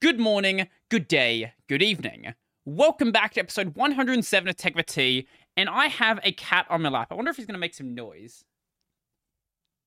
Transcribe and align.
Good 0.00 0.20
morning, 0.20 0.68
good 0.90 1.08
day, 1.08 1.54
good 1.68 1.82
evening. 1.82 2.32
Welcome 2.64 3.10
back 3.10 3.34
to 3.34 3.40
episode 3.40 3.74
107 3.74 4.48
of 4.48 4.56
Tech 4.56 4.76
for 4.76 4.82
Tea, 4.84 5.26
and 5.56 5.68
I 5.68 5.88
have 5.88 6.20
a 6.22 6.30
cat 6.30 6.66
on 6.70 6.82
my 6.82 6.88
lap. 6.88 7.08
I 7.10 7.16
wonder 7.16 7.32
if 7.32 7.36
he's 7.36 7.46
going 7.46 7.56
to 7.56 7.58
make 7.58 7.74
some 7.74 7.96
noise. 7.96 8.44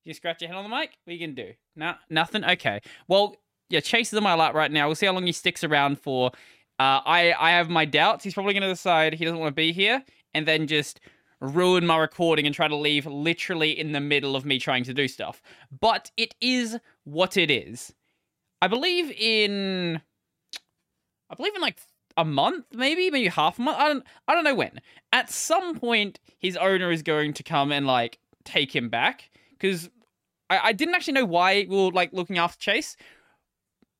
You 0.04 0.12
scratch 0.12 0.42
your 0.42 0.48
head 0.48 0.58
on 0.58 0.64
the 0.64 0.76
mic? 0.76 0.90
What 1.04 1.12
are 1.12 1.14
you 1.14 1.26
going 1.26 1.34
to 1.36 1.46
do? 1.46 1.52
Nah, 1.76 1.94
nothing? 2.10 2.44
Okay. 2.44 2.82
Well, 3.08 3.36
yeah, 3.70 3.80
Chase 3.80 4.12
is 4.12 4.16
on 4.18 4.22
my 4.22 4.34
lap 4.34 4.52
right 4.52 4.70
now. 4.70 4.86
We'll 4.86 4.96
see 4.96 5.06
how 5.06 5.14
long 5.14 5.24
he 5.24 5.32
sticks 5.32 5.64
around 5.64 5.98
for. 5.98 6.30
Uh, 6.78 7.00
I, 7.06 7.34
I 7.40 7.52
have 7.52 7.70
my 7.70 7.86
doubts. 7.86 8.22
He's 8.22 8.34
probably 8.34 8.52
going 8.52 8.64
to 8.64 8.68
decide 8.68 9.14
he 9.14 9.24
doesn't 9.24 9.40
want 9.40 9.52
to 9.52 9.54
be 9.56 9.72
here 9.72 10.04
and 10.34 10.46
then 10.46 10.66
just 10.66 11.00
ruin 11.40 11.86
my 11.86 11.96
recording 11.96 12.44
and 12.44 12.54
try 12.54 12.68
to 12.68 12.76
leave 12.76 13.06
literally 13.06 13.78
in 13.78 13.92
the 13.92 14.00
middle 14.00 14.36
of 14.36 14.44
me 14.44 14.58
trying 14.58 14.84
to 14.84 14.92
do 14.92 15.08
stuff. 15.08 15.40
But 15.80 16.10
it 16.18 16.34
is 16.42 16.78
what 17.04 17.38
it 17.38 17.50
is. 17.50 17.94
I 18.62 18.68
believe 18.68 19.10
in 19.10 20.00
I 21.28 21.34
believe 21.34 21.54
in 21.56 21.60
like 21.60 21.80
a 22.16 22.24
month, 22.24 22.66
maybe, 22.72 23.10
maybe 23.10 23.26
half 23.26 23.58
a 23.58 23.62
month. 23.62 23.76
I 23.76 23.88
don't 23.88 24.04
I 24.28 24.34
don't 24.34 24.44
know 24.44 24.54
when. 24.54 24.80
At 25.12 25.30
some 25.30 25.76
point 25.78 26.20
his 26.38 26.56
owner 26.56 26.92
is 26.92 27.02
going 27.02 27.32
to 27.34 27.42
come 27.42 27.72
and 27.72 27.86
like 27.88 28.20
take 28.44 28.74
him 28.74 28.88
back. 28.88 29.30
Because 29.50 29.90
I, 30.48 30.68
I 30.68 30.72
didn't 30.72 30.94
actually 30.94 31.14
know 31.14 31.24
why 31.24 31.66
we 31.68 31.76
were 31.76 31.90
like 31.90 32.12
looking 32.12 32.38
after 32.38 32.60
Chase. 32.60 32.96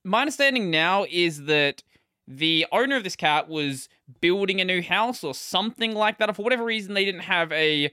My 0.05 0.21
understanding 0.21 0.71
now 0.71 1.05
is 1.11 1.43
that 1.43 1.83
the 2.25 2.65
owner 2.71 2.95
of 2.95 3.03
this 3.03 3.17
cat 3.17 3.49
was 3.49 3.89
building 4.21 4.61
a 4.61 4.65
new 4.65 4.81
house 4.81 5.25
or 5.25 5.33
something 5.33 5.93
like 5.93 6.19
that. 6.19 6.29
Or 6.29 6.33
for 6.33 6.43
whatever 6.43 6.63
reason, 6.63 6.93
they 6.93 7.03
didn't 7.03 7.21
have 7.21 7.51
a 7.51 7.87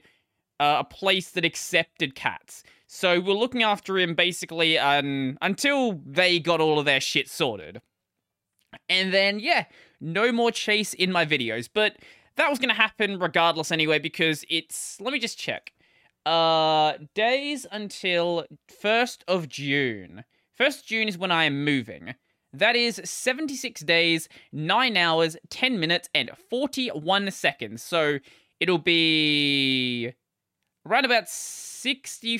uh, 0.61 0.77
a 0.79 0.83
place 0.85 1.31
that 1.31 1.43
accepted 1.43 2.15
cats. 2.15 2.63
So 2.93 3.21
we're 3.21 3.35
looking 3.35 3.63
after 3.63 3.97
him 3.97 4.15
basically 4.15 4.77
um, 4.77 5.37
until 5.41 6.01
they 6.05 6.41
got 6.41 6.59
all 6.59 6.77
of 6.77 6.83
their 6.83 6.99
shit 6.99 7.29
sorted. 7.29 7.81
And 8.89 9.13
then, 9.13 9.39
yeah, 9.39 9.63
no 10.01 10.33
more 10.33 10.51
chase 10.51 10.93
in 10.93 11.09
my 11.09 11.25
videos. 11.25 11.69
But 11.73 11.95
that 12.35 12.49
was 12.49 12.59
going 12.59 12.67
to 12.67 12.75
happen 12.75 13.17
regardless 13.17 13.71
anyway 13.71 13.99
because 13.99 14.43
it's... 14.49 14.99
Let 14.99 15.13
me 15.13 15.19
just 15.19 15.39
check. 15.39 15.71
Uh, 16.25 16.95
days 17.15 17.65
until 17.71 18.45
1st 18.83 19.19
of 19.25 19.47
June. 19.47 20.25
1st 20.59 20.83
June 20.83 21.07
is 21.07 21.17
when 21.17 21.31
I 21.31 21.45
am 21.45 21.63
moving. 21.63 22.15
That 22.51 22.75
is 22.75 22.99
76 23.05 23.79
days, 23.81 24.27
9 24.51 24.97
hours, 24.97 25.37
10 25.49 25.79
minutes, 25.79 26.09
and 26.13 26.29
41 26.49 27.31
seconds. 27.31 27.83
So 27.83 28.19
it'll 28.59 28.79
be 28.79 30.11
around 30.85 31.05
about 31.05 31.29
60 31.29 32.37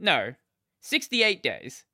no, 0.00 0.34
68 0.80 1.42
days. 1.42 1.84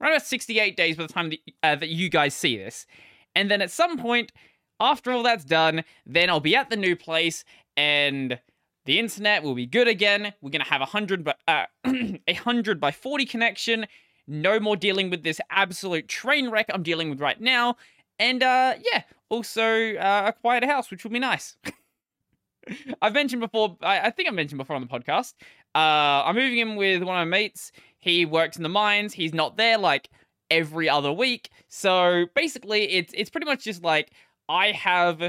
Around 0.00 0.12
about 0.12 0.26
68 0.26 0.76
days 0.76 0.96
by 0.96 1.06
the 1.06 1.12
time 1.12 1.30
that, 1.30 1.38
uh, 1.62 1.76
that 1.76 1.88
you 1.88 2.08
guys 2.08 2.34
see 2.34 2.56
this. 2.56 2.86
And 3.34 3.50
then 3.50 3.62
at 3.62 3.70
some 3.70 3.98
point, 3.98 4.32
after 4.80 5.12
all 5.12 5.22
that's 5.22 5.44
done, 5.44 5.84
then 6.04 6.28
I'll 6.30 6.40
be 6.40 6.56
at 6.56 6.70
the 6.70 6.76
new 6.76 6.96
place 6.96 7.44
and 7.76 8.38
the 8.84 8.98
internet 8.98 9.42
will 9.42 9.54
be 9.54 9.66
good 9.66 9.88
again. 9.88 10.32
We're 10.40 10.50
gonna 10.50 10.64
have 10.64 10.82
a 10.82 10.86
hundred 10.86 11.24
by 11.24 11.34
uh, 11.48 11.66
a 12.28 12.34
hundred 12.34 12.80
by 12.80 12.90
forty 12.90 13.24
connection. 13.24 13.86
No 14.26 14.60
more 14.60 14.76
dealing 14.76 15.10
with 15.10 15.22
this 15.22 15.40
absolute 15.50 16.08
train 16.08 16.50
wreck 16.50 16.66
I'm 16.72 16.82
dealing 16.82 17.10
with 17.10 17.20
right 17.20 17.40
now. 17.40 17.76
And 18.18 18.42
uh, 18.42 18.74
yeah, 18.92 19.02
also 19.28 19.94
uh, 19.94 20.24
a 20.26 20.32
quieter 20.32 20.66
house, 20.66 20.90
which 20.90 21.04
will 21.04 21.10
be 21.10 21.18
nice. 21.18 21.56
I've 23.02 23.14
mentioned 23.14 23.40
before. 23.40 23.76
I, 23.82 24.00
I, 24.00 24.10
think 24.10 24.28
I've 24.28 24.34
mentioned 24.34 24.58
before 24.58 24.76
on 24.76 24.82
the 24.82 24.88
podcast. 24.88 25.34
Uh, 25.74 26.22
I'm 26.24 26.36
moving 26.36 26.58
in 26.58 26.76
with 26.76 27.02
one 27.02 27.20
of 27.20 27.26
my 27.26 27.38
mates. 27.38 27.72
He 27.98 28.26
works 28.26 28.56
in 28.56 28.62
the 28.62 28.68
mines. 28.68 29.14
He's 29.14 29.34
not 29.34 29.56
there 29.56 29.78
like 29.78 30.10
every 30.50 30.88
other 30.88 31.12
week. 31.12 31.50
So 31.68 32.26
basically, 32.34 32.92
it's 32.92 33.12
it's 33.16 33.30
pretty 33.30 33.46
much 33.46 33.64
just 33.64 33.82
like 33.82 34.12
I 34.48 34.72
have 34.72 35.20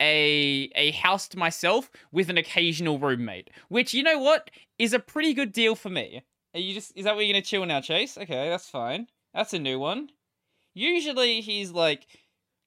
a 0.00 0.70
a 0.74 0.92
house 0.92 1.28
to 1.28 1.38
myself 1.38 1.90
with 2.12 2.30
an 2.30 2.38
occasional 2.38 2.98
roommate, 2.98 3.50
which 3.68 3.94
you 3.94 4.02
know 4.02 4.18
what 4.18 4.50
is 4.78 4.92
a 4.92 4.98
pretty 4.98 5.34
good 5.34 5.52
deal 5.52 5.74
for 5.74 5.88
me. 5.88 6.22
Are 6.54 6.60
you 6.60 6.74
just 6.74 6.92
is 6.96 7.04
that 7.04 7.16
where 7.16 7.24
you're 7.24 7.34
gonna 7.34 7.42
chill 7.42 7.66
now, 7.66 7.80
Chase? 7.80 8.16
Okay, 8.16 8.48
that's 8.48 8.68
fine. 8.68 9.08
That's 9.34 9.54
a 9.54 9.58
new 9.58 9.78
one. 9.78 10.10
Usually 10.74 11.40
he's 11.40 11.72
like 11.72 12.06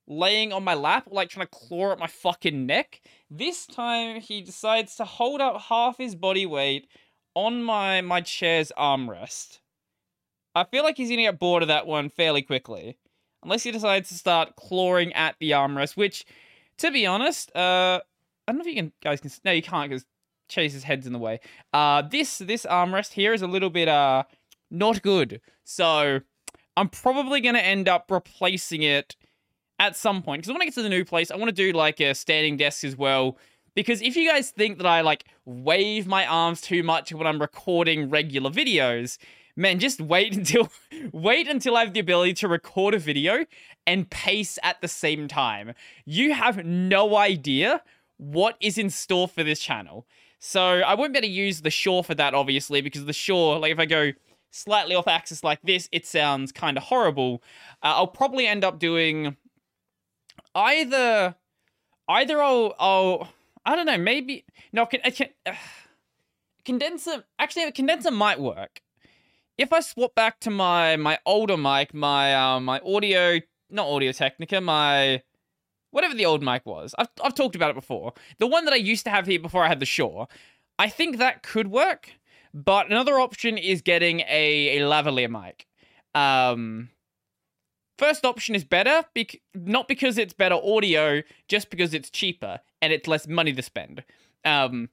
laying 0.07 0.51
on 0.51 0.63
my 0.63 0.73
lap, 0.73 1.07
like 1.09 1.29
trying 1.29 1.47
to 1.47 1.51
claw 1.51 1.93
at 1.93 1.99
my 1.99 2.07
fucking 2.07 2.65
neck. 2.65 3.01
This 3.29 3.65
time 3.65 4.19
he 4.19 4.41
decides 4.41 4.95
to 4.97 5.05
hold 5.05 5.39
up 5.39 5.61
half 5.61 5.97
his 5.97 6.15
body 6.15 6.45
weight 6.45 6.87
on 7.35 7.63
my 7.63 8.01
my 8.01 8.21
chair's 8.21 8.71
armrest. 8.77 9.59
I 10.53 10.65
feel 10.65 10.83
like 10.83 10.97
he's 10.97 11.09
gonna 11.09 11.23
get 11.23 11.39
bored 11.39 11.63
of 11.63 11.67
that 11.69 11.87
one 11.87 12.09
fairly 12.09 12.41
quickly. 12.41 12.97
Unless 13.43 13.63
he 13.63 13.71
decides 13.71 14.09
to 14.09 14.15
start 14.15 14.55
clawing 14.55 15.13
at 15.13 15.35
the 15.39 15.51
armrest, 15.51 15.97
which, 15.97 16.25
to 16.77 16.91
be 16.91 17.07
honest, 17.07 17.49
uh, 17.55 17.99
I 18.47 18.51
don't 18.51 18.57
know 18.57 18.61
if 18.61 18.67
you 18.67 18.75
can 18.75 18.91
guys 19.01 19.21
can. 19.21 19.31
No, 19.43 19.51
you 19.51 19.61
can't 19.61 19.89
because 19.89 20.05
Chase's 20.47 20.83
head's 20.83 21.07
in 21.07 21.13
the 21.13 21.19
way. 21.19 21.39
Uh, 21.73 22.03
this 22.03 22.37
this 22.39 22.65
armrest 22.65 23.13
here 23.13 23.33
is 23.33 23.41
a 23.41 23.47
little 23.47 23.69
bit 23.69 23.87
uh 23.87 24.23
not 24.69 25.01
good. 25.01 25.41
So 25.63 26.19
I'm 26.77 26.89
probably 26.89 27.41
gonna 27.41 27.59
end 27.59 27.87
up 27.87 28.11
replacing 28.11 28.83
it 28.83 29.15
at 29.79 29.95
some 29.95 30.21
point 30.21 30.41
because 30.41 30.53
when 30.53 30.61
I 30.61 30.65
get 30.65 30.75
to 30.75 30.83
the 30.83 30.89
new 30.89 31.05
place, 31.05 31.31
I 31.31 31.35
want 31.37 31.49
to 31.49 31.53
do 31.53 31.71
like 31.71 31.99
a 31.99 32.13
standing 32.13 32.57
desk 32.57 32.83
as 32.83 32.95
well 32.95 33.37
because 33.75 34.01
if 34.01 34.15
you 34.15 34.29
guys 34.29 34.51
think 34.51 34.77
that 34.77 34.87
I 34.87 35.01
like 35.01 35.25
wave 35.45 36.07
my 36.07 36.25
arms 36.25 36.61
too 36.61 36.83
much 36.83 37.13
when 37.13 37.27
I'm 37.27 37.39
recording 37.39 38.09
regular 38.09 38.49
videos, 38.49 39.17
man, 39.55 39.79
just 39.79 40.01
wait 40.01 40.35
until 40.37 40.69
wait 41.11 41.47
until 41.47 41.75
I 41.75 41.83
have 41.83 41.93
the 41.93 41.99
ability 41.99 42.33
to 42.35 42.47
record 42.47 42.93
a 42.93 42.99
video 42.99 43.45
and 43.87 44.09
pace 44.09 44.59
at 44.63 44.81
the 44.81 44.87
same 44.87 45.27
time. 45.27 45.73
You 46.05 46.33
have 46.33 46.65
no 46.65 47.15
idea 47.15 47.81
what 48.17 48.55
is 48.59 48.77
in 48.77 48.89
store 48.89 49.27
for 49.27 49.43
this 49.43 49.59
channel. 49.59 50.05
So 50.39 50.61
I 50.61 50.95
won't 50.95 51.13
be 51.13 51.19
able 51.19 51.27
to 51.27 51.33
use 51.33 51.61
the 51.61 51.69
Shure 51.69 52.03
for 52.03 52.15
that, 52.15 52.33
obviously, 52.33 52.81
because 52.81 53.05
the 53.05 53.13
Shure, 53.13 53.59
like 53.59 53.71
if 53.71 53.79
I 53.79 53.85
go 53.85 54.11
slightly 54.51 54.95
off 54.95 55.07
axis 55.07 55.43
like 55.43 55.61
this, 55.63 55.87
it 55.91 56.05
sounds 56.05 56.51
kind 56.51 56.77
of 56.77 56.83
horrible. 56.83 57.43
Uh, 57.83 57.93
I'll 57.95 58.07
probably 58.07 58.47
end 58.47 58.63
up 58.63 58.79
doing 58.79 59.37
either, 60.55 61.35
either 62.07 62.41
I'll, 62.41 62.73
I'll 62.79 63.29
I 63.65 63.75
don't 63.75 63.85
know. 63.85 63.97
Maybe 63.97 64.45
no. 64.71 64.85
Can, 64.85 65.01
can 65.11 65.29
uh, 65.45 65.53
condenser? 66.65 67.23
Actually, 67.39 67.63
a 67.63 67.71
condenser 67.71 68.11
might 68.11 68.39
work. 68.39 68.81
If 69.57 69.73
I 69.73 69.81
swap 69.81 70.15
back 70.15 70.39
to 70.41 70.49
my 70.49 70.95
my 70.95 71.19
older 71.25 71.57
mic, 71.57 71.93
my 71.93 72.33
uh, 72.33 72.59
my 72.59 72.79
audio, 72.79 73.39
not 73.69 73.87
Audio 73.87 74.11
Technica, 74.11 74.61
my 74.61 75.21
whatever 75.91 76.15
the 76.15 76.25
old 76.25 76.41
mic 76.41 76.65
was. 76.65 76.95
I've 76.97 77.09
I've 77.23 77.35
talked 77.35 77.55
about 77.55 77.69
it 77.71 77.75
before. 77.75 78.13
The 78.39 78.47
one 78.47 78.65
that 78.65 78.73
I 78.73 78.77
used 78.77 79.03
to 79.05 79.11
have 79.11 79.27
here 79.27 79.39
before 79.39 79.63
I 79.63 79.67
had 79.67 79.79
the 79.79 79.85
Shure. 79.85 80.27
I 80.79 80.89
think 80.89 81.17
that 81.17 81.43
could 81.43 81.67
work. 81.67 82.11
But 82.53 82.87
another 82.87 83.19
option 83.19 83.57
is 83.57 83.81
getting 83.81 84.21
a, 84.21 84.77
a 84.77 84.81
lavalier 84.81 85.29
mic. 85.29 85.67
Um, 86.13 86.89
First 88.01 88.25
option 88.25 88.55
is 88.55 88.63
better, 88.63 89.03
bec- 89.13 89.41
not 89.53 89.87
because 89.87 90.17
it's 90.17 90.33
better 90.33 90.55
audio, 90.55 91.21
just 91.47 91.69
because 91.69 91.93
it's 91.93 92.09
cheaper 92.09 92.59
and 92.81 92.91
it's 92.91 93.07
less 93.07 93.27
money 93.27 93.53
to 93.53 93.61
spend. 93.61 94.03
Um, 94.43 94.89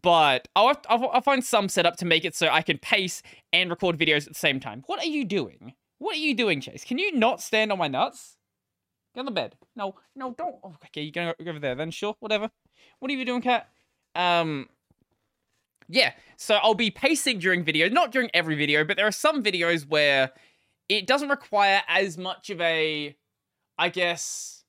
but 0.00 0.46
I'll, 0.54 0.80
I'll, 0.88 1.10
I'll, 1.10 1.22
find 1.22 1.42
some 1.42 1.68
setup 1.68 1.96
to 1.96 2.04
make 2.04 2.24
it 2.24 2.36
so 2.36 2.48
I 2.48 2.62
can 2.62 2.78
pace 2.78 3.20
and 3.52 3.68
record 3.68 3.98
videos 3.98 4.28
at 4.28 4.34
the 4.34 4.38
same 4.38 4.60
time. 4.60 4.84
What 4.86 5.00
are 5.00 5.06
you 5.06 5.24
doing? 5.24 5.74
What 5.98 6.14
are 6.14 6.20
you 6.20 6.36
doing, 6.36 6.60
Chase? 6.60 6.84
Can 6.84 6.98
you 6.98 7.10
not 7.10 7.40
stand 7.40 7.72
on 7.72 7.78
my 7.78 7.88
nuts? 7.88 8.36
Get 9.12 9.22
on 9.22 9.26
the 9.26 9.32
bed. 9.32 9.56
No, 9.74 9.96
no, 10.14 10.32
don't. 10.38 10.54
Oh, 10.62 10.76
okay, 10.86 11.02
you're 11.02 11.10
going 11.10 11.34
go 11.44 11.50
over 11.50 11.58
there 11.58 11.74
then. 11.74 11.90
Sure, 11.90 12.14
whatever. 12.20 12.48
What 13.00 13.10
are 13.10 13.14
you 13.14 13.24
doing, 13.24 13.42
cat? 13.42 13.70
Um, 14.14 14.68
yeah, 15.88 16.12
so 16.36 16.54
I'll 16.62 16.74
be 16.74 16.92
pacing 16.92 17.40
during 17.40 17.64
video, 17.64 17.88
not 17.88 18.12
during 18.12 18.30
every 18.32 18.54
video, 18.54 18.84
but 18.84 18.96
there 18.96 19.06
are 19.08 19.10
some 19.10 19.42
videos 19.42 19.84
where 19.88 20.30
it 20.88 21.06
doesn't 21.06 21.28
require 21.28 21.82
as 21.88 22.18
much 22.18 22.50
of 22.50 22.60
a, 22.60 23.16
I 23.78 23.88
guess, 23.88 24.64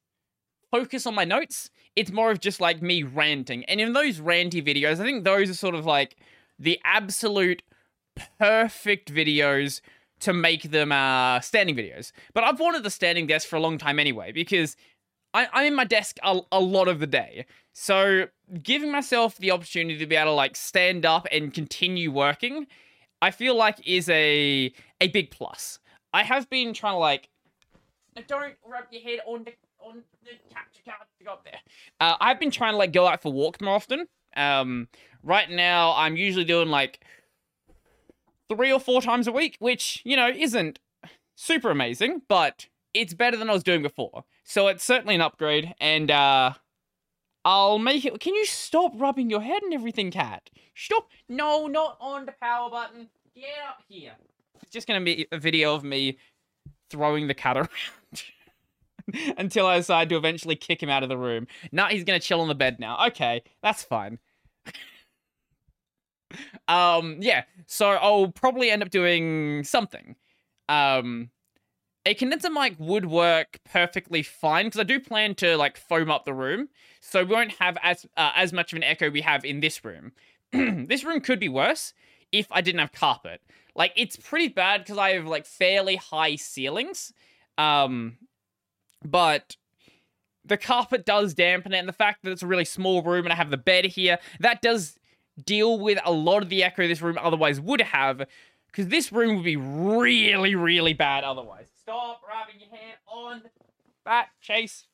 focus 0.71 1.05
on 1.05 1.15
my 1.15 1.25
notes. 1.25 1.69
It's 1.95 2.11
more 2.11 2.31
of 2.31 2.39
just 2.39 2.59
like 2.59 2.81
me 2.81 3.03
ranting. 3.03 3.63
And 3.65 3.79
in 3.79 3.93
those 3.93 4.19
ranty 4.19 4.65
videos, 4.65 4.99
I 4.99 5.03
think 5.03 5.23
those 5.23 5.49
are 5.49 5.55
sort 5.55 5.75
of 5.75 5.85
like 5.85 6.17
the 6.57 6.79
absolute 6.83 7.61
perfect 8.39 9.13
videos 9.13 9.81
to 10.21 10.33
make 10.33 10.71
them 10.71 10.91
uh, 10.91 11.39
standing 11.41 11.75
videos. 11.75 12.11
But 12.33 12.43
I've 12.43 12.59
wanted 12.59 12.83
the 12.83 12.89
standing 12.89 13.27
desk 13.27 13.47
for 13.47 13.57
a 13.57 13.59
long 13.59 13.77
time 13.77 13.99
anyway, 13.99 14.31
because 14.31 14.75
I, 15.33 15.47
am 15.53 15.65
in 15.65 15.75
my 15.75 15.83
desk 15.83 16.17
a, 16.23 16.39
a 16.51 16.59
lot 16.59 16.87
of 16.87 16.99
the 16.99 17.07
day. 17.07 17.45
So 17.73 18.27
giving 18.61 18.91
myself 18.91 19.37
the 19.37 19.51
opportunity 19.51 19.97
to 19.97 20.05
be 20.05 20.15
able 20.15 20.31
to 20.31 20.35
like 20.35 20.55
stand 20.55 21.05
up 21.05 21.27
and 21.31 21.53
continue 21.53 22.11
working, 22.11 22.67
I 23.21 23.31
feel 23.31 23.55
like 23.55 23.85
is 23.87 24.09
a 24.09 24.71
a 25.01 25.07
big 25.09 25.31
plus. 25.31 25.79
I 26.13 26.23
have 26.23 26.49
been 26.49 26.73
trying 26.73 26.93
to 26.93 26.99
like. 26.99 27.29
Don't 28.27 28.53
rub 28.65 28.85
your 28.91 29.01
head 29.01 29.19
on 29.25 29.43
the 29.43 29.53
on 29.79 30.03
the 30.23 30.31
capture 30.53 30.81
card 30.85 31.07
to 31.19 31.25
go 31.25 31.33
up 31.33 31.43
there. 31.43 31.59
Uh, 31.99 32.15
I've 32.21 32.39
been 32.39 32.51
trying 32.51 32.73
to 32.73 32.77
like 32.77 32.93
go 32.93 33.07
out 33.07 33.21
for 33.21 33.31
walks 33.33 33.59
more 33.59 33.75
often. 33.75 34.07
Um, 34.35 34.87
right 35.23 35.49
now 35.49 35.93
I'm 35.95 36.15
usually 36.15 36.45
doing 36.45 36.69
like 36.69 37.03
three 38.49 38.71
or 38.71 38.79
four 38.79 39.01
times 39.01 39.27
a 39.27 39.31
week, 39.31 39.57
which 39.59 40.01
you 40.05 40.15
know 40.15 40.29
isn't 40.29 40.79
super 41.35 41.71
amazing, 41.71 42.21
but 42.27 42.67
it's 42.93 43.13
better 43.13 43.35
than 43.35 43.49
I 43.49 43.53
was 43.53 43.63
doing 43.63 43.81
before. 43.81 44.23
So 44.43 44.67
it's 44.67 44.83
certainly 44.83 45.15
an 45.15 45.21
upgrade, 45.21 45.73
and 45.79 46.11
uh, 46.11 46.53
I'll 47.43 47.79
make 47.79 48.05
it. 48.05 48.19
Can 48.19 48.35
you 48.35 48.45
stop 48.45 48.93
rubbing 48.95 49.29
your 49.29 49.41
head 49.41 49.63
and 49.63 49.73
everything, 49.73 50.11
cat? 50.11 50.49
Stop. 50.75 51.09
No, 51.27 51.67
not 51.67 51.97
on 51.99 52.25
the 52.25 52.33
power 52.41 52.69
button. 52.69 53.09
Get 53.35 53.45
up 53.67 53.79
here. 53.87 54.13
Just 54.73 54.87
gonna 54.87 55.01
be 55.01 55.27
a 55.31 55.37
video 55.37 55.75
of 55.75 55.83
me 55.83 56.17
throwing 56.89 57.27
the 57.27 57.35
cat 57.35 57.57
around. 57.57 57.69
Until 59.37 59.67
I 59.67 59.77
decide 59.77 60.09
to 60.09 60.17
eventually 60.17 60.55
kick 60.55 60.81
him 60.81 60.89
out 60.89 61.03
of 61.03 61.09
the 61.09 61.17
room. 61.17 61.45
Nah, 61.71 61.89
he's 61.89 62.03
gonna 62.03 62.19
chill 62.19 62.41
on 62.41 62.47
the 62.47 62.55
bed 62.55 62.79
now. 62.79 63.05
Okay, 63.07 63.43
that's 63.61 63.83
fine. 63.83 64.17
um, 66.67 67.17
yeah. 67.19 67.43
So 67.67 67.89
I'll 67.89 68.29
probably 68.29 68.71
end 68.71 68.81
up 68.81 68.89
doing 68.89 69.63
something. 69.63 70.15
Um, 70.69 71.29
a 72.05 72.15
condenser 72.15 72.49
mic 72.49 72.75
would 72.79 73.05
work 73.05 73.59
perfectly 73.71 74.23
fine 74.23 74.65
because 74.65 74.79
I 74.79 74.83
do 74.83 74.99
plan 74.99 75.35
to 75.35 75.55
like 75.55 75.77
foam 75.77 76.09
up 76.09 76.25
the 76.25 76.33
room, 76.33 76.69
so 76.99 77.23
we 77.23 77.33
won't 77.33 77.51
have 77.59 77.77
as 77.83 78.05
uh, 78.17 78.31
as 78.35 78.51
much 78.51 78.73
of 78.73 78.77
an 78.77 78.83
echo 78.83 79.09
we 79.09 79.21
have 79.21 79.45
in 79.45 79.59
this 79.59 79.85
room. 79.85 80.13
this 80.51 81.03
room 81.03 81.21
could 81.21 81.39
be 81.39 81.49
worse 81.49 81.93
if 82.31 82.47
I 82.51 82.61
didn't 82.61 82.79
have 82.79 82.91
carpet. 82.91 83.41
Like 83.75 83.93
it's 83.95 84.15
pretty 84.15 84.49
bad 84.49 84.81
because 84.81 84.97
I 84.97 85.11
have 85.11 85.25
like 85.25 85.45
fairly 85.45 85.95
high 85.95 86.35
ceilings. 86.35 87.13
Um, 87.57 88.17
but 89.03 89.55
the 90.45 90.57
carpet 90.57 91.05
does 91.05 91.33
dampen 91.33 91.73
it, 91.73 91.77
and 91.79 91.87
the 91.87 91.93
fact 91.93 92.23
that 92.23 92.31
it's 92.31 92.43
a 92.43 92.47
really 92.47 92.65
small 92.65 93.01
room 93.01 93.25
and 93.25 93.33
I 93.33 93.35
have 93.35 93.49
the 93.49 93.57
bed 93.57 93.85
here, 93.85 94.19
that 94.39 94.61
does 94.61 94.97
deal 95.43 95.79
with 95.79 95.99
a 96.03 96.11
lot 96.11 96.43
of 96.43 96.49
the 96.49 96.63
echo 96.63 96.87
this 96.87 97.01
room 97.01 97.17
otherwise 97.21 97.59
would 97.59 97.81
have, 97.81 98.25
because 98.67 98.87
this 98.87 99.11
room 99.11 99.35
would 99.35 99.45
be 99.45 99.55
really, 99.55 100.55
really 100.55 100.93
bad 100.93 101.23
otherwise. 101.23 101.67
Stop 101.81 102.21
rubbing 102.27 102.59
your 102.59 102.69
hand 102.69 102.97
on 103.07 103.41
that, 104.05 104.27
Chase. 104.41 104.85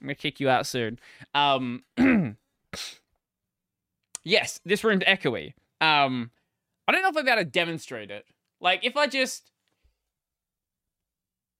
I'm 0.00 0.08
gonna 0.08 0.14
kick 0.14 0.40
you 0.40 0.48
out 0.50 0.66
soon. 0.66 0.98
Um, 1.34 1.84
yes, 4.24 4.60
this 4.64 4.84
room's 4.84 5.04
echoey. 5.04 5.54
Um, 5.80 6.30
I 6.86 6.92
don't 6.92 7.02
know 7.02 7.08
if 7.08 7.16
I'm 7.16 7.26
able 7.26 7.38
to 7.38 7.44
demonstrate 7.44 8.10
it. 8.10 8.24
Like, 8.60 8.84
if 8.84 8.96
I 8.96 9.06
just 9.06 9.50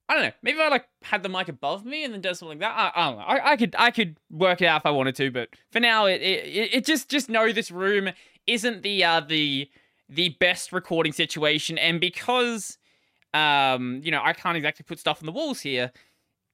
I 0.08 0.14
don't 0.14 0.22
know. 0.24 0.32
Maybe 0.42 0.60
I 0.60 0.68
like 0.68 0.86
had 1.02 1.22
the 1.22 1.28
mic 1.28 1.48
above 1.48 1.84
me 1.86 2.04
and 2.04 2.12
then 2.12 2.20
does 2.20 2.38
something 2.38 2.58
like 2.58 2.60
that. 2.60 2.92
I, 2.94 3.00
I 3.00 3.08
don't 3.08 3.18
know. 3.18 3.24
I, 3.24 3.52
I, 3.52 3.56
could 3.56 3.74
I 3.78 3.90
could 3.90 4.18
work 4.30 4.60
it 4.60 4.66
out 4.66 4.82
if 4.82 4.86
I 4.86 4.90
wanted 4.90 5.16
to, 5.16 5.30
but 5.30 5.48
for 5.72 5.80
now, 5.80 6.06
it 6.06 6.20
it, 6.20 6.74
it 6.74 6.84
just 6.84 7.08
just 7.08 7.30
know 7.30 7.52
this 7.52 7.70
room 7.70 8.10
isn't 8.46 8.82
the 8.82 9.02
uh 9.02 9.20
the 9.20 9.68
the 10.10 10.36
best 10.40 10.72
recording 10.72 11.12
situation, 11.12 11.78
and 11.78 12.00
because 12.00 12.76
um 13.32 14.02
you 14.04 14.10
know 14.10 14.20
I 14.22 14.34
can't 14.34 14.56
exactly 14.56 14.84
put 14.86 14.98
stuff 14.98 15.22
on 15.22 15.26
the 15.26 15.32
walls 15.32 15.60
here. 15.60 15.90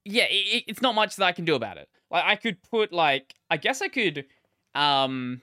Yeah, 0.05 0.27
it, 0.31 0.65
it's 0.69 0.81
not 0.81 0.95
much 0.95 1.17
that 1.17 1.25
I 1.25 1.33
can 1.33 1.45
do 1.45 1.57
about 1.57 1.77
it. 1.77 1.89
Like 2.11 2.25
I 2.25 2.37
could 2.37 2.63
put 2.63 2.93
like 2.93 3.35
I 3.51 3.57
guess 3.57 3.83
I 3.83 3.89
could 3.89 4.27
um 4.77 5.43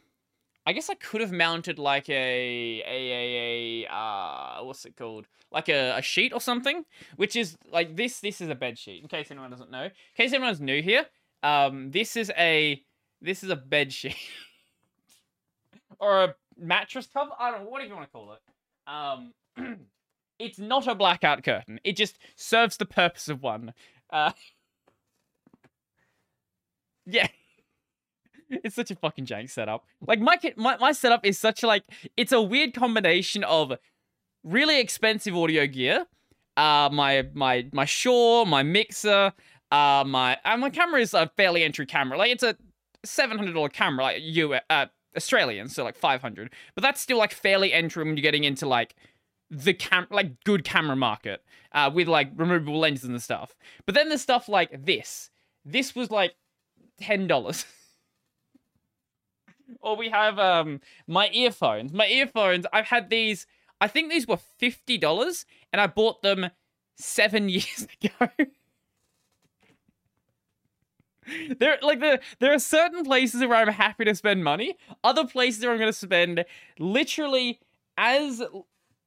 I 0.68 0.74
guess 0.74 0.90
I 0.90 0.96
could 0.96 1.22
have 1.22 1.31
mounted 1.31 1.80
like 1.80 2.10
a 2.10 2.84
a 2.86 3.12
a, 3.14 3.86
a 3.86 3.90
uh 3.90 4.66
what's 4.66 4.84
it 4.84 4.98
called? 4.98 5.25
Like 5.50 5.69
a, 5.69 5.96
a 5.96 6.02
sheet 6.02 6.34
or 6.34 6.42
something, 6.42 6.84
which 7.16 7.38
is 7.38 7.56
like 7.72 7.96
this. 7.96 8.19
This 8.19 8.42
is 8.42 8.50
a 8.50 8.56
bed 8.56 8.78
sheet. 8.78 9.02
In 9.02 9.08
case 9.08 9.31
anyone 9.31 9.50
doesn't 9.50 9.72
know, 9.72 9.86
in 9.86 9.92
case 10.18 10.34
anyone's 10.34 10.60
new 10.60 10.81
here, 10.81 11.06
um, 11.42 11.92
this 11.92 12.18
is 12.18 12.34
a 12.38 12.84
this 13.22 13.46
is 13.46 13.50
a 13.50 13.56
bed 13.56 13.94
sheet 13.94 14.18
or 16.02 16.25
a 16.25 16.36
mattress 16.60 17.08
cover. 17.14 17.31
I 17.40 17.50
don't 17.52 17.64
know 17.64 17.69
whatever 17.69 17.88
you 17.88 17.96
want 17.96 18.08
to 18.08 18.12
call 18.12 18.34
it. 18.34 18.42
Um, 18.92 19.78
it's 20.40 20.60
not 20.60 20.86
a 20.86 20.96
blackout 20.96 21.46
curtain. 21.46 21.80
It 21.86 21.96
just 21.96 22.18
serves 22.36 22.75
the 22.75 22.86
purpose 22.86 23.30
of 23.30 23.42
one. 23.42 23.74
Uh, 24.10 24.34
yeah 27.06 27.30
it's 28.50 28.76
such 28.76 28.92
a 28.92 28.96
fucking 28.96 29.26
jank 29.26 29.50
setup. 29.50 29.86
Like 30.06 30.20
my, 30.20 30.38
my 30.56 30.78
my 30.78 30.92
setup 30.92 31.26
is 31.26 31.38
such 31.38 31.64
like 31.64 31.84
it's 32.16 32.32
a 32.32 32.42
weird 32.42 32.74
combination 32.74 33.44
of 33.44 33.74
really 34.44 34.80
expensive 34.80 35.36
audio 35.36 35.68
gear, 35.68 36.06
uh, 36.56 36.90
my 36.92 37.28
my 37.34 37.68
my 37.72 37.86
Shure, 37.86 38.46
my 38.46 38.64
mixer, 38.64 39.34
uh, 39.72 40.04
my 40.06 40.38
and 40.46 40.62
my 40.62 40.70
camera 40.70 41.02
is 41.02 41.14
a 41.14 41.30
fairly 41.38 41.64
entry 41.64 41.86
camera. 41.86 42.18
Like 42.18 42.32
it's 42.32 42.44
a 42.44 42.56
seven 43.04 43.38
hundred 43.38 43.54
dollar 43.54 43.70
camera, 43.70 44.04
like 44.04 44.18
you 44.22 44.54
uh 44.54 44.86
Australian, 45.16 45.70
so 45.70 45.84
like 45.84 45.96
five 45.96 46.22
hundred. 46.22 46.52
But 46.76 46.84
that's 46.84 47.02
still 47.02 47.18
like 47.18 47.34
fairly 47.34 47.74
entry 47.74 48.04
when 48.04 48.16
you're 48.16 48.22
getting 48.22 48.44
into 48.44 48.68
like 48.68 48.96
the 49.50 49.74
cam 49.74 50.08
like 50.10 50.44
good 50.44 50.66
camera 50.66 50.98
market 50.98 51.42
uh 51.72 51.90
with 51.94 52.10
like 52.10 52.30
removable 52.36 52.80
lenses 52.80 53.06
and 53.10 53.22
stuff. 53.22 53.56
But 53.86 53.96
then 53.96 54.10
there's 54.10 54.22
stuff 54.22 54.50
like 54.50 54.86
this. 54.86 55.30
This 55.66 55.96
was 55.96 56.12
like 56.12 56.36
ten 57.00 57.28
dollars. 57.28 57.66
Or 59.81 59.96
we 59.96 60.10
have 60.10 60.40
um 60.40 60.81
my 61.08 61.30
earphones. 61.30 61.94
My 61.94 62.08
earphones, 62.08 62.66
I've 62.74 62.86
had 62.88 63.10
these, 63.10 63.46
I 63.81 63.88
think 63.88 64.10
these 64.12 64.28
were 64.28 64.38
$50 64.62 65.46
and 65.72 65.81
I 65.81 65.88
bought 65.88 66.22
them 66.22 66.50
seven 66.96 67.50
years 67.50 67.88
ago. 68.02 68.30
there 71.60 71.78
like 71.81 72.00
there 72.00 72.19
there 72.40 72.54
are 72.54 72.60
certain 72.60 73.04
places 73.04 73.42
where 73.42 73.56
I'm 73.56 73.68
happy 73.68 74.06
to 74.06 74.16
spend 74.16 74.44
money, 74.44 74.78
other 75.04 75.25
places 75.25 75.64
where 75.64 75.74
I'm 75.74 75.80
gonna 75.80 75.94
spend 75.94 76.46
literally 76.80 77.60
as 77.98 78.42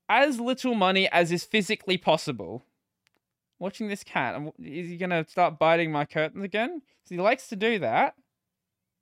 as 0.09 0.41
little 0.41 0.75
money 0.75 1.09
as 1.11 1.33
is 1.33 1.45
physically 1.45 1.97
possible. 1.97 2.65
Watching 3.59 3.89
this 3.89 4.03
cat, 4.03 4.41
is 4.59 4.89
he 4.89 4.97
gonna 4.97 5.27
start 5.29 5.59
biting 5.59 5.93
my 5.93 6.05
curtains 6.05 6.45
again? 6.45 6.83
he 7.09 7.19
likes 7.19 7.49
to 7.49 7.57
do 7.57 7.79
that. 7.81 8.15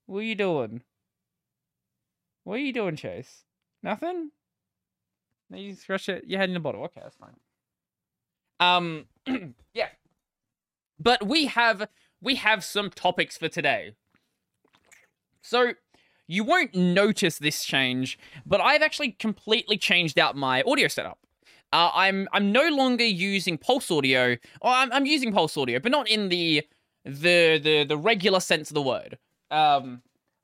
What 0.06 0.20
are 0.20 0.22
you 0.22 0.34
doing? 0.34 0.82
What 2.48 2.54
are 2.54 2.62
you 2.62 2.72
doing, 2.72 2.96
Chase? 2.96 3.44
Nothing? 3.82 4.30
No, 5.50 5.58
you 5.58 5.74
scratch 5.74 6.08
it. 6.08 6.24
Your 6.26 6.40
head 6.40 6.48
in 6.48 6.54
the 6.54 6.60
bottle. 6.60 6.82
Okay, 6.84 7.02
that's 7.02 7.14
fine. 7.14 7.34
Um, 8.58 9.04
yeah. 9.74 9.88
But 10.98 11.26
we 11.26 11.44
have 11.44 11.88
we 12.22 12.36
have 12.36 12.64
some 12.64 12.88
topics 12.88 13.36
for 13.36 13.48
today. 13.48 13.92
So 15.42 15.74
you 16.26 16.42
won't 16.42 16.74
notice 16.74 17.36
this 17.36 17.66
change, 17.66 18.18
but 18.46 18.62
I've 18.62 18.80
actually 18.80 19.12
completely 19.12 19.76
changed 19.76 20.18
out 20.18 20.34
my 20.34 20.62
audio 20.62 20.88
setup. 20.88 21.18
Uh, 21.70 21.90
I'm 21.92 22.28
I'm 22.32 22.50
no 22.50 22.70
longer 22.70 23.04
using 23.04 23.58
Pulse 23.58 23.90
Audio, 23.90 24.38
or 24.62 24.70
I'm, 24.70 24.90
I'm 24.90 25.04
using 25.04 25.34
Pulse 25.34 25.54
Audio, 25.58 25.80
but 25.80 25.92
not 25.92 26.08
in 26.08 26.30
the 26.30 26.66
the 27.04 27.58
the 27.58 27.84
the 27.86 27.98
regular 27.98 28.40
sense 28.40 28.70
of 28.70 28.74
the 28.74 28.80
word. 28.80 29.18
Um, 29.50 30.00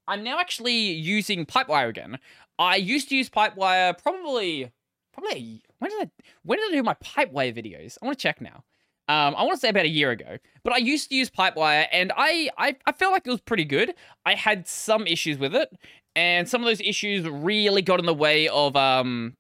I'm 0.07 0.23
now 0.23 0.39
actually 0.39 0.75
using 0.75 1.47
Pipewire 1.47 1.89
again. 1.89 2.19
I 2.59 2.77
used 2.77 3.09
to 3.09 3.17
use 3.17 3.31
Pipewire 3.31 4.01
probably, 4.01 4.71
probably, 5.13 5.63
when 5.79 5.91
did 5.91 6.03
I, 6.03 6.11
when 6.43 6.59
did 6.59 6.71
I 6.71 6.77
do 6.77 6.83
my 6.83 6.95
Pipewire 6.95 7.55
videos? 7.57 7.99
I 8.01 8.07
want 8.07 8.19
to 8.19 8.23
check 8.23 8.41
now. 8.41 8.65
Um, 9.07 9.35
I 9.37 9.43
want 9.43 9.53
to 9.53 9.59
say 9.59 9.69
about 9.69 9.85
a 9.85 9.89
year 9.89 10.11
ago, 10.13 10.39
but 10.63 10.73
I 10.73 10.79
used 10.79 11.11
to 11.11 11.15
use 11.15 11.31
Pipewire 11.31 11.87
and 11.93 12.11
I, 12.17 12.49
I, 12.57 12.77
I 12.87 12.93
felt 12.93 13.13
like 13.13 13.27
it 13.27 13.31
was 13.31 13.41
pretty 13.41 13.65
good. 13.65 13.95
I 14.25 14.35
had 14.35 14.67
some 14.67 15.07
issues 15.07 15.37
with 15.37 15.55
it 15.55 15.71
and 16.17 16.49
some 16.49 16.63
of 16.63 16.67
those 16.67 16.81
issues 16.81 17.29
really 17.29 17.83
got 17.83 18.01
in 18.01 18.07
the 18.07 18.15
way 18.15 18.49
of, 18.49 18.77
um, 18.77 19.35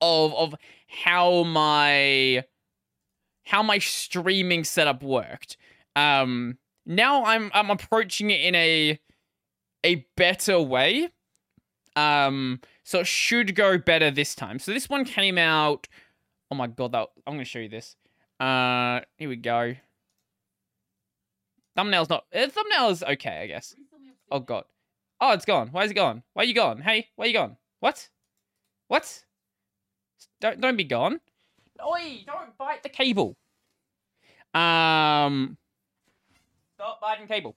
of, 0.00 0.34
of 0.34 0.54
how 0.88 1.44
my, 1.44 2.44
how 3.44 3.62
my 3.62 3.78
streaming 3.78 4.64
setup 4.64 5.02
worked. 5.02 5.56
Um, 5.94 6.58
now 6.86 7.24
I'm, 7.24 7.52
I'm 7.54 7.70
approaching 7.70 8.30
it 8.30 8.40
in 8.40 8.54
a, 8.56 8.98
a 9.84 10.06
better 10.16 10.60
way. 10.60 11.08
Um, 11.96 12.60
so 12.84 13.00
it 13.00 13.06
should 13.06 13.54
go 13.54 13.78
better 13.78 14.10
this 14.10 14.34
time. 14.34 14.58
So 14.58 14.72
this 14.72 14.88
one 14.88 15.04
came 15.04 15.38
out. 15.38 15.88
Oh 16.50 16.54
my 16.54 16.66
god, 16.66 16.92
that 16.92 17.08
I'm 17.26 17.34
gonna 17.34 17.44
show 17.44 17.58
you 17.58 17.68
this. 17.68 17.96
Uh, 18.38 19.00
here 19.16 19.28
we 19.28 19.36
go. 19.36 19.74
Thumbnail's 21.76 22.08
not. 22.08 22.24
Uh, 22.34 22.48
thumbnail 22.48 22.90
is 22.90 23.02
okay, 23.02 23.42
I 23.42 23.46
guess. 23.46 23.74
Oh 24.30 24.40
god. 24.40 24.64
Oh, 25.20 25.32
it's 25.32 25.44
gone. 25.46 25.68
Why 25.68 25.84
is 25.84 25.90
it 25.90 25.94
gone? 25.94 26.22
Why 26.34 26.42
are 26.42 26.46
you 26.46 26.54
gone? 26.54 26.82
Hey, 26.82 27.08
why 27.16 27.24
are 27.24 27.28
you 27.28 27.34
gone? 27.34 27.56
What? 27.80 28.08
What? 28.88 29.24
Don't 30.40 30.60
don't 30.60 30.76
be 30.76 30.84
gone. 30.84 31.20
Oi! 31.84 32.22
Don't 32.26 32.56
bite 32.58 32.82
the 32.82 32.88
cable. 32.88 33.36
Um. 34.54 35.56
Stop 36.74 37.00
biting 37.00 37.26
cable. 37.26 37.56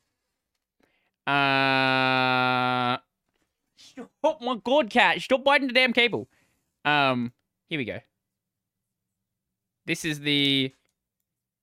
Uh, 1.29 2.97
oh 4.23 4.37
my 4.41 4.57
god, 4.63 4.89
cat! 4.89 5.21
Stop 5.21 5.43
biting 5.43 5.67
the 5.67 5.73
damn 5.73 5.93
cable. 5.93 6.27
Um, 6.85 7.33
here 7.67 7.77
we 7.77 7.85
go. 7.85 7.99
This 9.85 10.05
is 10.05 10.19
the 10.19 10.73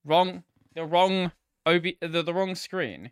wrong, 0.04 0.44
the 0.74 0.84
wrong, 0.84 1.32
OB, 1.64 1.82
the, 2.00 2.22
the 2.22 2.32
wrong 2.32 2.54
screen. 2.54 3.10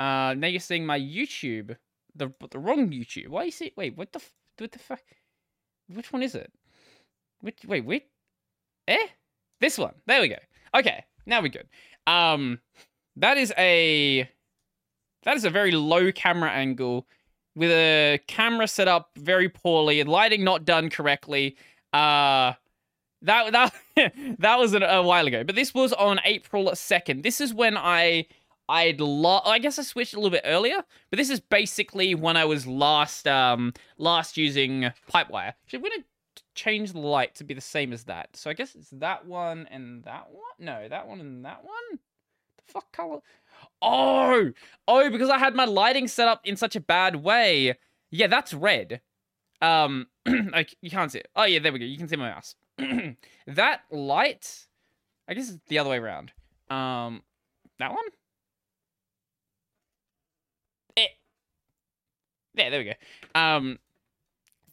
Uh, 0.00 0.34
now 0.36 0.48
you're 0.48 0.58
seeing 0.58 0.84
my 0.84 0.98
YouTube, 0.98 1.76
the 2.16 2.32
the 2.50 2.58
wrong 2.58 2.90
YouTube. 2.90 3.28
Why 3.28 3.44
you 3.44 3.52
see? 3.52 3.72
Wait, 3.76 3.96
what 3.96 4.12
the 4.12 4.20
what 4.58 4.72
the 4.72 4.80
fuck? 4.80 5.02
Which 5.86 6.12
one 6.12 6.24
is 6.24 6.34
it? 6.34 6.52
Which 7.40 7.58
wait, 7.68 7.84
wait, 7.84 8.06
eh? 8.88 9.06
This 9.60 9.78
one. 9.78 9.94
There 10.06 10.20
we 10.20 10.28
go. 10.28 10.38
Okay. 10.74 11.04
Now 11.24 11.40
we're 11.40 11.48
good. 11.48 11.68
Um, 12.06 12.58
that 13.16 13.38
is 13.38 13.52
a 13.56 14.28
that 15.24 15.36
is 15.36 15.44
a 15.44 15.50
very 15.50 15.72
low 15.72 16.12
camera 16.12 16.50
angle 16.50 17.06
with 17.54 17.70
a 17.70 18.20
camera 18.26 18.66
set 18.66 18.88
up 18.88 19.10
very 19.16 19.48
poorly 19.48 20.00
and 20.00 20.08
lighting 20.08 20.44
not 20.44 20.64
done 20.64 20.90
correctly. 20.90 21.56
Uh, 21.92 22.54
that 23.22 23.52
that 23.52 23.74
that 24.38 24.58
was 24.58 24.74
a, 24.74 25.02
while 25.02 25.26
ago, 25.26 25.44
but 25.44 25.54
this 25.54 25.74
was 25.74 25.92
on 25.92 26.20
April 26.24 26.74
second. 26.74 27.22
This 27.22 27.40
is 27.40 27.54
when 27.54 27.76
I 27.76 28.26
I'd 28.68 29.00
lo- 29.00 29.42
I 29.44 29.58
guess 29.58 29.78
I 29.78 29.82
switched 29.82 30.14
a 30.14 30.16
little 30.16 30.30
bit 30.30 30.42
earlier, 30.44 30.82
but 31.10 31.18
this 31.18 31.30
is 31.30 31.40
basically 31.40 32.14
when 32.14 32.36
I 32.36 32.44
was 32.44 32.66
last 32.66 33.26
um 33.26 33.72
last 33.98 34.36
using 34.36 34.90
Pipewire. 35.12 35.54
Actually, 35.64 35.78
I'm 35.78 35.82
gonna 35.82 36.04
change 36.54 36.92
the 36.92 37.00
light 37.00 37.34
to 37.36 37.44
be 37.44 37.54
the 37.54 37.60
same 37.60 37.92
as 37.92 38.04
that. 38.04 38.36
So 38.36 38.50
I 38.50 38.54
guess 38.54 38.74
it's 38.74 38.90
that 38.90 39.26
one 39.26 39.68
and 39.70 40.04
that 40.04 40.28
one. 40.30 40.42
No, 40.58 40.88
that 40.88 41.06
one 41.06 41.20
and 41.20 41.44
that 41.44 41.64
one. 41.64 41.98
The 42.56 42.72
fuck 42.72 42.92
color? 42.92 43.20
Oh, 43.82 44.50
oh, 44.88 45.10
because 45.10 45.30
I 45.30 45.38
had 45.38 45.54
my 45.54 45.64
lighting 45.64 46.08
set 46.08 46.28
up 46.28 46.40
in 46.44 46.56
such 46.56 46.76
a 46.76 46.80
bad 46.80 47.16
way. 47.16 47.76
Yeah, 48.10 48.26
that's 48.26 48.54
red. 48.54 49.00
Um, 49.60 50.06
like 50.52 50.74
you 50.80 50.90
can't 50.90 51.10
see 51.10 51.18
it. 51.18 51.28
Oh 51.34 51.44
yeah, 51.44 51.58
there 51.58 51.72
we 51.72 51.78
go. 51.78 51.84
You 51.84 51.98
can 51.98 52.08
see 52.08 52.16
my 52.16 52.30
mouse. 52.30 52.54
that 53.46 53.82
light, 53.90 54.66
I 55.28 55.34
guess 55.34 55.50
it's 55.50 55.60
the 55.68 55.78
other 55.78 55.90
way 55.90 55.98
around. 55.98 56.32
Um, 56.70 57.22
that 57.78 57.90
one. 57.90 58.04
Eh. 60.96 61.06
Yeah, 62.54 62.70
there 62.70 62.80
we 62.80 62.84
go. 62.84 63.40
Um, 63.40 63.78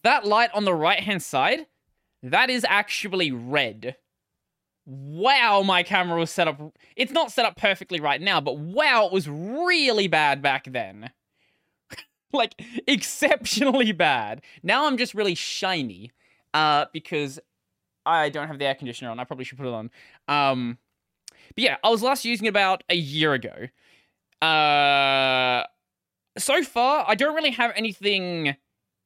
that 0.04 0.26
light 0.26 0.50
on 0.54 0.66
the 0.66 0.74
right 0.74 1.00
hand 1.00 1.22
side, 1.22 1.68
that 2.24 2.50
is 2.50 2.66
actually 2.68 3.32
red. 3.32 3.96
Wow, 4.86 5.62
my 5.62 5.84
camera 5.84 6.20
was 6.20 6.32
set 6.32 6.48
up. 6.48 6.60
It's 6.96 7.12
not 7.12 7.32
set 7.32 7.46
up 7.46 7.56
perfectly 7.56 8.00
right 8.00 8.22
now, 8.22 8.42
but 8.42 8.58
wow, 8.58 9.06
it 9.06 9.12
was 9.12 9.30
really 9.30 10.08
bad 10.08 10.42
back 10.42 10.66
then. 10.66 11.12
like, 12.34 12.62
exceptionally 12.88 13.92
bad. 13.92 14.42
Now 14.64 14.88
I'm 14.88 14.98
just 14.98 15.14
really 15.14 15.36
shiny 15.36 16.12
uh, 16.54 16.86
because 16.94 17.40
I 18.06 18.30
don't 18.30 18.48
have 18.48 18.60
the 18.60 18.66
air 18.66 18.76
conditioner 18.76 19.12
on. 19.12 19.20
I 19.20 19.24
probably 19.24 19.46
should 19.46 19.58
put 19.58 19.68
it 19.68 19.74
on. 19.74 19.92
Um, 20.28 20.78
but 21.56 21.64
yeah, 21.64 21.78
I 21.84 21.90
was 21.90 22.02
last 22.02 22.26
using 22.26 22.46
it 22.46 22.50
about 22.50 22.84
a 22.90 22.96
year 22.96 23.34
ago. 23.34 23.68
Uh, 24.46 25.66
so 26.38 26.64
far, 26.64 27.06
I 27.08 27.16
don't 27.16 27.36
really 27.36 27.52
have 27.52 27.72
anything 27.76 28.56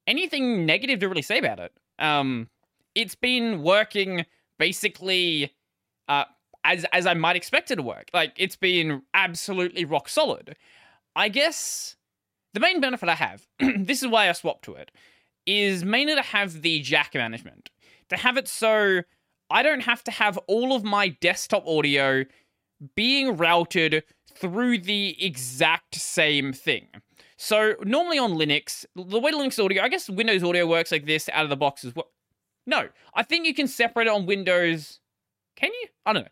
anything 0.08 0.66
negative 0.66 1.00
to 1.00 1.10
really 1.10 1.22
say 1.22 1.40
about 1.40 1.60
it. 1.60 1.74
Um, 2.00 2.50
it's 2.94 3.16
been 3.16 3.64
working 3.64 4.26
basically 4.60 5.55
uh, 6.08 6.26
as 6.64 6.86
as 6.92 7.06
I 7.06 7.14
might 7.14 7.36
expect 7.36 7.72
it 7.72 7.78
to 7.78 7.84
work. 7.84 8.10
Like 8.14 8.34
it's 8.38 8.56
been 8.56 9.04
absolutely 9.14 9.86
rock 9.86 10.10
solid. 10.10 10.56
I 11.16 11.30
guess 11.30 11.96
the 12.54 12.60
main 12.60 12.82
benefit 12.82 13.10
I 13.10 13.16
have, 13.16 13.48
this 13.60 14.02
is 14.02 14.10
why 14.10 14.30
I 14.30 14.32
swapped 14.34 14.66
to 14.66 14.74
it, 14.74 14.92
is 15.46 15.84
mainly 15.84 16.16
to 16.16 16.22
have 16.22 16.62
the 16.62 16.82
jack 16.82 17.14
management. 17.14 17.70
To 18.10 18.18
have 18.18 18.38
it 18.38 18.48
so 18.48 19.02
I 19.50 19.64
don't 19.64 19.82
have 19.82 20.04
to 20.06 20.12
have 20.12 20.38
all 20.48 20.74
of 20.74 20.84
my 20.84 21.10
desktop 21.10 21.68
audio 21.68 22.26
being 22.96 23.38
routed 23.38 24.04
through 24.34 24.80
the 24.80 25.16
exact 25.24 25.96
same 25.96 26.52
thing. 26.52 26.88
So 27.38 27.76
normally 27.84 28.18
on 28.18 28.34
Linux, 28.34 28.86
the 28.96 29.20
way 29.20 29.32
Linux 29.32 29.64
audio, 29.64 29.84
I 29.84 29.90
guess 29.90 30.10
Windows 30.10 30.44
audio 30.44 30.68
works 30.68 30.92
like 30.92 31.06
this 31.06 31.30
out 31.32 31.44
of 31.44 31.50
the 31.50 31.58
box 31.58 31.84
as 31.84 31.96
well. 31.96 32.12
No, 32.66 32.90
I 33.14 33.24
think 33.24 33.46
you 33.46 33.54
can 33.54 33.68
separate 33.68 34.08
it 34.08 34.14
on 34.14 34.26
Windows. 34.26 35.00
Can 35.56 35.72
you? 35.82 35.88
I 36.06 36.14
don't 36.14 36.24
know. 36.24 36.30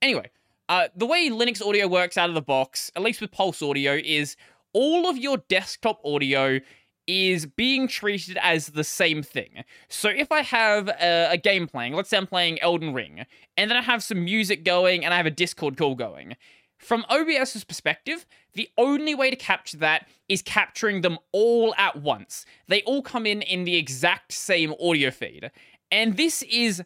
Anyway, 0.00 0.30
uh, 0.68 0.88
the 0.96 1.06
way 1.06 1.28
Linux 1.28 1.64
audio 1.64 1.86
works 1.86 2.16
out 2.16 2.28
of 2.28 2.34
the 2.34 2.42
box, 2.42 2.90
at 2.96 3.02
least 3.02 3.20
with 3.20 3.30
Pulse 3.30 3.62
Audio, 3.62 3.98
is 4.04 4.36
all 4.72 5.08
of 5.08 5.16
your 5.18 5.38
desktop 5.48 6.00
audio 6.04 6.60
is 7.06 7.46
being 7.46 7.88
treated 7.88 8.38
as 8.40 8.68
the 8.68 8.84
same 8.84 9.22
thing. 9.22 9.64
So 9.88 10.08
if 10.08 10.30
I 10.30 10.42
have 10.42 10.88
a, 10.88 11.30
a, 11.32 11.36
game 11.36 11.66
playing, 11.66 11.94
let's 11.94 12.08
say 12.08 12.16
I'm 12.16 12.26
playing 12.26 12.60
Elden 12.60 12.94
Ring, 12.94 13.26
and 13.56 13.70
then 13.70 13.76
I 13.76 13.82
have 13.82 14.02
some 14.02 14.24
music 14.24 14.64
going 14.64 15.04
and 15.04 15.12
I 15.12 15.16
have 15.16 15.26
a 15.26 15.30
Discord 15.30 15.76
call 15.76 15.94
going, 15.96 16.36
from 16.78 17.04
OBS's 17.10 17.64
perspective, 17.64 18.26
the 18.54 18.68
only 18.76 19.14
way 19.14 19.30
to 19.30 19.36
capture 19.36 19.76
that 19.78 20.08
is 20.28 20.42
capturing 20.42 21.00
them 21.00 21.18
all 21.32 21.74
at 21.76 21.96
once. 21.96 22.44
They 22.68 22.82
all 22.82 23.02
come 23.02 23.24
in 23.26 23.42
in 23.42 23.64
the 23.64 23.76
exact 23.76 24.32
same 24.32 24.74
audio 24.80 25.10
feed. 25.10 25.50
And 25.90 26.16
this 26.16 26.42
is 26.42 26.82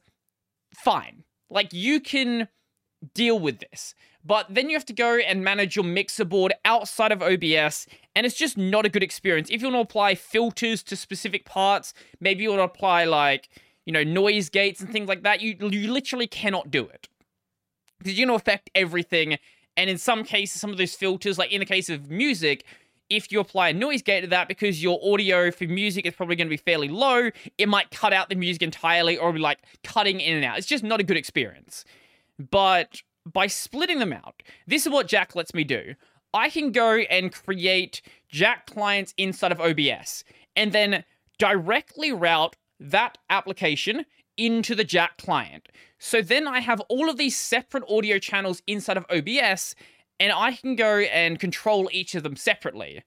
fine. 0.75 1.25
Like, 1.51 1.73
you 1.73 2.01
can 2.01 2.49
deal 3.15 3.39
with 3.39 3.59
this. 3.59 3.95
But 4.25 4.47
then 4.53 4.69
you 4.69 4.77
have 4.77 4.87
to 4.87 4.93
go 4.93 5.19
and 5.19 5.45
manage 5.45 5.77
your 5.77 5.85
mixer 5.85 6.25
board 6.25 6.53
outside 6.65 7.13
of 7.13 7.23
OBS, 7.23 7.87
and 8.17 8.27
it's 8.27 8.35
just 8.37 8.59
not 8.59 8.85
a 8.85 8.89
good 8.89 9.05
experience. 9.05 9.49
If 9.51 9.63
you 9.63 9.69
want 9.69 9.77
to 9.77 9.89
apply 9.89 10.17
filters 10.17 10.83
to 10.85 10.97
specific 10.97 11.45
parts, 11.45 11.95
maybe 12.19 12.43
you 12.43 12.51
want 12.51 12.59
to 12.61 12.65
apply, 12.65 13.05
like, 13.05 13.49
you 13.85 13.93
know, 13.93 14.03
noise 14.03 14.49
gates 14.49 14.81
and 14.81 14.91
things 14.91 15.09
like 15.09 15.23
that, 15.23 15.41
you, 15.41 15.57
you 15.61 15.93
literally 15.93 16.27
cannot 16.27 16.73
do 16.73 16.85
it. 16.87 17.09
Because 17.99 18.19
you're 18.19 18.27
going 18.27 18.37
to 18.37 18.43
affect 18.43 18.69
everything, 18.75 19.39
and 19.77 19.89
in 19.89 19.99
some 19.99 20.25
cases, 20.25 20.61
some 20.61 20.71
of 20.71 20.79
those 20.79 20.95
filters, 20.95 21.39
like 21.39 21.53
in 21.53 21.61
the 21.61 21.67
case 21.67 21.89
of 21.89 22.11
music, 22.11 22.65
if 23.11 23.31
you 23.31 23.41
apply 23.41 23.71
a 23.71 23.73
noise 23.73 24.03
gate 24.03 24.23
to 24.23 24.27
that 24.29 24.49
because 24.49 24.83
your 24.83 25.01
audio 25.03 25.51
for 25.51 25.65
music 25.65 26.07
is 26.07 26.15
probably 26.15 26.37
going 26.37 26.49
to 26.49 26.51
be 26.51 26.57
fairly 26.57 26.89
low, 26.89 27.31
it 27.59 27.69
might 27.69 27.91
cut 27.91 28.13
out 28.13 28.29
the 28.29 28.35
music 28.35 28.63
entirely 28.63 29.17
or 29.17 29.33
be 29.33 29.39
like 29.39 29.59
cutting 29.85 30.21
in 30.21 30.37
and 30.37 30.45
out. 30.45 30.59
It's 30.59 30.67
just 30.67 30.85
not 30.85 31.01
a 31.01 31.05
good 31.05 31.17
experience. 31.17 31.85
But 32.39 33.03
by 33.25 33.47
splitting 33.47 33.99
them 33.99 34.13
out, 34.13 34.43
this 34.67 34.87
is 34.87 34.93
what 34.93 35.09
Jack 35.09 35.35
lets 35.35 35.55
me 35.55 35.65
do. 35.65 35.95
I 36.35 36.51
can 36.51 36.73
go 36.73 36.97
and 36.97 37.33
create 37.33 38.03
Jack 38.29 38.67
clients 38.67 39.15
inside 39.17 39.53
of 39.53 39.61
OBS 39.61 40.25
and 40.55 40.73
then 40.73 41.05
directly 41.39 42.13
route 42.13 42.57
that 42.79 43.19
application 43.31 44.05
into 44.37 44.75
the 44.75 44.85
Jack 44.85 45.17
client. 45.17 45.69
So 45.99 46.21
then 46.21 46.47
I 46.47 46.61
have 46.61 46.81
all 46.89 47.09
of 47.09 47.17
these 47.17 47.37
separate 47.37 47.85
audio 47.89 48.19
channels 48.19 48.63
inside 48.67 48.99
of 48.99 49.07
OBS, 49.11 49.75
and 50.21 50.33
I 50.33 50.53
can 50.53 50.77
go 50.77 50.99
and 50.99 51.39
control 51.39 51.89
each 51.93 52.15
of 52.15 52.23
them 52.23 52.37
separately. 52.37 53.03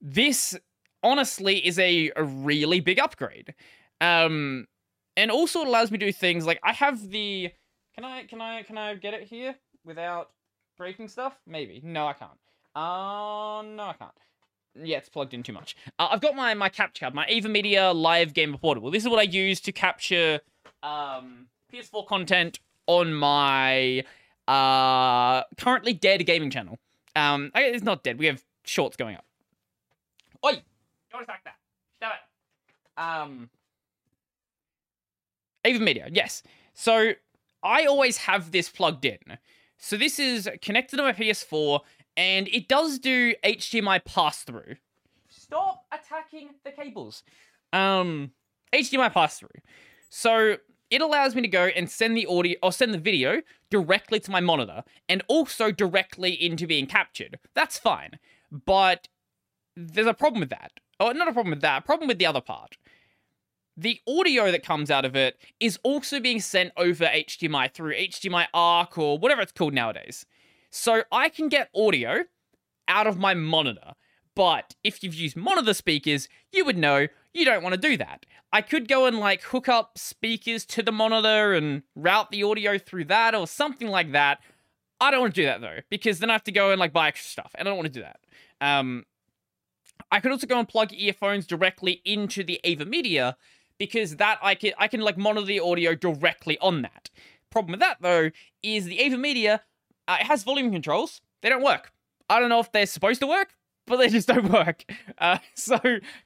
This 0.00 0.56
honestly 1.02 1.66
is 1.66 1.78
a, 1.78 2.10
a 2.16 2.24
really 2.24 2.80
big 2.80 2.98
upgrade. 2.98 3.54
Um, 4.00 4.66
and 5.16 5.30
also 5.30 5.62
allows 5.62 5.90
me 5.90 5.98
to 5.98 6.06
do 6.06 6.12
things 6.12 6.46
like 6.46 6.60
I 6.62 6.72
have 6.72 7.10
the 7.10 7.50
can 7.94 8.04
I 8.04 8.24
can 8.24 8.40
I 8.40 8.62
can 8.62 8.76
I 8.76 8.94
get 8.94 9.14
it 9.14 9.22
here 9.22 9.54
without 9.84 10.30
breaking 10.76 11.08
stuff? 11.08 11.38
Maybe. 11.46 11.80
No, 11.82 12.06
I 12.06 12.12
can't. 12.12 12.30
Uh 12.74 13.62
no, 13.62 13.84
I 13.84 13.94
can't. 13.98 14.12
Yeah, 14.74 14.98
it's 14.98 15.08
plugged 15.08 15.32
in 15.32 15.42
too 15.42 15.54
much. 15.54 15.74
Uh, 15.98 16.08
I've 16.10 16.20
got 16.20 16.36
my 16.36 16.52
my 16.52 16.68
capture 16.68 17.06
card, 17.06 17.14
my 17.14 17.26
AverMedia 17.26 17.94
Live 17.94 18.34
Gamer 18.34 18.58
Portable. 18.58 18.90
This 18.90 19.04
is 19.04 19.08
what 19.08 19.18
I 19.18 19.22
use 19.22 19.60
to 19.62 19.72
capture 19.72 20.40
um, 20.82 21.46
PS4 21.72 22.06
content 22.06 22.60
on 22.86 23.14
my 23.14 24.04
uh, 24.48 25.42
currently 25.56 25.92
dead 25.92 26.24
gaming 26.26 26.50
channel. 26.50 26.78
Um, 27.14 27.50
it's 27.54 27.84
not 27.84 28.04
dead. 28.04 28.18
We 28.18 28.26
have 28.26 28.44
shorts 28.64 28.96
going 28.96 29.16
up. 29.16 29.24
Oi! 30.44 30.62
Don't 31.10 31.22
attack 31.22 31.44
that. 31.44 31.56
Stop 31.96 32.12
it. 32.14 33.00
Um, 33.00 33.50
AverMedia, 35.64 36.08
yes. 36.12 36.42
So 36.74 37.12
I 37.62 37.86
always 37.86 38.18
have 38.18 38.52
this 38.52 38.68
plugged 38.68 39.04
in. 39.04 39.18
So 39.78 39.96
this 39.96 40.18
is 40.18 40.48
connected 40.62 40.96
to 40.96 41.02
my 41.02 41.12
PS4, 41.12 41.80
and 42.16 42.48
it 42.48 42.68
does 42.68 42.98
do 42.98 43.34
HDMI 43.44 44.04
pass 44.04 44.42
through. 44.42 44.76
Stop 45.28 45.84
attacking 45.92 46.50
the 46.64 46.70
cables. 46.70 47.22
Um, 47.72 48.32
HDMI 48.72 49.12
pass 49.12 49.38
through. 49.38 49.48
So 50.08 50.56
it 50.90 51.00
allows 51.00 51.34
me 51.34 51.42
to 51.42 51.48
go 51.48 51.66
and 51.66 51.90
send 51.90 52.16
the 52.16 52.26
audio 52.26 52.56
or 52.62 52.72
send 52.72 52.94
the 52.94 52.98
video 52.98 53.42
directly 53.70 54.20
to 54.20 54.30
my 54.30 54.40
monitor 54.40 54.84
and 55.08 55.22
also 55.28 55.70
directly 55.70 56.30
into 56.32 56.66
being 56.66 56.86
captured. 56.86 57.38
That's 57.54 57.78
fine. 57.78 58.18
But 58.50 59.08
there's 59.76 60.06
a 60.06 60.14
problem 60.14 60.40
with 60.40 60.50
that. 60.50 60.72
Oh, 60.98 61.12
not 61.12 61.28
a 61.28 61.32
problem 61.32 61.50
with 61.50 61.60
that, 61.60 61.82
a 61.82 61.84
problem 61.84 62.08
with 62.08 62.18
the 62.18 62.26
other 62.26 62.40
part. 62.40 62.76
The 63.76 64.00
audio 64.08 64.50
that 64.50 64.64
comes 64.64 64.90
out 64.90 65.04
of 65.04 65.14
it 65.14 65.38
is 65.60 65.78
also 65.82 66.18
being 66.18 66.40
sent 66.40 66.72
over 66.76 67.04
HDMI 67.04 67.74
through 67.74 67.94
HDMI 67.94 68.46
ARC 68.54 68.96
or 68.96 69.18
whatever 69.18 69.42
it's 69.42 69.52
called 69.52 69.74
nowadays. 69.74 70.24
So 70.70 71.02
I 71.12 71.28
can 71.28 71.48
get 71.48 71.68
audio 71.74 72.24
out 72.88 73.06
of 73.06 73.18
my 73.18 73.34
monitor. 73.34 73.92
But 74.34 74.74
if 74.84 75.02
you've 75.02 75.14
used 75.14 75.36
monitor 75.36 75.74
speakers, 75.74 76.28
you 76.52 76.64
would 76.64 76.78
know 76.78 77.08
you 77.36 77.44
don't 77.44 77.62
want 77.62 77.74
to 77.74 77.80
do 77.80 77.96
that. 77.96 78.24
I 78.52 78.62
could 78.62 78.88
go 78.88 79.06
and 79.06 79.18
like 79.18 79.42
hook 79.42 79.68
up 79.68 79.98
speakers 79.98 80.64
to 80.66 80.82
the 80.82 80.92
monitor 80.92 81.52
and 81.52 81.82
route 81.94 82.30
the 82.30 82.42
audio 82.42 82.78
through 82.78 83.04
that 83.06 83.34
or 83.34 83.46
something 83.46 83.88
like 83.88 84.12
that. 84.12 84.40
I 85.00 85.10
don't 85.10 85.20
want 85.20 85.34
to 85.34 85.40
do 85.42 85.46
that 85.46 85.60
though, 85.60 85.80
because 85.90 86.20
then 86.20 86.30
I 86.30 86.32
have 86.32 86.44
to 86.44 86.52
go 86.52 86.70
and 86.70 86.80
like 86.80 86.92
buy 86.92 87.08
extra 87.08 87.28
stuff, 87.28 87.52
and 87.54 87.68
I 87.68 87.70
don't 87.70 87.76
want 87.76 87.92
to 87.92 88.00
do 88.00 88.02
that. 88.02 88.20
Um, 88.60 89.04
I 90.10 90.20
could 90.20 90.32
also 90.32 90.46
go 90.46 90.58
and 90.58 90.68
plug 90.68 90.92
earphones 90.92 91.46
directly 91.46 92.00
into 92.04 92.42
the 92.44 92.60
AverMedia 92.64 93.34
because 93.78 94.16
that 94.16 94.38
I 94.42 94.54
can 94.54 94.72
I 94.78 94.88
can 94.88 95.00
like 95.00 95.18
monitor 95.18 95.46
the 95.46 95.60
audio 95.60 95.94
directly 95.94 96.58
on 96.60 96.82
that. 96.82 97.10
Problem 97.50 97.72
with 97.72 97.80
that 97.80 97.98
though 98.00 98.30
is 98.62 98.86
the 98.86 98.98
AverMedia 98.98 99.60
Uh, 100.08 100.18
it 100.20 100.26
has 100.26 100.44
volume 100.44 100.70
controls. 100.70 101.20
They 101.42 101.48
don't 101.48 101.62
work. 101.64 101.92
I 102.28 102.40
don't 102.40 102.48
know 102.48 102.60
if 102.60 102.72
they're 102.72 102.86
supposed 102.86 103.20
to 103.20 103.26
work, 103.26 103.54
but 103.86 103.96
they 103.96 104.08
just 104.08 104.28
don't 104.28 104.50
work. 104.50 104.84
Uh, 105.18 105.38
so 105.54 105.78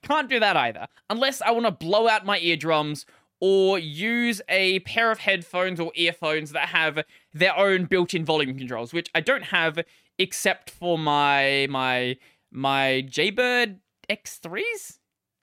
can't 0.03 0.29
do 0.29 0.41
that 0.41 0.57
either. 0.57 0.89
Unless 1.09 1.43
I 1.43 1.51
want 1.51 1.67
to 1.67 1.71
blow 1.73 2.09
out 2.09 2.25
my 2.25 2.39
eardrums 2.39 3.07
or 3.41 3.79
use 3.79 4.43
a 4.49 4.81
pair 4.81 5.11
of 5.11 5.19
headphones 5.19 5.81
or 5.81 5.93
earphones 5.95 6.53
that 6.53 6.69
have 6.69 7.03
their 7.33 7.57
own 7.57 7.87
built-in 7.87 8.25
volume 8.25 8.57
controls, 8.57 8.93
which 8.93 9.11
I 9.15 9.21
don't 9.21 9.45
have 9.45 9.79
except 10.19 10.71
for 10.71 10.99
my 10.99 11.67
my 11.71 12.17
my 12.51 13.03
Jaybird 13.09 13.81
X3s 14.09 14.99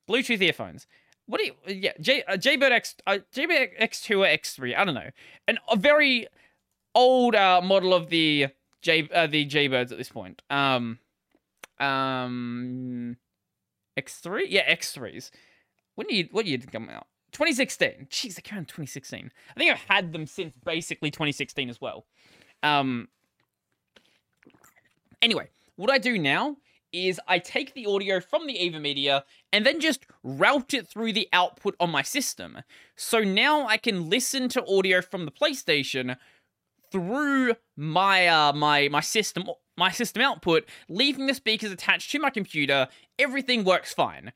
Bluetooth 0.10 0.42
earphones. 0.42 0.88
What 1.26 1.42
do 1.42 1.48
you 1.48 1.54
yeah, 1.68 1.94
J 2.00 2.24
uh, 2.24 2.38
Jaybird 2.38 2.72
X 2.72 2.96
uh, 3.08 3.20
Jaybird 3.32 3.72
X2 3.82 4.20
or 4.20 4.26
X3, 4.26 4.78
I 4.78 4.86
don't 4.86 4.96
know. 4.96 5.10
And 5.48 5.60
a 5.70 5.76
very 5.76 6.28
old 6.94 7.36
uh, 7.36 7.62
model 7.62 7.94
of 7.94 8.10
the 8.10 8.48
J 8.82 9.10
uh, 9.14 9.28
the 9.28 9.46
Jaybirds 9.46 9.92
at 9.92 9.98
this 9.98 10.10
point. 10.10 10.44
Um 10.50 11.00
um 11.80 13.18
X3? 13.98 14.44
Yeah, 14.48 14.74
X3s. 14.74 15.32
When 15.96 16.08
do 16.08 16.16
you 16.16 16.28
what 16.32 16.46
year 16.46 16.58
did 16.58 16.72
come 16.72 16.90
out? 16.90 17.08
2016. 17.34 18.08
Jeez, 18.10 18.36
they 18.36 18.42
came 18.42 18.58
out 18.58 18.62
in 18.62 18.66
2016. 18.66 19.32
I 19.56 19.60
think 19.60 19.72
I've 19.72 19.84
had 19.88 20.14
them 20.14 20.26
since 20.26 20.54
basically 20.66 21.12
2016 21.12 21.70
as 21.70 21.82
well. 21.82 22.06
Um. 22.64 23.10
Anyway, 25.22 25.50
what 25.76 25.92
I 25.92 25.98
do 25.98 26.18
now 26.18 26.58
is 26.94 27.20
I 27.28 27.40
take 27.40 27.74
the 27.74 27.86
audio 27.86 28.20
from 28.20 28.48
the 28.48 28.56
AverMedia 28.56 29.24
and 29.52 29.66
then 29.66 29.80
just 29.80 30.06
route 30.24 30.74
it 30.74 30.88
through 30.88 31.14
the 31.14 31.28
output 31.34 31.76
on 31.80 31.90
my 31.90 32.02
system. 32.02 32.60
So 32.96 33.20
now 33.20 33.68
I 33.68 33.78
can 33.78 34.10
listen 34.10 34.48
to 34.50 34.66
audio 34.66 35.02
from 35.02 35.26
the 35.26 35.32
PlayStation 35.32 36.18
through 36.92 37.56
my 37.76 38.28
uh, 38.28 38.54
my 38.54 38.88
my 38.88 39.02
system 39.02 39.46
my 39.78 39.92
system 39.92 40.22
output, 40.22 40.66
leaving 40.90 41.28
the 41.28 41.34
speakers 41.34 41.72
attached 41.72 42.12
to 42.12 42.20
my 42.20 42.30
computer. 42.30 42.88
Everything 43.20 43.64
works 43.64 43.94
fine. 43.94 44.34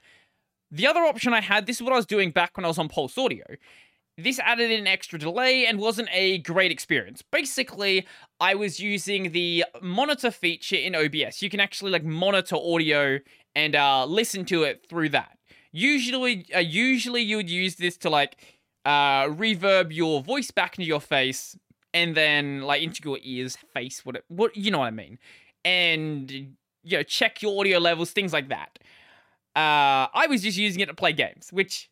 The 0.69 0.87
other 0.87 1.01
option 1.01 1.33
I 1.33 1.41
had, 1.41 1.65
this 1.65 1.77
is 1.77 1.83
what 1.83 1.91
I 1.91 1.97
was 1.97 2.05
doing 2.05 2.31
back 2.31 2.55
when 2.55 2.63
I 2.63 2.69
was 2.69 2.77
on 2.77 2.87
Pulse 2.87 3.17
Audio. 3.17 3.43
This 4.17 4.39
added 4.39 4.71
an 4.71 4.87
extra 4.87 5.17
delay 5.17 5.65
and 5.65 5.79
wasn't 5.79 6.09
a 6.11 6.37
great 6.39 6.71
experience. 6.71 7.23
Basically, 7.31 8.05
I 8.39 8.55
was 8.55 8.79
using 8.79 9.31
the 9.31 9.65
monitor 9.81 10.31
feature 10.31 10.75
in 10.75 10.95
OBS. 10.95 11.41
You 11.41 11.49
can 11.49 11.59
actually 11.59 11.91
like 11.91 12.03
monitor 12.03 12.55
audio 12.55 13.19
and 13.55 13.75
uh, 13.75 14.05
listen 14.05 14.45
to 14.45 14.63
it 14.63 14.85
through 14.87 15.09
that. 15.09 15.37
Usually, 15.71 16.45
uh, 16.53 16.59
usually 16.59 17.21
you 17.21 17.37
would 17.37 17.49
use 17.49 17.75
this 17.75 17.97
to 17.97 18.09
like 18.09 18.37
uh, 18.85 19.25
reverb 19.25 19.93
your 19.93 20.21
voice 20.21 20.51
back 20.51 20.77
into 20.77 20.87
your 20.87 21.01
face 21.01 21.57
and 21.93 22.15
then 22.15 22.61
like 22.61 22.81
into 22.81 23.01
your 23.03 23.19
ears, 23.21 23.57
face, 23.73 24.05
what, 24.05 24.15
it, 24.15 24.25
what 24.27 24.55
you 24.55 24.71
know 24.71 24.79
what 24.79 24.87
I 24.87 24.91
mean, 24.91 25.19
and 25.65 26.31
you 26.31 26.97
know 26.97 27.03
check 27.03 27.41
your 27.41 27.59
audio 27.59 27.79
levels, 27.79 28.11
things 28.11 28.33
like 28.33 28.49
that. 28.49 28.79
Uh, 29.55 30.07
I 30.13 30.27
was 30.29 30.41
just 30.43 30.57
using 30.57 30.79
it 30.79 30.85
to 30.85 30.93
play 30.93 31.13
games, 31.13 31.49
which, 31.51 31.89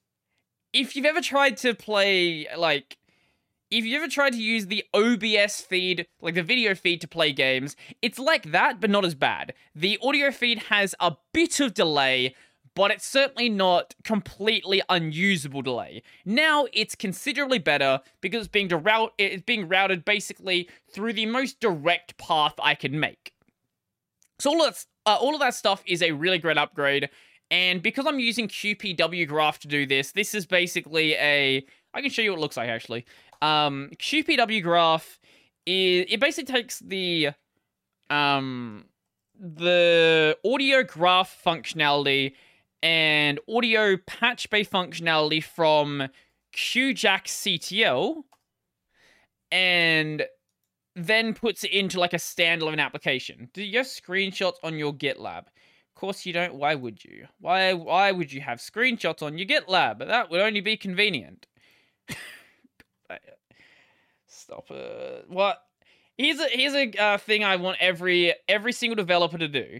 if 0.71 0.95
you've 0.95 1.05
ever 1.05 1.21
tried 1.21 1.57
to 1.57 1.73
play, 1.73 2.47
like, 2.57 2.97
if 3.69 3.83
you've 3.83 4.01
ever 4.01 4.09
tried 4.09 4.33
to 4.33 4.41
use 4.41 4.67
the 4.67 4.83
OBS 4.93 5.61
feed, 5.61 6.07
like 6.21 6.35
the 6.35 6.43
video 6.43 6.73
feed 6.73 7.01
to 7.01 7.07
play 7.07 7.33
games, 7.33 7.75
it's 8.01 8.17
like 8.17 8.51
that, 8.51 8.79
but 8.79 8.89
not 8.89 9.05
as 9.05 9.13
bad. 9.13 9.53
The 9.75 9.99
audio 10.01 10.31
feed 10.31 10.59
has 10.69 10.95
a 10.99 11.17
bit 11.33 11.59
of 11.59 11.73
delay, 11.73 12.33
but 12.79 12.91
it's 12.91 13.05
certainly 13.05 13.49
not 13.49 13.93
completely 14.05 14.81
unusable 14.87 15.61
delay. 15.61 16.01
Now 16.23 16.65
it's 16.71 16.95
considerably 16.95 17.59
better 17.59 17.99
because 18.21 18.45
it's 18.45 18.47
being, 18.47 18.69
route, 18.69 19.11
it's 19.17 19.43
being 19.43 19.67
routed 19.67 20.05
basically 20.05 20.69
through 20.89 21.11
the 21.11 21.25
most 21.25 21.59
direct 21.59 22.17
path 22.17 22.53
I 22.63 22.75
can 22.75 22.97
make. 22.97 23.33
So 24.39 24.51
all 24.51 24.63
of, 24.63 24.73
that, 24.73 24.85
uh, 25.05 25.17
all 25.19 25.33
of 25.33 25.41
that 25.41 25.55
stuff 25.55 25.83
is 25.85 26.01
a 26.01 26.13
really 26.13 26.37
great 26.37 26.57
upgrade. 26.57 27.09
And 27.51 27.83
because 27.83 28.07
I'm 28.07 28.17
using 28.17 28.47
QPW 28.47 29.27
graph 29.27 29.59
to 29.59 29.67
do 29.67 29.85
this, 29.85 30.13
this 30.13 30.33
is 30.33 30.45
basically 30.45 31.15
a... 31.15 31.65
I 31.93 31.99
can 31.99 32.09
show 32.09 32.21
you 32.21 32.31
what 32.31 32.37
it 32.37 32.41
looks 32.41 32.55
like, 32.55 32.69
actually. 32.69 33.05
Um, 33.41 33.89
QPW 33.97 34.63
graph 34.63 35.19
is... 35.65 36.05
It 36.07 36.21
basically 36.21 36.53
takes 36.53 36.79
the... 36.79 37.31
Um, 38.09 38.85
the 39.37 40.37
audio 40.45 40.83
graph 40.83 41.41
functionality 41.45 42.35
and 42.81 43.39
audio 43.49 43.97
patch 43.97 44.49
bay 44.49 44.63
functionality 44.63 45.43
from 45.43 46.07
QJack 46.55 47.25
CTL 47.25 48.23
and 49.51 50.23
then 50.95 51.33
puts 51.33 51.63
it 51.63 51.71
into 51.71 51.99
like 51.99 52.13
a 52.13 52.17
standalone 52.17 52.79
application. 52.79 53.49
Do 53.53 53.63
you 53.63 53.77
have 53.77 53.87
screenshots 53.87 54.55
on 54.63 54.77
your 54.77 54.93
GitLab? 54.93 55.39
Of 55.47 55.95
course 55.95 56.25
you 56.25 56.33
don't. 56.33 56.55
Why 56.55 56.75
would 56.75 57.03
you? 57.03 57.27
Why 57.39 57.73
why 57.73 58.11
would 58.11 58.31
you 58.31 58.41
have 58.41 58.59
screenshots 58.59 59.21
on 59.21 59.37
your 59.37 59.47
GitLab? 59.47 59.99
That 59.99 60.29
would 60.29 60.41
only 60.41 60.61
be 60.61 60.77
convenient. 60.77 61.45
Stop 64.27 64.71
it. 64.71 65.25
What? 65.27 65.61
Here's 66.17 66.39
a 66.39 66.47
here's 66.47 66.73
a 66.73 66.91
uh, 67.01 67.17
thing 67.17 67.43
I 67.43 67.55
want 67.57 67.77
every 67.79 68.33
every 68.47 68.73
single 68.73 68.95
developer 68.95 69.37
to 69.37 69.47
do. 69.47 69.79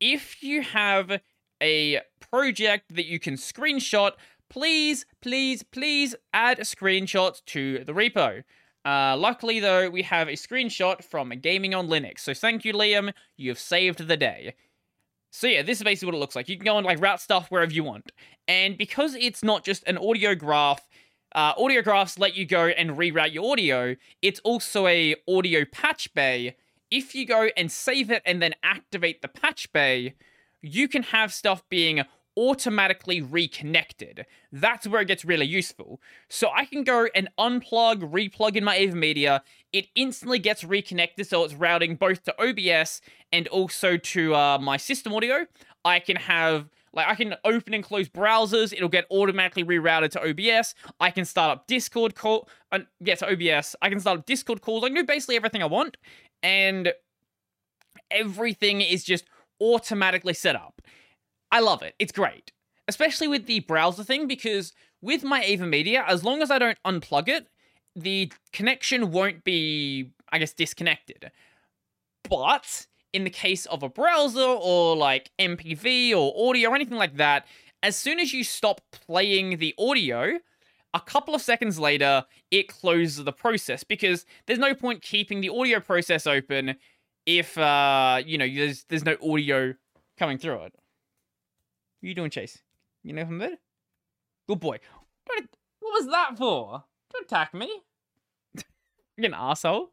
If 0.00 0.42
you 0.42 0.62
have 0.62 1.20
a 1.62 2.00
project 2.20 2.94
that 2.94 3.06
you 3.06 3.18
can 3.18 3.34
screenshot, 3.34 4.12
please, 4.50 5.06
please, 5.20 5.62
please 5.62 6.14
add 6.32 6.58
screenshots 6.60 7.44
to 7.46 7.84
the 7.84 7.92
repo. 7.92 8.44
Uh, 8.84 9.16
luckily, 9.16 9.60
though, 9.60 9.88
we 9.88 10.02
have 10.02 10.28
a 10.28 10.32
screenshot 10.32 11.02
from 11.02 11.30
Gaming 11.30 11.74
on 11.74 11.88
Linux. 11.88 12.20
So 12.20 12.34
thank 12.34 12.64
you, 12.64 12.72
Liam. 12.72 13.12
You've 13.36 13.58
saved 13.58 14.06
the 14.06 14.16
day. 14.16 14.54
So 15.30 15.48
yeah, 15.48 15.62
this 15.62 15.78
is 15.78 15.84
basically 15.84 16.06
what 16.06 16.14
it 16.14 16.20
looks 16.20 16.36
like. 16.36 16.48
You 16.48 16.56
can 16.56 16.64
go 16.64 16.76
and 16.76 16.86
like 16.86 17.00
route 17.00 17.20
stuff 17.20 17.50
wherever 17.50 17.72
you 17.72 17.82
want. 17.82 18.12
And 18.46 18.78
because 18.78 19.16
it's 19.16 19.42
not 19.42 19.64
just 19.64 19.82
an 19.88 19.98
audio 19.98 20.34
graph, 20.34 20.88
uh, 21.34 21.52
audio 21.58 21.82
graphs 21.82 22.18
let 22.18 22.36
you 22.36 22.46
go 22.46 22.66
and 22.66 22.90
reroute 22.90 23.34
your 23.34 23.50
audio. 23.50 23.96
It's 24.22 24.38
also 24.44 24.86
a 24.86 25.16
audio 25.26 25.64
patch 25.64 26.14
bay. 26.14 26.56
If 26.90 27.16
you 27.16 27.26
go 27.26 27.48
and 27.56 27.72
save 27.72 28.12
it 28.12 28.22
and 28.24 28.40
then 28.40 28.54
activate 28.62 29.22
the 29.22 29.28
patch 29.28 29.72
bay, 29.72 30.14
you 30.64 30.88
can 30.88 31.02
have 31.02 31.32
stuff 31.32 31.62
being 31.68 32.02
automatically 32.36 33.20
reconnected. 33.20 34.26
That's 34.50 34.88
where 34.88 35.02
it 35.02 35.08
gets 35.08 35.24
really 35.24 35.46
useful. 35.46 36.00
So 36.28 36.50
I 36.52 36.64
can 36.64 36.82
go 36.82 37.06
and 37.14 37.28
unplug, 37.38 38.10
replug 38.10 38.56
in 38.56 38.64
my 38.64 38.76
AverMedia. 38.76 39.40
It 39.72 39.86
instantly 39.94 40.38
gets 40.38 40.64
reconnected, 40.64 41.28
so 41.28 41.44
it's 41.44 41.54
routing 41.54 41.96
both 41.96 42.24
to 42.24 42.34
OBS 42.42 43.02
and 43.32 43.46
also 43.48 43.96
to 43.96 44.34
uh, 44.34 44.58
my 44.58 44.76
system 44.78 45.12
audio. 45.12 45.46
I 45.84 46.00
can 46.00 46.16
have 46.16 46.70
like 46.94 47.08
I 47.08 47.14
can 47.14 47.34
open 47.44 47.74
and 47.74 47.84
close 47.84 48.08
browsers. 48.08 48.72
It'll 48.72 48.88
get 48.88 49.04
automatically 49.10 49.64
rerouted 49.64 50.10
to 50.12 50.28
OBS. 50.28 50.74
I 50.98 51.10
can 51.10 51.24
start 51.24 51.50
up 51.50 51.66
Discord 51.66 52.14
call. 52.14 52.48
Uh, 52.72 52.80
yeah, 53.00 53.16
to 53.16 53.30
OBS. 53.30 53.76
I 53.82 53.90
can 53.90 54.00
start 54.00 54.20
up 54.20 54.26
Discord 54.26 54.62
calls. 54.62 54.82
I 54.82 54.88
can 54.88 54.96
do 54.96 55.04
basically 55.04 55.36
everything 55.36 55.62
I 55.62 55.66
want, 55.66 55.96
and 56.42 56.92
everything 58.10 58.80
is 58.80 59.04
just 59.04 59.24
automatically 59.64 60.34
set 60.34 60.54
up. 60.56 60.82
I 61.50 61.60
love 61.60 61.82
it. 61.82 61.94
It's 61.98 62.12
great. 62.12 62.52
Especially 62.86 63.28
with 63.28 63.46
the 63.46 63.60
browser 63.60 64.04
thing, 64.04 64.26
because 64.26 64.72
with 65.00 65.24
my 65.24 65.42
AverMedia, 65.42 66.04
as 66.06 66.22
long 66.22 66.42
as 66.42 66.50
I 66.50 66.58
don't 66.58 66.78
unplug 66.84 67.28
it, 67.28 67.46
the 67.96 68.30
connection 68.52 69.10
won't 69.10 69.44
be, 69.44 70.10
I 70.30 70.38
guess, 70.38 70.52
disconnected. 70.52 71.30
But 72.28 72.86
in 73.12 73.24
the 73.24 73.30
case 73.30 73.66
of 73.66 73.82
a 73.82 73.88
browser 73.88 74.40
or 74.40 74.96
like 74.96 75.30
MPV 75.38 76.12
or 76.12 76.48
audio 76.48 76.70
or 76.70 76.74
anything 76.74 76.98
like 76.98 77.16
that, 77.16 77.46
as 77.82 77.96
soon 77.96 78.18
as 78.18 78.32
you 78.32 78.44
stop 78.44 78.80
playing 78.90 79.58
the 79.58 79.74
audio, 79.78 80.38
a 80.94 81.00
couple 81.00 81.34
of 81.34 81.42
seconds 81.42 81.78
later, 81.78 82.24
it 82.50 82.68
closes 82.68 83.24
the 83.24 83.32
process 83.32 83.84
because 83.84 84.26
there's 84.46 84.58
no 84.58 84.74
point 84.74 85.02
keeping 85.02 85.40
the 85.40 85.50
audio 85.50 85.80
process 85.80 86.26
open 86.26 86.76
if, 87.26 87.56
uh, 87.58 88.22
you 88.24 88.38
know, 88.38 88.48
there's, 88.48 88.84
there's 88.88 89.04
no 89.04 89.16
audio 89.22 89.74
coming 90.18 90.38
through 90.38 90.64
it. 90.64 90.74
What 92.00 92.08
you 92.08 92.14
doing, 92.14 92.30
Chase? 92.30 92.62
You 93.02 93.12
know 93.12 93.24
from 93.24 93.38
there? 93.38 93.58
Good 94.48 94.60
boy. 94.60 94.78
What, 95.26 95.44
what 95.80 96.02
was 96.02 96.10
that 96.10 96.36
for? 96.36 96.84
Don't 97.12 97.26
attack 97.26 97.54
me. 97.54 97.70
You're 99.16 99.26
an 99.26 99.34
asshole. 99.34 99.90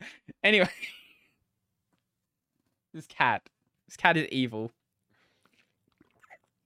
Anyway. 0.44 0.68
this 2.94 3.06
cat. 3.06 3.42
This 3.88 3.96
cat 3.96 4.16
is 4.16 4.28
evil. 4.28 4.70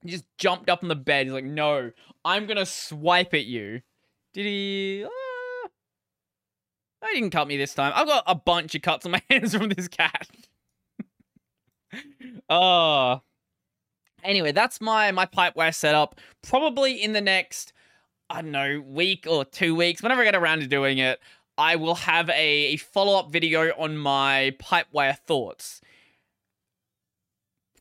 He 0.02 0.10
just 0.10 0.24
jumped 0.36 0.68
up 0.68 0.82
on 0.82 0.88
the 0.88 0.96
bed. 0.96 1.26
He's 1.26 1.32
like, 1.32 1.44
no, 1.44 1.92
I'm 2.24 2.46
gonna 2.46 2.66
swipe 2.66 3.32
at 3.32 3.46
you. 3.46 3.80
Did 4.34 4.46
he? 4.46 5.06
I 7.02 7.14
didn't 7.14 7.30
cut 7.30 7.48
me 7.48 7.56
this 7.56 7.74
time. 7.74 7.92
I've 7.94 8.06
got 8.06 8.24
a 8.26 8.34
bunch 8.34 8.74
of 8.74 8.82
cuts 8.82 9.06
on 9.06 9.12
my 9.12 9.22
hands 9.30 9.54
from 9.54 9.68
this 9.68 9.88
cat. 9.88 10.28
oh. 12.48 13.22
Anyway, 14.22 14.52
that's 14.52 14.82
my 14.82 15.10
my 15.12 15.24
pipewire 15.24 15.74
setup. 15.74 16.20
Probably 16.42 17.02
in 17.02 17.14
the 17.14 17.22
next, 17.22 17.72
I 18.28 18.42
don't 18.42 18.50
know, 18.50 18.84
week 18.86 19.26
or 19.26 19.46
two 19.46 19.74
weeks, 19.74 20.02
whenever 20.02 20.20
I 20.20 20.24
get 20.24 20.34
around 20.34 20.60
to 20.60 20.66
doing 20.66 20.98
it, 20.98 21.20
I 21.60 21.76
will 21.76 21.94
have 21.94 22.30
a, 22.30 22.32
a 22.72 22.76
follow 22.76 23.18
up 23.18 23.30
video 23.30 23.70
on 23.76 23.96
my 23.98 24.56
Pipewire 24.58 25.18
thoughts. 25.18 25.82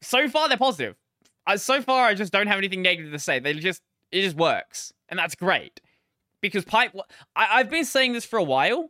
So 0.01 0.27
far, 0.27 0.49
they're 0.49 0.58
positive. 0.58 0.95
Uh, 1.47 1.55
so 1.55 1.82
far, 1.82 2.05
I 2.05 2.13
just 2.13 2.34
don't 2.34 2.47
have 2.47 2.58
anything 2.58 2.82
negative 2.82 3.13
to 3.13 3.19
say. 3.19 3.39
They 3.39 3.53
just 3.53 3.82
it 4.12 4.21
just 4.21 4.36
works, 4.36 4.93
and 5.08 5.17
that's 5.17 5.34
great 5.34 5.79
because 6.41 6.65
pipe. 6.65 6.93
I, 7.36 7.60
I've 7.60 7.69
been 7.69 7.86
saying 7.86 8.13
this 8.13 8.25
for 8.25 8.38
a 8.38 8.43
while. 8.43 8.89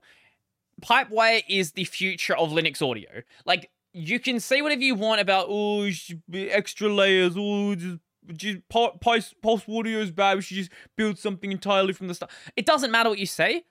Pipewire 0.80 1.44
is 1.48 1.74
the 1.74 1.86
future 1.86 2.36
of 2.36 2.52
Linux 2.52 2.82
audio. 2.82 3.10
Like 3.46 3.70
you 3.94 4.20
can 4.20 4.39
say 4.39 4.62
whatever 4.62 4.82
you 4.82 4.96
want 4.96 5.22
about 5.22 5.48
oh 5.50 5.89
extra 6.34 6.89
layers, 6.89 7.34
oh 7.38 7.76
just 7.76 7.98
just 8.34 8.58
pulse, 8.70 9.34
pulse 9.42 9.63
audio 9.68 10.00
is 10.00 10.12
bad. 10.12 10.38
We 10.38 10.42
should 10.42 10.58
just 10.58 10.72
build 10.96 11.18
something 11.18 11.52
entirely 11.52 11.94
from 11.94 12.08
the 12.08 12.13
start. 12.13 12.32
It 12.56 12.65
doesn't 12.65 12.92
matter 12.92 13.10
what 13.10 13.20
you 13.20 13.26
say. 13.26 13.63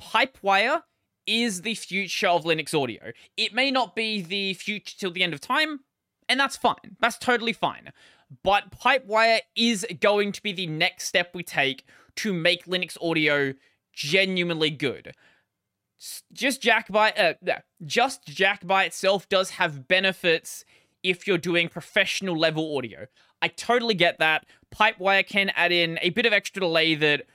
Pipewire 0.00 0.82
is 1.26 1.62
the 1.62 1.74
future 1.74 2.28
of 2.28 2.44
Linux 2.44 2.80
audio. 2.80 3.12
It 3.36 3.52
may 3.52 3.70
not 3.70 3.94
be 3.94 4.22
the 4.22 4.54
future 4.54 4.94
till 4.98 5.10
the 5.10 5.22
end 5.22 5.34
of 5.34 5.40
time, 5.40 5.80
and 6.28 6.40
that's 6.40 6.56
fine. 6.56 6.96
That's 7.00 7.18
totally 7.18 7.52
fine. 7.52 7.92
But 8.42 8.70
Pipewire 8.70 9.40
is 9.56 9.86
going 10.00 10.32
to 10.32 10.42
be 10.42 10.52
the 10.52 10.66
next 10.66 11.04
step 11.04 11.34
we 11.34 11.42
take 11.42 11.84
to 12.16 12.32
make 12.32 12.64
Linux 12.66 12.96
audio 13.02 13.54
genuinely 13.92 14.70
good. 14.70 15.12
Just 16.32 16.62
Jack 16.62 16.88
by 16.88 17.10
uh, 17.12 17.34
just 17.84 18.24
Jack 18.26 18.66
by 18.66 18.84
itself 18.84 19.28
does 19.28 19.50
have 19.50 19.88
benefits 19.88 20.64
if 21.02 21.26
you're 21.26 21.38
doing 21.38 21.68
professional 21.68 22.38
level 22.38 22.76
audio. 22.76 23.06
I 23.42 23.48
totally 23.48 23.94
get 23.94 24.18
that. 24.18 24.46
Pipewire 24.74 25.26
can 25.26 25.50
add 25.54 25.72
in 25.72 25.98
a 26.02 26.10
bit 26.10 26.26
of 26.26 26.32
extra 26.32 26.60
delay 26.60 26.94
that 26.96 27.26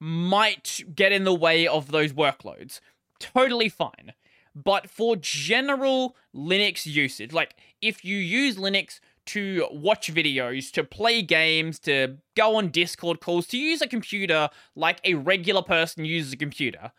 might 0.00 0.82
get 0.94 1.12
in 1.12 1.24
the 1.24 1.34
way 1.34 1.66
of 1.66 1.90
those 1.90 2.12
workloads. 2.12 2.80
Totally 3.18 3.68
fine. 3.68 4.12
But 4.54 4.90
for 4.90 5.16
general 5.16 6.16
Linux 6.34 6.86
usage, 6.86 7.32
like 7.32 7.54
if 7.80 8.04
you 8.04 8.16
use 8.16 8.56
Linux 8.56 9.00
to 9.26 9.68
watch 9.70 10.12
videos, 10.12 10.72
to 10.72 10.82
play 10.82 11.22
games, 11.22 11.78
to 11.80 12.16
go 12.34 12.56
on 12.56 12.68
Discord 12.68 13.20
calls, 13.20 13.46
to 13.48 13.58
use 13.58 13.80
a 13.80 13.86
computer 13.86 14.48
like 14.74 15.00
a 15.04 15.14
regular 15.14 15.62
person 15.62 16.04
uses 16.04 16.32
a 16.32 16.36
computer, 16.36 16.90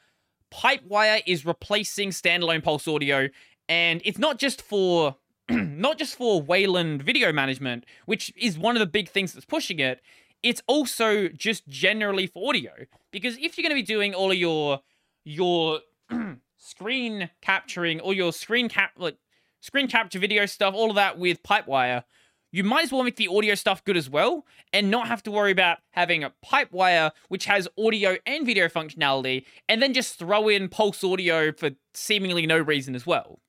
Pipewire 0.54 1.22
is 1.26 1.46
replacing 1.46 2.10
standalone 2.10 2.64
Pulse 2.64 2.88
Audio, 2.88 3.30
and 3.70 4.02
it's 4.04 4.20
not 4.20 4.38
just 4.38 4.62
for 4.62 5.16
not 5.50 5.98
just 5.98 6.16
for 6.16 6.42
Wayland 6.42 7.02
video 7.02 7.32
management, 7.32 7.86
which 8.06 8.34
is 8.38 8.58
one 8.58 8.76
of 8.76 8.80
the 8.80 8.86
big 8.86 9.10
things 9.10 9.34
that's 9.34 9.46
pushing 9.46 9.80
it. 9.80 10.02
It's 10.44 10.62
also 10.68 11.28
just 11.28 11.68
generally 11.68 12.28
for 12.28 12.50
audio 12.50 12.72
because 13.12 13.38
if 13.38 13.58
you're 13.58 13.64
going 13.64 13.76
to 13.76 13.76
be 13.76 13.84
doing 13.84 14.14
all 14.14 14.32
of 14.32 14.38
your 14.38 14.82
your 15.24 15.80
screen 16.58 17.30
capturing 17.42 18.00
or 18.00 18.14
your 18.14 18.34
screen 18.34 18.68
cap 18.68 18.92
like 18.98 19.18
screen 19.62 19.88
capture 19.88 20.20
video 20.20 20.46
stuff, 20.46 20.74
all 20.74 20.90
of 20.90 20.96
that 20.96 21.18
with 21.18 21.44
Pipewire, 21.44 22.04
you 22.52 22.64
might 22.64 22.84
as 22.84 22.92
well 22.92 23.04
make 23.04 23.16
the 23.16 23.28
audio 23.28 23.56
stuff 23.56 23.84
good 23.84 23.98
as 23.98 24.10
well 24.10 24.46
and 24.74 24.92
not 24.92 25.08
have 25.08 25.24
to 25.24 25.32
worry 25.32 25.52
about 25.52 25.80
having 25.92 26.24
a 26.24 26.32
pipe 26.42 26.72
wire 26.72 27.12
which 27.30 27.46
has 27.46 27.68
audio 27.78 28.18
and 28.26 28.46
video 28.46 28.68
functionality 28.68 29.46
and 29.70 29.82
then 29.82 29.94
just 29.94 30.20
throw 30.20 30.48
in 30.50 30.68
pulse 30.68 31.04
audio 31.04 31.52
for 31.52 31.72
seemingly 31.94 32.46
no 32.46 32.58
reason 32.58 32.96
as 32.96 33.06
well. 33.06 33.40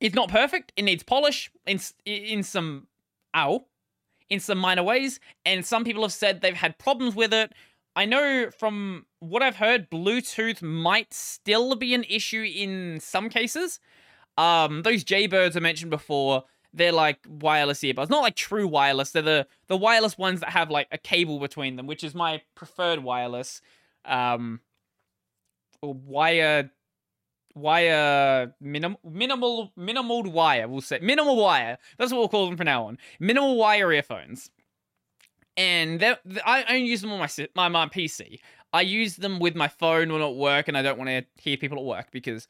It's 0.00 0.14
not 0.14 0.28
perfect. 0.28 0.72
It 0.76 0.82
needs 0.82 1.02
polish 1.02 1.50
in 1.66 1.80
in 2.04 2.42
some 2.44 2.86
ow, 3.34 3.66
in 4.30 4.38
some 4.38 4.58
minor 4.58 4.84
ways, 4.84 5.18
and 5.44 5.66
some 5.66 5.84
people 5.84 6.02
have 6.02 6.12
said 6.12 6.40
they've 6.40 6.54
had 6.54 6.78
problems 6.78 7.16
with 7.16 7.34
it. 7.34 7.52
I 7.96 8.04
know 8.04 8.50
from 8.56 9.06
what 9.18 9.42
I've 9.42 9.56
heard, 9.56 9.90
Bluetooth 9.90 10.62
might 10.62 11.12
still 11.12 11.74
be 11.74 11.94
an 11.94 12.04
issue 12.04 12.42
in 12.42 13.00
some 13.00 13.28
cases. 13.28 13.80
Um, 14.36 14.82
those 14.82 15.02
Jaybirds 15.02 15.56
I 15.56 15.60
mentioned 15.60 15.90
before, 15.90 16.44
they're 16.78 16.92
like 16.92 17.18
wireless 17.28 17.80
earbuds, 17.80 18.08
not 18.08 18.22
like 18.22 18.36
true 18.36 18.66
wireless. 18.66 19.10
They're 19.10 19.22
the 19.22 19.46
the 19.66 19.76
wireless 19.76 20.16
ones 20.16 20.40
that 20.40 20.50
have 20.50 20.70
like 20.70 20.88
a 20.90 20.98
cable 20.98 21.38
between 21.38 21.76
them, 21.76 21.86
which 21.86 22.02
is 22.02 22.14
my 22.14 22.40
preferred 22.54 23.02
wireless. 23.02 23.60
Um, 24.04 24.60
or 25.82 25.94
wire 25.94 26.70
wire 27.54 28.54
minimal 28.60 29.00
minimal 29.04 29.72
minimal 29.76 30.22
wire 30.22 30.68
we'll 30.68 30.80
say. 30.80 30.98
Minimal 31.00 31.36
wire. 31.36 31.78
That's 31.98 32.12
what 32.12 32.18
we'll 32.18 32.28
call 32.28 32.46
them 32.46 32.56
from 32.56 32.66
now 32.66 32.86
on. 32.86 32.98
Minimal 33.20 33.56
wire 33.56 33.92
earphones. 33.92 34.50
And 35.56 36.02
I, 36.46 36.64
only 36.68 36.84
use 36.84 37.00
them 37.00 37.10
on 37.10 37.18
my, 37.18 37.28
my 37.56 37.68
my 37.68 37.86
pc 37.86 38.38
i 38.72 38.80
use 38.80 39.16
them 39.16 39.40
with 39.40 39.56
my 39.56 39.66
phone 39.66 40.12
when 40.12 40.22
at 40.22 40.36
work 40.36 40.68
and 40.68 40.78
i 40.78 40.82
don't 40.82 40.98
want 40.98 41.10
to 41.10 41.24
hear 41.42 41.56
people 41.56 41.78
at 41.78 41.84
work 41.84 42.12
because 42.12 42.46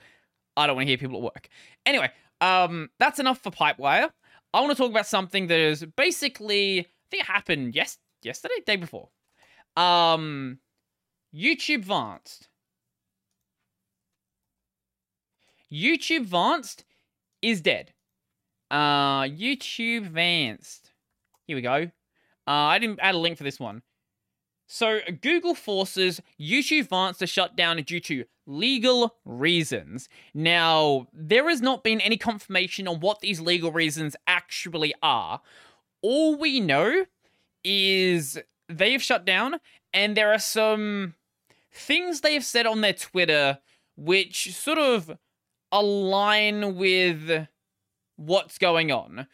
i 0.59 0.67
don't 0.67 0.77
want 0.77 0.85
to 0.85 0.91
hear 0.91 0.99
people 0.99 1.17
at 1.17 1.23
work. 1.23 1.49
Anyway 1.87 2.11
um 2.41 2.89
that's 2.99 3.19
enough 3.19 3.43
for 3.43 3.51
pipewire 3.51 4.11
i 4.55 4.61
want 4.61 4.71
to 4.71 4.77
talk 4.77 4.91
about 4.91 5.07
something 5.07 5.47
that 5.49 5.59
is 5.59 5.85
basically 5.97 6.81
i 6.81 6.87
think 7.11 7.23
it 7.23 7.27
happened 7.27 7.75
yes 7.75 7.99
yesterday 8.23 8.55
day 8.67 8.77
before 8.77 9.09
um 9.77 10.59
YouTube 11.35 11.85
Vanced 11.85 12.49
YouTube 15.73 16.25
Vanced 16.25 16.85
is 17.43 17.61
dead. 17.61 17.93
Uh, 18.71 19.23
YouTube 19.23 20.09
Vanced. 20.09 20.93
Here 21.47 21.57
we 21.57 21.63
go. 21.63 21.91
Uh, 22.47 22.51
I 22.51 22.79
didn't 22.79 23.01
add 23.01 23.15
a 23.15 23.19
link 23.19 23.37
for 23.37 23.45
this 23.45 23.61
one. 23.61 23.83
So, 24.71 25.01
Google 25.23 25.55
forces 25.55 26.21
YouTube 26.39 26.89
Vanced 26.89 27.21
to 27.21 27.27
shut 27.27 27.57
down 27.57 27.83
due 27.83 28.01
to 28.01 28.25
legal 28.47 29.17
reasons. 29.25 30.11
Now, 30.35 31.09
there 31.11 31.49
has 31.49 31.63
not 31.63 31.83
been 31.83 32.03
any 32.03 32.19
confirmation 32.19 32.87
on 32.87 33.01
what 33.01 33.21
these 33.21 33.41
legal 33.41 33.73
reasons 33.73 34.15
actually 34.27 34.93
are. 35.03 35.41
All 36.03 36.37
we 36.37 36.61
know 36.61 37.07
is 37.65 38.39
they've 38.69 39.03
shut 39.03 39.25
down, 39.25 39.59
and 39.95 40.15
there 40.15 40.35
are 40.35 40.39
some 40.39 41.15
things 41.73 42.21
they 42.21 42.35
have 42.35 42.45
said 42.45 42.67
on 42.67 42.83
their 42.83 42.93
Twitter 42.93 43.59
which 43.97 44.55
sort 44.55 44.79
of 44.79 45.17
align 45.73 46.77
with 46.77 47.49
what's 48.17 48.59
going 48.59 48.93
on. 48.93 49.27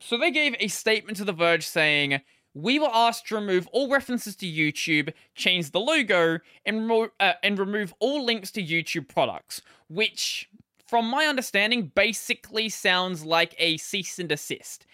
So 0.00 0.16
they 0.16 0.30
gave 0.30 0.56
a 0.58 0.68
statement 0.68 1.18
to 1.18 1.24
The 1.24 1.32
Verge 1.32 1.66
saying, 1.66 2.22
we 2.58 2.78
were 2.80 2.90
asked 2.92 3.28
to 3.28 3.36
remove 3.36 3.68
all 3.68 3.88
references 3.88 4.34
to 4.36 4.46
YouTube, 4.46 5.12
change 5.36 5.70
the 5.70 5.78
logo, 5.78 6.40
and, 6.66 6.90
uh, 7.20 7.32
and 7.42 7.58
remove 7.58 7.94
all 8.00 8.24
links 8.24 8.50
to 8.50 8.62
YouTube 8.62 9.08
products, 9.08 9.62
which, 9.88 10.48
from 10.86 11.08
my 11.08 11.26
understanding, 11.26 11.92
basically 11.94 12.68
sounds 12.68 13.24
like 13.24 13.54
a 13.58 13.76
cease 13.76 14.18
and 14.18 14.28
desist. 14.28 14.86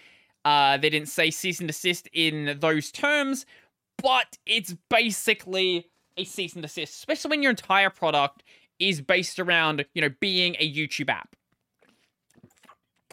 Uh, 0.45 0.77
they 0.77 0.91
didn't 0.91 1.09
say 1.09 1.31
cease 1.31 1.59
and 1.59 1.69
desist 1.69 2.07
in 2.13 2.59
those 2.61 2.91
terms, 2.91 3.47
but 3.97 4.37
it's 4.45 4.75
basically 4.91 5.87
a 6.19 6.25
cease 6.25 6.53
and 6.53 6.63
desist, 6.63 6.95
especially 6.95 7.31
when 7.31 7.43
your 7.43 7.51
entire 7.51 7.89
product 7.89 8.43
is 8.79 9.01
based 9.01 9.39
around, 9.39 9.87
you 9.95 10.03
know, 10.03 10.11
being 10.21 10.55
a 10.59 10.71
YouTube 10.71 11.09
app. 11.09 11.35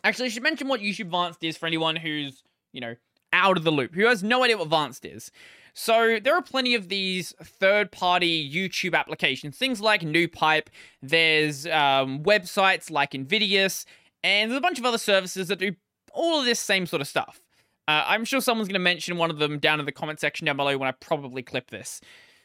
Actually, 0.04 0.26
I 0.26 0.30
should 0.30 0.44
mention 0.44 0.68
what 0.68 0.82
YouTube 0.82 1.10
Vanced 1.10 1.44
is 1.44 1.56
for 1.56 1.68
anyone 1.68 1.96
who's, 1.96 2.44
you 2.74 2.82
know, 2.82 2.96
out 3.34 3.58
of 3.58 3.64
the 3.64 3.72
loop, 3.72 3.96
who 3.96 4.06
has 4.06 4.24
no 4.24 4.44
idea 4.44 4.58
what 4.58 4.70
Vanced 4.70 5.06
is. 5.06 5.32
So 5.74 6.20
there 6.22 6.36
are 6.36 6.42
plenty 6.42 6.76
of 6.76 6.90
these 6.90 7.34
third-party 7.42 8.52
YouTube 8.54 8.94
applications, 8.94 9.58
things 9.58 9.80
like 9.80 10.02
NewPipe. 10.02 10.68
There's 11.02 11.66
um, 11.68 12.24
websites 12.24 12.92
like 12.92 13.16
Invidious, 13.16 13.86
and 14.24 14.52
there's 14.52 14.58
a 14.58 14.62
bunch 14.62 14.80
of 14.80 14.86
other 14.86 14.98
services 14.98 15.48
that 15.48 15.60
do 15.60 15.74
all 16.14 16.40
of 16.40 16.46
this 16.46 16.60
same 16.60 16.86
sort 16.86 17.02
of 17.02 17.08
stuff. 17.08 17.42
Uh, 17.88 18.04
I'm 18.06 18.26
sure 18.26 18.42
someone's 18.42 18.68
going 18.68 18.74
to 18.74 18.80
mention 18.80 19.18
one 19.18 19.32
of 19.32 19.40
them 19.40 19.60
down 19.60 19.80
in 19.80 19.86
the 19.86 19.92
comment 19.92 20.20
section 20.20 20.46
down 20.46 20.58
below 20.58 20.78
when 20.78 20.88
I 20.88 20.92
probably 20.92 21.42
clip 21.42 21.72
this. 21.72 22.02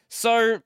So 0.09 0.63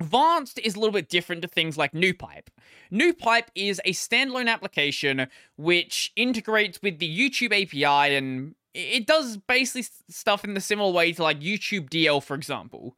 Vanced 0.00 0.58
is 0.58 0.74
a 0.74 0.78
little 0.78 0.92
bit 0.92 1.08
different 1.08 1.42
to 1.42 1.48
things 1.48 1.76
like 1.76 1.92
NewPipe. 1.92 2.48
NewPipe 2.92 3.48
is 3.54 3.80
a 3.84 3.92
standalone 3.92 4.48
application 4.48 5.26
which 5.56 6.12
integrates 6.16 6.80
with 6.82 6.98
the 6.98 7.18
YouTube 7.18 7.52
API 7.52 8.14
and 8.14 8.54
it 8.74 9.06
does 9.06 9.36
basically 9.36 9.86
stuff 10.08 10.44
in 10.44 10.54
the 10.54 10.60
similar 10.60 10.92
way 10.92 11.12
to 11.12 11.22
like 11.22 11.40
YouTube 11.40 11.90
DL, 11.90 12.22
for 12.22 12.34
example. 12.34 12.96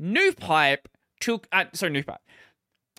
NewPipe 0.00 0.86
took, 1.20 1.46
uh, 1.52 1.64
sorry, 1.72 1.92
NewPipe. 1.92 2.18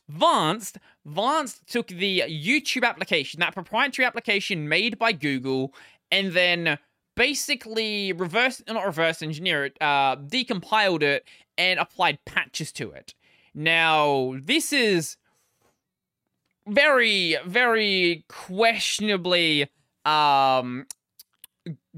Vanced, 0.09 0.77
Vanced 1.05 1.67
took 1.67 1.87
the 1.87 2.23
YouTube 2.27 2.83
application, 2.83 3.39
that 3.39 3.53
proprietary 3.53 4.05
application 4.05 4.69
made 4.69 4.99
by 4.99 5.11
Google, 5.11 5.73
and 6.11 6.31
then 6.31 6.77
basically 7.15 8.13
reverse, 8.13 8.61
not 8.67 8.85
reverse 8.85 9.21
engineer 9.21 9.65
it, 9.65 9.77
uh, 9.81 10.15
decompiled 10.15 11.01
it 11.01 11.27
and 11.57 11.79
applied 11.79 12.19
patches 12.25 12.71
to 12.73 12.91
it. 12.91 13.13
Now, 13.53 14.35
this 14.41 14.71
is 14.71 15.17
very, 16.67 17.37
very 17.45 18.25
questionably 18.27 19.69
um 20.05 20.85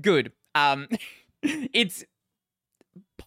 good. 0.02 0.32
Um 0.56 0.88
it's 1.42 2.04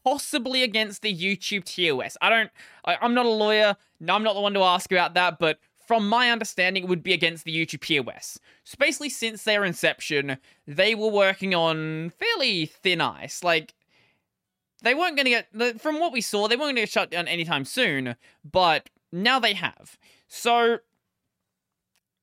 possibly 0.05 0.63
against 0.63 1.03
the 1.03 1.15
YouTube 1.15 1.65
TOS. 1.65 2.17
I 2.21 2.31
don't, 2.31 2.51
I, 2.85 2.97
I'm 3.01 3.15
not 3.15 3.27
a 3.27 3.31
lawyer. 3.31 3.77
No, 4.01 4.15
I'm 4.15 4.23
not 4.23 4.35
the 4.35 4.41
one 4.41 4.55
to 4.55 4.63
ask 4.63 4.91
about 4.91 5.15
that, 5.15 5.39
but 5.39 5.59
from 5.87 6.09
my 6.09 6.31
understanding, 6.31 6.85
it 6.85 6.89
would 6.89 7.03
be 7.03 7.13
against 7.13 7.45
the 7.45 7.55
YouTube 7.55 7.81
POS. 7.81 8.39
So 8.65 8.77
basically, 8.79 9.09
since 9.09 9.43
their 9.43 9.65
inception, 9.65 10.39
they 10.67 10.95
were 10.95 11.09
working 11.09 11.55
on 11.55 12.11
fairly 12.11 12.67
thin 12.67 13.01
ice. 13.01 13.43
Like, 13.43 13.75
they 14.83 14.95
weren't 14.95 15.17
going 15.17 15.25
to 15.25 15.45
get, 15.61 15.81
from 15.81 15.99
what 15.99 16.13
we 16.13 16.21
saw, 16.21 16.49
they 16.49 16.57
weren't 16.57 16.67
going 16.67 16.77
to 16.77 16.83
get 16.83 16.91
shut 16.91 17.11
down 17.11 17.29
anytime 17.29 17.65
soon, 17.65 18.17
but 18.51 18.89
now 19.13 19.39
they 19.41 19.55
have. 19.55 19.99
So, 20.29 20.79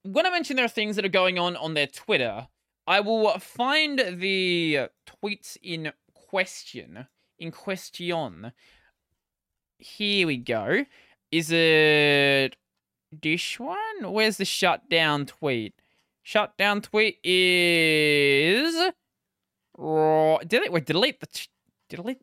when 0.03 0.25
I 0.25 0.29
mention 0.29 0.55
there 0.55 0.65
are 0.65 0.69
things 0.69 0.95
that 0.95 1.05
are 1.05 1.10
going 1.10 1.38
on 1.38 1.57
on 1.57 1.73
their 1.73 1.88
Twitter, 1.88 2.47
I 2.88 3.02
will 3.02 3.38
find 3.39 4.00
the 4.00 4.88
tweets 5.06 5.58
in 5.62 5.91
question. 6.13 7.08
In 7.38 7.52
question. 7.52 8.54
Here 9.78 10.26
we 10.26 10.38
go. 10.38 10.86
Is 11.30 11.52
it 11.52 12.56
this 13.12 13.60
one? 13.60 13.78
Where's 14.04 14.38
the 14.38 14.45
shutdown 14.45 15.26
tweet? 15.26 15.73
Shutdown 16.23 16.82
tweet 16.82 17.19
is. 17.26 18.73
Did 19.78 20.50
they 20.50 20.69
wait, 20.69 20.86
delete 20.86 21.19
the 21.19 21.47
delete? 21.89 22.21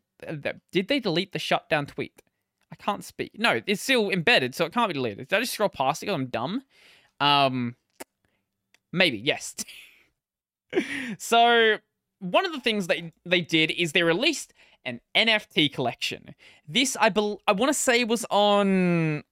Did 0.71 0.87
they 0.87 0.99
delete 0.99 1.31
the 1.31 1.39
shutdown 1.39 1.85
tweet? 1.85 2.23
I 2.71 2.75
can't 2.75 3.03
speak. 3.03 3.33
No, 3.37 3.61
it's 3.67 3.83
still 3.83 4.09
embedded, 4.09 4.55
so 4.55 4.65
it 4.65 4.73
can't 4.73 4.89
be 4.89 4.95
deleted. 4.95 5.27
Did 5.27 5.35
I 5.35 5.39
just 5.41 5.53
scroll 5.53 5.69
past 5.69 6.01
it? 6.01 6.09
I'm 6.09 6.25
dumb. 6.25 6.63
Um, 7.19 7.75
maybe 8.91 9.19
yes. 9.19 9.55
so 11.17 11.77
one 12.19 12.45
of 12.45 12.51
the 12.51 12.59
things 12.59 12.87
they 12.87 13.13
they 13.25 13.41
did 13.41 13.71
is 13.71 13.91
they 13.91 14.03
released 14.03 14.53
an 14.85 15.01
NFT 15.15 15.73
collection. 15.73 16.35
This 16.67 16.95
I 16.99 17.11
I 17.47 17.51
want 17.51 17.69
to 17.69 17.73
say 17.73 18.03
was 18.03 18.25
on 18.29 19.23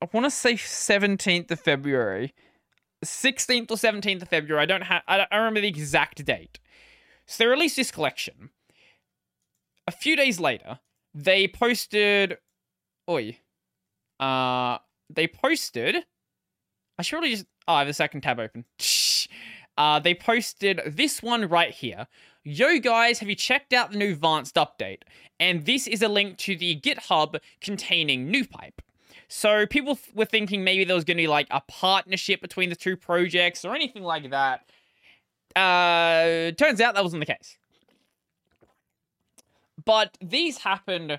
I 0.00 0.08
want 0.12 0.24
to 0.26 0.30
say 0.30 0.54
17th 0.54 1.50
of 1.50 1.60
February. 1.60 2.34
16th 3.04 3.70
or 3.70 3.76
17th 3.76 4.22
of 4.22 4.28
February. 4.28 4.62
I 4.62 4.66
don't 4.66 4.82
have 4.82 5.02
I 5.06 5.18
don't 5.18 5.28
remember 5.32 5.60
the 5.60 5.68
exact 5.68 6.24
date. 6.24 6.58
So 7.26 7.44
they 7.44 7.48
released 7.48 7.76
this 7.76 7.90
collection. 7.90 8.50
A 9.86 9.92
few 9.92 10.16
days 10.16 10.40
later, 10.40 10.80
they 11.14 11.46
posted 11.48 12.38
Oi. 13.08 13.38
Uh 14.18 14.78
they 15.10 15.26
posted 15.26 16.04
I 16.98 17.02
should 17.02 17.16
really 17.16 17.30
just 17.30 17.46
oh, 17.68 17.74
I 17.74 17.78
have 17.80 17.88
a 17.88 17.94
second 17.94 18.22
tab 18.22 18.40
open. 18.40 18.64
Uh, 19.76 19.98
they 19.98 20.14
posted 20.14 20.80
this 20.86 21.22
one 21.22 21.48
right 21.48 21.72
here. 21.72 22.06
Yo 22.42 22.78
guys, 22.78 23.18
have 23.18 23.28
you 23.28 23.34
checked 23.34 23.72
out 23.72 23.90
the 23.90 23.98
new 23.98 24.14
Vanced 24.14 24.54
update? 24.54 25.02
And 25.40 25.64
this 25.64 25.86
is 25.86 26.02
a 26.02 26.08
link 26.08 26.38
to 26.38 26.56
the 26.56 26.78
GitHub 26.80 27.38
containing 27.60 28.30
NewPipe. 28.32 28.78
So 29.28 29.66
people 29.66 29.98
were 30.14 30.26
thinking 30.26 30.62
maybe 30.62 30.84
there 30.84 30.94
was 30.94 31.04
going 31.04 31.16
to 31.16 31.22
be 31.22 31.28
like 31.28 31.48
a 31.50 31.62
partnership 31.66 32.40
between 32.40 32.70
the 32.70 32.76
two 32.76 32.96
projects 32.96 33.64
or 33.64 33.74
anything 33.74 34.02
like 34.02 34.30
that. 34.30 34.68
Uh, 35.56 36.52
turns 36.52 36.80
out 36.80 36.94
that 36.94 37.02
wasn't 37.02 37.20
the 37.20 37.32
case. 37.32 37.56
But 39.84 40.16
these 40.20 40.58
happened. 40.58 41.18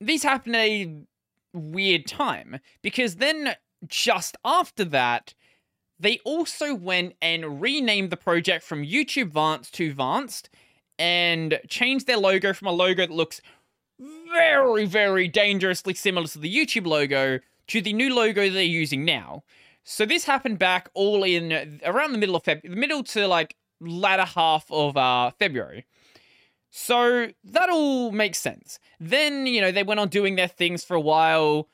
These 0.00 0.22
happened 0.22 0.56
at 0.56 0.62
a 0.62 0.96
weird 1.52 2.06
time 2.06 2.58
because 2.82 3.16
then 3.16 3.54
just 3.86 4.36
after 4.44 4.84
that, 4.84 5.34
they 5.98 6.20
also 6.24 6.74
went 6.74 7.14
and 7.22 7.60
renamed 7.60 8.10
the 8.10 8.16
project 8.16 8.64
from 8.64 8.82
YouTube 8.82 9.30
Vanced 9.30 9.72
to 9.74 9.94
Vanced 9.94 10.48
and 10.98 11.60
changed 11.68 12.06
their 12.06 12.16
logo 12.16 12.52
from 12.52 12.68
a 12.68 12.72
logo 12.72 13.06
that 13.06 13.10
looks 13.10 13.40
very, 13.98 14.86
very 14.86 15.28
dangerously 15.28 15.94
similar 15.94 16.26
to 16.26 16.38
the 16.38 16.54
YouTube 16.54 16.86
logo 16.86 17.40
to 17.68 17.80
the 17.80 17.92
new 17.92 18.14
logo 18.14 18.50
they're 18.50 18.62
using 18.62 19.04
now. 19.04 19.44
So 19.84 20.04
this 20.06 20.24
happened 20.24 20.58
back 20.58 20.88
all 20.94 21.22
in 21.24 21.80
around 21.84 22.12
the 22.12 22.18
middle 22.18 22.36
of 22.36 22.42
Feb, 22.42 22.62
the 22.62 22.70
middle 22.70 23.04
to 23.04 23.26
like 23.26 23.56
latter 23.80 24.24
half 24.24 24.66
of 24.70 24.96
uh, 24.96 25.30
February. 25.38 25.86
So 26.70 27.28
that 27.44 27.70
all 27.70 28.10
makes 28.10 28.38
sense. 28.38 28.78
Then 28.98 29.46
you 29.46 29.60
know 29.60 29.70
they 29.70 29.82
went 29.82 30.00
on 30.00 30.08
doing 30.08 30.36
their 30.36 30.48
things 30.48 30.82
for 30.84 30.94
a 30.94 31.00
while, 31.00 31.68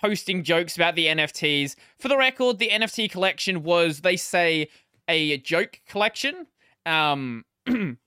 posting 0.00 0.42
jokes 0.42 0.76
about 0.76 0.94
the 0.94 1.06
NFTs. 1.06 1.74
For 1.98 2.08
the 2.08 2.16
record, 2.16 2.58
the 2.58 2.68
NFT 2.68 3.10
collection 3.10 3.62
was 3.62 4.00
they 4.00 4.16
say 4.16 4.68
a 5.08 5.38
joke 5.38 5.80
collection. 5.88 6.46
Um, 6.84 7.44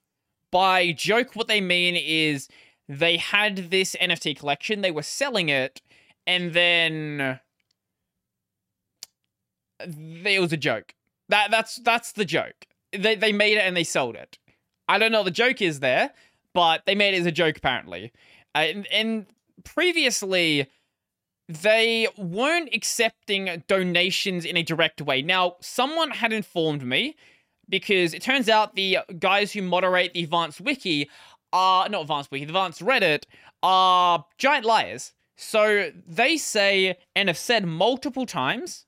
by 0.52 0.92
joke, 0.92 1.36
what 1.36 1.48
they 1.48 1.62
mean 1.62 1.96
is 1.96 2.48
they 2.88 3.18
had 3.18 3.70
this 3.70 3.96
NFT 4.02 4.38
collection, 4.38 4.82
they 4.82 4.92
were 4.92 5.04
selling 5.04 5.50
it, 5.50 5.82
and 6.26 6.54
then 6.54 7.40
it 9.80 10.42
was 10.42 10.54
a 10.54 10.58
joke. 10.58 10.94
That 11.30 11.52
that's 11.52 11.78
that's 11.78 12.14
the 12.14 12.26
joke. 12.26 12.66
They 12.92 13.16
they 13.16 13.32
made 13.32 13.58
it 13.58 13.62
and 13.62 13.78
they 13.78 13.84
sold 13.84 14.16
it. 14.16 14.38
I 14.88 14.98
don't 14.98 15.12
know 15.12 15.20
what 15.20 15.26
the 15.26 15.32
joke 15.32 15.62
is 15.62 15.80
there, 15.80 16.12
but 16.54 16.86
they 16.86 16.96
made 16.96 17.14
it 17.14 17.20
as 17.20 17.26
a 17.28 17.32
joke 17.32 17.58
apparently. 17.58 18.12
Uh, 18.56 18.60
and, 18.60 18.88
and 18.92 19.26
previously, 19.64 20.68
they 21.50 22.08
weren't 22.16 22.70
accepting 22.74 23.64
donations 23.68 24.46
in 24.46 24.56
a 24.56 24.62
direct 24.62 25.02
way. 25.02 25.24
Now, 25.24 25.56
someone 25.62 26.12
had 26.12 26.32
informed 26.32 26.86
me 26.86 27.16
because 27.68 28.14
it 28.14 28.22
turns 28.22 28.48
out 28.48 28.76
the 28.76 29.00
guys 29.18 29.52
who 29.52 29.64
moderate 29.64 30.14
the 30.14 30.26
Vanced 30.26 30.62
Wiki 30.62 31.10
are 31.52 31.90
not 31.90 32.06
Vanced 32.06 32.30
Wiki, 32.32 32.46
the 32.46 32.54
Vanced 32.54 32.82
Reddit 32.82 33.24
are 33.64 34.26
giant 34.38 34.64
liars. 34.64 35.14
So 35.36 35.92
they 36.08 36.38
say 36.38 36.98
and 37.16 37.28
have 37.30 37.38
said 37.38 37.66
multiple 37.66 38.28
times 38.28 38.86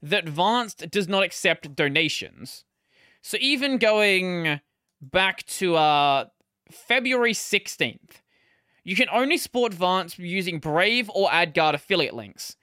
that 0.00 0.26
Vanced 0.26 0.90
does 0.90 1.08
not 1.08 1.22
accept 1.22 1.76
donations. 1.76 2.64
So 3.20 3.36
even 3.40 3.76
going 3.76 4.60
back 5.02 5.44
to 5.46 5.76
uh 5.76 6.24
February 6.70 7.32
16th, 7.32 8.20
you 8.88 8.96
can 8.96 9.08
only 9.12 9.36
support 9.36 9.74
Vanced 9.74 10.18
using 10.18 10.60
Brave 10.60 11.10
or 11.14 11.28
AdGuard 11.28 11.74
affiliate 11.74 12.14
links. 12.14 12.56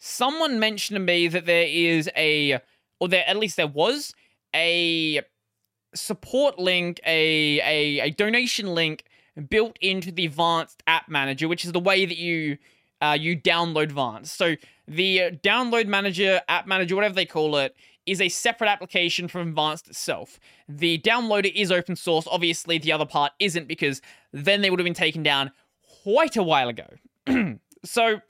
Someone 0.00 0.58
mentioned 0.58 0.96
to 0.96 1.00
me 1.00 1.28
that 1.28 1.46
there 1.46 1.68
is 1.68 2.10
a, 2.16 2.58
or 2.98 3.06
there 3.06 3.22
at 3.24 3.36
least 3.36 3.56
there 3.56 3.68
was 3.68 4.12
a 4.52 5.22
support 5.94 6.58
link, 6.58 7.00
a, 7.06 7.60
a, 7.60 8.00
a 8.00 8.10
donation 8.10 8.74
link 8.74 9.04
built 9.48 9.78
into 9.80 10.10
the 10.10 10.26
Vanced 10.26 10.82
App 10.88 11.08
Manager, 11.08 11.46
which 11.46 11.64
is 11.64 11.70
the 11.70 11.78
way 11.78 12.04
that 12.04 12.18
you 12.18 12.58
uh, 13.00 13.16
you 13.18 13.36
download 13.36 13.92
Vanced. 13.92 14.36
So 14.36 14.56
the 14.88 15.22
uh, 15.22 15.30
download 15.30 15.86
manager, 15.86 16.40
app 16.48 16.66
manager, 16.66 16.96
whatever 16.96 17.14
they 17.14 17.26
call 17.26 17.58
it, 17.58 17.76
is 18.06 18.20
a 18.20 18.28
separate 18.28 18.68
application 18.68 19.28
from 19.28 19.54
Vanced 19.54 19.88
itself. 19.88 20.38
The 20.68 20.98
downloader 20.98 21.52
is 21.54 21.72
open 21.72 21.96
source. 21.96 22.26
Obviously, 22.30 22.78
the 22.78 22.92
other 22.92 23.06
part 23.06 23.32
isn't 23.38 23.68
because 23.68 24.00
then 24.32 24.60
they 24.60 24.70
would 24.70 24.78
have 24.78 24.84
been 24.84 24.94
taken 24.94 25.22
down 25.22 25.50
quite 26.02 26.36
a 26.36 26.42
while 26.42 26.68
ago. 26.68 26.86
so, 27.84 28.20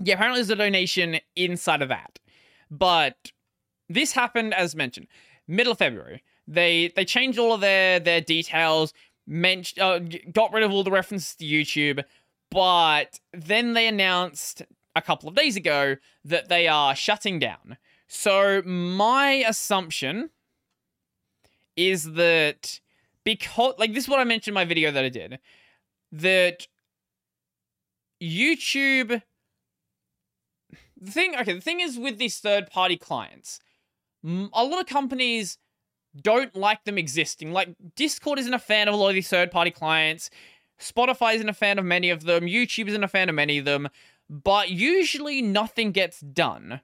yeah, 0.00 0.14
apparently 0.14 0.40
there's 0.40 0.50
a 0.50 0.56
donation 0.56 1.18
inside 1.34 1.82
of 1.82 1.88
that. 1.88 2.18
But 2.70 3.32
this 3.88 4.12
happened, 4.12 4.54
as 4.54 4.74
mentioned, 4.74 5.06
middle 5.46 5.72
of 5.72 5.78
February. 5.78 6.22
They 6.48 6.92
they 6.94 7.04
changed 7.04 7.38
all 7.38 7.52
of 7.52 7.60
their 7.60 7.98
their 7.98 8.20
details, 8.20 8.92
mentioned, 9.26 9.82
uh, 9.82 9.98
got 10.32 10.52
rid 10.52 10.62
of 10.62 10.70
all 10.70 10.84
the 10.84 10.90
references 10.90 11.34
to 11.36 11.44
YouTube, 11.44 12.04
but 12.50 13.18
then 13.32 13.72
they 13.72 13.88
announced 13.88 14.62
a 14.94 15.02
couple 15.02 15.28
of 15.28 15.34
days 15.34 15.56
ago 15.56 15.96
that 16.24 16.48
they 16.48 16.68
are 16.68 16.94
shutting 16.94 17.38
down. 17.38 17.76
So 18.08 18.62
my 18.62 19.44
assumption 19.46 20.30
is 21.76 22.12
that 22.12 22.80
because 23.24 23.74
like 23.78 23.92
this 23.92 24.04
is 24.04 24.08
what 24.08 24.20
I 24.20 24.24
mentioned 24.24 24.52
in 24.52 24.54
my 24.54 24.64
video 24.64 24.90
that 24.90 25.04
I 25.04 25.08
did 25.08 25.38
that 26.12 26.66
YouTube 28.22 29.22
the 30.98 31.10
thing 31.10 31.34
okay 31.36 31.52
the 31.52 31.60
thing 31.60 31.80
is 31.80 31.98
with 31.98 32.16
these 32.18 32.38
third 32.38 32.70
party 32.70 32.96
clients 32.96 33.60
a 34.24 34.64
lot 34.64 34.80
of 34.80 34.86
companies 34.86 35.58
don't 36.22 36.54
like 36.56 36.84
them 36.84 36.98
existing. 36.98 37.52
Like 37.52 37.74
Discord 37.94 38.38
isn't 38.38 38.54
a 38.54 38.58
fan 38.58 38.88
of 38.88 38.94
a 38.94 38.96
lot 38.96 39.08
of 39.08 39.14
these 39.14 39.28
third 39.28 39.50
party 39.50 39.70
clients. 39.70 40.30
Spotify 40.80 41.34
isn't 41.34 41.48
a 41.48 41.54
fan 41.54 41.78
of 41.78 41.84
many 41.84 42.10
of 42.10 42.24
them. 42.24 42.44
YouTube 42.44 42.88
isn't 42.88 43.04
a 43.04 43.08
fan 43.08 43.28
of 43.28 43.34
many 43.34 43.58
of 43.58 43.64
them. 43.64 43.88
But 44.28 44.70
usually 44.70 45.42
nothing 45.42 45.92
gets 45.92 46.20
done 46.20 46.80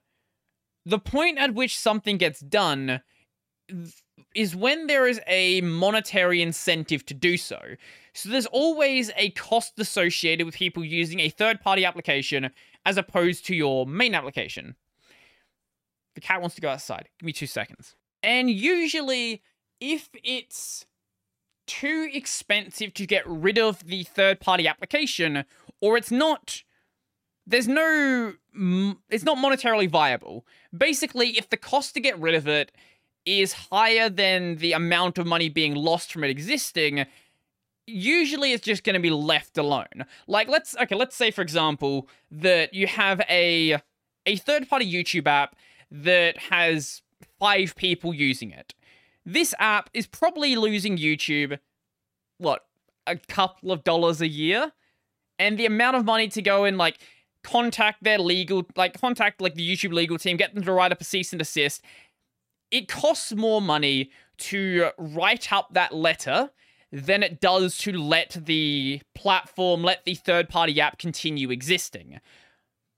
the 0.84 0.98
point 0.98 1.38
at 1.38 1.54
which 1.54 1.78
something 1.78 2.16
gets 2.16 2.40
done 2.40 3.00
is 4.34 4.56
when 4.56 4.86
there 4.86 5.06
is 5.06 5.20
a 5.26 5.60
monetary 5.60 6.42
incentive 6.42 7.04
to 7.06 7.14
do 7.14 7.36
so. 7.36 7.60
So 8.14 8.28
there's 8.28 8.46
always 8.46 9.10
a 9.16 9.30
cost 9.30 9.78
associated 9.78 10.44
with 10.44 10.54
people 10.54 10.84
using 10.84 11.20
a 11.20 11.28
third 11.28 11.60
party 11.60 11.84
application 11.84 12.50
as 12.84 12.96
opposed 12.96 13.46
to 13.46 13.54
your 13.54 13.86
main 13.86 14.14
application. 14.14 14.76
The 16.14 16.20
cat 16.20 16.40
wants 16.40 16.56
to 16.56 16.60
go 16.60 16.68
outside. 16.68 17.08
Give 17.18 17.26
me 17.26 17.32
two 17.32 17.46
seconds. 17.46 17.96
And 18.22 18.50
usually, 18.50 19.42
if 19.80 20.08
it's 20.22 20.86
too 21.66 22.08
expensive 22.12 22.92
to 22.94 23.06
get 23.06 23.26
rid 23.26 23.58
of 23.58 23.86
the 23.86 24.04
third 24.04 24.40
party 24.40 24.66
application, 24.68 25.44
or 25.80 25.96
it's 25.96 26.10
not. 26.10 26.62
There's 27.46 27.68
no. 27.68 28.34
It's 29.10 29.24
not 29.24 29.38
monetarily 29.38 29.88
viable. 29.88 30.46
Basically, 30.76 31.38
if 31.38 31.48
the 31.48 31.56
cost 31.56 31.94
to 31.94 32.00
get 32.00 32.18
rid 32.18 32.34
of 32.34 32.46
it 32.46 32.72
is 33.24 33.52
higher 33.52 34.08
than 34.08 34.56
the 34.56 34.72
amount 34.72 35.18
of 35.18 35.26
money 35.26 35.48
being 35.48 35.74
lost 35.74 36.12
from 36.12 36.24
it 36.24 36.30
existing, 36.30 37.06
usually 37.86 38.52
it's 38.52 38.64
just 38.64 38.84
going 38.84 38.94
to 38.94 39.00
be 39.00 39.10
left 39.10 39.58
alone. 39.58 40.04
Like 40.26 40.48
let's 40.48 40.76
okay, 40.76 40.94
let's 40.94 41.16
say 41.16 41.30
for 41.30 41.42
example 41.42 42.08
that 42.30 42.74
you 42.74 42.86
have 42.86 43.20
a 43.28 43.78
a 44.26 44.36
third-party 44.36 44.90
YouTube 44.90 45.26
app 45.26 45.56
that 45.90 46.38
has 46.38 47.02
5 47.38 47.74
people 47.76 48.14
using 48.14 48.50
it. 48.50 48.74
This 49.26 49.54
app 49.58 49.90
is 49.92 50.06
probably 50.06 50.56
losing 50.56 50.96
YouTube 50.96 51.58
what 52.38 52.66
a 53.06 53.16
couple 53.16 53.72
of 53.72 53.84
dollars 53.84 54.20
a 54.20 54.28
year 54.28 54.72
and 55.38 55.58
the 55.58 55.66
amount 55.66 55.96
of 55.96 56.04
money 56.04 56.28
to 56.28 56.42
go 56.42 56.64
in 56.64 56.76
like 56.76 56.98
contact 57.42 58.02
their 58.02 58.18
legal 58.18 58.66
like 58.76 58.98
contact 59.00 59.40
like 59.40 59.54
the 59.54 59.68
YouTube 59.68 59.92
legal 59.92 60.18
team, 60.18 60.36
get 60.36 60.54
them 60.54 60.64
to 60.64 60.72
write 60.72 60.92
up 60.92 61.00
a 61.00 61.04
cease 61.04 61.32
and 61.32 61.38
desist. 61.38 61.82
It 62.70 62.88
costs 62.88 63.32
more 63.32 63.60
money 63.60 64.10
to 64.38 64.90
write 64.98 65.52
up 65.52 65.74
that 65.74 65.94
letter 65.94 66.50
than 66.90 67.22
it 67.22 67.40
does 67.40 67.78
to 67.78 67.92
let 67.92 68.36
the 68.44 69.00
platform, 69.14 69.82
let 69.82 70.04
the 70.04 70.14
third 70.14 70.48
party 70.48 70.80
app 70.80 70.98
continue 70.98 71.50
existing. 71.50 72.20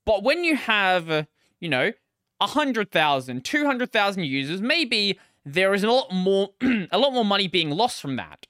But 0.05 0.23
when 0.23 0.45
you 0.45 0.57
have, 0.57 1.27
you 1.61 1.69
know, 1.69 1.93
100,000, 2.39 3.45
200,000 3.45 4.25
users, 4.25 4.61
maybe 4.61 5.19
there 5.45 5.75
is 5.75 5.85
a 5.85 5.91
lot 5.91 6.13
more 6.13 6.51
a 6.91 6.99
lot 6.99 7.13
more 7.13 7.25
money 7.25 7.49
being 7.49 7.71
lost 7.71 8.01
from 8.01 8.17
that. 8.17 8.47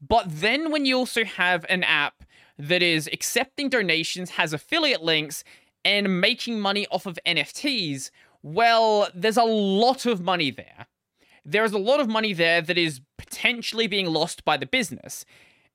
But 0.00 0.26
then 0.28 0.72
when 0.72 0.86
you 0.86 0.96
also 0.96 1.24
have 1.24 1.64
an 1.68 1.84
app 1.84 2.24
that 2.60 2.82
is 2.82 3.08
accepting 3.12 3.68
donations, 3.68 4.30
has 4.30 4.52
affiliate 4.52 5.02
links, 5.02 5.44
and 5.84 6.20
making 6.20 6.60
money 6.60 6.86
off 6.90 7.06
of 7.06 7.18
NFTs, 7.26 8.10
well, 8.42 9.08
there's 9.14 9.36
a 9.36 9.44
lot 9.44 10.06
of 10.06 10.20
money 10.20 10.50
there 10.50 10.86
there 11.44 11.64
is 11.64 11.72
a 11.72 11.78
lot 11.78 12.00
of 12.00 12.08
money 12.08 12.32
there 12.32 12.60
that 12.60 12.78
is 12.78 13.00
potentially 13.16 13.86
being 13.86 14.06
lost 14.06 14.44
by 14.44 14.56
the 14.56 14.66
business. 14.66 15.24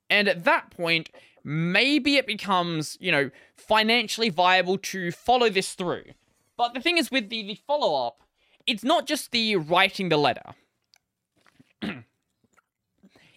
And 0.10 0.28
at 0.28 0.43
that 0.43 0.71
point, 0.71 1.10
maybe 1.43 2.17
it 2.17 2.28
becomes, 2.28 2.98
you 3.00 3.12
know, 3.12 3.30
financially 3.56 4.30
viable 4.30 4.78
to 4.78 5.12
follow 5.12 5.50
this 5.50 5.74
through. 5.74 6.04
But 6.58 6.74
the 6.74 6.82
thing 6.82 6.98
is 6.98 7.12
with 7.12 7.30
the, 7.30 7.43
the 7.43 7.60
follow 7.67 8.08
up, 8.08 8.21
it's 8.65 8.84
not 8.84 9.06
just 9.06 9.32
the 9.32 9.56
writing 9.58 10.10
the 10.10 10.17
letter. 10.17 10.54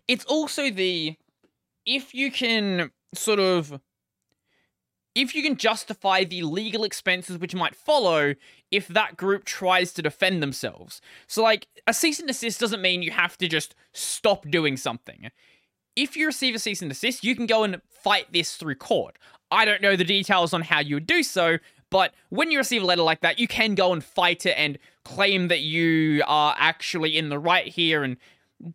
it's 0.09 0.25
also 0.27 0.71
the 0.71 1.17
if 1.85 2.15
you 2.15 2.31
can 2.31 2.91
sort 3.15 3.41
of 3.41 3.81
if 5.15 5.35
you 5.35 5.43
can 5.43 5.57
justify 5.57 6.23
the 6.23 6.43
legal 6.43 6.85
expenses 6.85 7.39
which 7.39 7.55
might 7.55 7.75
follow 7.75 8.35
if 8.71 8.87
that 8.89 9.17
group 9.17 9.45
tries 9.45 9.93
to 9.93 10.03
defend 10.03 10.43
themselves. 10.43 11.01
So, 11.27 11.43
like, 11.43 11.67
a 11.87 11.95
cease 11.95 12.21
and 12.21 12.29
desist 12.29 12.61
doesn't 12.61 12.83
mean 12.83 13.03
you 13.03 13.11
have 13.11 13.37
to 13.39 13.49
just 13.49 13.75
stop 13.93 14.49
doing 14.49 14.77
something. 14.77 15.31
If 15.97 16.17
you 16.17 16.27
receive 16.27 16.55
a 16.55 16.59
cease 16.59 16.83
and 16.83 16.91
desist, 16.91 17.25
you 17.25 17.35
can 17.35 17.47
go 17.47 17.65
and 17.65 17.81
fight 17.91 18.33
this 18.33 18.55
through 18.55 18.77
court. 18.77 19.19
I 19.51 19.65
don't 19.65 19.83
know 19.83 19.97
the 19.97 20.05
details 20.05 20.53
on 20.53 20.63
how 20.63 20.81
you 20.81 20.97
would 20.97 21.07
do 21.07 21.25
so, 21.25 21.59
but 21.91 22.15
when 22.29 22.53
you 22.53 22.59
receive 22.59 22.83
a 22.83 22.87
letter 22.87 23.03
like 23.03 23.23
that, 23.23 23.41
you 23.41 23.49
can 23.49 23.75
go 23.75 23.93
and 23.93 24.05
fight 24.05 24.47
it 24.47 24.55
and 24.57 24.79
claim 25.05 25.49
that 25.49 25.61
you 25.61 26.23
are 26.27 26.55
actually 26.59 27.17
in 27.17 27.29
the 27.29 27.39
right 27.39 27.67
here 27.67 28.05
and 28.05 28.19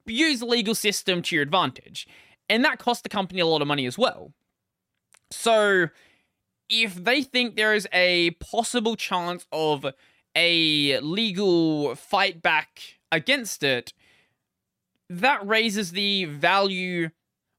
use 0.06 0.40
the 0.40 0.46
legal 0.46 0.76
system 0.76 1.22
to 1.22 1.36
your 1.36 1.44
advantage. 1.44 2.08
And 2.50 2.64
that 2.66 2.80
costs 2.80 3.02
the 3.02 3.10
company 3.10 3.40
a 3.40 3.46
lot 3.46 3.62
of 3.62 3.68
money 3.68 3.86
as 3.86 3.98
well. 3.98 4.34
So, 5.32 5.88
if 6.70 6.96
they 6.96 7.24
think 7.24 7.56
there 7.56 7.74
is 7.74 7.88
a 7.94 8.32
possible 8.32 8.96
chance 8.96 9.46
of 9.52 9.86
a 10.36 11.00
legal 11.00 11.96
fight 11.96 12.42
back 12.42 13.00
against 13.12 13.64
it, 13.64 13.94
that 15.10 15.46
raises 15.46 15.92
the 15.92 16.26
value, 16.26 17.10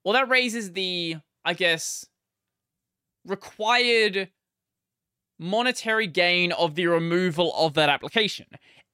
well, 0.04 0.14
that 0.14 0.28
raises 0.28 0.72
the, 0.72 1.16
I 1.44 1.54
guess, 1.54 2.06
required 3.24 4.30
monetary 5.38 6.06
gain 6.06 6.52
of 6.52 6.74
the 6.74 6.86
removal 6.86 7.52
of 7.56 7.74
that 7.74 7.88
application. 7.88 8.46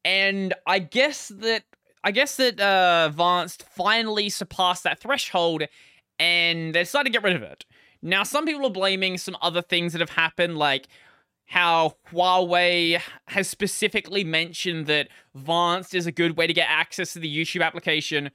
And 0.05 0.55
I 0.66 0.79
guess 0.79 1.29
that 1.29 1.64
I 2.02 2.10
guess 2.12 2.36
that 2.36 2.60
uh, 2.60 3.10
Vanced 3.12 3.62
finally 3.62 4.28
surpassed 4.28 4.84
that 4.84 5.00
threshold 5.00 5.64
and 6.18 6.74
they 6.74 6.80
decided 6.80 7.06
to 7.06 7.10
get 7.10 7.22
rid 7.22 7.36
of 7.36 7.42
it. 7.42 7.64
Now, 8.02 8.22
some 8.22 8.46
people 8.46 8.66
are 8.66 8.70
blaming 8.70 9.18
some 9.18 9.36
other 9.42 9.62
things 9.62 9.92
that 9.92 10.00
have 10.00 10.10
happened, 10.10 10.56
like 10.56 10.88
how 11.46 11.96
Huawei 12.10 13.00
has 13.28 13.48
specifically 13.48 14.24
mentioned 14.24 14.86
that 14.86 15.08
Vanced 15.34 15.94
is 15.94 16.06
a 16.06 16.12
good 16.12 16.36
way 16.36 16.46
to 16.46 16.52
get 16.52 16.68
access 16.70 17.12
to 17.14 17.18
the 17.18 17.28
YouTube 17.28 17.64
application. 17.64 18.30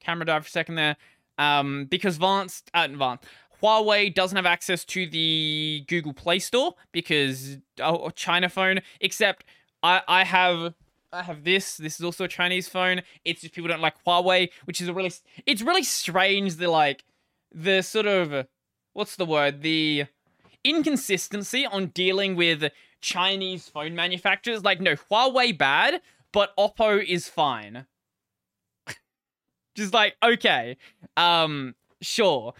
Camera 0.00 0.26
died 0.26 0.42
for 0.42 0.48
a 0.48 0.50
second 0.50 0.76
there. 0.76 0.96
Um, 1.36 1.86
because 1.86 2.16
Vanced, 2.16 2.70
uh, 2.74 2.88
Vanced, 2.88 3.24
Huawei 3.62 4.12
doesn't 4.12 4.36
have 4.36 4.46
access 4.46 4.84
to 4.86 5.06
the 5.06 5.84
Google 5.88 6.12
Play 6.12 6.38
Store 6.38 6.74
because 6.92 7.58
oh, 7.80 8.10
China 8.10 8.48
phone. 8.48 8.80
Except 9.00 9.44
I, 9.82 10.02
I 10.08 10.24
have 10.24 10.74
I 11.14 11.22
have 11.22 11.44
this. 11.44 11.76
This 11.76 11.98
is 11.98 12.04
also 12.04 12.24
a 12.24 12.28
Chinese 12.28 12.68
phone. 12.68 13.02
It's 13.24 13.40
just 13.40 13.54
people 13.54 13.68
don't 13.68 13.80
like 13.80 14.02
Huawei, 14.04 14.50
which 14.64 14.80
is 14.80 14.88
a 14.88 14.92
really 14.92 15.12
it's 15.46 15.62
really 15.62 15.84
strange. 15.84 16.56
The 16.56 16.68
like 16.68 17.04
the 17.54 17.82
sort 17.82 18.06
of 18.06 18.46
what's 18.92 19.16
the 19.16 19.24
word? 19.24 19.62
The 19.62 20.06
inconsistency 20.64 21.66
on 21.66 21.86
dealing 21.88 22.34
with 22.34 22.64
Chinese 23.00 23.68
phone 23.68 23.94
manufacturers. 23.94 24.64
Like, 24.64 24.80
no, 24.80 24.94
Huawei 24.94 25.56
bad, 25.56 26.00
but 26.32 26.56
Oppo 26.56 27.04
is 27.04 27.28
fine. 27.28 27.86
Just 29.76 29.92
like, 29.92 30.16
okay, 30.22 30.76
um, 31.16 31.74
sure. 32.00 32.54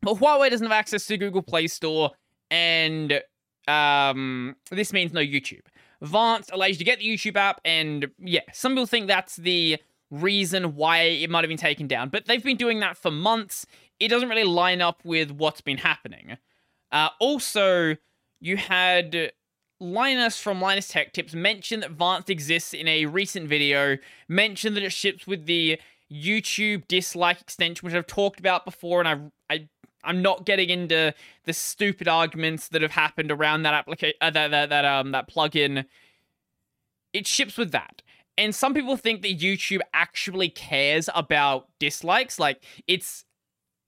But 0.00 0.16
Huawei 0.16 0.50
doesn't 0.50 0.66
have 0.66 0.72
access 0.72 1.06
to 1.06 1.18
Google 1.18 1.42
Play 1.42 1.66
Store, 1.66 2.12
and 2.50 3.20
um, 3.66 4.56
this 4.70 4.92
means 4.92 5.12
no 5.12 5.20
YouTube. 5.20 5.62
Vanced 6.02 6.50
allows 6.52 6.70
you 6.70 6.76
to 6.76 6.84
get 6.84 6.98
the 6.98 7.06
YouTube 7.06 7.36
app, 7.36 7.60
and 7.64 8.08
yeah, 8.18 8.40
some 8.52 8.72
people 8.72 8.86
think 8.86 9.06
that's 9.06 9.36
the 9.36 9.78
reason 10.10 10.76
why 10.76 10.98
it 10.98 11.30
might 11.30 11.42
have 11.42 11.48
been 11.48 11.56
taken 11.56 11.86
down, 11.86 12.08
but 12.08 12.26
they've 12.26 12.42
been 12.42 12.56
doing 12.56 12.80
that 12.80 12.96
for 12.96 13.10
months 13.10 13.66
it 13.98 14.08
doesn't 14.08 14.28
really 14.28 14.44
line 14.44 14.80
up 14.80 15.00
with 15.04 15.30
what's 15.30 15.60
been 15.60 15.78
happening. 15.78 16.36
Uh, 16.92 17.08
also, 17.18 17.96
you 18.40 18.56
had 18.56 19.32
Linus 19.80 20.40
from 20.40 20.60
Linus 20.60 20.88
Tech 20.88 21.12
Tips 21.12 21.34
mention 21.34 21.80
that 21.80 21.92
Vanced 21.92 22.30
exists 22.30 22.74
in 22.74 22.88
a 22.88 23.06
recent 23.06 23.48
video, 23.48 23.96
mention 24.28 24.74
that 24.74 24.82
it 24.82 24.92
ships 24.92 25.26
with 25.26 25.46
the 25.46 25.78
YouTube 26.12 26.86
dislike 26.88 27.40
extension, 27.40 27.84
which 27.84 27.94
I've 27.94 28.06
talked 28.06 28.38
about 28.38 28.64
before, 28.64 29.00
and 29.00 29.08
I, 29.08 29.18
I'm 30.06 30.22
not 30.22 30.46
getting 30.46 30.70
into 30.70 31.14
the 31.44 31.52
stupid 31.52 32.08
arguments 32.08 32.68
that 32.68 32.82
have 32.82 32.92
happened 32.92 33.30
around 33.30 33.62
that 33.62 33.74
application, 33.74 34.16
uh, 34.20 34.30
that, 34.30 34.50
that 34.50 34.68
that 34.70 34.84
um 34.84 35.12
that 35.12 35.28
plugin. 35.30 35.84
It 37.12 37.26
ships 37.26 37.56
with 37.56 37.72
that. 37.72 38.02
And 38.38 38.54
some 38.54 38.74
people 38.74 38.96
think 38.96 39.22
that 39.22 39.38
YouTube 39.38 39.80
actually 39.94 40.50
cares 40.50 41.08
about 41.14 41.68
dislikes. 41.78 42.38
Like, 42.38 42.62
it's 42.86 43.24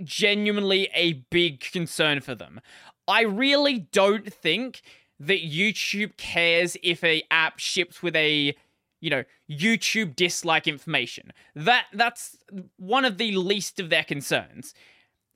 genuinely 0.03 0.89
a 0.95 1.25
big 1.31 1.61
concern 1.61 2.21
for 2.21 2.35
them. 2.35 2.61
I 3.07 3.23
really 3.23 3.81
don't 3.93 4.33
think 4.33 4.83
that 5.21 5.43
YouTube 5.43 6.17
cares 6.17 6.77
if 6.83 7.03
a 7.03 7.23
app 7.31 7.59
ships 7.59 8.03
with 8.03 8.15
a 8.15 8.55
you 9.01 9.11
know 9.11 9.25
YouTube 9.51 10.17
dislike 10.17 10.67
information. 10.67 11.33
That 11.55 11.87
that's 11.93 12.37
one 12.77 13.05
of 13.05 13.19
the 13.19 13.33
least 13.37 13.81
of 13.81 13.91
their 13.91 14.05
concerns. 14.05 14.75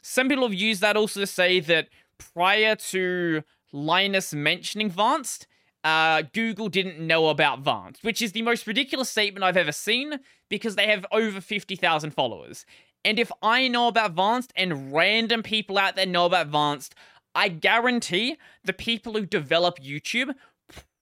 Some 0.03 0.29
people 0.29 0.45
have 0.45 0.55
used 0.55 0.81
that 0.81 0.97
also 0.97 1.21
to 1.21 1.27
say 1.27 1.61
that 1.61 1.89
prior 2.19 2.75
to 2.75 3.43
Linus 3.73 4.35
mentioning 4.35 4.91
Vanced, 4.91 5.47
uh, 5.85 6.23
Google 6.33 6.69
didn't 6.69 7.05
know 7.05 7.29
about 7.29 7.61
Vanced, 7.61 8.03
which 8.03 8.21
is 8.21 8.33
the 8.33 8.43
most 8.43 8.67
ridiculous 8.67 9.11
statement 9.11 9.45
I've 9.45 9.57
ever 9.57 9.73
seen 9.73 10.21
because 10.49 10.77
they 10.77 10.87
have 10.87 11.07
over 11.11 11.41
50,000 11.41 12.11
followers. 12.11 12.67
And 13.05 13.19
if 13.19 13.33
I 13.43 13.69
know 13.69 13.89
about 13.89 14.15
Vanced 14.15 14.53
and 14.55 14.93
random 14.93 15.43
people 15.43 15.79
out 15.79 15.97
there 15.97 16.07
know 16.07 16.27
about 16.27 16.49
Vanced, 16.49 16.95
I 17.35 17.49
guarantee 17.49 18.37
the 18.65 18.73
people 18.73 19.15
who 19.15 19.27
develop 19.27 19.81
YouTube 19.81 20.35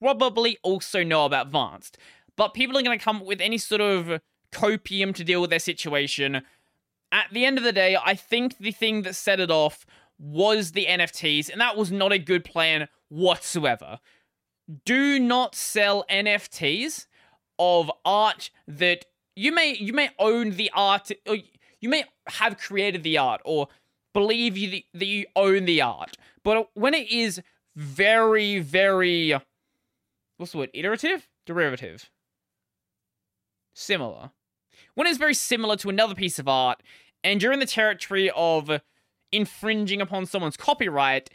probably 0.00 0.58
also 0.62 1.02
know 1.02 1.24
about 1.24 1.50
Vanced. 1.50 1.96
But 2.36 2.54
people 2.54 2.78
are 2.78 2.82
going 2.82 2.98
to 2.98 3.04
come 3.04 3.16
up 3.16 3.26
with 3.26 3.40
any 3.40 3.58
sort 3.58 3.80
of 3.80 4.20
copium 4.52 5.14
to 5.14 5.24
deal 5.24 5.40
with 5.40 5.50
their 5.50 5.58
situation. 5.58 6.42
At 7.12 7.28
the 7.32 7.44
end 7.44 7.58
of 7.58 7.64
the 7.64 7.72
day, 7.72 7.96
I 8.02 8.14
think 8.14 8.58
the 8.58 8.72
thing 8.72 9.02
that 9.02 9.16
set 9.16 9.40
it 9.40 9.50
off 9.50 9.84
was 10.18 10.72
the 10.72 10.86
NFTs, 10.86 11.50
and 11.50 11.60
that 11.60 11.76
was 11.76 11.90
not 11.90 12.12
a 12.12 12.18
good 12.18 12.44
plan 12.44 12.88
whatsoever. 13.08 13.98
Do 14.84 15.18
not 15.18 15.54
sell 15.54 16.04
NFTs 16.10 17.06
of 17.58 17.90
art 18.04 18.50
that 18.68 19.06
you 19.34 19.52
may 19.52 19.74
you 19.74 19.92
may 19.92 20.10
own 20.18 20.52
the 20.52 20.70
art 20.74 21.10
or 21.26 21.36
you 21.80 21.88
may 21.88 22.04
have 22.28 22.58
created 22.58 23.02
the 23.02 23.18
art 23.18 23.40
or 23.44 23.68
believe 24.12 24.56
you 24.56 24.82
that 24.94 25.06
you 25.06 25.26
own 25.34 25.64
the 25.64 25.80
art, 25.80 26.16
but 26.44 26.70
when 26.74 26.94
it 26.94 27.10
is 27.10 27.40
very, 27.76 28.58
very, 28.58 29.34
what's 30.36 30.52
the 30.52 30.58
word? 30.58 30.70
Iterative, 30.74 31.28
derivative, 31.46 32.10
similar. 33.74 34.30
When 35.00 35.06
it's 35.06 35.16
very 35.16 35.32
similar 35.32 35.76
to 35.76 35.88
another 35.88 36.14
piece 36.14 36.38
of 36.38 36.46
art, 36.46 36.82
and 37.24 37.42
you're 37.42 37.54
in 37.54 37.58
the 37.58 37.64
territory 37.64 38.30
of 38.36 38.82
infringing 39.32 40.02
upon 40.02 40.26
someone's 40.26 40.58
copyright, 40.58 41.30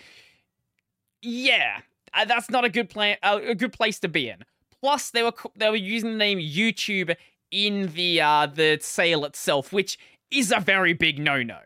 yeah, 1.24 1.80
uh, 2.14 2.26
that's 2.26 2.52
not 2.52 2.64
a 2.64 2.70
good 2.70 2.92
plan, 2.92 3.18
a 3.24 3.56
good 3.56 3.74
place 3.74 4.00
to 4.02 4.08
be 4.08 4.30
in. 4.30 4.46
Plus, 4.80 5.10
they 5.10 5.24
were 5.24 5.34
they 5.56 5.72
were 5.72 5.76
using 5.76 6.12
the 6.12 6.18
name 6.18 6.38
YouTube 6.38 7.16
in 7.50 7.92
the 7.94 8.22
uh, 8.22 8.46
the 8.46 8.78
sale 8.82 9.26
itself, 9.26 9.74
which 9.74 9.98
is 10.30 10.54
a 10.56 10.60
very 10.60 10.94
big 10.94 11.18
no-no. 11.18 11.58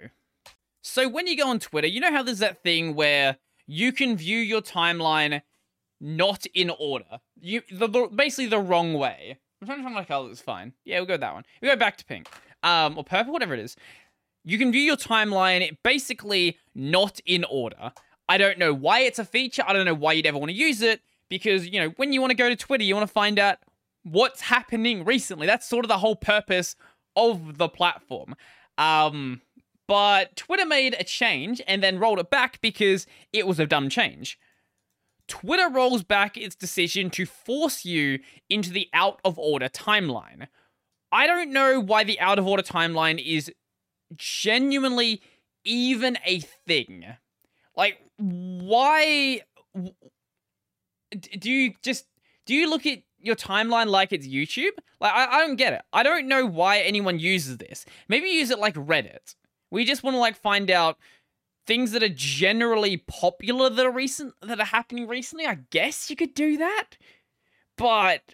So 0.82 1.10
when 1.10 1.28
you 1.28 1.36
go 1.36 1.50
on 1.50 1.60
Twitter, 1.60 1.88
you 1.88 2.00
know 2.00 2.14
how 2.14 2.24
there's 2.24 2.39
that 2.39 2.64
thing 2.64 2.95
where 2.95 3.39
you 3.68 3.91
can 3.91 4.16
view 4.16 4.39
your 4.39 4.62
timeline 4.62 5.41
not 6.00 6.45
in 6.54 6.72
order. 6.80 7.20
You 7.41 7.62
the, 7.70 7.89
the 7.89 8.08
basically 8.08 8.47
the 8.47 8.60
wrong 8.60 8.93
way. 8.93 9.39
I'm 9.62 9.68
trying 9.68 9.80
to 9.80 9.84
find 9.84 9.95
my 9.95 10.05
color. 10.05 10.32
It's 10.32 10.41
fine. 10.41 10.74
Yeah, 10.86 10.99
we'll 10.99 11.07
go 11.07 11.14
with 11.14 11.22
that 11.22 11.34
one. 11.34 11.43
We 11.62 11.68
go 11.68 11.76
back 11.76 11.97
to 11.97 12.05
pink, 12.05 12.28
um, 12.64 12.97
or 12.97 13.03
purple, 13.03 13.34
whatever 13.34 13.53
it 13.53 13.60
is. 13.60 13.76
You 14.45 14.57
can 14.57 14.72
view 14.72 14.82
your 14.82 14.95
timeline 14.95 15.78
basically 15.84 16.57
not 16.74 17.20
in 17.26 17.43
order. 17.43 17.91
I 18.30 18.38
don't 18.38 18.57
know 18.57 18.74
why 18.74 19.01
it's 19.01 19.20
a 19.20 19.26
feature. 19.26 19.64
I 19.68 19.74
don't 19.74 19.86
know 19.86 19.93
why 19.93 20.14
you'd 20.14 20.26
ever 20.26 20.38
want 20.38 20.51
to 20.51 20.55
use 20.55 20.82
it 20.82 21.01
because 21.30 21.68
you 21.68 21.80
know 21.80 21.89
when 21.97 22.14
you 22.14 22.22
want 22.22 22.32
to 22.32 22.38
go 22.38 22.47
to 22.47 22.55
Twitter, 22.55 22.84
you 22.84 22.95
want 22.95 23.07
to 23.07 23.14
find 23.14 23.38
out 23.38 23.57
what's 24.03 24.41
happening 24.41 25.03
recently. 25.03 25.45
That's 25.45 25.68
sort 25.68 25.84
of 25.84 25.89
the 25.89 25.97
whole 25.97 26.16
purpose 26.16 26.76
of 27.16 27.57
the 27.57 27.68
platform. 27.68 28.36
Um, 28.78 29.41
but 29.88 30.36
Twitter 30.36 30.66
made 30.66 30.95
a 30.99 31.03
change 31.03 31.62
and 31.68 31.84
then 31.84 31.99
rolled 31.99 32.20
it 32.20 32.30
back 32.30 32.62
because 32.62 33.07
it 33.34 33.47
was 33.47 33.60
a 33.60 33.66
dumb 33.66 33.89
change. 33.89 34.39
Twitter 35.30 35.70
rolls 35.70 36.04
back 36.04 36.36
its 36.36 36.56
decision 36.56 37.10
to 37.12 37.26
force 37.26 37.86
you 37.86 38.20
into 38.50 38.72
the 38.72 38.90
out 38.94 39.20
of 39.24 39.40
order 39.40 39.70
timeline. 39.70 40.48
I 41.12 41.28
don't 41.28 41.52
know 41.52 41.80
why 41.80 42.04
the 42.04 42.20
out 42.20 42.38
of 42.38 42.48
order 42.48 42.64
timeline 42.64 43.24
is 43.24 43.52
genuinely 44.16 45.22
even 45.64 46.18
a 46.26 46.40
thing. 46.40 47.06
Like, 47.76 48.00
why 48.18 49.42
do 51.22 51.50
you 51.50 51.74
just 51.82 52.06
do 52.46 52.54
you 52.54 52.70
look 52.70 52.86
at 52.86 53.00
your 53.20 53.36
timeline 53.36 53.88
like 53.88 54.12
it's 54.12 54.28
YouTube? 54.28 54.72
Like, 55.00 55.14
I, 55.14 55.38
I 55.38 55.40
don't 55.46 55.56
get 55.56 55.74
it. 55.74 55.82
I 55.94 56.04
don't 56.04 56.28
know 56.28 56.46
why 56.46 56.80
anyone 56.80 57.20
uses 57.20 57.58
this. 57.58 57.86
Maybe 58.08 58.30
use 58.30 58.50
it 58.50 58.60
like 58.60 58.76
Reddit. 58.76 59.36
We 59.72 59.86
just 59.86 60.04
want 60.04 60.16
to 60.16 60.20
like 60.20 60.36
find 60.36 60.72
out 60.72 60.98
things 61.70 61.92
that 61.92 62.02
are 62.02 62.10
generally 62.10 62.98
popular 62.98 63.70
that 63.70 63.86
are 63.86 63.92
recent 63.92 64.34
that 64.42 64.60
are 64.60 64.66
happening 64.66 65.08
recently. 65.08 65.46
I 65.46 65.60
guess 65.70 66.10
you 66.10 66.16
could 66.16 66.34
do 66.34 66.58
that, 66.58 66.98
but 67.78 68.34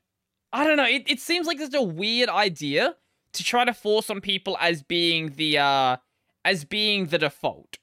I 0.54 0.64
don't 0.64 0.78
know. 0.78 0.88
It, 0.88 1.04
it 1.06 1.20
seems 1.20 1.46
like 1.46 1.60
it's 1.60 1.76
a 1.76 1.82
weird 1.82 2.30
idea 2.30 2.96
to 3.34 3.44
try 3.44 3.66
to 3.66 3.74
force 3.74 4.10
on 4.10 4.22
people 4.22 4.58
as 4.62 4.84
being 4.84 5.34
the 5.36 5.58
uh 5.58 5.98
as 6.46 6.64
being 6.64 7.08
the 7.08 7.18
default. 7.18 7.78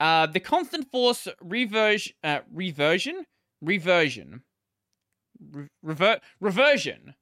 Uh, 0.00 0.26
the 0.26 0.40
constant 0.40 0.90
force 0.90 1.28
reversion, 1.40 2.14
uh, 2.24 2.40
reversion, 2.52 3.26
reversion, 3.60 4.42
Re- 5.52 5.68
revert, 5.82 6.22
reversion. 6.40 7.14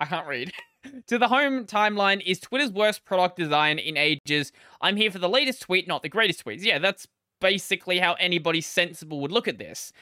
I 0.00 0.06
can't 0.06 0.26
read. 0.26 0.50
to 1.06 1.18
the 1.18 1.28
home 1.28 1.64
timeline 1.64 2.22
is 2.24 2.40
Twitter's 2.40 2.72
worst 2.72 3.04
product 3.04 3.36
design 3.36 3.78
in 3.78 3.96
ages. 3.96 4.52
I'm 4.80 4.96
here 4.96 5.10
for 5.10 5.18
the 5.18 5.28
latest 5.28 5.62
tweet, 5.62 5.88
not 5.88 6.02
the 6.02 6.08
greatest 6.08 6.44
tweets. 6.44 6.64
Yeah, 6.64 6.78
that's 6.78 7.06
basically 7.40 7.98
how 7.98 8.14
anybody 8.14 8.60
sensible 8.60 9.20
would 9.20 9.32
look 9.32 9.48
at 9.48 9.58
this. 9.58 9.92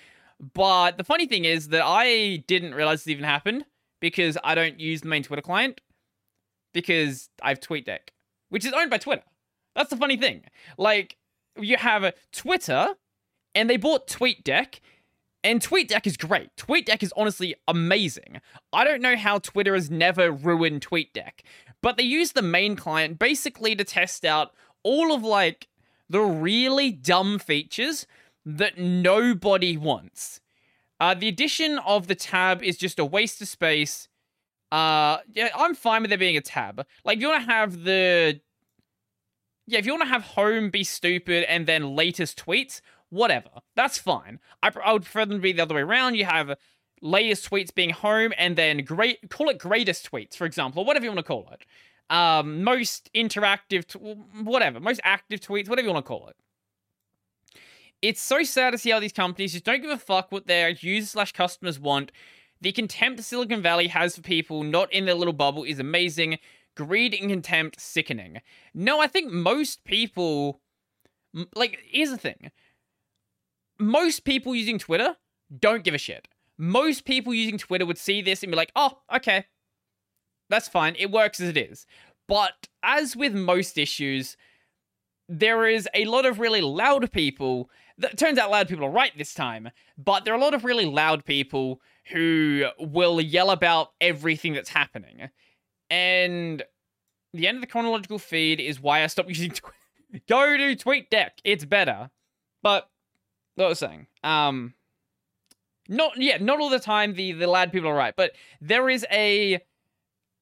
But 0.55 0.97
the 0.97 1.05
funny 1.05 1.27
thing 1.27 1.45
is 1.45 1.69
that 1.69 1.83
I 1.85 2.45
didn't 2.47 2.75
realize 2.75 3.05
this 3.05 3.13
even 3.13 3.25
happened 3.25 3.67
because 4.01 4.39
I 4.43 4.55
don't 4.55 4.81
use 4.81 5.03
the 5.03 5.09
main 5.09 5.23
Twitter 5.23 5.43
client 5.43 5.81
because 6.73 7.29
I 7.43 7.51
have 7.51 7.61
TweetDeck, 7.61 8.09
which 8.49 8.65
is 8.65 8.73
owned 8.73 8.91
by 8.91 8.99
Twitter. 8.99 9.25
That's 9.75 9.91
the 9.91 9.97
funny 9.97 10.17
thing. 10.17 10.45
Like, 10.79 11.17
you 11.59 11.77
have 11.77 12.15
Twitter, 12.33 12.95
and 13.55 13.69
they 13.69 13.77
bought 13.77 14.07
TweetDeck, 14.07 14.81
and 15.43 15.61
TweetDeck 15.61 16.07
is 16.07 16.17
great. 16.17 16.55
TweetDeck 16.57 17.03
is 17.03 17.13
honestly 17.17 17.55
amazing. 17.67 18.41
I 18.73 18.85
don't 18.85 19.03
know 19.03 19.17
how 19.17 19.39
Twitter 19.39 19.75
has 19.75 19.91
never 19.91 20.31
ruined 20.31 20.87
TweetDeck, 20.87 21.41
but 21.83 21.97
they 21.97 22.03
use 22.03 22.33
the 22.33 22.43
main 22.43 22.77
client 22.77 23.19
basically 23.19 23.75
to 23.77 23.85
test 23.85 24.25
out 24.25 24.53
all 24.83 25.15
of 25.15 25.23
like 25.23 25.69
the 26.09 26.21
really 26.21 26.91
dumb 26.91 27.39
features 27.39 28.07
that 28.45 28.79
nobody 28.79 29.77
wants. 29.77 30.41
Uh, 30.99 31.15
the 31.15 31.29
addition 31.29 31.79
of 31.79 32.07
the 32.07 32.15
tab 32.15 32.63
is 32.63 32.77
just 32.77 32.99
a 32.99 33.05
waste 33.05 33.41
of 33.41 33.49
space. 33.49 34.09
Uh, 34.71 35.19
yeah, 35.33 35.49
I'm 35.57 35.75
fine 35.75 36.03
with 36.03 36.11
there 36.11 36.19
being 36.19 36.37
a 36.37 36.43
tab. 36.43 36.85
Like, 37.05 37.17
if 37.17 37.23
you 37.23 37.29
want 37.29 37.47
to 37.47 37.51
have 37.51 37.85
the 37.85 38.41
yeah, 39.67 39.79
if 39.79 39.87
you 39.87 39.93
want 39.93 40.03
to 40.03 40.09
have 40.09 40.23
home 40.23 40.71
be 40.71 40.83
stupid 40.83 41.45
and 41.45 41.67
then 41.67 41.95
latest 41.95 42.45
tweets, 42.45 42.81
whatever. 43.11 43.51
That's 43.77 43.99
fine. 43.99 44.41
I, 44.63 44.73
I 44.85 44.93
would 44.93 45.03
prefer 45.03 45.27
them 45.27 45.39
to 45.39 45.43
be 45.43 45.53
the 45.53 45.63
other 45.63 45.75
way 45.75 45.83
around. 45.83 46.15
You 46.15 46.25
have 46.25 46.57
latest 47.03 47.51
tweets 47.51 47.75
being 47.75 47.91
home 47.91 48.33
and 48.37 48.57
then 48.57 48.85
great 48.85 49.31
call 49.31 49.49
it 49.49 49.59
greatest 49.59 50.11
tweets, 50.11 50.37
for 50.37 50.45
example, 50.45 50.83
or 50.83 50.87
whatever 50.87 51.05
you 51.05 51.11
want 51.11 51.19
to 51.19 51.25
call 51.25 51.49
it. 51.53 51.65
Um, 52.15 52.65
most 52.65 53.11
interactive, 53.15 53.95
whatever, 54.43 54.81
most 54.81 55.01
active 55.05 55.41
tweets, 55.41 55.69
whatever 55.69 55.87
you 55.87 55.93
want 55.93 56.05
to 56.05 56.09
call 56.09 56.29
it. 56.29 56.37
It's 58.03 58.21
so 58.21 58.43
sad 58.43 58.71
to 58.71 58.79
see 58.79 58.91
how 58.91 58.99
these 58.99 59.13
companies 59.13 59.53
just 59.53 59.65
don't 59.65 59.83
give 59.83 59.91
a 59.91 59.99
fuck 59.99 60.33
what 60.33 60.47
their 60.47 60.71
users 60.71 61.11
slash 61.11 61.33
customers 61.33 61.79
want. 61.79 62.11
The 62.61 62.73
contempt 62.73 63.23
Silicon 63.23 63.63
Valley 63.63 63.89
has 63.89 64.17
for 64.17 64.23
people 64.23 64.65
not 64.65 64.93
in 64.93 65.05
their 65.05 65.15
little 65.15 65.33
bubble 65.35 65.65
is 65.65 65.79
amazing 65.79 66.39
greed 66.77 67.15
and 67.15 67.31
contempt 67.31 67.81
sickening. 67.81 68.41
No, 68.75 69.01
I 69.01 69.07
think 69.07 69.31
most 69.31 69.85
people 69.85 70.61
like 71.55 71.79
here's 71.85 72.11
the 72.11 72.19
thing. 72.19 72.51
Most 73.81 74.25
people 74.25 74.55
using 74.55 74.79
Twitter 74.79 75.17
don't 75.59 75.83
give 75.83 75.95
a 75.95 75.99
shit. 75.99 76.29
Most 76.59 77.05
people 77.05 77.33
using 77.33 77.59
Twitter 77.59 77.87
would 77.87 77.99
see 77.99 78.21
this 78.21 78.43
and 78.43 78.53
be 78.53 78.57
like, 78.57 78.71
"Oh, 78.77 79.01
okay. 79.13 79.47
That's 80.51 80.69
fine. 80.69 80.95
It 80.99 81.11
works 81.11 81.41
as 81.41 81.49
it 81.49 81.57
is." 81.57 81.87
But 82.29 82.69
as 82.83 83.17
with 83.17 83.35
most 83.35 83.79
issues, 83.79 84.37
there 85.29 85.67
is 85.67 85.89
a 85.95 86.05
lot 86.05 86.27
of 86.27 86.39
really 86.39 86.61
loud 86.61 87.11
people. 87.11 87.71
That 87.99 88.19
turns 88.19 88.39
out 88.39 88.51
loud 88.51 88.69
people 88.69 88.85
are 88.85 88.91
right 88.91 89.17
this 89.17 89.33
time, 89.33 89.71
but 89.97 90.25
there 90.25 90.35
are 90.35 90.37
a 90.37 90.41
lot 90.41 90.55
of 90.55 90.65
really 90.65 90.87
loud 90.87 91.25
people 91.25 91.81
who 92.07 92.67
will 92.79 93.21
yell 93.21 93.51
about 93.51 93.93
everything 94.01 94.53
that's 94.53 94.69
happening. 94.69 95.31
And 95.89 96.63
the 97.33 97.47
end 97.47 97.57
of 97.57 97.61
the 97.61 97.67
chronological 97.67 98.19
feed 98.19 98.61
is 98.61 98.81
why 98.81 99.03
I 99.03 99.07
stopped 99.07 99.29
using 99.37 99.51
Twitter. 99.51 99.77
Go 100.29 100.57
to 100.57 100.77
TweetDeck. 100.77 101.31
It's 101.45 101.65
better. 101.65 102.11
But 102.63 102.89
what 103.65 103.69
I 103.69 103.71
was 103.71 103.79
saying, 103.79 104.07
um, 104.23 104.75
not 105.89 106.13
yeah, 106.17 106.39
not 106.39 106.61
all 106.61 106.71
the 106.71 106.79
time 106.79 107.15
the 107.15 107.33
the 107.33 107.47
lad 107.47 107.73
people 107.73 107.89
are 107.89 107.95
right, 107.95 108.15
but 108.17 108.33
there 108.61 108.89
is 108.89 109.07
a 109.11 109.61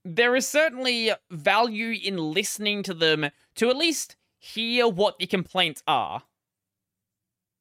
there 0.04 0.36
is 0.36 0.46
certainly 0.46 1.12
value 1.30 1.98
in 2.02 2.16
listening 2.16 2.82
to 2.84 2.94
them 2.94 3.30
to 3.56 3.68
at 3.68 3.76
least 3.76 4.16
hear 4.38 4.88
what 4.88 5.18
the 5.18 5.26
complaints 5.26 5.82
are. 5.86 6.22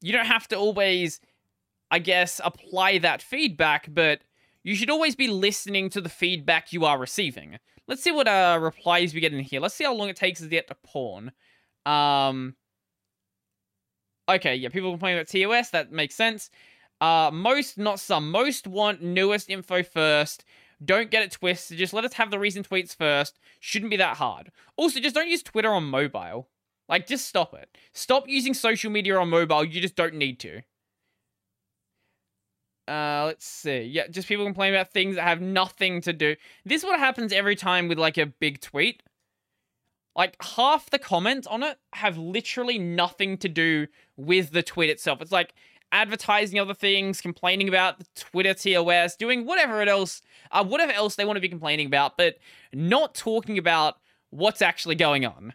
You 0.01 0.13
don't 0.13 0.27
have 0.27 0.47
to 0.49 0.55
always, 0.55 1.19
I 1.89 1.99
guess, 1.99 2.39
apply 2.43 2.99
that 2.99 3.21
feedback, 3.21 3.87
but 3.91 4.21
you 4.63 4.75
should 4.75 4.89
always 4.89 5.15
be 5.15 5.27
listening 5.27 5.89
to 5.91 6.01
the 6.01 6.09
feedback 6.09 6.71
you 6.71 6.85
are 6.85 6.99
receiving. 6.99 7.57
Let's 7.87 8.03
see 8.03 8.11
what 8.11 8.27
uh, 8.27 8.59
replies 8.61 9.13
we 9.13 9.21
get 9.21 9.33
in 9.33 9.39
here. 9.39 9.59
Let's 9.59 9.75
see 9.75 9.85
how 9.85 9.93
long 9.93 10.09
it 10.09 10.15
takes 10.15 10.41
to 10.41 10.47
get 10.47 10.67
to 10.67 10.75
pawn. 10.75 11.31
Um, 11.85 12.55
okay, 14.29 14.55
yeah, 14.55 14.69
people 14.69 14.91
complaining 14.91 15.19
about 15.19 15.27
TOS. 15.27 15.69
That 15.71 15.91
makes 15.91 16.15
sense. 16.15 16.49
Uh, 16.99 17.29
most, 17.31 17.77
not 17.77 17.99
some, 17.99 18.31
most 18.31 18.67
want 18.67 19.01
newest 19.01 19.49
info 19.49 19.83
first. 19.83 20.43
Don't 20.83 21.09
get 21.11 21.23
it 21.23 21.31
twisted. 21.31 21.77
Just 21.77 21.93
let 21.93 22.05
us 22.05 22.13
have 22.13 22.31
the 22.31 22.39
recent 22.39 22.69
tweets 22.69 22.95
first. 22.95 23.39
Shouldn't 23.59 23.91
be 23.91 23.97
that 23.97 24.17
hard. 24.17 24.51
Also, 24.75 24.99
just 24.99 25.15
don't 25.15 25.29
use 25.29 25.43
Twitter 25.43 25.71
on 25.71 25.85
mobile. 25.85 26.49
Like, 26.87 27.07
just 27.07 27.27
stop 27.27 27.53
it. 27.53 27.75
Stop 27.93 28.27
using 28.27 28.53
social 28.53 28.91
media 28.91 29.17
on 29.17 29.29
mobile. 29.29 29.63
You 29.63 29.81
just 29.81 29.95
don't 29.95 30.15
need 30.15 30.39
to. 30.41 30.61
Uh, 32.87 33.25
let's 33.25 33.45
see. 33.45 33.81
Yeah, 33.81 34.07
just 34.07 34.27
people 34.27 34.45
complain 34.45 34.73
about 34.73 34.93
things 34.93 35.15
that 35.15 35.23
have 35.23 35.41
nothing 35.41 35.99
to 36.01 36.13
do. 36.13 36.35
This 36.63 36.83
is 36.83 36.85
what 36.85 36.99
happens 36.99 37.33
every 37.33 37.55
time 37.55 37.87
with 37.89 37.99
like 37.99 38.17
a 38.17 38.27
big 38.27 38.61
tweet. 38.61 39.03
Like 40.17 40.35
half 40.41 40.89
the 40.89 40.97
comments 40.97 41.45
on 41.45 41.61
it 41.61 41.77
have 41.93 42.17
literally 42.17 42.79
nothing 42.79 43.37
to 43.37 43.47
do 43.47 43.87
with 44.17 44.51
the 44.51 44.63
tweet 44.63 44.89
itself. 44.89 45.21
It's 45.21 45.31
like 45.31 45.53
advertising 45.91 46.59
other 46.59 46.73
things, 46.73 47.21
complaining 47.21 47.69
about 47.69 47.99
the 47.99 48.05
Twitter 48.15 48.55
TOS, 48.55 49.15
doing 49.15 49.45
whatever 49.45 49.81
else, 49.83 50.23
uh, 50.51 50.65
whatever 50.65 50.91
else 50.91 51.15
they 51.15 51.23
want 51.23 51.37
to 51.37 51.41
be 51.41 51.47
complaining 51.47 51.85
about, 51.85 52.17
but 52.17 52.37
not 52.73 53.13
talking 53.13 53.59
about 53.59 53.97
what's 54.31 54.61
actually 54.61 54.95
going 54.95 55.23
on. 55.25 55.53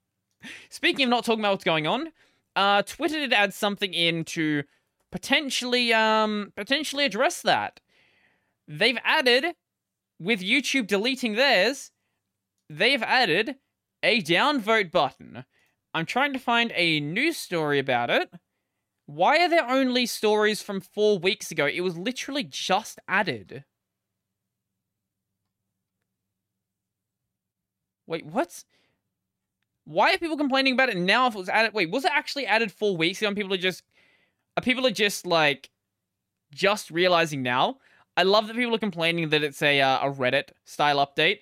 Speaking 0.70 1.04
of 1.04 1.10
not 1.10 1.24
talking 1.24 1.40
about 1.40 1.52
what's 1.52 1.64
going 1.64 1.88
on, 1.88 2.12
uh, 2.54 2.82
Twitter 2.82 3.18
did 3.18 3.32
add 3.32 3.52
something 3.52 3.92
in 3.92 4.24
to 4.24 4.62
potentially 5.10 5.92
um 5.92 6.52
potentially 6.56 7.04
address 7.04 7.42
that. 7.42 7.80
They've 8.68 8.98
added 9.02 9.54
with 10.20 10.40
YouTube 10.40 10.86
deleting 10.86 11.34
theirs, 11.34 11.90
they've 12.68 13.02
added 13.02 13.56
a 14.02 14.22
downvote 14.22 14.90
button. 14.90 15.44
I'm 15.94 16.06
trying 16.06 16.32
to 16.32 16.38
find 16.38 16.72
a 16.74 17.00
news 17.00 17.36
story 17.36 17.78
about 17.78 18.10
it. 18.10 18.30
Why 19.06 19.38
are 19.38 19.48
there 19.48 19.68
only 19.68 20.06
stories 20.06 20.60
from 20.60 20.80
four 20.80 21.18
weeks 21.18 21.50
ago? 21.50 21.66
It 21.66 21.80
was 21.80 21.96
literally 21.96 22.44
just 22.44 22.98
added. 23.08 23.64
Wait, 28.06 28.26
what? 28.26 28.64
Why 29.84 30.12
are 30.12 30.18
people 30.18 30.36
complaining 30.36 30.74
about 30.74 30.90
it 30.90 30.98
now 30.98 31.26
if 31.26 31.34
it 31.34 31.38
was 31.38 31.48
added? 31.48 31.72
Wait, 31.72 31.90
was 31.90 32.04
it 32.04 32.12
actually 32.14 32.46
added 32.46 32.70
four 32.70 32.96
weeks 32.96 33.20
ago 33.20 33.28
and 33.28 33.36
people 33.36 33.54
are 33.54 33.58
just... 33.58 33.82
Are 34.56 34.62
people 34.62 34.86
are 34.86 34.90
just, 34.90 35.26
like, 35.26 35.70
just 36.52 36.90
realizing 36.90 37.42
now? 37.42 37.78
I 38.16 38.24
love 38.24 38.48
that 38.48 38.56
people 38.56 38.74
are 38.74 38.78
complaining 38.78 39.28
that 39.28 39.42
it's 39.42 39.62
a, 39.62 39.80
uh, 39.80 40.08
a 40.08 40.12
Reddit-style 40.12 41.06
update. 41.06 41.40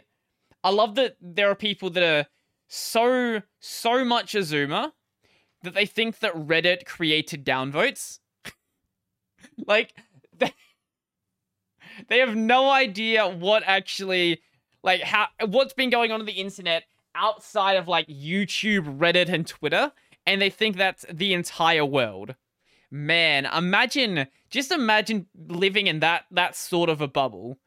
I 0.62 0.70
love 0.70 0.94
that 0.96 1.16
there 1.20 1.50
are 1.50 1.54
people 1.54 1.90
that 1.90 2.02
are 2.02 2.26
so, 2.69 3.43
so 3.61 4.05
much 4.05 4.35
Azuma 4.35 4.93
that 5.62 5.75
they 5.75 5.87
think 5.87 6.21
that 6.21 6.35
Reddit 6.35 6.87
created 6.87 7.45
downvotes. 7.45 8.21
like, 9.67 9.95
they, 10.37 10.53
they 12.09 12.19
have 12.19 12.37
no 12.37 12.71
idea 12.71 13.29
what 13.29 13.62
actually, 13.67 14.41
like, 14.83 15.03
how, 15.03 15.29
what's 15.47 15.75
been 15.75 15.91
going 15.91 16.12
on 16.12 16.21
on 16.21 16.27
the 16.27 16.33
internet 16.33 16.85
outside 17.14 17.77
of, 17.77 17.89
like, 17.89 18.07
YouTube, 18.09 18.99
Reddit, 18.99 19.29
and 19.29 19.47
Twitter, 19.47 19.93
and 20.27 20.41
they 20.41 20.51
think 20.51 20.77
that's 20.77 21.05
the 21.12 21.35
entire 21.35 21.85
world. 21.85 22.35
Man, 22.91 23.47
imagine, 23.47 24.27
just 24.51 24.71
imagine 24.71 25.27
living 25.49 25.87
in 25.87 26.01
that, 26.01 26.25
that 26.31 26.55
sort 26.55 26.89
of 26.89 27.01
a 27.01 27.09
bubble. 27.09 27.59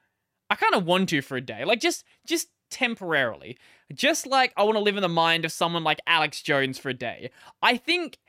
I 0.49 0.55
kind 0.55 0.73
of 0.73 0.85
want 0.85 1.09
to 1.09 1.21
for 1.21 1.37
a 1.37 1.41
day. 1.41 1.65
Like, 1.65 1.79
just, 1.79 2.03
just 2.25 2.47
temporarily. 2.69 3.57
Just 3.93 4.27
like 4.27 4.53
I 4.55 4.63
want 4.63 4.75
to 4.75 4.83
live 4.83 4.97
in 4.97 5.01
the 5.01 5.09
mind 5.09 5.45
of 5.45 5.51
someone 5.51 5.83
like 5.83 5.99
Alex 6.05 6.41
Jones 6.41 6.77
for 6.77 6.89
a 6.89 6.93
day. 6.93 7.31
I 7.61 7.77
think 7.77 8.19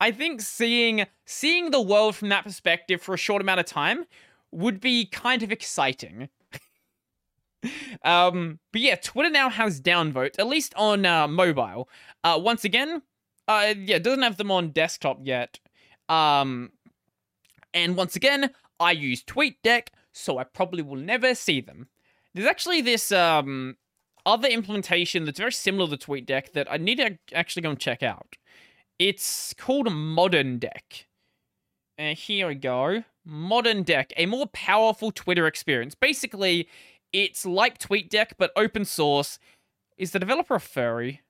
I 0.00 0.12
think 0.12 0.40
seeing 0.40 1.06
seeing 1.24 1.70
the 1.70 1.80
world 1.80 2.14
from 2.14 2.28
that 2.28 2.44
perspective 2.44 3.02
for 3.02 3.14
a 3.14 3.18
short 3.18 3.42
amount 3.42 3.60
of 3.60 3.66
time 3.66 4.04
would 4.52 4.80
be 4.80 5.06
kind 5.06 5.42
of 5.42 5.50
exciting. 5.50 6.28
um, 8.04 8.60
but 8.72 8.80
yeah, 8.80 8.94
Twitter 8.94 9.30
now 9.30 9.50
has 9.50 9.80
downvote, 9.80 10.38
at 10.38 10.46
least 10.46 10.72
on 10.76 11.04
uh, 11.04 11.26
mobile. 11.26 11.88
Uh, 12.22 12.38
once 12.40 12.64
again, 12.64 13.02
uh, 13.48 13.74
yeah, 13.76 13.98
doesn't 13.98 14.22
have 14.22 14.36
them 14.36 14.50
on 14.50 14.70
desktop 14.70 15.18
yet. 15.22 15.58
Um, 16.08 16.70
and 17.74 17.96
once 17.96 18.16
again, 18.16 18.50
I 18.80 18.92
use 18.92 19.22
TweetDeck, 19.24 19.88
so 20.12 20.38
I 20.38 20.44
probably 20.44 20.82
will 20.82 20.96
never 20.96 21.34
see 21.34 21.60
them. 21.60 21.88
There's 22.34 22.46
actually 22.46 22.82
this 22.82 23.10
um 23.10 23.76
other 24.28 24.46
implementation 24.46 25.24
that's 25.24 25.38
very 25.38 25.52
similar 25.52 25.96
to 25.96 26.06
TweetDeck 26.06 26.52
that 26.52 26.70
I 26.70 26.76
need 26.76 26.96
to 26.96 27.18
actually 27.32 27.62
go 27.62 27.70
and 27.70 27.80
check 27.80 28.02
out. 28.02 28.36
It's 28.98 29.54
called 29.54 29.90
Modern 29.90 30.58
Deck. 30.58 31.06
And 31.96 32.16
here 32.16 32.48
we 32.48 32.54
go. 32.54 33.04
Modern 33.24 33.82
Deck, 33.82 34.12
a 34.16 34.26
more 34.26 34.46
powerful 34.48 35.10
Twitter 35.10 35.46
experience. 35.46 35.94
Basically, 35.94 36.68
it's 37.12 37.46
like 37.46 37.78
TweetDeck, 37.78 38.32
but 38.38 38.52
open 38.54 38.84
source. 38.84 39.38
Is 39.96 40.12
the 40.12 40.18
developer 40.18 40.54
a 40.54 40.60
furry? 40.60 41.22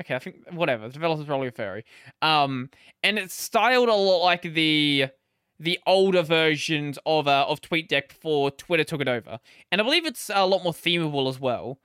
Okay, 0.00 0.14
I 0.14 0.18
think 0.18 0.36
whatever. 0.52 0.86
The 0.86 0.94
developer's 0.94 1.26
probably 1.26 1.48
a 1.48 1.52
furry. 1.52 1.84
Um, 2.20 2.68
and 3.02 3.18
it's 3.18 3.34
styled 3.34 3.88
a 3.88 3.94
lot 3.94 4.22
like 4.22 4.42
the 4.42 5.08
the 5.58 5.78
older 5.86 6.22
versions 6.22 6.98
of 7.06 7.26
uh, 7.26 7.46
of 7.48 7.62
TweetDeck 7.62 8.08
before 8.08 8.50
Twitter 8.50 8.84
took 8.84 9.00
it 9.00 9.08
over. 9.08 9.40
And 9.72 9.80
I 9.80 9.84
believe 9.84 10.06
it's 10.06 10.30
a 10.32 10.46
lot 10.46 10.62
more 10.62 10.74
themable 10.74 11.28
as 11.28 11.40
well. 11.40 11.80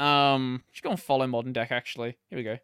Um, 0.00 0.62
just 0.72 0.82
go 0.82 0.90
and 0.90 1.00
follow 1.00 1.26
Modern 1.26 1.52
Deck, 1.52 1.70
actually. 1.70 2.16
Here 2.30 2.36
we 2.38 2.42
go. 2.42 2.58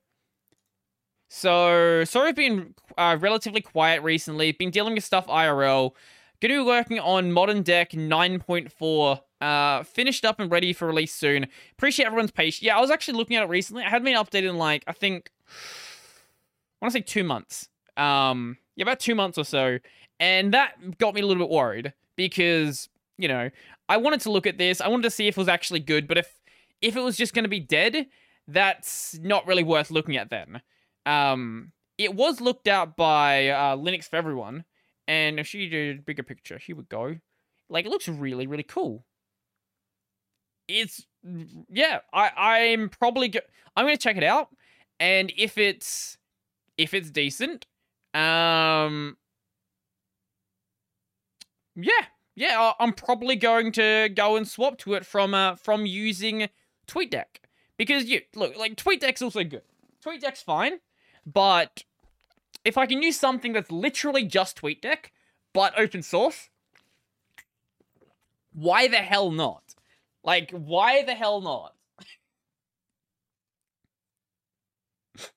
So, 1.29 2.05
sorry 2.05 2.29
I've 2.29 2.37
been 2.37 2.75
uh, 2.97 3.17
relatively 3.21 3.61
quiet 3.61 4.03
recently. 4.03 4.53
Been 4.53 4.71
dealing 4.71 4.95
with 4.95 5.05
stuff 5.05 5.27
IRL. 5.27 5.93
Gonna 6.41 6.55
be 6.55 6.63
working 6.63 7.01
on 7.01 7.33
Modern 7.33 7.63
Deck 7.63 7.91
9.4. 7.93 9.21
Uh, 9.41 9.83
finished 9.83 10.25
up 10.25 10.41
and 10.41 10.51
ready 10.51 10.73
for 10.73 10.87
release 10.87 11.13
soon. 11.13 11.47
Appreciate 11.73 12.07
everyone's 12.07 12.31
patience. 12.31 12.63
Yeah, 12.63 12.77
I 12.77 12.81
was 12.81 12.91
actually 12.91 13.19
looking 13.19 13.37
at 13.37 13.43
it 13.43 13.49
recently. 13.49 13.83
I 13.83 13.89
hadn't 13.89 14.05
been 14.05 14.17
updated 14.17 14.51
in 14.51 14.59
like, 14.59 14.85
I 14.87 14.93
think, 14.93 15.31
I 15.49 16.85
want 16.85 16.95
to 16.95 16.99
say 16.99 17.03
two 17.03 17.25
months. 17.25 17.69
Um, 17.97 18.57
yeah, 18.77 18.83
about 18.83 19.01
two 19.01 19.15
months 19.15 19.39
or 19.39 19.45
so. 19.45 19.79
And 20.21 20.55
that 20.55 20.99
got 20.99 21.15
me 21.15 21.21
a 26.21 26.25
if 26.85 26.97
it 26.97 27.01
was 27.01 27.17
just 27.17 27.33
going 27.33 27.45
to 27.45 27.49
be 27.49 27.61
dead, 27.61 28.07
that's 28.47 29.19
not 29.23 29.47
really 29.47 29.65
worth 29.65 29.91
looking 29.91 30.19
at 30.19 30.29
then. 30.29 30.61
Um, 31.07 31.73
it 31.97 32.15
was 32.15 32.43
looked 32.43 32.69
at 32.69 32.95
by 32.95 33.49
uh, 33.49 33.77
Linux 33.77 34.05
for 34.05 34.17
Everyone, 34.17 34.65
and 35.09 35.41
if 35.41 35.47
she 35.47 35.69
did 35.69 35.99
a 35.99 36.03
bigger 36.03 36.23
picture, 36.23 36.59
here 36.59 36.77
we 36.77 36.83
go. 36.85 37.17
Like, 37.71 37.87
it 37.87 37.89
looks 37.89 38.07
really, 38.07 38.47
really 38.47 38.63
cool. 38.63 39.07
It's, 40.69 41.07
yeah, 41.71 42.01
I, 42.13 42.31
I'm 42.37 42.91
probably, 42.91 43.29
go- 43.29 43.41
I'm 43.75 43.87
going 43.87 43.97
to 43.97 44.03
check 44.03 44.19
it 44.19 44.25
out, 44.25 44.49
and 45.01 45.33
if 45.39 45.57
it's, 45.57 46.19
if 46.77 46.93
it's 46.93 47.11
decent, 47.11 47.65
um, 48.13 49.17
yeah, 51.77 52.05
yeah, 52.37 52.73
I'm 52.79 52.93
probably 52.93 53.37
going 53.37 53.73
to 53.73 54.11
go 54.15 54.37
and 54.37 54.47
swap 54.47 54.77
to 54.81 54.95
it 54.95 55.07
from, 55.07 55.33
uh, 55.33 55.57
from 55.57 55.87
using 55.87 56.49
TweetDeck. 56.87 57.41
Because 57.77 58.05
you 58.05 58.21
look, 58.35 58.57
like 58.57 58.77
TweetDeck's 58.77 59.23
also 59.23 59.45
good. 59.45 59.63
TweetDeck's 60.05 60.43
fine, 60.43 60.81
but 61.27 61.85
if 62.65 62.79
I 62.79 62.87
can 62.87 63.03
use 63.03 63.19
something 63.19 63.53
that's 63.53 63.71
literally 63.71 64.25
just 64.25 64.61
TweetDeck, 64.61 65.07
but 65.53 65.79
open 65.79 66.03
source, 66.03 66.51
why 68.53 68.89
the 68.89 68.99
hell 68.99 69.31
not? 69.31 69.75
Like, 70.23 70.51
why 70.51 71.03
the 71.03 71.15
hell 71.15 71.41
not? 71.41 71.75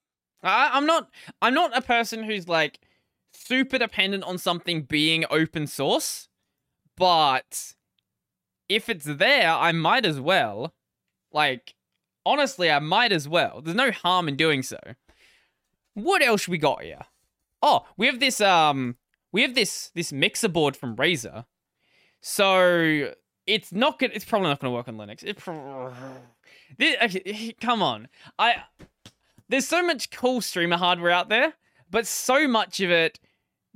I, 0.43 0.71
I'm 0.73 0.85
not. 0.85 1.09
I'm 1.41 1.53
not 1.53 1.75
a 1.75 1.81
person 1.81 2.23
who's 2.23 2.47
like 2.47 2.79
super 3.33 3.77
dependent 3.77 4.23
on 4.23 4.37
something 4.37 4.83
being 4.83 5.25
open 5.29 5.67
source, 5.67 6.29
but 6.95 7.73
if 8.69 8.89
it's 8.89 9.05
there, 9.05 9.51
I 9.51 9.71
might 9.71 10.05
as 10.05 10.19
well. 10.19 10.73
Like, 11.31 11.75
honestly, 12.25 12.69
I 12.71 12.79
might 12.79 13.11
as 13.11 13.27
well. 13.27 13.61
There's 13.61 13.75
no 13.75 13.91
harm 13.91 14.27
in 14.27 14.35
doing 14.35 14.63
so. 14.63 14.79
What 15.93 16.21
else 16.21 16.47
we 16.47 16.57
got 16.57 16.83
here? 16.83 17.05
Oh, 17.61 17.85
we 17.97 18.05
have 18.05 18.19
this 18.19 18.39
um 18.39 18.97
we 19.31 19.41
have 19.41 19.55
this 19.55 19.91
this 19.95 20.13
mixer 20.13 20.49
board 20.49 20.75
from 20.77 20.95
Razer. 20.95 21.45
So 22.21 23.13
it's 23.45 23.71
not 23.71 23.99
good. 23.99 24.11
It's 24.13 24.25
probably 24.25 24.49
not 24.49 24.59
going 24.59 24.71
to 24.71 24.75
work 24.75 24.87
on 24.87 24.97
Linux. 24.97 25.23
It 25.23 25.37
pro- 25.37 25.93
this, 26.77 26.95
actually, 27.01 27.55
come 27.59 27.81
on. 27.81 28.09
I 28.37 28.63
there's 29.49 29.67
so 29.67 29.83
much 29.85 30.11
cool 30.11 30.41
streamer 30.41 30.77
hardware 30.77 31.11
out 31.11 31.29
there, 31.29 31.53
but 31.89 32.05
so 32.05 32.47
much 32.47 32.79
of 32.79 32.91
it 32.91 33.19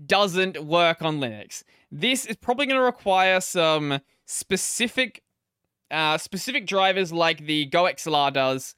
doesn't 0.06 0.64
work 0.64 1.02
on 1.02 1.20
Linux. 1.20 1.64
This 1.92 2.26
is 2.26 2.36
probably 2.36 2.66
going 2.66 2.80
to 2.80 2.84
require 2.86 3.42
some 3.42 4.00
specific 4.26 5.24
uh, 5.92 6.18
specific 6.18 6.66
drivers 6.66 7.12
like 7.12 7.46
the 7.46 7.68
GoXLR 7.70 8.34
does, 8.34 8.76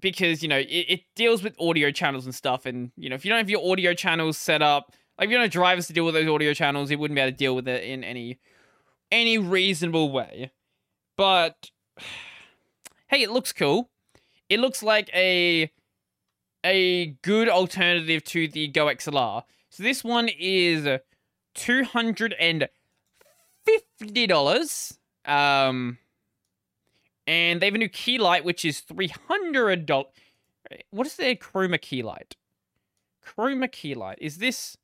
because 0.00 0.42
you 0.42 0.48
know 0.48 0.58
it, 0.58 0.64
it, 0.66 1.00
deals 1.16 1.42
with 1.42 1.54
audio 1.60 1.90
channels 1.90 2.24
and 2.24 2.34
stuff. 2.34 2.66
And 2.66 2.92
you 2.96 3.08
know 3.08 3.14
if 3.14 3.24
you 3.24 3.30
don't 3.30 3.38
have 3.38 3.50
your 3.50 3.70
audio 3.70 3.94
channels 3.94 4.38
set 4.38 4.62
up, 4.62 4.92
like 5.18 5.26
if 5.26 5.30
you 5.30 5.36
don't 5.36 5.44
have 5.44 5.52
drivers 5.52 5.86
to 5.88 5.92
deal 5.92 6.04
with 6.04 6.14
those 6.14 6.28
audio 6.28 6.54
channels, 6.54 6.90
you 6.90 6.98
wouldn't 6.98 7.16
be 7.16 7.20
able 7.20 7.32
to 7.32 7.36
deal 7.36 7.54
with 7.54 7.68
it 7.68 7.84
in 7.84 8.04
any 8.04 8.38
any 9.10 9.38
reasonable 9.38 10.10
way. 10.10 10.50
But 11.16 11.70
hey, 13.08 13.22
it 13.22 13.30
looks 13.30 13.52
cool. 13.52 13.90
It 14.48 14.60
looks 14.60 14.82
like 14.82 15.10
a 15.14 15.70
a 16.64 17.16
good 17.22 17.48
alternative 17.48 18.22
to 18.24 18.48
the 18.48 18.70
GoXLR. 18.70 19.42
So 19.70 19.82
this 19.82 20.04
one 20.04 20.28
is 20.28 21.00
two 21.54 21.84
hundred 21.84 22.34
and 22.38 22.68
fifty 23.64 24.26
dollars. 24.26 24.98
Um, 25.24 25.98
and 27.26 27.60
they 27.60 27.66
have 27.66 27.74
a 27.74 27.78
new 27.78 27.88
key 27.88 28.18
light, 28.18 28.44
which 28.44 28.64
is 28.64 28.82
$300. 28.82 30.04
What 30.90 31.06
is 31.06 31.16
their 31.16 31.34
chroma 31.34 31.80
key 31.80 32.02
light? 32.02 32.36
Chroma 33.24 33.70
key 33.70 33.94
light. 33.94 34.18
Is 34.20 34.38
this... 34.38 34.76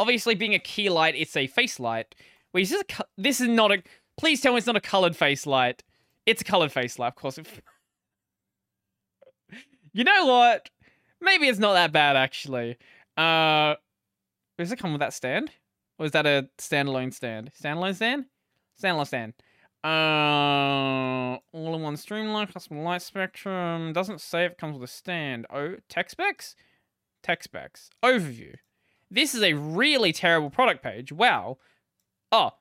Obviously, 0.00 0.34
being 0.34 0.54
a 0.54 0.58
key 0.58 0.88
light, 0.88 1.14
it's 1.16 1.36
a 1.36 1.46
face 1.46 1.78
light. 1.78 2.14
Wait, 2.52 2.62
is 2.62 2.70
this 2.70 2.82
a... 2.82 3.04
This 3.16 3.40
is 3.40 3.48
not 3.48 3.72
a... 3.72 3.82
Please 4.16 4.40
tell 4.40 4.52
me 4.52 4.58
it's 4.58 4.66
not 4.66 4.76
a 4.76 4.80
colored 4.80 5.16
face 5.16 5.46
light. 5.46 5.82
It's 6.26 6.42
a 6.42 6.44
colored 6.44 6.72
face 6.72 6.98
light, 6.98 7.08
of 7.08 7.14
course. 7.16 7.38
You 9.94 10.04
know 10.04 10.26
what? 10.26 10.70
Maybe 11.20 11.48
it's 11.48 11.58
not 11.58 11.74
that 11.74 11.92
bad 11.92 12.16
actually. 12.16 12.78
Uh, 13.16 13.74
does 14.58 14.72
it 14.72 14.78
come 14.78 14.92
with 14.92 15.00
that 15.00 15.12
stand? 15.12 15.50
Or 15.98 16.06
is 16.06 16.12
that 16.12 16.26
a 16.26 16.48
standalone 16.58 17.12
stand? 17.12 17.50
Standalone 17.62 17.94
stand? 17.94 18.24
Standalone 18.82 19.06
stand. 19.06 19.34
Uh, 19.84 21.38
all-in-one 21.52 21.96
streamline, 21.96 22.46
custom 22.46 22.82
light 22.82 23.02
spectrum. 23.02 23.92
Doesn't 23.92 24.20
say 24.20 24.44
if 24.44 24.52
it 24.52 24.58
comes 24.58 24.78
with 24.78 24.88
a 24.88 24.92
stand. 24.92 25.46
Oh, 25.52 25.76
tech 25.88 26.10
specs? 26.10 26.54
Tech 27.22 27.42
specs. 27.42 27.90
Overview. 28.02 28.54
This 29.10 29.34
is 29.34 29.42
a 29.42 29.54
really 29.54 30.12
terrible 30.12 30.50
product 30.50 30.82
page. 30.82 31.12
Wow. 31.12 31.58
Oh, 32.30 32.52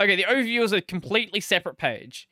okay. 0.00 0.16
The 0.16 0.24
overview 0.24 0.62
is 0.62 0.72
a 0.72 0.80
completely 0.80 1.40
separate 1.40 1.78
page. 1.78 2.28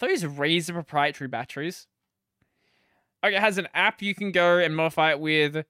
It 0.00 0.10
was 0.10 0.24
Razer 0.24 0.72
proprietary 0.72 1.28
batteries. 1.28 1.86
Okay, 3.22 3.36
it 3.36 3.40
has 3.40 3.58
an 3.58 3.68
app 3.74 4.00
you 4.00 4.14
can 4.14 4.32
go 4.32 4.56
and 4.56 4.74
modify 4.74 5.10
it 5.10 5.20
with. 5.20 5.66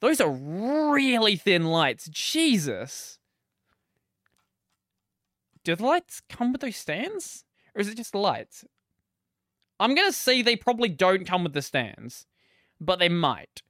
Those 0.00 0.20
are 0.20 0.30
really 0.32 1.36
thin 1.36 1.66
lights. 1.66 2.08
Jesus. 2.08 3.20
Do 5.64 5.76
the 5.76 5.84
lights 5.84 6.22
come 6.28 6.52
with 6.52 6.60
those 6.60 6.76
stands? 6.76 7.44
Or 7.74 7.80
is 7.80 7.88
it 7.88 7.96
just 7.96 8.12
the 8.12 8.18
lights? 8.18 8.64
I'm 9.78 9.94
going 9.94 10.08
to 10.08 10.16
say 10.16 10.42
they 10.42 10.56
probably 10.56 10.88
don't 10.88 11.26
come 11.26 11.44
with 11.44 11.54
the 11.54 11.62
stands. 11.62 12.26
But 12.80 12.98
they 12.98 13.08
might. 13.08 13.62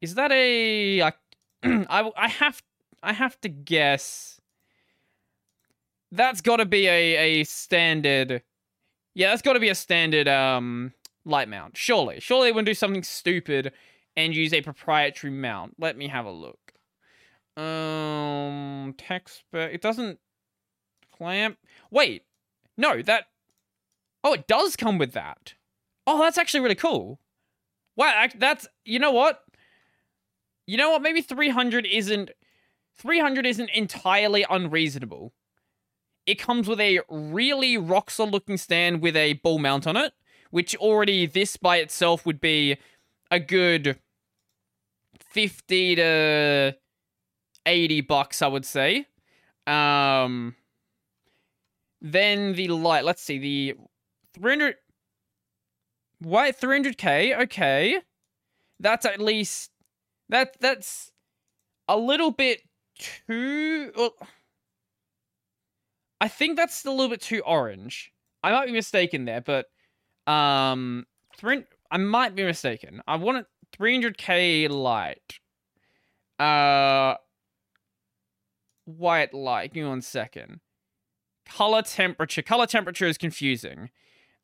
Is 0.00 0.14
that 0.14 0.32
a... 0.32 1.02
I, 1.02 1.12
I, 1.62 2.10
I 2.16 2.28
have 2.28 2.62
I 3.02 3.12
have 3.12 3.38
to 3.42 3.48
guess. 3.48 4.40
That's 6.10 6.40
got 6.40 6.56
to 6.56 6.66
be 6.66 6.86
a, 6.86 7.40
a 7.40 7.44
standard... 7.44 8.42
Yeah, 9.14 9.30
that's 9.30 9.42
got 9.42 9.52
to 9.52 9.60
be 9.60 9.68
a 9.68 9.74
standard 9.74 10.26
um 10.26 10.92
light 11.24 11.48
mount. 11.48 11.76
Surely. 11.76 12.20
Surely 12.20 12.48
they 12.48 12.52
wouldn't 12.52 12.66
do 12.66 12.74
something 12.74 13.02
stupid 13.02 13.72
and 14.16 14.34
use 14.34 14.52
a 14.52 14.62
proprietary 14.62 15.32
mount. 15.32 15.74
Let 15.78 15.96
me 15.96 16.08
have 16.08 16.26
a 16.26 16.30
look. 16.30 16.58
Um, 17.56 18.94
text, 18.98 19.44
but 19.52 19.72
it 19.72 19.80
doesn't 19.80 20.18
clamp. 21.16 21.58
Wait, 21.90 22.24
no, 22.76 23.02
that. 23.02 23.26
Oh, 24.22 24.32
it 24.32 24.46
does 24.46 24.76
come 24.76 24.98
with 24.98 25.12
that. 25.12 25.54
Oh, 26.06 26.18
that's 26.18 26.38
actually 26.38 26.60
really 26.60 26.74
cool. 26.74 27.20
Wow, 27.96 28.26
that's 28.34 28.66
you 28.84 28.98
know 28.98 29.12
what? 29.12 29.42
You 30.66 30.76
know 30.76 30.90
what? 30.90 31.02
Maybe 31.02 31.20
300 31.20 31.86
isn't 31.86 32.30
300 32.96 33.46
isn't 33.46 33.70
entirely 33.70 34.44
unreasonable. 34.48 35.32
It 36.26 36.36
comes 36.36 36.68
with 36.68 36.80
a 36.80 37.00
really 37.08 37.76
rockstar 37.76 38.30
looking 38.30 38.56
stand 38.56 39.02
with 39.02 39.14
a 39.16 39.34
ball 39.34 39.58
mount 39.58 39.86
on 39.86 39.96
it, 39.96 40.14
which 40.50 40.74
already 40.76 41.26
this 41.26 41.56
by 41.56 41.76
itself 41.76 42.24
would 42.24 42.40
be 42.40 42.78
a 43.30 43.38
good 43.38 43.98
50 45.20 45.96
to 45.96 46.76
80 47.66 48.00
bucks, 48.02 48.40
I 48.40 48.46
would 48.46 48.64
say. 48.64 49.06
Um, 49.66 50.54
then 52.04 52.52
the 52.52 52.68
light, 52.68 53.02
let's 53.02 53.22
see, 53.22 53.38
the 53.38 53.74
300, 54.34 54.76
what, 56.18 56.60
300k, 56.60 57.40
okay. 57.44 57.98
That's 58.78 59.06
at 59.06 59.20
least, 59.20 59.70
that 60.28 60.54
that's 60.60 61.10
a 61.88 61.96
little 61.96 62.30
bit 62.30 62.60
too, 62.98 63.90
well, 63.96 64.14
I 66.20 66.28
think 66.28 66.58
that's 66.58 66.84
a 66.84 66.90
little 66.90 67.08
bit 67.08 67.22
too 67.22 67.40
orange. 67.40 68.12
I 68.42 68.52
might 68.52 68.66
be 68.66 68.72
mistaken 68.72 69.24
there, 69.24 69.40
but, 69.40 69.66
um, 70.30 71.06
I 71.90 71.96
might 71.96 72.34
be 72.34 72.44
mistaken. 72.44 73.00
I 73.06 73.16
want 73.16 73.38
it 73.38 73.46
300k 73.78 74.68
light. 74.68 75.40
Uh, 76.38 77.14
white 78.84 79.32
light. 79.32 79.72
Give 79.72 79.84
me 79.84 79.88
one 79.88 80.02
second. 80.02 80.60
Color 81.46 81.82
temperature. 81.82 82.42
Color 82.42 82.66
temperature 82.66 83.06
is 83.06 83.18
confusing. 83.18 83.90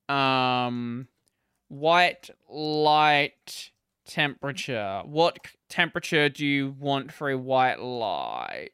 Um, 0.09 1.09
white 1.69 2.31
light 2.49 3.71
temperature. 4.07 5.03
What 5.05 5.39
temperature 5.69 6.29
do 6.29 6.47
you 6.47 6.77
want 6.79 7.13
for 7.13 7.31
a 7.31 7.39
white 7.39 7.81
light? 7.81 8.71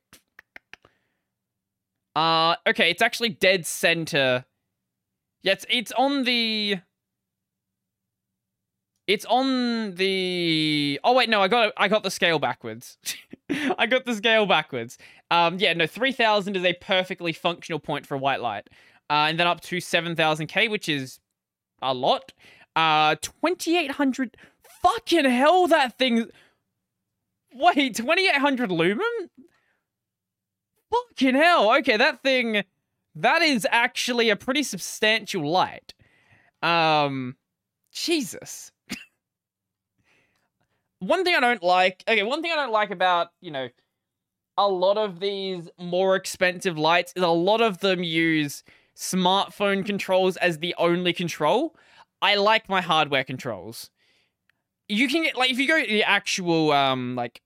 Uh, 2.14 2.56
okay, 2.66 2.90
it's 2.90 3.02
actually 3.02 3.28
dead 3.28 3.66
center. 3.66 4.46
Yeah, 5.42 5.52
it's, 5.52 5.66
it's 5.68 5.92
on 5.92 6.24
the... 6.24 6.78
It's 9.06 9.24
on 9.26 9.94
the. 9.94 10.98
Oh 11.04 11.14
wait, 11.14 11.28
no, 11.28 11.40
I 11.40 11.46
got 11.46 11.72
I 11.76 11.86
got 11.86 12.02
the 12.02 12.10
scale 12.10 12.40
backwards. 12.40 12.98
I 13.78 13.86
got 13.86 14.04
the 14.04 14.14
scale 14.14 14.46
backwards. 14.46 14.98
Um, 15.30 15.58
yeah, 15.58 15.72
no, 15.72 15.86
three 15.86 16.12
thousand 16.12 16.56
is 16.56 16.64
a 16.64 16.74
perfectly 16.74 17.32
functional 17.32 17.78
point 17.78 18.06
for 18.06 18.16
white 18.16 18.40
light, 18.40 18.68
uh, 19.10 19.26
and 19.28 19.38
then 19.38 19.46
up 19.46 19.60
to 19.62 19.80
seven 19.80 20.16
thousand 20.16 20.48
K, 20.48 20.68
which 20.68 20.88
is 20.88 21.20
a 21.82 21.94
lot. 21.94 22.32
Uh, 22.74 23.16
twenty 23.22 23.76
eight 23.76 23.92
hundred. 23.92 24.36
Fucking 24.82 25.24
hell, 25.24 25.66
that 25.68 25.98
thing. 25.98 26.26
Wait, 27.54 27.96
twenty 27.96 28.28
eight 28.28 28.36
hundred 28.36 28.70
lumen. 28.70 29.30
Fucking 30.90 31.34
hell. 31.34 31.74
Okay, 31.78 31.96
that 31.96 32.22
thing. 32.22 32.62
That 33.14 33.40
is 33.42 33.66
actually 33.70 34.28
a 34.28 34.36
pretty 34.36 34.62
substantial 34.62 35.50
light. 35.50 35.94
Um, 36.62 37.36
Jesus 37.92 38.72
one 41.00 41.24
thing 41.24 41.34
I 41.34 41.40
don't 41.40 41.62
like, 41.62 42.02
okay, 42.08 42.22
one 42.22 42.42
thing 42.42 42.52
I 42.52 42.56
don't 42.56 42.72
like 42.72 42.90
about, 42.90 43.28
you 43.40 43.50
know, 43.50 43.68
a 44.58 44.68
lot 44.68 44.96
of 44.96 45.20
these 45.20 45.68
more 45.78 46.16
expensive 46.16 46.78
lights 46.78 47.12
is 47.14 47.22
a 47.22 47.28
lot 47.28 47.60
of 47.60 47.80
them 47.80 48.02
use 48.02 48.64
smartphone 48.96 49.84
controls 49.84 50.36
as 50.38 50.58
the 50.58 50.74
only 50.78 51.12
control. 51.12 51.76
I 52.22 52.36
like 52.36 52.68
my 52.68 52.80
hardware 52.80 53.24
controls. 53.24 53.90
You 54.88 55.08
can 55.08 55.24
get 55.24 55.36
like 55.36 55.50
if 55.50 55.58
you 55.58 55.68
go 55.68 55.84
the 55.84 56.04
actual 56.04 56.72
um 56.72 57.14
like 57.16 57.42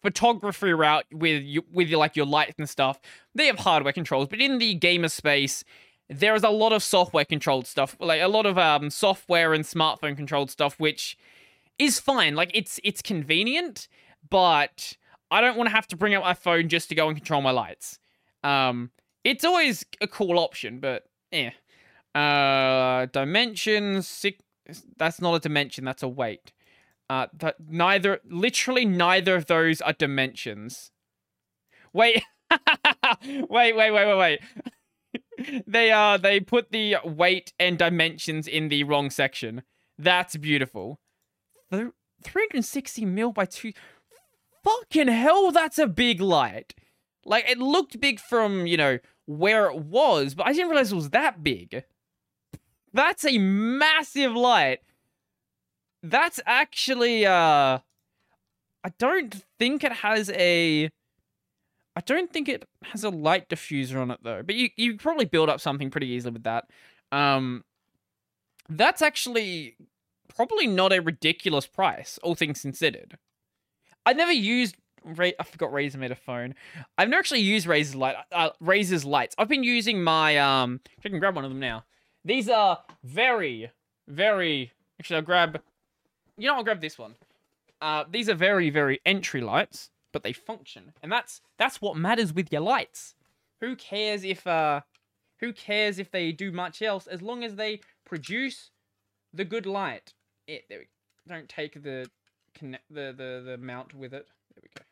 photography 0.00 0.72
route 0.72 1.04
with 1.12 1.42
you 1.42 1.62
with 1.70 1.88
your 1.88 1.98
like 1.98 2.16
your 2.16 2.26
lights 2.26 2.54
and 2.58 2.68
stuff, 2.68 2.98
they 3.34 3.46
have 3.46 3.58
hardware 3.58 3.92
controls, 3.92 4.28
but 4.28 4.40
in 4.40 4.58
the 4.58 4.74
gamer 4.74 5.08
space, 5.08 5.64
there 6.08 6.34
is 6.34 6.42
a 6.42 6.50
lot 6.50 6.72
of 6.72 6.82
software 6.82 7.26
controlled 7.26 7.66
stuff, 7.66 7.96
like 8.00 8.22
a 8.22 8.28
lot 8.28 8.46
of 8.46 8.56
um 8.56 8.88
software 8.88 9.52
and 9.52 9.64
smartphone 9.64 10.16
controlled 10.16 10.50
stuff 10.50 10.80
which 10.80 11.18
is 11.80 11.98
fine. 11.98 12.36
Like 12.36 12.50
it's 12.54 12.78
it's 12.84 13.02
convenient, 13.02 13.88
but 14.28 14.96
I 15.30 15.40
don't 15.40 15.56
want 15.56 15.68
to 15.68 15.74
have 15.74 15.88
to 15.88 15.96
bring 15.96 16.14
out 16.14 16.22
my 16.22 16.34
phone 16.34 16.68
just 16.68 16.88
to 16.90 16.94
go 16.94 17.08
and 17.08 17.16
control 17.16 17.40
my 17.40 17.50
lights. 17.50 17.98
Um, 18.44 18.90
it's 19.24 19.44
always 19.44 19.84
a 20.00 20.06
cool 20.06 20.38
option, 20.38 20.78
but 20.78 21.04
yeah. 21.32 21.50
Uh, 22.14 23.06
dimensions. 23.06 24.06
Six, 24.08 24.42
that's 24.96 25.20
not 25.20 25.34
a 25.34 25.40
dimension. 25.40 25.84
That's 25.84 26.02
a 26.02 26.08
weight. 26.08 26.52
Uh, 27.08 27.26
that 27.38 27.56
neither, 27.68 28.20
literally 28.24 28.84
neither 28.84 29.34
of 29.34 29.46
those 29.46 29.80
are 29.80 29.92
dimensions. 29.92 30.92
Wait, 31.92 32.22
wait, 33.24 33.48
wait, 33.48 33.74
wait, 33.76 33.92
wait, 33.92 34.18
wait. 34.18 35.62
they 35.66 35.90
are. 35.90 36.18
they 36.18 36.40
put 36.40 36.70
the 36.70 36.96
weight 37.04 37.52
and 37.58 37.78
dimensions 37.78 38.46
in 38.46 38.68
the 38.68 38.84
wrong 38.84 39.10
section. 39.10 39.62
That's 39.98 40.36
beautiful. 40.36 41.00
360 41.70 43.04
mil 43.04 43.32
by 43.32 43.44
two. 43.44 43.72
Fucking 44.62 45.08
hell, 45.08 45.50
that's 45.52 45.78
a 45.78 45.86
big 45.86 46.20
light. 46.20 46.74
Like, 47.24 47.48
it 47.48 47.58
looked 47.58 48.00
big 48.00 48.20
from, 48.20 48.66
you 48.66 48.76
know, 48.76 48.98
where 49.26 49.66
it 49.66 49.76
was, 49.76 50.34
but 50.34 50.46
I 50.46 50.52
didn't 50.52 50.68
realize 50.68 50.92
it 50.92 50.96
was 50.96 51.10
that 51.10 51.42
big. 51.42 51.84
That's 52.92 53.24
a 53.24 53.38
massive 53.38 54.32
light. 54.32 54.80
That's 56.02 56.40
actually, 56.46 57.26
uh... 57.26 57.78
I 58.82 58.88
don't 58.98 59.34
think 59.58 59.84
it 59.84 59.92
has 59.92 60.30
a... 60.30 60.90
I 61.96 62.00
don't 62.00 62.32
think 62.32 62.48
it 62.48 62.66
has 62.84 63.04
a 63.04 63.10
light 63.10 63.48
diffuser 63.48 64.00
on 64.00 64.10
it, 64.10 64.20
though. 64.22 64.42
But 64.42 64.54
you, 64.54 64.70
you 64.76 64.96
probably 64.96 65.26
build 65.26 65.48
up 65.48 65.60
something 65.60 65.90
pretty 65.90 66.08
easily 66.08 66.32
with 66.32 66.44
that. 66.44 66.66
Um, 67.12 67.64
that's 68.68 69.02
actually 69.02 69.76
probably 70.40 70.66
not 70.66 70.90
a 70.90 71.00
ridiculous 71.00 71.66
price, 71.66 72.18
all 72.22 72.34
things 72.34 72.62
considered. 72.62 73.18
I 74.06 74.14
never 74.14 74.32
used 74.32 74.74
Ray. 75.04 75.34
I 75.38 75.42
forgot 75.42 75.70
Razer 75.70 75.96
made 75.96 76.12
a 76.12 76.16
phone. 76.16 76.54
I've 76.96 77.10
never 77.10 77.18
actually 77.18 77.40
used 77.40 77.66
Razer's 77.66 77.94
light. 77.94 78.16
Uh, 78.32 78.48
Razer's 78.62 79.04
lights. 79.04 79.34
I've 79.36 79.48
been 79.50 79.64
using 79.64 80.02
my 80.02 80.38
um. 80.38 80.80
I 81.04 81.10
can 81.10 81.18
grab 81.18 81.36
one 81.36 81.44
of 81.44 81.50
them 81.50 81.60
now. 81.60 81.84
These 82.24 82.48
are 82.48 82.78
very, 83.04 83.70
very. 84.08 84.72
Actually, 84.98 85.16
I'll 85.16 85.22
grab. 85.22 85.60
You 86.38 86.48
know, 86.48 86.56
I'll 86.56 86.64
grab 86.64 86.80
this 86.80 86.96
one. 86.96 87.16
Uh, 87.82 88.04
these 88.10 88.30
are 88.30 88.34
very, 88.34 88.70
very 88.70 88.98
entry 89.04 89.42
lights, 89.42 89.90
but 90.10 90.22
they 90.22 90.32
function, 90.32 90.94
and 91.02 91.12
that's 91.12 91.42
that's 91.58 91.82
what 91.82 91.98
matters 91.98 92.32
with 92.32 92.50
your 92.50 92.62
lights. 92.62 93.14
Who 93.60 93.76
cares 93.76 94.24
if 94.24 94.46
uh, 94.46 94.80
who 95.40 95.52
cares 95.52 95.98
if 95.98 96.10
they 96.10 96.32
do 96.32 96.50
much 96.50 96.80
else 96.80 97.06
as 97.06 97.20
long 97.20 97.44
as 97.44 97.56
they 97.56 97.80
produce 98.06 98.70
the 99.34 99.44
good 99.44 99.66
light. 99.66 100.14
It. 100.50 100.64
There 100.68 100.78
we 100.78 100.86
Don't 101.28 101.48
take 101.48 101.82
the 101.82 102.10
connect 102.54 102.84
the 102.90 103.14
the 103.16 103.42
the 103.44 103.58
mount 103.58 103.94
with 103.94 104.12
it. 104.12 104.26
There 104.54 104.62
we 104.62 104.68
go. 104.76 104.84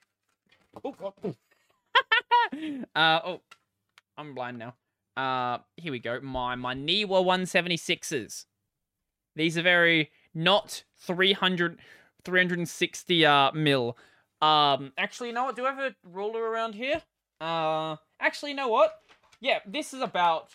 Oh, 0.85 0.93
God. 0.93 1.37
uh 2.97 3.21
oh, 3.25 3.41
I'm 4.17 4.35
blind 4.35 4.59
now. 4.59 4.75
Uh, 5.17 5.59
here 5.77 5.93
we 5.93 5.99
go. 5.99 6.21
My 6.21 6.55
my 6.55 6.75
Neewer 6.75 7.21
176s. 7.21 8.47
These 9.35 9.59
are 9.59 9.63
very 9.63 10.11
not 10.35 10.85
300 10.99 11.79
360 12.25 13.27
uh 13.27 13.53
mil. 13.53 13.97
Um, 14.41 14.93
actually, 14.97 15.29
you 15.29 15.35
know 15.35 15.45
what? 15.45 15.57
Do 15.57 15.67
I 15.67 15.73
have 15.73 15.79
a 15.79 15.95
ruler 16.05 16.43
around 16.43 16.75
here? 16.75 17.03
Uh, 17.41 17.97
actually, 18.21 18.51
you 18.51 18.57
know 18.57 18.69
what? 18.69 19.01
Yeah, 19.41 19.59
this 19.67 19.93
is 19.93 20.01
about. 20.01 20.51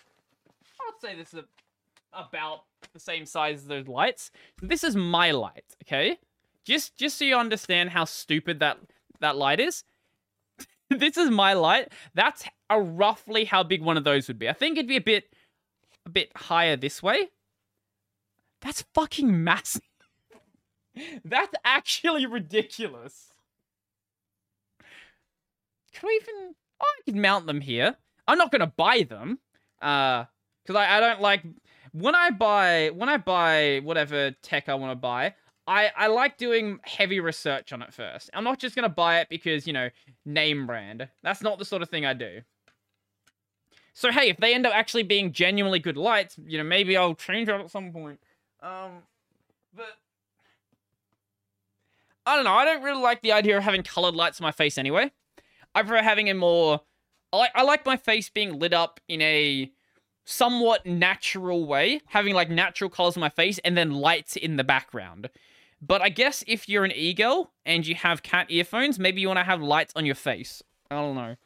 I'd 0.79 1.01
say 1.01 1.15
this 1.15 1.33
is 1.33 1.43
about 2.15 2.63
the 2.93 2.99
same 2.99 3.25
size 3.25 3.59
as 3.59 3.67
those 3.67 3.87
lights. 3.87 4.31
This 4.61 4.83
is 4.83 4.95
my 4.95 5.31
light, 5.31 5.65
okay? 5.83 6.17
Just 6.65 6.95
just 6.95 7.17
so 7.17 7.25
you 7.25 7.35
understand 7.35 7.89
how 7.89 8.05
stupid 8.05 8.59
that 8.59 8.77
that 9.19 9.35
light 9.35 9.59
is. 9.59 9.83
this 10.89 11.17
is 11.17 11.29
my 11.29 11.53
light. 11.53 11.91
That's 12.13 12.45
a 12.69 12.81
roughly 12.81 13.45
how 13.45 13.63
big 13.63 13.81
one 13.81 13.97
of 13.97 14.03
those 14.03 14.27
would 14.27 14.39
be. 14.39 14.49
I 14.49 14.53
think 14.53 14.77
it'd 14.77 14.87
be 14.87 14.97
a 14.97 15.01
bit 15.01 15.33
a 16.05 16.09
bit 16.09 16.31
higher 16.35 16.75
this 16.75 17.01
way. 17.01 17.29
That's 18.61 18.83
fucking 18.93 19.43
massive. 19.43 19.81
That's 21.25 21.53
actually 21.65 22.25
ridiculous. 22.25 23.33
Can 25.93 26.07
we 26.07 26.13
even... 26.21 26.55
Oh, 26.81 26.85
I 26.85 27.11
can 27.11 27.21
mount 27.21 27.45
them 27.45 27.61
here. 27.61 27.95
I'm 28.27 28.37
not 28.37 28.51
going 28.51 28.61
to 28.61 28.67
buy 28.67 29.05
them. 29.07 29.39
Uh, 29.81 30.25
Because 30.63 30.77
I, 30.77 30.97
I 30.97 30.99
don't 30.99 31.21
like... 31.21 31.43
When 31.93 32.13
I 32.13 32.29
buy... 32.29 32.91
When 32.93 33.07
I 33.07 33.17
buy 33.17 33.79
whatever 33.83 34.31
tech 34.41 34.67
I 34.67 34.75
want 34.75 34.91
to 34.91 34.95
buy, 34.95 35.35
I, 35.65 35.91
I 35.95 36.07
like 36.07 36.37
doing 36.37 36.79
heavy 36.83 37.21
research 37.21 37.71
on 37.71 37.81
it 37.81 37.93
first. 37.93 38.29
I'm 38.33 38.43
not 38.43 38.59
just 38.59 38.75
going 38.75 38.83
to 38.83 38.93
buy 38.93 39.21
it 39.21 39.29
because, 39.29 39.65
you 39.65 39.71
know, 39.71 39.89
name 40.25 40.67
brand. 40.67 41.07
That's 41.21 41.41
not 41.41 41.57
the 41.57 41.65
sort 41.65 41.81
of 41.81 41.89
thing 41.89 42.05
I 42.05 42.13
do. 42.13 42.41
So, 43.93 44.11
hey, 44.11 44.29
if 44.29 44.37
they 44.37 44.53
end 44.53 44.65
up 44.65 44.73
actually 44.75 45.03
being 45.03 45.31
genuinely 45.31 45.79
good 45.79 45.95
lights, 45.95 46.37
you 46.45 46.57
know, 46.57 46.65
maybe 46.65 46.97
I'll 46.97 47.15
change 47.15 47.47
it 47.47 47.55
at 47.55 47.71
some 47.71 47.93
point. 47.93 48.19
Um, 48.61 49.03
but... 49.73 49.97
I 52.25 52.37
don't 52.37 52.45
know. 52.45 52.53
I 52.53 52.63
don't 52.63 52.83
really 52.83 53.01
like 53.01 53.21
the 53.21 53.33
idea 53.33 53.57
of 53.57 53.63
having 53.63 53.83
colored 53.83 54.15
lights 54.15 54.39
on 54.39 54.45
my 54.45 54.53
face 54.53 54.77
anyway. 54.77 55.11
I 55.75 55.81
prefer 55.81 56.01
having 56.01 56.29
a 56.29 56.33
more. 56.33 56.79
I 57.33 57.49
I 57.53 57.63
like 57.63 57.85
my 57.85 57.97
face 57.97 58.29
being 58.29 58.59
lit 58.59 58.71
up 58.71 59.01
in 59.09 59.21
a 59.21 59.69
somewhat 60.25 60.85
natural 60.85 61.65
way, 61.65 62.01
having 62.07 62.33
like 62.33 62.49
natural 62.49 62.89
colors 62.89 63.17
on 63.17 63.21
my 63.21 63.29
face 63.29 63.59
and 63.59 63.77
then 63.77 63.91
lights 63.91 64.35
in 64.35 64.57
the 64.57 64.63
background. 64.63 65.29
But 65.81 66.01
I 66.01 66.09
guess 66.09 66.43
if 66.47 66.69
you're 66.69 66.85
an 66.85 66.93
e-girl 66.93 67.51
and 67.65 67.85
you 67.85 67.95
have 67.95 68.23
cat 68.23 68.47
earphones, 68.49 68.97
maybe 68.99 69.19
you 69.19 69.27
want 69.27 69.39
to 69.39 69.43
have 69.43 69.61
lights 69.61 69.93
on 69.95 70.05
your 70.05 70.15
face. 70.15 70.63
I 70.89 70.95
don't 70.95 71.15
know. 71.15 71.35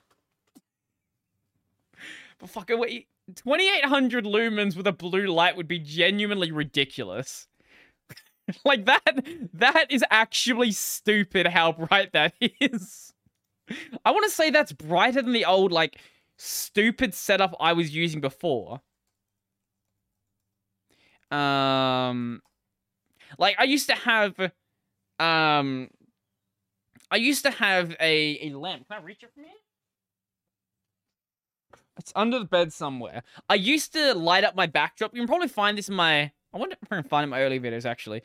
But 2.40 2.52
fuck 2.52 2.70
it, 2.70 3.06
2800 3.36 4.24
lumens 4.24 4.78
with 4.78 4.86
a 4.86 4.92
blue 4.92 5.26
light 5.26 5.58
would 5.58 5.68
be 5.68 5.80
genuinely 5.80 6.52
ridiculous. 6.52 7.48
like 8.66 8.86
that 8.86 9.26
that 9.54 9.88
is 9.90 10.04
actually 10.12 10.72
stupid 10.72 11.48
how 11.48 11.72
bright 11.72 12.14
that 12.14 12.34
is. 12.62 13.14
I 14.06 14.12
want 14.12 14.24
to 14.26 14.32
say 14.32 14.50
that's 14.50 14.72
brighter 14.72 15.22
than 15.22 15.34
the 15.34 15.46
old, 15.46 15.72
like, 15.72 16.00
stupid 16.38 17.14
setup 17.14 17.56
I 17.60 17.74
was 17.74 17.94
using 17.94 18.22
before. 18.22 18.82
Um, 21.30 22.42
like, 23.38 23.56
I 23.60 23.66
used 23.66 23.88
to 23.90 23.96
have, 23.96 24.40
um, 25.20 25.90
I 27.12 27.18
used 27.18 27.44
to 27.44 27.52
have 27.52 27.92
a, 28.00 28.50
a 28.50 28.54
lamp. 28.54 28.88
Can 28.88 29.02
I 29.02 29.04
reach 29.04 29.24
it 29.24 29.34
from 29.34 29.44
here? 29.44 29.54
It's 32.00 32.14
under 32.16 32.40
the 32.40 32.46
bed 32.46 32.72
somewhere. 32.72 33.24
I 33.50 33.56
used 33.56 33.92
to 33.94 34.14
light 34.14 34.44
up 34.44 34.56
my 34.56 34.68
backdrop. 34.68 35.14
You 35.14 35.22
can 35.22 35.28
probably 35.28 35.48
find 35.48 35.78
this 35.78 35.90
in 35.90 35.96
my, 35.96 36.32
I 36.54 36.58
wonder 36.58 36.76
if 36.82 36.92
I 36.92 36.96
can 36.96 37.04
find 37.04 37.24
it 37.24 37.26
in 37.26 37.30
my 37.32 37.42
early 37.42 37.60
videos, 37.60 37.86
actually. 37.86 38.22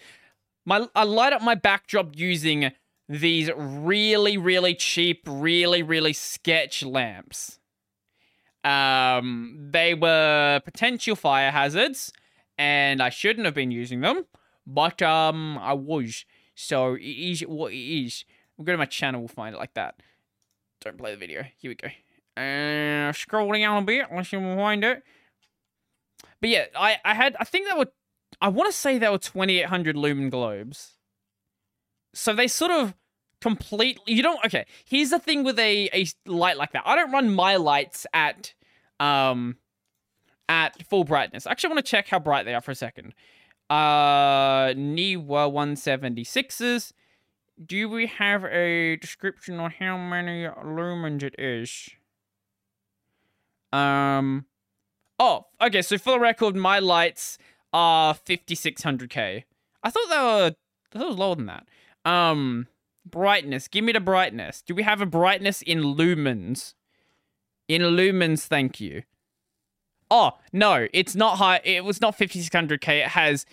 My, 0.67 0.87
I 0.95 1.05
light 1.05 1.33
up 1.33 1.43
my 1.43 1.55
backdrop 1.55 2.17
using 2.17 2.71
these 3.09 3.51
really, 3.57 4.37
really 4.37 4.75
cheap, 4.75 5.23
really, 5.27 5.83
really 5.83 6.13
sketch 6.13 6.85
lamps. 6.85 7.59
Um, 8.65 9.71
they 9.73 9.95
were 9.95 10.61
potential 10.65 11.17
fire 11.17 11.51
hazards, 11.51 12.13
and 12.59 13.03
I 13.03 13.09
shouldn't 13.09 13.45
have 13.45 13.55
been 13.55 13.71
using 13.71 14.01
them, 14.01 14.25
but 14.67 15.03
um, 15.03 15.59
I 15.59 15.73
was. 15.73 16.25
So 16.55 16.95
it 16.95 17.03
is 17.03 17.41
what 17.43 17.73
it 17.73 17.77
is. 17.77 18.25
We'll 18.57 18.65
go 18.65 18.73
to 18.73 18.79
my 18.79 18.85
channel, 18.85 19.21
we'll 19.21 19.29
find 19.29 19.55
it 19.55 19.59
like 19.59 19.75
that. 19.75 19.97
Don't 20.81 20.99
play 20.99 21.13
the 21.13 21.17
video. 21.17 21.45
Here 21.59 21.71
we 21.71 21.75
go. 21.75 21.89
Uh, 22.37 23.13
scrolling 23.13 23.61
down 23.61 23.83
a 23.83 23.87
bit, 23.87 24.07
let's 24.15 24.31
see 24.31 24.37
if 24.37 24.57
find 24.57 24.85
it. 24.85 25.03
But 26.41 26.51
yeah, 26.51 26.67
I, 26.77 26.99
I 27.05 27.15
had, 27.15 27.37
I 27.39 27.45
think 27.45 27.69
that 27.69 27.79
were, 27.79 27.93
I 28.41 28.49
want 28.49 28.71
to 28.71 28.77
say 28.77 28.99
they 28.99 29.09
were 29.09 29.19
2800 29.19 29.97
lumen 29.97 30.31
globes. 30.31 30.93
So 32.15 32.33
they 32.33 32.49
sort 32.49 32.71
of 32.71 32.95
completely 33.43 34.15
you 34.15 34.23
don't 34.23 34.43
okay 34.45 34.65
here's 34.85 35.11
the 35.11 35.19
thing 35.19 35.43
with 35.43 35.59
a 35.59 35.91
a 35.93 36.07
light 36.31 36.57
like 36.57 36.73
that. 36.73 36.85
I 36.87 36.95
don't 36.95 37.11
run 37.11 37.35
my 37.35 37.57
lights 37.57 38.07
at 38.15 38.55
um 39.01 39.57
at 40.49 40.81
full 40.89 41.05
brightness. 41.05 41.47
Actually 41.47 41.69
i 41.69 41.75
want 41.75 41.85
to 41.85 41.91
check 41.91 42.09
how 42.09 42.21
bright 42.21 42.45
they 42.45 42.55
are 42.55 42.61
for 42.61 42.71
a 42.71 42.77
second. 42.77 43.15
Uh 43.69 44.73
Neewer 44.77 45.49
176s 45.51 46.93
do 47.65 47.89
we 47.89 48.07
have 48.07 48.45
a 48.45 48.97
description 48.97 49.59
on 49.61 49.73
how 49.73 49.97
many 49.97 50.45
lumens 50.45 51.23
it 51.23 51.35
is? 51.39 51.91
Um 53.73 54.47
oh 55.19 55.47
okay 55.61 55.83
so 55.83 55.99
for 55.99 56.13
the 56.13 56.21
record 56.21 56.55
my 56.55 56.79
lights 56.79 57.39
are 57.73 58.15
5600k 58.15 59.45
i 59.83 59.91
thought 59.91 60.09
they 60.11 60.17
were 60.17 60.53
i 60.93 60.99
thought 60.99 61.07
it 61.07 61.09
was 61.09 61.19
lower 61.19 61.35
than 61.35 61.47
that. 61.47 61.67
Um 62.05 62.69
Brightness. 63.05 63.69
Give 63.69 63.85
me 63.85 63.93
the 63.93 64.01
brightness. 64.01 64.63
Do 64.63 64.75
we 64.75 64.83
have 64.83 65.01
a 65.01 65.07
brightness 65.07 65.63
in 65.63 65.83
lumens? 65.83 66.75
In 67.69 67.83
lumens, 67.83 68.47
thank 68.47 68.81
you. 68.81 69.03
Oh, 70.11 70.33
no, 70.53 70.89
it's 70.93 71.15
not 71.15 71.39
high. 71.39 71.61
It 71.65 71.85
was 71.85 72.01
not 72.01 72.19
5600K. 72.19 73.05
It 73.05 73.09
has 73.09 73.47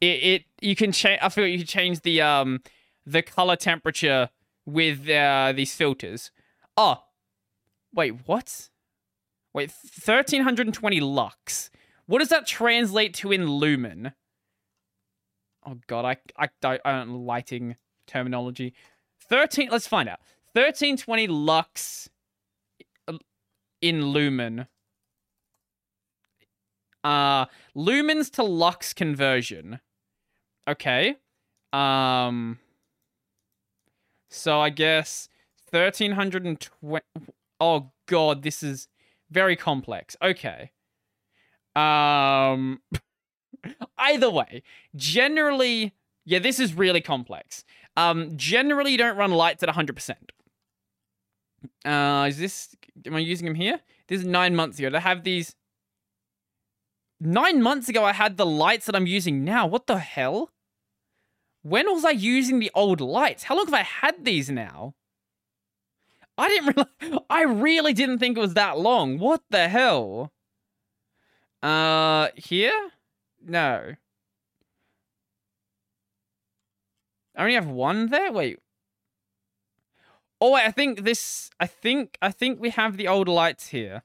it, 0.00 0.06
it 0.06 0.44
you 0.60 0.76
can 0.76 0.92
change 0.92 1.18
I 1.22 1.30
feel 1.30 1.46
you 1.46 1.58
can 1.58 1.66
change 1.66 2.02
the 2.02 2.20
um 2.20 2.60
the 3.06 3.22
color 3.22 3.56
temperature 3.56 4.28
with 4.66 5.08
uh, 5.08 5.52
these 5.56 5.74
filters. 5.74 6.30
Oh. 6.76 7.02
Wait, 7.94 8.26
what? 8.26 8.68
Wait, 9.54 9.70
1320 9.70 11.00
lux. 11.00 11.70
What 12.04 12.18
does 12.18 12.28
that 12.28 12.46
translate 12.46 13.14
to 13.14 13.32
in 13.32 13.48
lumen? 13.48 14.12
Oh 15.64 15.78
god, 15.86 16.04
I 16.04 16.16
I 16.36 16.50
don't 16.60 16.80
I 16.84 16.92
don't 16.92 17.24
lighting 17.24 17.76
terminology. 18.06 18.74
13, 19.28 19.68
let's 19.70 19.86
find 19.86 20.08
out. 20.08 20.20
1320 20.52 21.26
lux 21.26 22.08
in 23.82 24.06
lumen. 24.06 24.66
Uh, 27.04 27.46
lumens 27.76 28.30
to 28.32 28.42
lux 28.42 28.92
conversion. 28.92 29.80
Okay. 30.68 31.16
Um, 31.72 32.58
so 34.30 34.60
I 34.60 34.70
guess 34.70 35.28
1320. 35.70 36.68
Oh 37.60 37.92
god, 38.06 38.42
this 38.42 38.62
is 38.62 38.88
very 39.30 39.56
complex. 39.56 40.16
Okay. 40.22 40.72
Um, 41.74 42.80
either 43.98 44.30
way, 44.30 44.62
generally, 44.94 45.94
yeah, 46.24 46.38
this 46.38 46.58
is 46.58 46.74
really 46.74 47.00
complex. 47.00 47.64
Um, 47.96 48.36
generally, 48.36 48.92
you 48.92 48.98
don't 48.98 49.16
run 49.16 49.30
lights 49.30 49.62
at 49.62 49.68
100%. 49.68 50.14
Uh, 51.84 52.26
is 52.28 52.38
this, 52.38 52.76
am 53.06 53.14
I 53.14 53.20
using 53.20 53.46
them 53.46 53.54
here? 53.54 53.80
This 54.08 54.20
is 54.20 54.26
nine 54.26 54.54
months 54.54 54.78
ago. 54.78 54.90
To 54.90 55.00
have 55.00 55.24
these, 55.24 55.54
nine 57.20 57.62
months 57.62 57.88
ago, 57.88 58.04
I 58.04 58.12
had 58.12 58.36
the 58.36 58.46
lights 58.46 58.86
that 58.86 58.94
I'm 58.94 59.06
using 59.06 59.44
now. 59.44 59.66
What 59.66 59.86
the 59.86 59.98
hell? 59.98 60.50
When 61.62 61.86
was 61.92 62.04
I 62.04 62.10
using 62.10 62.60
the 62.60 62.70
old 62.74 63.00
lights? 63.00 63.44
How 63.44 63.56
long 63.56 63.66
have 63.66 63.74
I 63.74 63.82
had 63.82 64.24
these 64.24 64.50
now? 64.50 64.94
I 66.38 66.48
didn't 66.48 66.76
really, 67.02 67.20
I 67.30 67.42
really 67.42 67.92
didn't 67.92 68.18
think 68.18 68.36
it 68.36 68.40
was 68.40 68.54
that 68.54 68.78
long. 68.78 69.18
What 69.18 69.42
the 69.50 69.68
hell? 69.68 70.32
Uh, 71.62 72.28
here? 72.36 72.90
No. 73.44 73.94
I 77.36 77.42
only 77.42 77.54
have 77.54 77.66
one 77.66 78.08
there? 78.08 78.32
Wait. 78.32 78.58
Oh, 80.40 80.52
wait, 80.52 80.64
I 80.64 80.70
think 80.70 81.04
this... 81.04 81.50
I 81.60 81.66
think... 81.66 82.18
I 82.20 82.30
think 82.30 82.60
we 82.60 82.70
have 82.70 82.96
the 82.96 83.08
old 83.08 83.28
lights 83.28 83.68
here. 83.68 84.02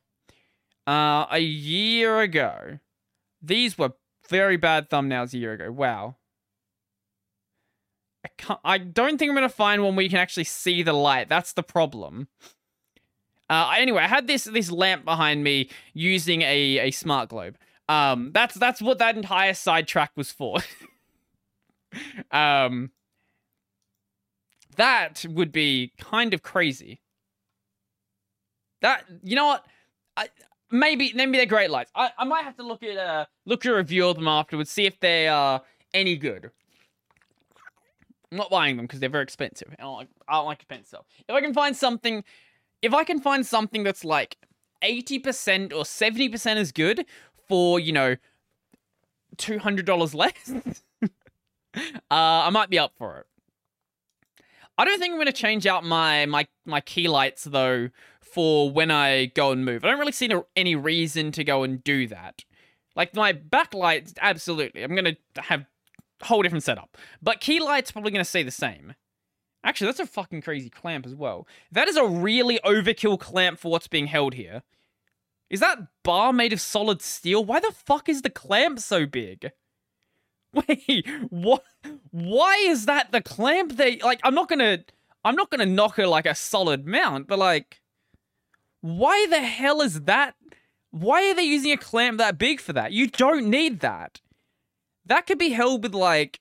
Uh, 0.87 1.25
a 1.31 1.39
year 1.39 2.19
ago. 2.19 2.79
These 3.41 3.77
were 3.77 3.93
very 4.29 4.57
bad 4.57 4.89
thumbnails 4.89 5.33
a 5.33 5.37
year 5.37 5.53
ago. 5.53 5.71
Wow. 5.71 6.15
I 8.23 8.29
can't. 8.37 8.59
I 8.63 8.77
don't 8.77 9.17
think 9.17 9.29
I'm 9.29 9.35
gonna 9.35 9.49
find 9.49 9.83
one 9.83 9.95
where 9.95 10.03
you 10.03 10.09
can 10.09 10.19
actually 10.19 10.43
see 10.43 10.83
the 10.83 10.93
light. 10.93 11.27
That's 11.29 11.53
the 11.53 11.63
problem. 11.63 12.27
Uh, 13.49 13.73
anyway, 13.77 14.03
I 14.03 14.07
had 14.07 14.27
this 14.27 14.45
this 14.45 14.71
lamp 14.71 15.05
behind 15.05 15.43
me 15.43 15.69
using 15.93 16.41
a 16.43 16.79
a 16.79 16.91
smart 16.91 17.29
globe. 17.29 17.57
Um, 17.89 18.31
that's 18.33 18.55
that's 18.55 18.81
what 18.81 18.99
that 18.99 19.15
entire 19.15 19.53
sidetrack 19.53 20.11
was 20.15 20.31
for. 20.31 20.59
um, 22.31 22.91
that 24.81 25.23
would 25.29 25.51
be 25.51 25.93
kind 25.99 26.33
of 26.33 26.41
crazy. 26.41 26.99
That 28.81 29.05
you 29.21 29.35
know 29.35 29.45
what? 29.45 29.65
I, 30.17 30.29
maybe 30.71 31.13
maybe 31.13 31.37
they're 31.37 31.45
great 31.45 31.69
lights. 31.69 31.91
I, 31.95 32.09
I 32.17 32.25
might 32.25 32.43
have 32.43 32.57
to 32.57 32.63
look 32.63 32.81
at 32.81 32.97
uh 32.97 33.25
look 33.45 33.63
at 33.63 33.71
a 33.71 33.75
review 33.75 34.07
of 34.07 34.15
them 34.15 34.27
afterwards, 34.27 34.71
see 34.71 34.87
if 34.87 34.99
they 34.99 35.27
are 35.27 35.61
any 35.93 36.17
good. 36.17 36.49
I'm 38.31 38.39
not 38.39 38.49
buying 38.49 38.75
them 38.75 38.87
because 38.87 38.99
they're 38.99 39.09
very 39.09 39.23
expensive. 39.23 39.67
I 39.77 39.83
don't 39.83 39.93
like 39.93 40.07
I 40.27 40.33
don't 40.33 40.45
like 40.45 40.57
expensive 40.57 40.87
stuff. 40.87 41.05
If 41.29 41.35
I 41.35 41.41
can 41.41 41.53
find 41.53 41.77
something, 41.77 42.23
if 42.81 42.95
I 42.95 43.03
can 43.03 43.21
find 43.21 43.45
something 43.45 43.83
that's 43.83 44.03
like 44.03 44.35
eighty 44.81 45.19
percent 45.19 45.73
or 45.73 45.85
seventy 45.85 46.27
percent 46.27 46.59
as 46.59 46.71
good 46.71 47.05
for 47.47 47.79
you 47.79 47.91
know 47.91 48.15
two 49.37 49.59
hundred 49.59 49.85
dollars 49.85 50.15
less, 50.15 50.33
uh, 51.03 51.09
I 52.09 52.49
might 52.49 52.71
be 52.71 52.79
up 52.79 52.93
for 52.97 53.19
it. 53.19 53.27
I 54.77 54.85
don't 54.85 54.99
think 54.99 55.11
I'm 55.11 55.17
going 55.17 55.27
to 55.27 55.33
change 55.33 55.67
out 55.67 55.83
my 55.83 56.25
my 56.25 56.47
my 56.65 56.81
key 56.81 57.07
lights 57.07 57.43
though 57.43 57.89
for 58.21 58.71
when 58.71 58.91
I 58.91 59.25
go 59.25 59.51
and 59.51 59.65
move. 59.65 59.83
I 59.83 59.89
don't 59.89 59.99
really 59.99 60.11
see 60.11 60.29
any 60.55 60.75
reason 60.75 61.31
to 61.33 61.43
go 61.43 61.63
and 61.63 61.83
do 61.83 62.07
that. 62.07 62.43
Like 62.95 63.15
my 63.15 63.33
backlights, 63.33 64.13
absolutely. 64.19 64.83
I'm 64.83 64.95
going 64.95 65.15
to 65.35 65.41
have 65.41 65.65
a 66.21 66.25
whole 66.25 66.41
different 66.41 66.63
setup. 66.63 66.97
But 67.21 67.41
key 67.41 67.59
light's 67.59 67.91
probably 67.91 68.11
going 68.11 68.23
to 68.23 68.29
stay 68.29 68.43
the 68.43 68.51
same. 68.51 68.95
Actually, 69.63 69.87
that's 69.87 69.99
a 69.99 70.07
fucking 70.07 70.41
crazy 70.41 70.69
clamp 70.69 71.05
as 71.05 71.15
well. 71.15 71.47
That 71.71 71.87
is 71.87 71.95
a 71.95 72.05
really 72.05 72.59
overkill 72.65 73.19
clamp 73.19 73.59
for 73.59 73.71
what's 73.71 73.87
being 73.87 74.07
held 74.07 74.33
here. 74.33 74.63
Is 75.49 75.59
that 75.59 75.79
bar 76.03 76.33
made 76.33 76.53
of 76.53 76.61
solid 76.61 77.01
steel? 77.01 77.43
Why 77.43 77.59
the 77.59 77.71
fuck 77.71 78.09
is 78.09 78.21
the 78.21 78.29
clamp 78.29 78.79
so 78.79 79.05
big? 79.05 79.51
Wait, 80.67 81.07
what? 81.29 81.63
Why 82.11 82.55
is 82.67 82.85
that 82.85 83.11
the 83.11 83.21
clamp? 83.21 83.77
They 83.77 83.97
like. 83.99 84.19
I'm 84.23 84.35
not 84.35 84.49
gonna. 84.49 84.79
I'm 85.23 85.35
not 85.35 85.49
gonna 85.49 85.65
knock 85.65 85.95
her 85.95 86.07
like 86.07 86.25
a 86.25 86.35
solid 86.35 86.85
mount, 86.85 87.27
but 87.27 87.39
like, 87.39 87.81
why 88.81 89.27
the 89.29 89.39
hell 89.39 89.81
is 89.81 90.01
that? 90.01 90.35
Why 90.89 91.29
are 91.29 91.33
they 91.33 91.43
using 91.43 91.71
a 91.71 91.77
clamp 91.77 92.17
that 92.17 92.37
big 92.37 92.59
for 92.59 92.73
that? 92.73 92.91
You 92.91 93.07
don't 93.07 93.49
need 93.49 93.79
that. 93.79 94.19
That 95.05 95.25
could 95.25 95.37
be 95.37 95.49
held 95.49 95.83
with 95.83 95.95
like, 95.95 96.39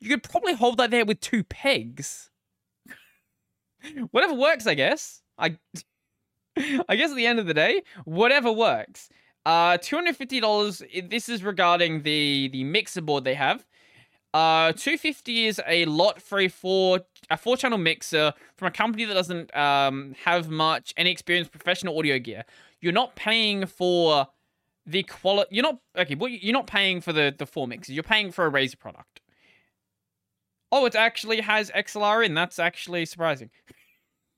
you 0.00 0.08
could 0.08 0.22
probably 0.22 0.54
hold 0.54 0.78
that 0.78 0.90
there 0.90 1.04
with 1.04 1.20
two 1.20 1.44
pegs. 1.44 2.30
whatever 4.10 4.34
works, 4.34 4.66
I 4.66 4.74
guess. 4.74 5.22
I, 5.38 5.58
I 6.88 6.96
guess 6.96 7.10
at 7.10 7.16
the 7.16 7.26
end 7.26 7.38
of 7.38 7.46
the 7.46 7.54
day, 7.54 7.82
whatever 8.04 8.50
works. 8.50 9.08
Uh, 9.46 9.78
two 9.78 9.94
hundred 9.94 10.16
fifty 10.16 10.40
dollars. 10.40 10.82
This 11.08 11.28
is 11.28 11.44
regarding 11.44 12.02
the 12.02 12.48
the 12.52 12.64
mixer 12.64 13.00
board 13.00 13.22
they 13.22 13.34
have. 13.34 13.64
Uh, 14.34 14.72
250 14.72 15.46
is 15.46 15.62
a 15.66 15.86
lot 15.86 16.20
for 16.20 16.40
a 16.40 16.48
four 16.48 17.00
a 17.30 17.36
four 17.36 17.56
channel 17.56 17.78
mixer 17.78 18.34
from 18.56 18.68
a 18.68 18.70
company 18.72 19.04
that 19.04 19.14
doesn't 19.14 19.56
um 19.56 20.16
have 20.24 20.50
much 20.50 20.92
any 20.96 21.12
experience 21.12 21.48
professional 21.48 21.96
audio 21.96 22.18
gear. 22.18 22.44
You're 22.80 22.92
not 22.92 23.14
paying 23.14 23.66
for 23.66 24.26
the 24.84 25.04
quality. 25.04 25.54
You're 25.54 25.62
not 25.62 25.78
okay. 25.96 26.16
Well, 26.16 26.28
you're 26.28 26.52
not 26.52 26.66
paying 26.66 27.00
for 27.00 27.12
the 27.12 27.32
the 27.38 27.46
four 27.46 27.68
mixers. 27.68 27.94
You're 27.94 28.02
paying 28.02 28.32
for 28.32 28.46
a 28.46 28.50
Razer 28.50 28.78
product. 28.78 29.20
Oh, 30.72 30.86
it 30.86 30.96
actually 30.96 31.40
has 31.40 31.70
XLR 31.70 32.26
in. 32.26 32.34
That's 32.34 32.58
actually 32.58 33.06
surprising. 33.06 33.50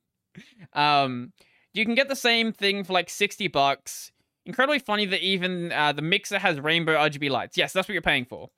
um, 0.75 1.33
you 1.73 1.87
can 1.87 1.95
get 1.95 2.11
the 2.11 2.15
same 2.15 2.53
thing 2.53 2.85
for 2.85 2.93
like 2.93 3.09
60 3.09 3.49
bucks. 3.49 4.13
Incredibly 4.49 4.79
funny 4.79 5.05
that 5.05 5.21
even 5.21 5.71
uh, 5.73 5.93
the 5.93 6.01
mixer 6.01 6.39
has 6.39 6.59
rainbow 6.59 6.97
RGB 6.97 7.29
lights. 7.29 7.59
Yes, 7.59 7.75
that's 7.75 7.87
what 7.87 7.93
you're 7.93 8.01
paying 8.01 8.25
for. 8.25 8.49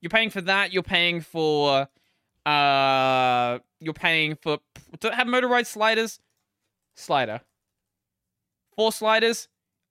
You're 0.00 0.08
paying 0.08 0.30
for 0.30 0.40
that. 0.40 0.72
You're 0.72 0.82
paying 0.82 1.20
for. 1.20 1.86
Uh, 2.46 3.58
you're 3.78 3.92
paying 3.92 4.36
for. 4.36 4.60
Does 4.98 5.10
it 5.10 5.14
have 5.14 5.26
motorized 5.26 5.70
sliders? 5.70 6.20
Slider. 6.94 7.42
Four 8.76 8.92
sliders. 8.92 9.48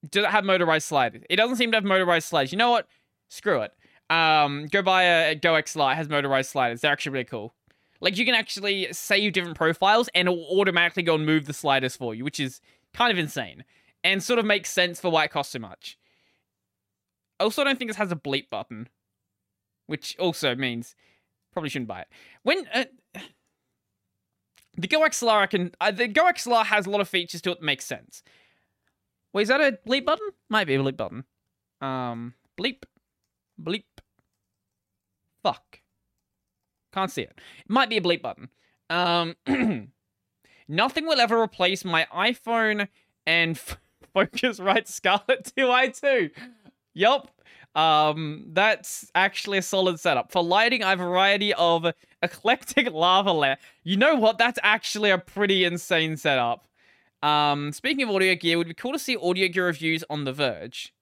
Does 0.09 0.23
it 0.23 0.31
have 0.31 0.45
motorized 0.45 0.87
sliders? 0.87 1.21
It 1.29 1.35
doesn't 1.35 1.57
seem 1.57 1.69
to 1.73 1.77
have 1.77 1.83
motorized 1.83 2.27
sliders. 2.27 2.51
You 2.51 2.57
know 2.57 2.71
what? 2.71 2.87
Screw 3.29 3.61
it. 3.61 3.73
Um, 4.09 4.65
go 4.71 4.81
buy 4.81 5.03
a, 5.03 5.35
Go 5.35 5.53
XLR. 5.53 5.91
It 5.91 5.97
has 5.97 6.09
motorized 6.09 6.49
sliders. 6.49 6.81
They're 6.81 6.91
actually 6.91 7.11
really 7.11 7.25
cool. 7.25 7.53
Like 8.01 8.17
you 8.17 8.25
can 8.25 8.33
actually 8.33 8.91
save 8.93 9.33
different 9.33 9.57
profiles 9.57 10.09
and 10.15 10.27
it 10.27 10.31
will 10.31 10.59
automatically 10.59 11.03
go 11.03 11.13
and 11.13 11.25
move 11.25 11.45
the 11.45 11.53
sliders 11.53 11.95
for 11.95 12.15
you, 12.15 12.23
which 12.23 12.39
is 12.39 12.61
kind 12.95 13.11
of 13.11 13.19
insane 13.19 13.63
and 14.05 14.23
sort 14.23 14.39
of 14.39 14.45
makes 14.45 14.69
sense 14.69 15.01
for 15.01 15.11
why 15.11 15.25
it 15.25 15.31
costs 15.31 15.51
so 15.51 15.59
much. 15.59 15.97
Also, 17.41 17.61
I 17.61 17.65
don't 17.65 17.77
think 17.77 17.89
this 17.89 17.97
has 17.97 18.13
a 18.13 18.15
bleep 18.15 18.49
button 18.49 18.87
which 19.87 20.17
also 20.19 20.55
means 20.55 20.95
probably 21.53 21.69
shouldn't 21.69 21.87
buy 21.87 22.01
it. 22.01 22.07
When 22.43 22.67
uh, 22.73 22.85
the 24.77 24.87
Go 24.87 25.01
XLR, 25.01 25.41
I 25.41 25.47
can 25.47 25.71
uh, 25.79 25.91
the 25.91 26.07
Go 26.07 26.25
XLR 26.25 26.65
has 26.65 26.85
a 26.85 26.89
lot 26.89 27.01
of 27.01 27.09
features 27.09 27.41
to 27.41 27.51
it 27.51 27.59
that 27.59 27.65
make 27.65 27.81
sense. 27.81 28.23
Wait, 29.33 29.43
is 29.43 29.47
that 29.49 29.61
a 29.61 29.77
bleep 29.87 30.05
button? 30.05 30.27
Might 30.49 30.67
be 30.67 30.75
a 30.75 30.79
bleep 30.79 30.97
button. 30.97 31.25
Um, 31.81 32.33
bleep, 32.57 32.83
bleep. 33.61 33.83
Fuck. 35.43 35.81
Can't 36.93 37.11
see 37.11 37.23
it. 37.23 37.33
It 37.59 37.69
might 37.69 37.89
be 37.89 37.97
a 37.97 38.01
bleep 38.01 38.21
button. 38.21 38.49
Um, 38.89 39.35
nothing 40.67 41.05
will 41.05 41.19
ever 41.19 41.41
replace 41.41 41.83
my 41.83 42.07
iPhone 42.13 42.87
and 43.25 43.59
Focusrite 44.15 44.87
Scarlett 44.87 45.51
2i2. 45.57 46.31
Yup. 46.93 47.31
Um, 47.75 48.45
that's 48.53 49.11
actually 49.15 49.57
a 49.57 49.61
solid 49.61 49.99
setup. 49.99 50.31
For 50.31 50.41
lighting, 50.41 50.81
a 50.81 50.95
variety 50.95 51.53
of 51.55 51.85
eclectic 52.21 52.89
lava 52.91 53.33
lamp. 53.33 53.59
You 53.83 53.97
know 53.97 54.15
what? 54.15 54.37
That's 54.37 54.59
actually 54.63 55.09
a 55.09 55.17
pretty 55.17 55.65
insane 55.65 56.15
setup. 56.15 56.67
Um, 57.21 57.73
speaking 57.73 58.03
of 58.07 58.15
audio 58.15 58.35
gear, 58.35 58.53
it 58.53 58.57
would 58.57 58.67
be 58.67 58.73
cool 58.73 58.93
to 58.93 58.99
see 58.99 59.17
audio 59.17 59.47
gear 59.49 59.65
reviews 59.65 60.03
on 60.09 60.23
The 60.23 60.31
Verge. 60.31 60.93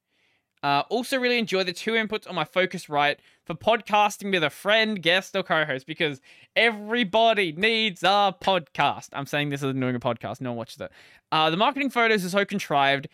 Uh, 0.64 0.84
also 0.90 1.20
really 1.20 1.38
enjoy 1.38 1.64
the 1.64 1.74
two 1.74 1.92
inputs 1.92 2.28
on 2.28 2.36
my 2.36 2.46
Focusrite 2.46 3.18
for 3.46 3.56
podcasting 3.56 4.32
with 4.32 4.44
a 4.44 4.50
friend, 4.50 5.02
guest, 5.02 5.36
or 5.36 5.44
co-host 5.44 5.86
because 5.86 6.22
everybody 6.56 7.52
needs 7.52 8.04
a 8.04 8.36
podcast. 8.42 9.10
I'm 9.14 9.26
saying 9.26 9.50
this 9.50 9.64
as 9.64 9.74
doing 9.74 9.96
a 9.96 10.00
podcast. 10.00 10.42
No 10.42 10.52
one 10.52 10.58
watches 10.58 10.80
it. 10.82 10.92
Uh, 11.32 11.50
the 11.50 11.58
marketing 11.58 11.90
photos 11.90 12.26
are 12.26 12.30
so 12.30 12.46
contrived 12.46 13.08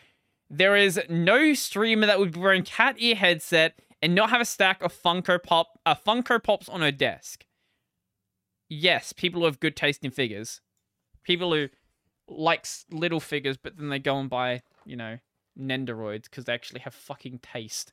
there 0.49 0.75
is 0.75 0.99
no 1.09 1.53
streamer 1.53 2.07
that 2.07 2.19
would 2.19 2.31
be 2.31 2.39
wearing 2.39 2.63
cat 2.63 2.95
ear 2.97 3.15
headset 3.15 3.75
and 4.01 4.15
not 4.15 4.29
have 4.29 4.41
a 4.41 4.45
stack 4.45 4.81
of 4.81 4.93
Funko 4.93 5.41
Pop 5.41 5.79
uh, 5.85 5.95
Funko 5.95 6.41
Pops 6.41 6.67
on 6.67 6.81
her 6.81 6.91
desk. 6.91 7.45
Yes, 8.67 9.13
people 9.13 9.41
who 9.41 9.45
have 9.45 9.59
good 9.59 9.75
taste 9.75 10.03
in 10.03 10.11
figures. 10.11 10.61
People 11.23 11.53
who 11.53 11.67
likes 12.27 12.85
little 12.91 13.19
figures, 13.19 13.57
but 13.57 13.77
then 13.77 13.89
they 13.89 13.99
go 13.99 14.19
and 14.19 14.29
buy, 14.29 14.61
you 14.85 14.95
know, 14.95 15.17
Nendoroids 15.59 16.23
because 16.23 16.45
they 16.45 16.53
actually 16.53 16.79
have 16.81 16.93
fucking 16.93 17.39
taste. 17.39 17.91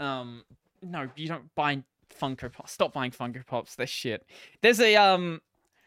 Um, 0.00 0.44
no, 0.82 1.08
you 1.16 1.28
don't 1.28 1.54
buy 1.54 1.82
Funko 2.20 2.52
Pops. 2.52 2.72
Stop 2.72 2.92
buying 2.92 3.10
Funko 3.10 3.46
Pops. 3.46 3.74
They're 3.74 3.86
shit. 3.86 4.26
There's 4.62 4.80
a 4.80 4.96
um, 4.96 5.40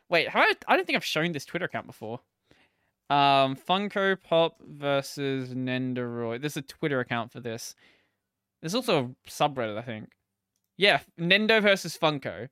wait, 0.10 0.28
I, 0.34 0.54
I 0.68 0.76
don't 0.76 0.86
think 0.86 0.96
I've 0.96 1.06
shown 1.06 1.32
this 1.32 1.46
Twitter 1.46 1.66
account 1.66 1.88
before. 1.88 2.20
Um, 3.10 3.56
Funko 3.56 4.18
Pop 4.22 4.58
versus 4.62 5.50
Nendoroid. 5.54 6.42
There's 6.42 6.58
a 6.58 6.62
Twitter 6.62 7.00
account 7.00 7.32
for 7.32 7.40
this. 7.40 7.76
There's 8.62 8.76
also 8.76 9.16
a 9.28 9.30
subreddit, 9.30 9.78
I 9.78 9.84
think. 9.84 10.10
Yeah, 10.78 11.02
Nendo 11.20 11.62
versus 11.62 11.98
Funko. 11.98 12.50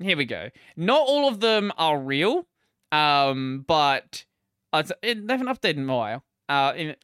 Here 0.00 0.16
we 0.16 0.24
go. 0.24 0.50
Not 0.76 1.06
all 1.06 1.28
of 1.28 1.40
them 1.40 1.72
are 1.76 1.98
real, 1.98 2.46
um, 2.90 3.64
but 3.66 4.24
uh, 4.72 4.82
they 5.02 5.14
haven't 5.14 5.46
updated 5.46 5.76
in 5.76 5.88
a 5.88 5.96
while. 5.96 6.24
Uh, 6.48 6.72
in 6.76 6.94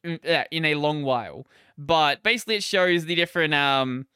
in, 0.51 0.65
a 0.67 0.75
long 0.75 1.03
while. 1.03 1.47
But 1.79 2.23
basically, 2.23 2.57
it 2.57 2.63
shows 2.63 3.07
the 3.07 3.15
different 3.15 3.55
um 3.55 4.07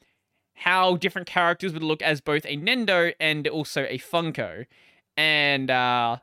how 0.53 0.97
different 0.97 1.27
characters 1.27 1.73
would 1.73 1.83
look 1.83 2.01
as 2.01 2.21
both 2.21 2.45
a 2.45 2.55
Nendo 2.55 3.13
and 3.19 3.47
also 3.47 3.83
a 3.85 3.97
Funko, 3.97 4.65
and 5.17 5.71
uh 5.71 6.17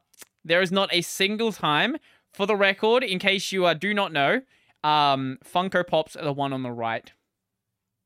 there 0.45 0.61
is 0.61 0.73
not 0.73 0.89
a 0.93 1.03
single 1.03 1.53
time, 1.53 1.97
for 2.33 2.47
the 2.47 2.57
record, 2.57 3.05
in 3.05 3.19
case 3.19 3.53
you 3.53 3.67
uh, 3.67 3.75
do 3.75 3.93
not 3.93 4.13
know, 4.13 4.41
um, 4.83 5.39
Funko 5.45 5.87
Pops 5.87 6.17
are 6.17 6.25
the 6.25 6.33
one 6.33 6.53
on 6.53 6.63
the 6.63 6.73
right. 6.73 7.13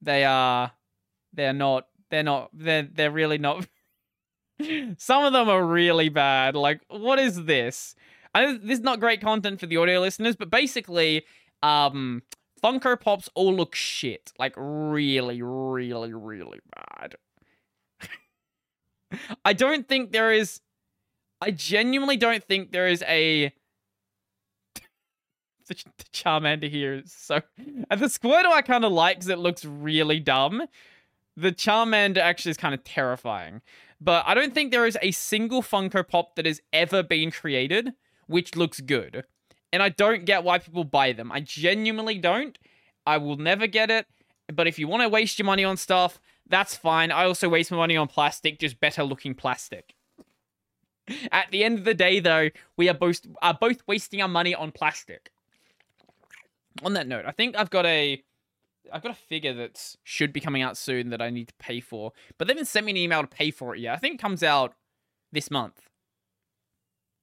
They 0.02 0.24
are, 0.24 0.72
they're 1.32 1.52
not, 1.52 1.86
they're 2.10 2.22
not, 2.22 2.50
they're, 2.52 2.82
they're 2.82 3.10
really 3.10 3.38
not. 3.38 3.66
Some 4.98 5.24
of 5.24 5.32
them 5.32 5.48
are 5.48 5.64
really 5.64 6.08
bad. 6.08 6.56
Like, 6.56 6.80
what 6.88 7.18
is 7.18 7.44
this? 7.44 7.94
I, 8.36 8.52
this 8.52 8.78
is 8.78 8.84
not 8.84 9.00
great 9.00 9.22
content 9.22 9.60
for 9.60 9.66
the 9.66 9.78
audio 9.78 9.98
listeners, 9.98 10.36
but 10.36 10.50
basically, 10.50 11.24
um, 11.62 12.22
Funko 12.62 13.00
Pops 13.00 13.30
all 13.34 13.54
look 13.54 13.74
shit. 13.74 14.30
Like, 14.38 14.52
really, 14.58 15.40
really, 15.40 16.12
really 16.12 16.58
bad. 16.76 17.14
I 19.44 19.54
don't 19.54 19.88
think 19.88 20.12
there 20.12 20.32
is. 20.32 20.60
I 21.40 21.50
genuinely 21.50 22.18
don't 22.18 22.44
think 22.44 22.72
there 22.72 22.86
is 22.86 23.02
a. 23.08 23.54
the, 25.68 25.74
the 25.74 26.04
Charmander 26.12 26.68
here 26.68 26.96
is 26.96 27.12
so. 27.12 27.40
And 27.90 28.00
the 28.00 28.06
Squirtle 28.06 28.52
I 28.52 28.60
kind 28.60 28.84
of 28.84 28.92
like 28.92 29.16
because 29.16 29.28
it 29.28 29.38
looks 29.38 29.64
really 29.64 30.20
dumb. 30.20 30.62
The 31.38 31.52
Charmander 31.52 32.18
actually 32.18 32.50
is 32.50 32.58
kind 32.58 32.74
of 32.74 32.84
terrifying. 32.84 33.62
But 33.98 34.24
I 34.26 34.34
don't 34.34 34.52
think 34.52 34.72
there 34.72 34.86
is 34.86 34.98
a 35.00 35.10
single 35.10 35.62
Funko 35.62 36.06
Pop 36.06 36.36
that 36.36 36.44
has 36.44 36.60
ever 36.74 37.02
been 37.02 37.30
created 37.30 37.94
which 38.26 38.56
looks 38.56 38.80
good. 38.80 39.24
And 39.72 39.82
I 39.82 39.88
don't 39.88 40.24
get 40.24 40.44
why 40.44 40.58
people 40.58 40.84
buy 40.84 41.12
them. 41.12 41.32
I 41.32 41.40
genuinely 41.40 42.18
don't. 42.18 42.58
I 43.06 43.18
will 43.18 43.36
never 43.36 43.66
get 43.66 43.90
it. 43.90 44.06
But 44.52 44.66
if 44.66 44.78
you 44.78 44.88
want 44.88 45.02
to 45.02 45.08
waste 45.08 45.38
your 45.38 45.46
money 45.46 45.64
on 45.64 45.76
stuff, 45.76 46.20
that's 46.48 46.76
fine. 46.76 47.10
I 47.10 47.24
also 47.24 47.48
waste 47.48 47.70
my 47.70 47.76
money 47.76 47.96
on 47.96 48.06
plastic, 48.06 48.58
just 48.58 48.78
better 48.78 49.02
looking 49.02 49.34
plastic. 49.34 49.94
At 51.30 51.50
the 51.50 51.64
end 51.64 51.78
of 51.78 51.84
the 51.84 51.94
day, 51.94 52.20
though, 52.20 52.50
we 52.76 52.88
are 52.88 52.94
both 52.94 53.20
are 53.42 53.54
both 53.54 53.82
wasting 53.86 54.22
our 54.22 54.28
money 54.28 54.54
on 54.54 54.72
plastic. 54.72 55.30
On 56.82 56.92
that 56.94 57.06
note, 57.06 57.24
I 57.26 57.30
think 57.30 57.56
I've 57.56 57.70
got 57.70 57.86
a 57.86 58.22
I've 58.92 59.02
got 59.02 59.12
a 59.12 59.14
figure 59.14 59.54
that 59.54 59.96
should 60.04 60.32
be 60.32 60.40
coming 60.40 60.62
out 60.62 60.76
soon 60.76 61.10
that 61.10 61.22
I 61.22 61.30
need 61.30 61.48
to 61.48 61.54
pay 61.58 61.80
for, 61.80 62.12
but 62.38 62.46
they 62.46 62.52
haven't 62.52 62.66
sent 62.66 62.86
me 62.86 62.92
an 62.92 62.96
email 62.96 63.22
to 63.22 63.28
pay 63.28 63.50
for 63.50 63.74
it 63.74 63.80
yet. 63.80 63.94
I 63.94 63.98
think 63.98 64.14
it 64.14 64.20
comes 64.20 64.42
out 64.42 64.74
this 65.32 65.50
month. 65.50 65.85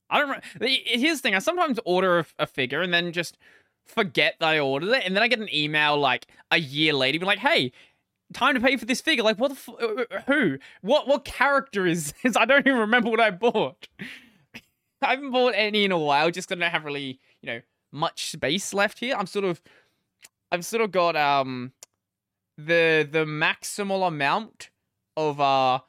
I 0.09 0.19
don't. 0.19 0.43
Here's 0.61 1.19
the 1.19 1.21
thing: 1.21 1.35
I 1.35 1.39
sometimes 1.39 1.79
order 1.85 2.19
a, 2.19 2.25
a 2.39 2.47
figure 2.47 2.81
and 2.81 2.93
then 2.93 3.11
just 3.11 3.37
forget 3.85 4.35
that 4.39 4.47
I 4.47 4.59
ordered 4.59 4.91
it, 4.91 5.03
and 5.05 5.15
then 5.15 5.23
I 5.23 5.27
get 5.27 5.39
an 5.39 5.53
email 5.53 5.97
like 5.97 6.27
a 6.51 6.59
year 6.59 6.93
later, 6.93 7.19
be 7.19 7.25
like, 7.25 7.39
"Hey, 7.39 7.71
time 8.33 8.55
to 8.55 8.61
pay 8.61 8.77
for 8.77 8.85
this 8.85 9.01
figure." 9.01 9.23
Like, 9.23 9.39
what 9.39 9.49
the? 9.49 9.55
F- 9.55 9.69
uh, 9.81 10.15
uh, 10.15 10.21
who? 10.27 10.57
What? 10.81 11.07
What 11.07 11.25
character 11.25 11.85
is 11.85 12.13
this? 12.23 12.37
I 12.37 12.45
don't 12.45 12.65
even 12.65 12.79
remember 12.79 13.09
what 13.09 13.19
I 13.19 13.31
bought. 13.31 13.87
I 15.01 15.11
haven't 15.11 15.31
bought 15.31 15.53
any 15.55 15.83
in 15.83 15.91
a 15.91 15.97
while, 15.97 16.31
just 16.31 16.47
because 16.47 16.61
I 16.61 16.63
don't 16.65 16.71
have 16.71 16.85
really, 16.85 17.19
you 17.41 17.47
know, 17.47 17.61
much 17.91 18.27
space 18.27 18.73
left 18.73 18.99
here. 18.99 19.15
I'm 19.17 19.25
sort 19.25 19.43
of, 19.43 19.61
I've 20.49 20.65
sort 20.65 20.81
of 20.81 20.91
got 20.91 21.17
um, 21.17 21.73
the 22.57 23.07
the 23.09 23.25
maximal 23.25 24.07
amount 24.07 24.69
of 25.17 25.39
uh 25.39 25.79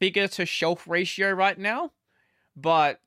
figure 0.00 0.28
to 0.28 0.46
shelf 0.46 0.86
ratio 0.88 1.30
right 1.32 1.58
now, 1.58 1.92
but 2.56 3.00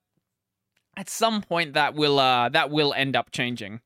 at 0.97 1.09
some 1.09 1.41
point 1.41 1.73
that 1.73 1.93
will 1.93 2.19
uh 2.19 2.49
that 2.49 2.71
will 2.71 2.93
end 2.93 3.15
up 3.15 3.31
changing. 3.31 3.79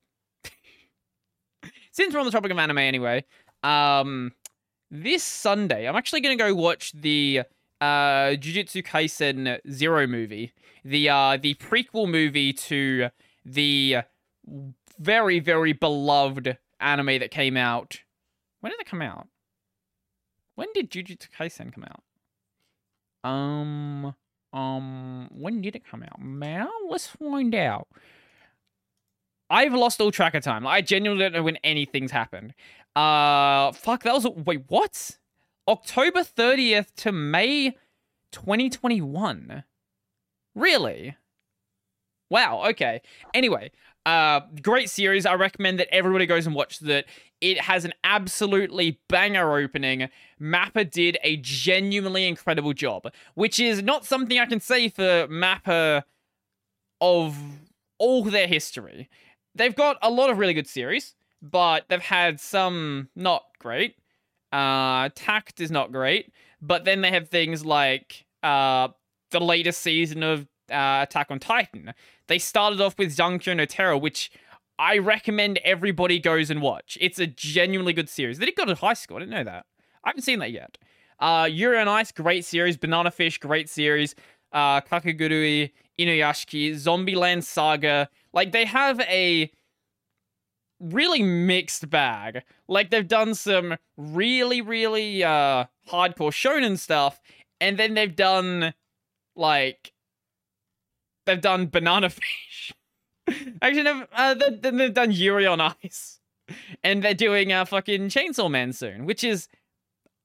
Since 1.92 2.14
we're 2.14 2.22
on 2.22 2.26
the 2.26 2.32
topic 2.32 2.52
of 2.52 2.58
anime 2.58 2.80
anyway, 2.80 3.26
um 3.64 4.32
this 4.90 5.22
Sunday 5.24 5.88
I'm 5.88 5.96
actually 5.96 6.22
gonna 6.22 6.38
go 6.38 6.56
watch 6.56 6.94
the 6.94 7.42
uh 7.82 8.32
Jujutsu 8.40 8.84
Kaisen 8.84 9.60
Zero 9.70 10.08
movie. 10.08 10.54
The 10.86 11.10
uh 11.10 11.38
the 11.38 11.54
prequel 11.56 12.10
movie 12.10 12.54
to 12.54 13.10
the 13.46 13.98
very, 14.98 15.40
very 15.40 15.74
beloved 15.74 16.58
anime 16.80 17.20
that 17.20 17.32
came 17.32 17.58
out. 17.58 18.02
When 18.62 18.72
did 18.72 18.80
it 18.80 18.88
come 18.88 19.02
out? 19.02 19.28
When 20.56 20.68
did 20.74 20.92
Jujutsu 20.92 21.28
Kaisen 21.38 21.74
come 21.74 21.86
out? 21.86 23.30
Um 23.30 24.16
um, 24.54 25.30
when 25.32 25.62
did 25.62 25.76
it 25.76 25.86
come 25.86 26.04
out? 26.04 26.22
Now 26.22 26.70
let's 26.90 27.08
find 27.08 27.56
out. 27.56 27.88
I've 29.50 29.74
lost 29.74 30.00
all 30.00 30.12
track 30.12 30.34
of 30.34 30.44
time. 30.44 30.66
I 30.66 30.82
genuinely 30.82 31.26
don't 31.26 31.34
know 31.34 31.44
when 31.44 31.58
anything's 31.58 32.12
happened. 32.12 32.54
Uh, 32.96 33.72
fuck, 33.74 34.04
that 34.04 34.14
was 34.14 34.26
wait, 34.46 34.64
what? 34.68 35.18
October 35.68 36.22
30th 36.22 36.94
to 36.98 37.12
May 37.12 37.72
2021. 38.32 39.64
Really? 40.56 41.16
Wow, 42.30 42.64
okay. 42.70 43.02
Anyway, 43.34 43.72
uh, 44.06 44.42
great 44.62 44.90
series. 44.90 45.26
I 45.26 45.34
recommend 45.36 45.80
that 45.80 45.94
everybody 45.94 46.26
goes 46.26 46.46
and 46.46 46.56
watch 46.56 46.80
that. 46.80 47.06
It 47.42 47.60
has 47.62 47.86
an 47.86 47.94
absolutely 48.04 49.00
banger 49.10 49.58
opening. 49.58 50.10
Mappa 50.40 50.90
did 50.90 51.18
a 51.24 51.38
genuinely 51.38 52.28
incredible 52.28 52.74
job, 52.74 53.12
which 53.34 53.60
is 53.60 53.82
not 53.82 54.06
something 54.06 54.40
I 54.40 54.46
can 54.46 54.60
say 54.60 54.90
for 54.90 55.28
Mappa 55.28 56.04
of 57.02 57.36
all 57.98 58.24
their 58.24 58.48
history. 58.48 59.10
They've 59.56 59.76
got 59.76 59.98
a 60.02 60.10
lot 60.10 60.30
of 60.30 60.38
really 60.38 60.54
good 60.54 60.68
series, 60.68 61.16
but 61.42 61.86
they've 61.90 62.00
had 62.00 62.40
some 62.40 63.10
not 63.16 63.44
great. 63.60 63.96
Uh, 64.52 65.10
Takt 65.16 65.60
is 65.60 65.72
not 65.72 65.92
great, 65.92 66.32
but 66.62 66.86
then 66.86 67.02
they 67.02 67.10
have 67.10 67.30
things 67.30 67.66
like 67.66 68.26
uh, 68.44 68.90
the 69.32 69.40
latest 69.40 69.82
season 69.82 70.24
of 70.24 70.42
uh, 70.70 71.00
Attack 71.04 71.28
on 71.32 71.40
Titan. 71.40 71.94
They 72.28 72.38
started 72.40 72.80
off 72.82 72.98
with 72.98 73.18
no 73.18 73.66
Terror, 73.66 73.98
which 73.98 74.32
I 74.80 74.98
recommend 74.98 75.60
everybody 75.64 76.20
goes 76.20 76.50
and 76.50 76.62
watch. 76.62 76.98
It's 77.00 77.20
a 77.20 77.28
genuinely 77.28 77.94
good 77.94 78.10
series. 78.10 78.40
They 78.40 78.46
did 78.46 78.56
God 78.56 78.70
of 78.70 78.80
High 78.80 78.94
School. 78.94 79.18
I 79.18 79.20
didn't 79.22 79.32
know 79.32 79.44
that. 79.44 79.66
I 80.04 80.10
haven't 80.10 80.24
seen 80.24 80.40
that 80.40 80.52
yet. 80.52 80.78
Uh, 81.20 81.48
Yuri 81.50 81.78
on 81.78 81.88
Ice, 81.88 82.12
great 82.12 82.44
series. 82.46 82.78
Banana 82.78 83.12
Fish, 83.12 83.38
great 83.38 83.70
series. 83.70 84.16
Uh, 84.52 84.82
Kakegurui, 84.82 85.72
Inuyashiki, 86.00 86.72
Zombieland 86.74 87.44
Saga. 87.44 88.10
Like, 88.34 88.52
they 88.52 88.66
have 88.66 89.00
a 89.02 89.52
really 90.80 91.22
mixed 91.22 91.90
bag. 91.90 92.42
Like, 92.68 92.90
they've 92.90 93.08
done 93.08 93.36
some 93.36 93.78
really, 93.98 94.62
really 94.62 95.24
uh, 95.24 95.66
hardcore 95.90 96.32
shonen 96.32 96.78
stuff, 96.78 97.22
and 97.60 97.78
then 97.78 97.94
they've 97.94 98.16
done, 98.16 98.74
like, 99.36 99.94
they've 101.26 101.40
done 101.40 101.68
Banana 101.68 102.10
Fish. 102.10 102.74
Actually, 103.62 103.84
they've, 103.84 104.08
uh, 104.14 104.34
they, 104.34 104.72
they've 104.72 104.94
done 104.94 105.12
Yuri 105.12 105.46
on 105.46 105.62
Ice. 105.62 106.20
And 106.84 107.04
they're 107.04 107.14
doing 107.14 107.52
a 107.52 107.62
uh, 107.62 107.66
fucking 107.66 108.10
Chainsaw 108.10 108.52
Man 108.52 108.74
soon, 108.74 109.06
which 109.06 109.24
is 109.24 109.48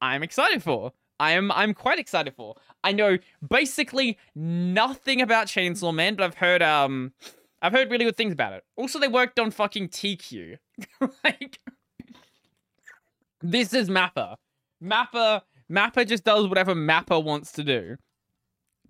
I'm 0.00 0.22
excited 0.22 0.62
for. 0.62 0.92
I 1.18 1.32
am 1.32 1.50
I'm 1.52 1.72
quite 1.72 1.98
excited 1.98 2.34
for. 2.34 2.56
I 2.84 2.92
know 2.92 3.18
basically 3.48 4.18
nothing 4.34 5.22
about 5.22 5.46
Chainsaw 5.46 5.94
Man, 5.94 6.14
but 6.14 6.24
I've 6.24 6.34
heard 6.34 6.62
um 6.62 7.12
I've 7.62 7.72
heard 7.72 7.90
really 7.90 8.04
good 8.04 8.16
things 8.16 8.32
about 8.32 8.52
it. 8.52 8.64
Also, 8.76 8.98
they 8.98 9.08
worked 9.08 9.38
on 9.38 9.50
fucking 9.50 9.88
TQ. 9.88 10.58
like 11.24 11.58
this 13.40 13.72
is 13.72 13.88
Mappa. 13.88 14.36
Mappa 14.82 15.42
Mappa 15.70 16.06
just 16.06 16.24
does 16.24 16.46
whatever 16.46 16.74
Mappa 16.74 17.22
wants 17.22 17.52
to 17.52 17.64
do. 17.64 17.96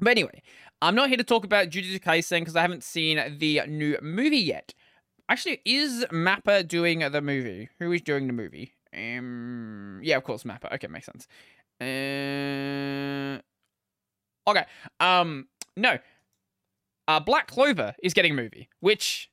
But 0.00 0.10
anyway, 0.10 0.42
I'm 0.82 0.94
not 0.94 1.08
here 1.08 1.16
to 1.16 1.24
talk 1.24 1.44
about 1.44 1.70
Jujutsu 1.70 2.00
Kaisen 2.00 2.40
because 2.40 2.56
I 2.56 2.62
haven't 2.62 2.84
seen 2.84 3.38
the 3.38 3.62
new 3.66 3.96
movie 4.02 4.38
yet. 4.38 4.74
Actually, 5.28 5.60
is 5.64 6.04
Mappa 6.12 6.66
doing 6.66 7.00
the 7.00 7.20
movie? 7.20 7.68
Who 7.78 7.90
is 7.92 8.02
doing 8.02 8.26
the 8.26 8.32
movie? 8.32 8.74
Um, 8.94 10.00
yeah, 10.02 10.16
of 10.16 10.24
course, 10.24 10.44
Mappa. 10.44 10.72
Okay, 10.74 10.86
makes 10.86 11.06
sense. 11.06 11.26
Uh, 11.80 13.40
okay. 14.48 14.64
Um, 15.00 15.48
no. 15.76 15.98
Uh, 17.08 17.20
Black 17.20 17.48
Clover 17.48 17.94
is 18.02 18.14
getting 18.14 18.32
a 18.32 18.36
movie, 18.36 18.68
which 18.80 19.30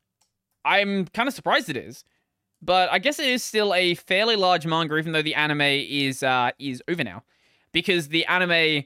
I'm 0.66 1.06
kind 1.08 1.28
of 1.28 1.34
surprised 1.34 1.70
it 1.70 1.78
is. 1.78 2.04
But 2.62 2.90
I 2.92 3.00
guess 3.00 3.20
it 3.20 3.28
is 3.28 3.44
still 3.44 3.74
a 3.74 3.96
fairly 3.96 4.36
large 4.38 4.66
manga, 4.66 4.98
even 4.98 5.12
though 5.12 5.22
the 5.22 5.36
anime 5.36 5.62
is 5.62 6.24
uh 6.24 6.52
is 6.60 6.82
over 6.88 7.04
now, 7.04 7.24
because 7.74 8.08
the 8.08 8.26
anime 8.26 8.86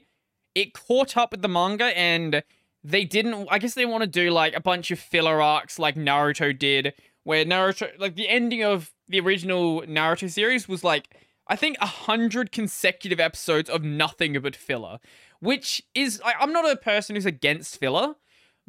it 0.58 0.74
caught 0.74 1.16
up 1.16 1.30
with 1.30 1.42
the 1.42 1.48
manga 1.48 1.96
and 1.96 2.42
they 2.82 3.04
didn't 3.04 3.46
I 3.50 3.58
guess 3.58 3.74
they 3.74 3.86
want 3.86 4.02
to 4.02 4.08
do 4.08 4.30
like 4.30 4.56
a 4.56 4.60
bunch 4.60 4.90
of 4.90 4.98
filler 4.98 5.40
arcs 5.40 5.78
like 5.78 5.94
Naruto 5.94 6.56
did 6.56 6.94
where 7.22 7.44
Naruto 7.44 7.90
like 7.98 8.16
the 8.16 8.28
ending 8.28 8.64
of 8.64 8.92
the 9.06 9.20
original 9.20 9.82
Naruto 9.82 10.28
series 10.28 10.68
was 10.68 10.82
like 10.82 11.14
I 11.46 11.56
think 11.56 11.76
a 11.80 11.86
hundred 11.86 12.50
consecutive 12.52 13.20
episodes 13.20 13.70
of 13.70 13.82
nothing 13.82 14.38
but 14.42 14.54
filler, 14.54 14.98
which 15.40 15.82
is 15.94 16.20
I, 16.24 16.34
I'm 16.38 16.52
not 16.52 16.70
a 16.70 16.76
person 16.76 17.16
who's 17.16 17.24
against 17.24 17.78
filler, 17.78 18.16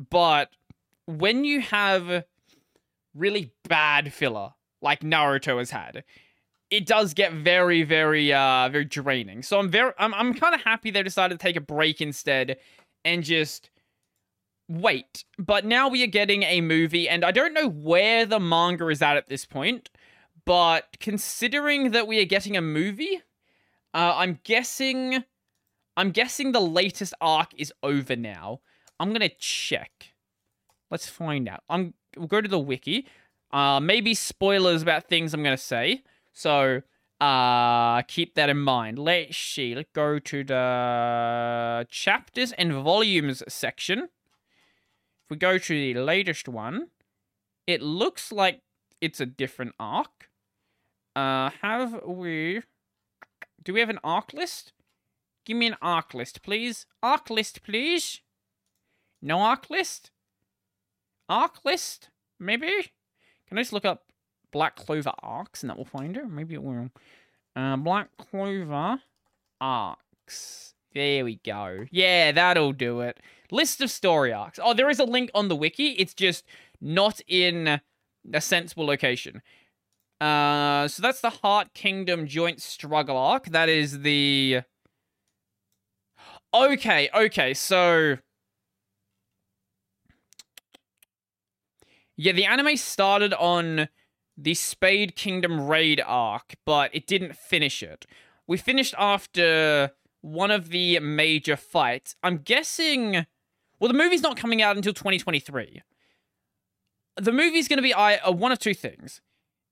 but 0.09 0.51
when 1.05 1.43
you 1.43 1.59
have 1.59 2.23
really 3.13 3.51
bad 3.67 4.13
filler 4.13 4.53
like 4.81 5.01
Naruto 5.01 5.57
has 5.57 5.71
had, 5.71 6.03
it 6.69 6.85
does 6.85 7.13
get 7.13 7.33
very, 7.33 7.83
very, 7.83 8.31
uh, 8.31 8.69
very 8.69 8.85
draining. 8.85 9.41
So 9.43 9.59
I'm 9.59 9.69
very, 9.69 9.91
I'm, 9.97 10.13
I'm 10.13 10.33
kind 10.33 10.53
of 10.53 10.61
happy 10.61 10.91
they 10.91 11.03
decided 11.03 11.39
to 11.39 11.43
take 11.43 11.55
a 11.55 11.61
break 11.61 12.01
instead 12.01 12.57
and 13.03 13.23
just 13.23 13.69
wait. 14.67 15.25
But 15.37 15.65
now 15.65 15.87
we 15.87 16.03
are 16.03 16.07
getting 16.07 16.43
a 16.43 16.61
movie, 16.61 17.09
and 17.09 17.25
I 17.25 17.31
don't 17.31 17.53
know 17.53 17.67
where 17.67 18.25
the 18.25 18.39
manga 18.39 18.87
is 18.87 19.01
at 19.01 19.17
at 19.17 19.27
this 19.27 19.45
point. 19.45 19.89
But 20.45 20.97
considering 20.99 21.91
that 21.91 22.07
we 22.07 22.21
are 22.21 22.25
getting 22.25 22.55
a 22.55 22.61
movie, 22.61 23.21
uh, 23.93 24.13
I'm 24.15 24.39
guessing, 24.43 25.23
I'm 25.97 26.11
guessing 26.11 26.51
the 26.51 26.61
latest 26.61 27.13
arc 27.19 27.53
is 27.57 27.73
over 27.83 28.15
now. 28.15 28.61
I'm 28.99 29.11
gonna 29.11 29.29
check. 29.29 30.13
Let's 30.91 31.07
find 31.07 31.47
out. 31.47 31.63
I'm 31.69 31.93
we'll 32.17 32.27
go 32.27 32.41
to 32.41 32.49
the 32.49 32.59
wiki. 32.59 33.07
Uh, 33.51 33.79
maybe 33.79 34.13
spoilers 34.13 34.81
about 34.81 35.07
things 35.07 35.33
I'm 35.33 35.43
gonna 35.43 35.57
say. 35.57 36.03
So 36.33 36.81
Uh, 37.19 38.01
keep 38.03 38.35
that 38.35 38.49
in 38.49 38.59
mind. 38.59 38.97
Let's 38.97 39.35
see. 39.35 39.75
Let's 39.75 39.89
go 39.93 40.19
to 40.19 40.43
the 40.43 41.85
chapters 41.89 42.53
and 42.53 42.71
volumes 42.71 43.43
section. 43.47 44.03
If 45.23 45.29
we 45.29 45.35
go 45.35 45.57
to 45.57 45.73
the 45.73 45.99
latest 45.99 46.47
one, 46.47 46.91
it 47.67 47.81
looks 47.81 48.31
like 48.31 48.61
it's 49.01 49.19
a 49.19 49.25
different 49.25 49.75
arc. 49.79 50.29
Uh, 51.15 51.49
have 51.61 52.01
we... 52.05 52.61
Do 53.61 53.73
we 53.73 53.81
have 53.81 53.89
an 53.89 53.99
arc 54.01 54.31
list? 54.33 54.71
Give 55.45 55.57
me 55.57 55.67
an 55.67 55.75
arc 55.81 56.13
list, 56.13 56.41
please. 56.41 56.85
Arc 57.03 57.29
list, 57.29 57.63
please. 57.63 58.21
No 59.21 59.39
arc 59.39 59.69
list? 59.69 60.11
Arc 61.27 61.65
list? 61.65 62.09
Maybe? 62.39 62.93
Can 63.45 63.57
I 63.57 63.61
just 63.61 63.73
look 63.73 63.83
up 63.83 64.08
Black 64.51 64.75
Clover 64.75 65.13
arcs 65.21 65.63
and 65.63 65.69
that 65.69 65.77
will 65.77 65.85
find 65.85 66.15
her? 66.15 66.27
Maybe 66.27 66.55
it 66.55 66.63
will. 66.63 66.89
Uh, 67.55 67.77
Black 67.77 68.09
Clover 68.17 68.99
arcs. 69.61 70.73
There 70.93 71.23
we 71.23 71.39
go. 71.45 71.85
Yeah, 71.91 72.31
that'll 72.31 72.73
do 72.73 73.01
it. 73.01 73.19
List 73.51 73.81
of 73.81 73.91
story 73.91 74.33
arcs. 74.33 74.59
Oh, 74.61 74.73
there 74.73 74.89
is 74.89 74.99
a 74.99 75.03
link 75.03 75.29
on 75.35 75.47
the 75.47 75.55
wiki. 75.55 75.91
It's 75.91 76.13
just 76.13 76.45
not 76.81 77.21
in 77.27 77.79
a 78.33 78.41
sensible 78.41 78.85
location. 78.85 79.41
Uh, 80.19 80.87
so 80.87 81.01
that's 81.01 81.21
the 81.21 81.29
Heart 81.29 81.73
Kingdom 81.73 82.27
joint 82.27 82.61
struggle 82.61 83.17
arc. 83.17 83.45
That 83.47 83.69
is 83.69 84.01
the. 84.01 84.61
Okay, 86.53 87.09
okay, 87.13 87.53
so. 87.53 88.17
Yeah, 92.17 92.33
the 92.33 92.45
anime 92.45 92.75
started 92.75 93.33
on 93.33 93.87
the 94.43 94.53
Spade 94.53 95.15
Kingdom 95.15 95.67
raid 95.67 96.01
arc, 96.05 96.55
but 96.65 96.93
it 96.93 97.05
didn't 97.05 97.35
finish 97.35 97.83
it. 97.83 98.05
We 98.47 98.57
finished 98.57 98.95
after 98.97 99.91
one 100.21 100.51
of 100.51 100.69
the 100.69 100.99
major 100.99 101.57
fights. 101.57 102.15
I'm 102.23 102.37
guessing. 102.37 103.25
Well, 103.79 103.87
the 103.89 103.97
movie's 103.97 104.21
not 104.21 104.37
coming 104.37 104.61
out 104.61 104.75
until 104.75 104.93
2023. 104.93 105.81
The 107.17 107.31
movie's 107.31 107.67
going 107.67 107.77
to 107.77 107.83
be 107.83 107.93
uh, 107.93 108.31
one 108.31 108.51
of 108.51 108.59
two 108.59 108.73
things. 108.73 109.21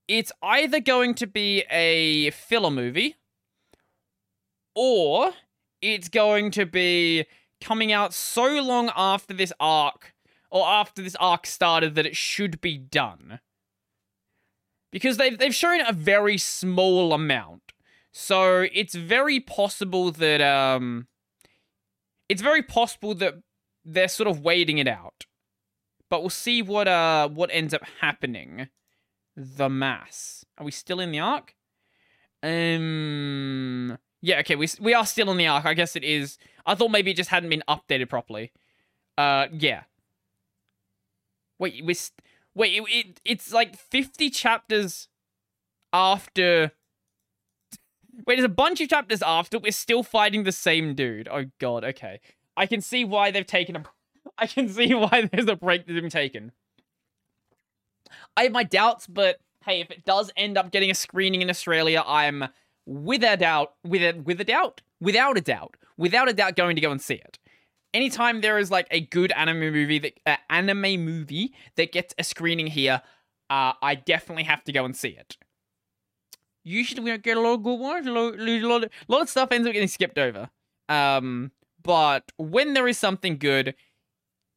It's 0.08 0.32
either 0.42 0.80
going 0.80 1.16
to 1.16 1.28
be 1.28 1.64
a 1.70 2.32
filler 2.32 2.72
movie, 2.72 3.16
or 4.76 5.32
it's 5.82 6.08
going 6.08 6.52
to 6.52 6.66
be 6.66 7.26
coming 7.62 7.92
out 7.92 8.14
so 8.14 8.62
long 8.62 8.92
after 8.96 9.34
this 9.34 9.52
arc, 9.60 10.14
or 10.52 10.66
after 10.68 11.02
this 11.02 11.16
arc 11.20 11.46
started 11.46 11.96
that 11.96 12.06
it 12.06 12.16
should 12.16 12.62
be 12.62 12.78
done 12.78 13.40
because 14.92 15.18
they've 15.18 15.38
they've 15.38 15.56
shown 15.56 15.82
a 15.82 15.94
very 15.94 16.38
small 16.38 17.14
amount. 17.14 17.74
So 18.12 18.66
it's 18.74 18.96
very 18.96 19.40
possible 19.40 20.12
that 20.12 20.42
um 20.42 21.08
it's 22.30 22.42
very 22.42 22.64
possible 22.64 23.14
that 23.16 23.36
they're 23.86 24.08
sort 24.08 24.28
of 24.28 24.42
waiting 24.42 24.80
it 24.80 24.88
out. 24.88 25.26
But 26.10 26.22
we'll 26.22 26.30
see 26.30 26.62
what 26.62 26.88
uh 26.88 27.30
what 27.30 27.50
ends 27.54 27.74
up 27.74 27.84
happening. 28.02 28.70
The 29.36 29.70
mass. 29.70 30.46
Are 30.58 30.66
we 30.66 30.72
still 30.72 31.00
in 31.00 31.12
the 31.12 31.20
arc? 31.20 31.56
Um 32.42 33.98
yeah, 34.22 34.40
okay, 34.40 34.56
we 34.56 34.68
we 34.80 34.94
are 34.94 35.06
still 35.06 35.30
in 35.32 35.38
the 35.38 35.48
arc. 35.48 35.66
I 35.66 35.74
guess 35.74 35.96
it 35.96 36.04
is. 36.04 36.38
I 36.66 36.76
thought 36.76 36.92
maybe 36.92 37.12
it 37.12 37.18
just 37.18 37.30
hadn't 37.30 37.50
been 37.50 37.64
updated 37.68 38.10
properly. 38.10 38.52
Uh 39.18 39.48
yeah. 39.52 39.84
Wait, 41.60 41.84
we 41.84 41.96
Wait, 42.58 42.74
it, 42.74 42.84
it, 42.90 43.22
it's 43.24 43.54
like 43.54 43.78
50 43.78 44.32
chapters 44.32 45.08
after. 45.94 46.72
Wait, 48.26 48.36
there's 48.36 48.44
a 48.44 48.50
bunch 48.50 48.82
of 48.82 48.90
chapters 48.90 49.22
after. 49.22 49.60
We're 49.60 49.72
still 49.72 50.02
fighting 50.02 50.44
the 50.44 50.52
same 50.52 50.96
dude. 50.96 51.30
Oh, 51.32 51.46
God. 51.60 51.84
Okay. 51.84 52.20
I 52.58 52.66
can 52.66 52.82
see 52.82 53.06
why 53.06 53.30
they've 53.30 53.46
taken 53.46 53.76
a. 53.76 53.84
I 54.40 54.48
can 54.48 54.70
see 54.70 54.96
why 54.96 55.30
there's 55.32 55.48
a 55.48 55.56
break 55.56 55.86
that's 55.86 56.00
been 56.00 56.10
taken. 56.10 56.52
I 58.36 58.44
have 58.44 58.52
my 58.52 58.64
doubts, 58.64 59.06
but 59.06 59.38
hey, 59.64 59.82
if 59.82 59.92
it 59.92 60.04
does 60.04 60.32
end 60.36 60.58
up 60.58 60.72
getting 60.72 60.90
a 60.90 60.96
screening 60.96 61.44
in 61.44 61.52
Australia, 61.52 62.04
I'm 62.08 62.46
without 62.88 63.36
a 63.36 63.38
doubt, 63.38 63.74
with 63.84 64.02
a, 64.02 64.20
with 64.20 64.42
a 64.42 64.44
doubt, 64.44 64.82
without 65.00 65.38
a 65.38 65.42
doubt, 65.42 65.78
without 65.96 66.28
a 66.28 66.34
doubt 66.34 66.56
going 66.56 66.76
to 66.76 66.82
go 66.82 66.90
and 66.90 67.02
see 67.02 67.16
it 67.16 67.38
anytime 67.98 68.42
there 68.42 68.60
is 68.60 68.70
like 68.70 68.88
a 68.92 69.02
good 69.02 69.32
anime 69.32 69.72
movie 69.72 69.98
that 69.98 70.14
uh, 70.28 70.36
anime 70.52 71.04
movie 71.04 71.54
that 71.78 71.92
gets 71.92 72.14
a 72.20 72.24
screening 72.24 72.68
here, 72.68 73.02
uh, 73.50 73.74
I 73.82 73.96
definitely 73.96 74.44
have 74.44 74.64
to 74.66 74.72
go 74.72 74.86
and 74.86 74.96
see 74.96 75.10
it. 75.10 75.36
Usually 76.64 77.02
we 77.02 77.10
don't 77.10 77.24
get 77.24 77.38
a 77.38 77.42
lot 77.42 77.56
of 77.56 77.64
good 77.64 77.80
ones. 77.80 78.06
A 78.06 78.12
lot, 78.12 78.36
a 78.40 78.62
lot, 78.62 78.84
a 78.84 78.90
lot 79.08 79.22
of 79.24 79.30
stuff 79.30 79.52
ends 79.52 79.68
up 79.68 79.74
getting 79.74 79.88
skipped 79.88 80.20
over. 80.20 80.50
Um, 80.90 81.52
but 81.82 82.32
when 82.38 82.74
there 82.74 82.88
is 82.88 83.00
something 83.00 83.38
good, 83.38 83.74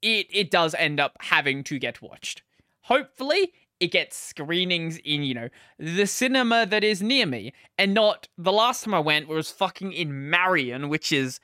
it 0.02 0.26
it 0.30 0.50
does 0.50 0.74
end 0.74 1.00
up 1.00 1.16
having 1.20 1.64
to 1.64 1.78
get 1.78 2.02
watched. 2.02 2.42
Hopefully, 2.82 3.52
it 3.78 3.90
gets 3.92 4.16
screenings 4.16 4.98
in, 4.98 5.22
you 5.22 5.34
know, 5.34 5.48
the 5.78 6.06
cinema 6.06 6.66
that 6.66 6.84
is 6.84 7.00
near 7.00 7.26
me, 7.26 7.52
and 7.78 7.94
not 7.94 8.28
the 8.36 8.52
last 8.52 8.84
time 8.84 8.94
I 8.94 9.00
went 9.00 9.28
was 9.28 9.50
fucking 9.50 9.92
in 9.92 10.28
Marion, 10.28 10.88
which 10.88 11.10
is 11.12 11.40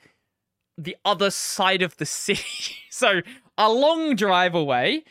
the 0.79 0.97
other 1.05 1.31
side 1.31 1.83
of 1.83 1.97
the 1.97 2.07
city. 2.07 2.77
so 2.91 3.21
a 3.59 3.71
long 3.71 4.17
drive 4.17 4.55
away. 4.55 5.05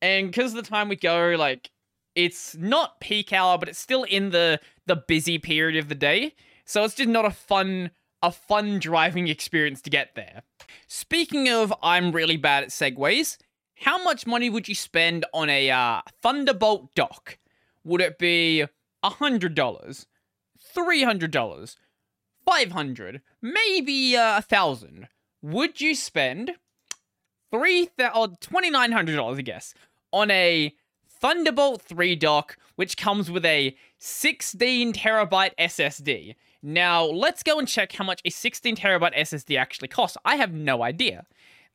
And 0.00 0.28
because 0.28 0.54
of 0.54 0.64
the 0.64 0.68
time 0.68 0.88
we 0.88 0.96
go, 0.96 1.34
like 1.38 1.70
it's 2.14 2.56
not 2.56 3.00
peak 3.00 3.32
hour, 3.32 3.58
but 3.58 3.68
it's 3.68 3.78
still 3.78 4.04
in 4.04 4.30
the 4.30 4.60
the 4.86 4.96
busy 4.96 5.38
period 5.38 5.78
of 5.78 5.88
the 5.88 5.94
day. 5.94 6.34
So 6.64 6.84
it's 6.84 6.94
just 6.94 7.08
not 7.08 7.24
a 7.24 7.30
fun 7.30 7.90
a 8.22 8.30
fun 8.30 8.78
driving 8.78 9.28
experience 9.28 9.82
to 9.82 9.90
get 9.90 10.14
there. 10.14 10.42
Speaking 10.86 11.48
of 11.48 11.72
I'm 11.82 12.12
really 12.12 12.36
bad 12.36 12.62
at 12.62 12.70
segways. 12.70 13.36
how 13.80 14.02
much 14.02 14.26
money 14.26 14.48
would 14.48 14.68
you 14.68 14.74
spend 14.74 15.24
on 15.34 15.50
a 15.50 15.70
uh, 15.70 16.02
Thunderbolt 16.22 16.94
dock? 16.94 17.38
Would 17.84 18.00
it 18.00 18.18
be 18.18 18.64
$100? 19.04 20.06
$300? 20.76 21.76
500, 22.44 23.22
maybe 23.40 24.16
uh, 24.16 24.38
a 24.38 24.42
thousand. 24.42 25.08
Would 25.42 25.80
you 25.80 25.94
spend 25.94 26.52
three 27.50 27.86
thousand 27.86 28.40
twenty 28.40 28.70
nine 28.70 28.92
hundred 28.92 29.16
dollars, 29.16 29.38
I 29.38 29.42
guess, 29.42 29.74
on 30.12 30.30
a 30.30 30.74
Thunderbolt 31.22 31.82
3 31.82 32.16
dock, 32.16 32.56
which 32.74 32.96
comes 32.96 33.30
with 33.30 33.44
a 33.44 33.76
16 33.98 34.92
terabyte 34.92 35.52
SSD. 35.56 36.34
Now, 36.64 37.04
let's 37.04 37.44
go 37.44 37.60
and 37.60 37.68
check 37.68 37.92
how 37.92 38.04
much 38.04 38.20
a 38.24 38.30
16 38.30 38.74
terabyte 38.74 39.16
SSD 39.16 39.56
actually 39.56 39.86
costs. 39.86 40.16
I 40.24 40.34
have 40.34 40.52
no 40.52 40.82
idea. 40.82 41.24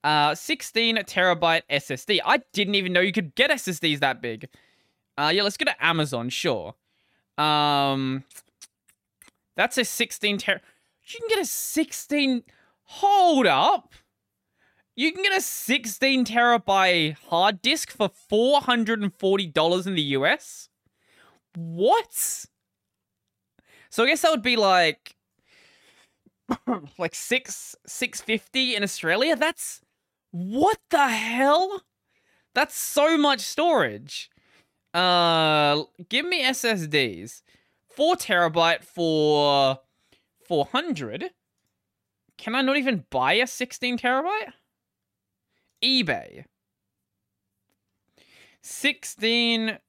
Uh, 0.04 0.36
16 0.36 0.98
terabyte 0.98 1.62
SSD. 1.72 2.20
I 2.26 2.42
didn't 2.52 2.76
even 2.76 2.92
know 2.92 3.00
you 3.00 3.14
could 3.14 3.36
get 3.36 3.50
SSDs 3.50 4.00
that 4.00 4.22
big. 4.22 4.50
Uh, 5.18 5.32
yeah, 5.34 5.44
let's 5.44 5.56
go 5.56 5.64
to 5.64 5.86
Amazon, 5.86 6.28
sure. 6.28 6.76
Um, 7.38 8.26
that's 9.58 9.78
a 9.78 9.84
16 9.84 10.38
ter. 10.38 10.62
You 11.04 11.20
can 11.20 11.28
get 11.28 11.40
a 11.40 11.46
16. 11.46 12.44
Hold 12.84 13.48
up. 13.48 13.94
You 14.96 15.12
can 15.12 15.24
get 15.24 15.36
a 15.36 15.42
16 15.42 16.26
terabyte 16.26 17.18
hard 17.30 17.62
disk 17.62 17.92
for 17.92 18.10
$440 18.10 19.88
in 19.88 19.96
the 19.96 20.02
US? 20.02 20.70
What? 21.56 22.46
So 23.90 24.04
I 24.04 24.08
guess 24.08 24.22
that 24.22 24.32
would 24.32 24.44
be 24.44 24.56
like 24.56 25.16
like 26.98 27.16
6 27.16 27.76
650 27.86 28.76
in 28.76 28.84
Australia. 28.84 29.36
That's 29.36 29.82
what 30.32 30.78
the 30.92 31.08
hell? 31.08 31.82
That's 32.54 32.78
so 32.78 33.18
much 33.18 33.42
storage. 33.42 34.30
Uh 34.94 35.84
give 36.10 36.28
me 36.28 36.44
SSDs. 36.44 37.42
4 37.98 38.16
terabyte 38.16 38.84
for 38.84 39.80
400. 40.46 41.32
Can 42.38 42.54
I 42.54 42.62
not 42.62 42.78
even 42.78 43.06
buy 43.10 43.34
a 43.34 43.48
16 43.48 43.98
terabyte? 43.98 44.54
eBay. 45.84 46.46
16. 48.62 49.80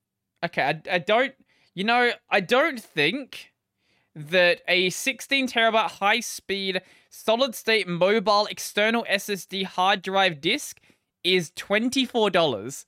Okay, 0.43 0.63
I, 0.63 0.81
I 0.91 0.99
don't. 0.99 1.35
You 1.75 1.85
know, 1.85 2.13
I 2.31 2.41
don't 2.41 2.81
think 2.81 3.53
that 4.15 4.63
a 4.67 4.89
16 4.89 5.47
terabyte 5.47 5.91
high 5.91 6.21
speed 6.21 6.81
solid 7.11 7.55
state 7.55 7.87
mobile 7.87 8.47
external 8.47 9.05
SSD 9.11 9.65
hard 9.65 10.01
drive 10.01 10.41
disk 10.41 10.81
is 11.23 11.51
$24. 11.51 12.87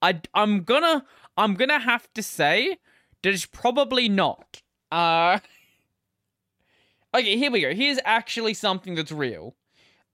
I, 0.00 0.20
I'm 0.32 0.62
gonna 0.62 1.04
I'm 1.36 1.54
gonna 1.56 1.78
have 1.78 2.10
to 2.14 2.22
say 2.22 2.78
it's 3.34 3.46
probably 3.46 4.08
not. 4.08 4.62
Uh, 4.90 5.40
okay, 7.14 7.36
here 7.36 7.50
we 7.50 7.60
go. 7.60 7.74
Here's 7.74 7.98
actually 8.04 8.54
something 8.54 8.94
that's 8.94 9.12
real. 9.12 9.54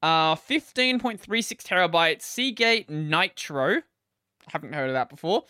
Uh, 0.03 0.35
15.36 0.35 1.63
terabytes 1.63 2.23
Seagate 2.23 2.89
Nytro. 2.89 3.83
Haven't 4.49 4.75
heard 4.75 4.89
of 4.89 4.95
that 4.95 5.09
before. 5.09 5.45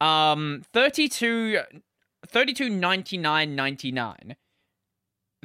Um, 0.00 0.62
32, 0.72 1.58
32.99.99. 2.28 4.36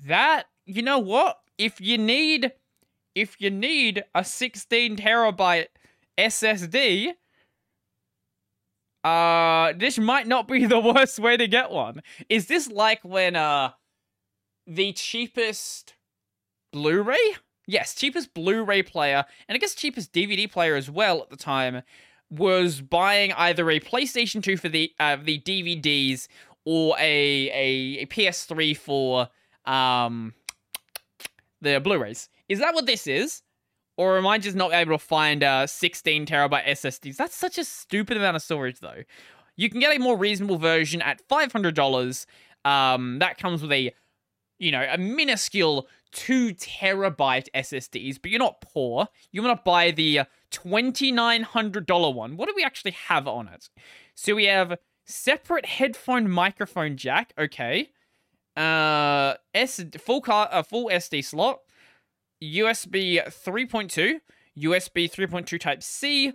That 0.05 0.45
you 0.65 0.81
know 0.81 0.99
what? 0.99 1.39
If 1.57 1.81
you 1.81 1.97
need 1.97 2.53
if 3.15 3.39
you 3.39 3.51
need 3.51 4.03
a 4.15 4.23
16 4.23 4.97
terabyte 4.97 5.67
SSD, 6.17 7.13
uh 9.03 9.73
this 9.75 9.97
might 9.97 10.27
not 10.27 10.47
be 10.47 10.65
the 10.67 10.79
worst 10.79 11.19
way 11.19 11.37
to 11.37 11.47
get 11.47 11.71
one. 11.71 12.01
Is 12.29 12.47
this 12.47 12.69
like 12.69 13.03
when 13.03 13.35
uh 13.35 13.71
the 14.65 14.93
cheapest 14.93 15.95
Blu-ray? 16.71 17.35
Yes, 17.67 17.95
cheapest 17.95 18.33
Blu-ray 18.33 18.83
player, 18.83 19.25
and 19.47 19.55
I 19.55 19.59
guess 19.59 19.75
cheapest 19.75 20.11
DVD 20.11 20.51
player 20.51 20.75
as 20.75 20.89
well 20.89 21.21
at 21.21 21.29
the 21.29 21.37
time 21.37 21.83
was 22.29 22.81
buying 22.81 23.31
either 23.33 23.69
a 23.69 23.79
PlayStation 23.79 24.41
2 24.41 24.57
for 24.57 24.69
the 24.69 24.91
uh, 24.99 25.17
the 25.21 25.39
DVDs 25.39 26.27
or 26.65 26.95
a, 26.97 27.49
a, 27.49 27.99
a 28.01 28.05
PS3 28.07 28.75
for 28.75 29.29
um 29.65 30.33
the 31.61 31.79
Blu-rays. 31.79 32.29
Is 32.49 32.59
that 32.59 32.73
what 32.73 32.85
this 32.85 33.07
is? 33.07 33.41
Or 33.97 34.17
am 34.17 34.25
I 34.25 34.37
just 34.37 34.55
not 34.55 34.73
able 34.73 34.97
to 34.97 35.03
find 35.03 35.43
uh 35.43 35.67
16 35.67 36.25
terabyte 36.25 36.65
SSDs? 36.65 37.17
That's 37.17 37.35
such 37.35 37.57
a 37.57 37.63
stupid 37.63 38.17
amount 38.17 38.35
of 38.35 38.41
storage 38.41 38.79
though. 38.79 39.03
You 39.55 39.69
can 39.69 39.79
get 39.79 39.95
a 39.95 39.99
more 39.99 40.17
reasonable 40.17 40.57
version 40.57 41.01
at 41.01 41.27
$500. 41.27 42.25
Um 42.65 43.19
that 43.19 43.37
comes 43.37 43.61
with 43.61 43.71
a 43.71 43.93
you 44.59 44.71
know, 44.71 44.85
a 44.89 44.97
minuscule 44.97 45.87
2 46.13 46.53
terabyte 46.53 47.47
SSDs, 47.53 48.19
but 48.21 48.31
you're 48.31 48.39
not 48.39 48.61
poor. 48.61 49.07
You 49.31 49.41
want 49.43 49.57
to 49.57 49.63
buy 49.63 49.91
the 49.91 50.21
$2900 50.51 52.13
one. 52.13 52.37
What 52.37 52.47
do 52.47 52.53
we 52.55 52.63
actually 52.63 52.91
have 52.91 53.27
on 53.27 53.47
it? 53.47 53.69
So 54.15 54.35
we 54.35 54.45
have 54.45 54.77
separate 55.05 55.65
headphone 55.65 56.29
microphone 56.29 56.97
jack, 56.97 57.33
okay. 57.37 57.89
Uh 58.55 59.35
S 59.53 59.83
full 59.97 60.21
car 60.21 60.47
a 60.51 60.57
uh, 60.57 60.63
full 60.63 60.89
SD 60.89 61.25
slot, 61.25 61.59
USB 62.43 63.25
3.2, 63.25 64.19
USB 64.57 65.09
3.2 65.09 65.59
Type 65.59 65.81
C, 65.81 66.33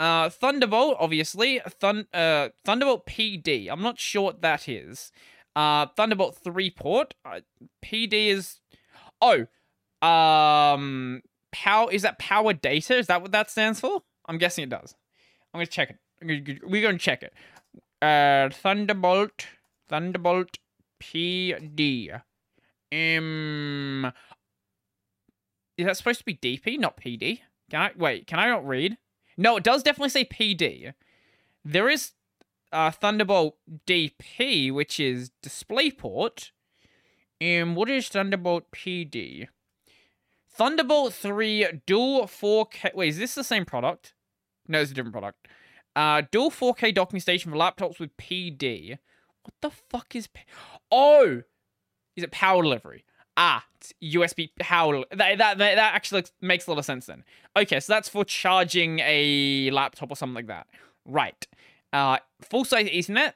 uh, 0.00 0.28
Thunderbolt, 0.30 0.96
obviously, 0.98 1.60
Thun- 1.68 2.08
uh, 2.12 2.48
Thunderbolt 2.64 3.06
PD. 3.06 3.68
I'm 3.70 3.82
not 3.82 4.00
sure 4.00 4.22
what 4.22 4.42
that 4.42 4.68
is. 4.68 5.12
Uh, 5.54 5.86
Thunderbolt 5.96 6.38
3 6.42 6.70
port. 6.70 7.14
Uh, 7.24 7.40
PD 7.84 8.28
is. 8.28 8.60
Oh, 9.20 9.46
um, 10.06 11.22
power. 11.52 11.92
Is 11.92 12.02
that 12.02 12.18
power 12.18 12.52
data? 12.52 12.96
Is 12.96 13.06
that 13.06 13.22
what 13.22 13.32
that 13.32 13.50
stands 13.50 13.78
for? 13.78 14.02
I'm 14.26 14.38
guessing 14.38 14.64
it 14.64 14.70
does. 14.70 14.96
I'm 15.54 15.58
gonna 15.58 15.66
check 15.66 15.90
it. 15.90 16.60
We're 16.64 16.82
gonna 16.82 16.98
check 16.98 17.22
it. 17.22 17.32
Uh, 18.00 18.48
Thunderbolt, 18.50 19.46
Thunderbolt 19.88 20.58
PD. 21.00 22.20
Um, 22.92 24.12
is 25.82 25.86
that 25.86 25.96
supposed 25.96 26.20
to 26.20 26.24
be 26.24 26.34
DP, 26.34 26.78
not 26.78 26.96
PD? 26.96 27.40
Can 27.70 27.80
I 27.80 27.90
wait? 27.96 28.26
Can 28.26 28.38
I 28.38 28.46
not 28.46 28.66
read? 28.66 28.98
No, 29.36 29.56
it 29.56 29.64
does 29.64 29.82
definitely 29.82 30.10
say 30.10 30.24
PD. 30.24 30.94
There 31.64 31.88
is 31.88 32.12
uh, 32.72 32.90
Thunderbolt 32.90 33.56
DP, 33.86 34.72
which 34.72 35.00
is 35.00 35.30
DisplayPort. 35.42 36.50
And 37.40 37.74
what 37.74 37.90
is 37.90 38.08
Thunderbolt 38.08 38.70
PD? 38.70 39.48
Thunderbolt 40.48 41.14
3 41.14 41.80
dual 41.86 42.26
4K. 42.26 42.94
Wait, 42.94 43.08
is 43.08 43.18
this 43.18 43.34
the 43.34 43.44
same 43.44 43.64
product? 43.64 44.14
No, 44.68 44.80
it's 44.80 44.90
a 44.90 44.94
different 44.94 45.14
product. 45.14 45.48
Uh, 45.96 46.22
dual 46.30 46.50
4K 46.50 46.94
docking 46.94 47.20
station 47.20 47.50
for 47.50 47.58
laptops 47.58 47.98
with 47.98 48.16
PD. 48.16 48.98
What 49.42 49.54
the 49.60 49.70
fuck 49.70 50.14
is? 50.14 50.28
P- 50.28 50.42
oh, 50.90 51.42
is 52.16 52.22
it 52.22 52.30
power 52.30 52.62
delivery? 52.62 53.04
Ah, 53.36 53.64
USB. 54.02 54.50
That, 54.58 55.08
that, 55.10 55.38
that, 55.38 55.58
that 55.58 55.94
actually 55.94 56.24
makes 56.40 56.66
a 56.66 56.70
lot 56.70 56.78
of 56.78 56.84
sense 56.84 57.06
then. 57.06 57.24
Okay, 57.56 57.80
so 57.80 57.92
that's 57.92 58.08
for 58.08 58.24
charging 58.24 59.00
a 59.00 59.70
laptop 59.70 60.10
or 60.10 60.16
something 60.16 60.34
like 60.34 60.46
that. 60.46 60.66
Right. 61.04 61.46
Uh, 61.92 62.18
full 62.40 62.64
size 62.64 62.88
Ethernet. 62.88 63.34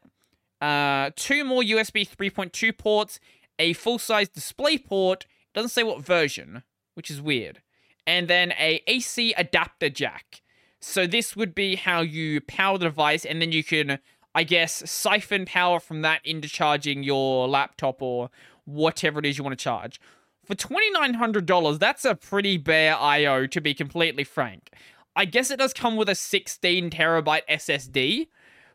Uh, 0.60 1.10
two 1.16 1.44
more 1.44 1.62
USB 1.62 2.08
3.2 2.08 2.76
ports. 2.76 3.20
A 3.58 3.72
full 3.72 3.98
size 3.98 4.28
display 4.28 4.78
port. 4.78 5.26
Doesn't 5.54 5.70
say 5.70 5.82
what 5.82 6.04
version, 6.04 6.62
which 6.94 7.10
is 7.10 7.20
weird. 7.20 7.62
And 8.06 8.28
then 8.28 8.52
a 8.52 8.82
AC 8.86 9.34
adapter 9.36 9.88
jack. 9.88 10.42
So 10.80 11.06
this 11.06 11.34
would 11.34 11.54
be 11.54 11.76
how 11.76 12.02
you 12.02 12.40
power 12.42 12.78
the 12.78 12.84
device, 12.84 13.24
and 13.24 13.42
then 13.42 13.50
you 13.50 13.64
can, 13.64 13.98
I 14.34 14.44
guess, 14.44 14.88
siphon 14.88 15.44
power 15.44 15.80
from 15.80 16.02
that 16.02 16.20
into 16.24 16.48
charging 16.48 17.02
your 17.02 17.48
laptop 17.48 18.00
or 18.00 18.30
whatever 18.66 19.18
it 19.18 19.26
is 19.26 19.38
you 19.38 19.44
want 19.44 19.58
to 19.58 19.62
charge. 19.62 20.00
For 20.44 20.54
$2,900, 20.54 21.78
that's 21.78 22.04
a 22.04 22.14
pretty 22.14 22.56
bare 22.56 22.96
IO, 22.96 23.46
to 23.46 23.60
be 23.60 23.74
completely 23.74 24.22
frank. 24.22 24.70
I 25.16 25.24
guess 25.24 25.50
it 25.50 25.58
does 25.58 25.72
come 25.72 25.96
with 25.96 26.08
a 26.08 26.14
16 26.14 26.90
terabyte 26.90 27.48
SSD, 27.50 28.28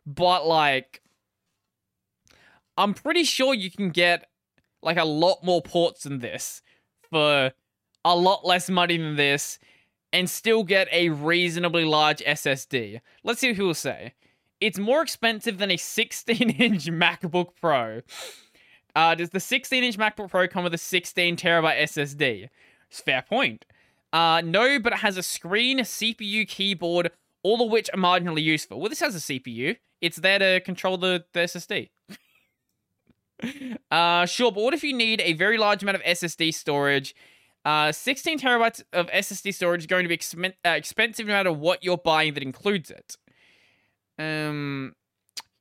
but 0.05 0.45
like, 0.45 1.01
I'm 2.77 2.93
pretty 2.93 3.23
sure 3.23 3.53
you 3.53 3.69
can 3.69 3.91
get 3.91 4.27
like 4.81 4.97
a 4.97 5.05
lot 5.05 5.43
more 5.43 5.61
ports 5.61 6.03
than 6.03 6.19
this 6.19 6.61
for 7.09 7.51
a 8.03 8.15
lot 8.15 8.45
less 8.45 8.69
money 8.69 8.97
than 8.97 9.15
this 9.15 9.59
and 10.11 10.29
still 10.29 10.63
get 10.63 10.87
a 10.91 11.09
reasonably 11.09 11.85
large 11.85 12.19
SSD. 12.19 12.99
Let's 13.23 13.39
see 13.39 13.49
what 13.49 13.55
he 13.55 13.61
will 13.61 13.73
say. 13.73 14.13
It's 14.59 14.77
more 14.77 15.01
expensive 15.01 15.57
than 15.57 15.71
a 15.71 15.77
16 15.77 16.49
inch 16.49 16.85
MacBook 16.91 17.49
Pro. 17.59 18.01
Uh, 18.95 19.15
does 19.15 19.29
the 19.29 19.39
16 19.39 19.83
inch 19.83 19.97
MacBook 19.97 20.29
Pro 20.29 20.47
come 20.47 20.63
with 20.63 20.73
a 20.73 20.77
16 20.77 21.37
terabyte 21.37 21.81
SSD? 21.81 22.49
It's 22.89 22.99
fair 22.99 23.21
point. 23.21 23.65
Uh, 24.11 24.41
no, 24.43 24.79
but 24.79 24.93
it 24.93 24.99
has 24.99 25.17
a 25.17 25.23
screen, 25.23 25.79
CPU, 25.79 26.47
keyboard, 26.47 27.11
all 27.43 27.65
of 27.65 27.71
which 27.71 27.89
are 27.93 27.99
marginally 27.99 28.43
useful. 28.43 28.79
Well, 28.79 28.89
this 28.89 28.99
has 28.99 29.15
a 29.15 29.19
CPU. 29.19 29.77
It's 30.01 30.17
there 30.17 30.39
to 30.39 30.59
control 30.61 30.97
the, 30.97 31.23
the 31.33 31.41
SSD. 31.41 31.89
uh, 33.91 34.25
sure, 34.25 34.51
but 34.51 34.63
what 34.63 34.73
if 34.73 34.83
you 34.83 34.93
need 34.93 35.21
a 35.21 35.33
very 35.33 35.57
large 35.57 35.83
amount 35.83 35.95
of 35.95 36.03
SSD 36.03 36.53
storage? 36.53 37.15
Uh, 37.63 37.91
16 37.91 38.39
terabytes 38.39 38.83
of 38.91 39.07
SSD 39.11 39.53
storage 39.53 39.81
is 39.81 39.87
going 39.87 40.03
to 40.03 40.09
be 40.09 40.17
expen- 40.17 40.53
uh, 40.65 40.69
expensive 40.69 41.27
no 41.27 41.33
matter 41.33 41.51
what 41.51 41.83
you're 41.83 41.97
buying 41.97 42.33
that 42.33 42.43
includes 42.43 42.89
it. 42.89 43.17
Um, 44.17 44.95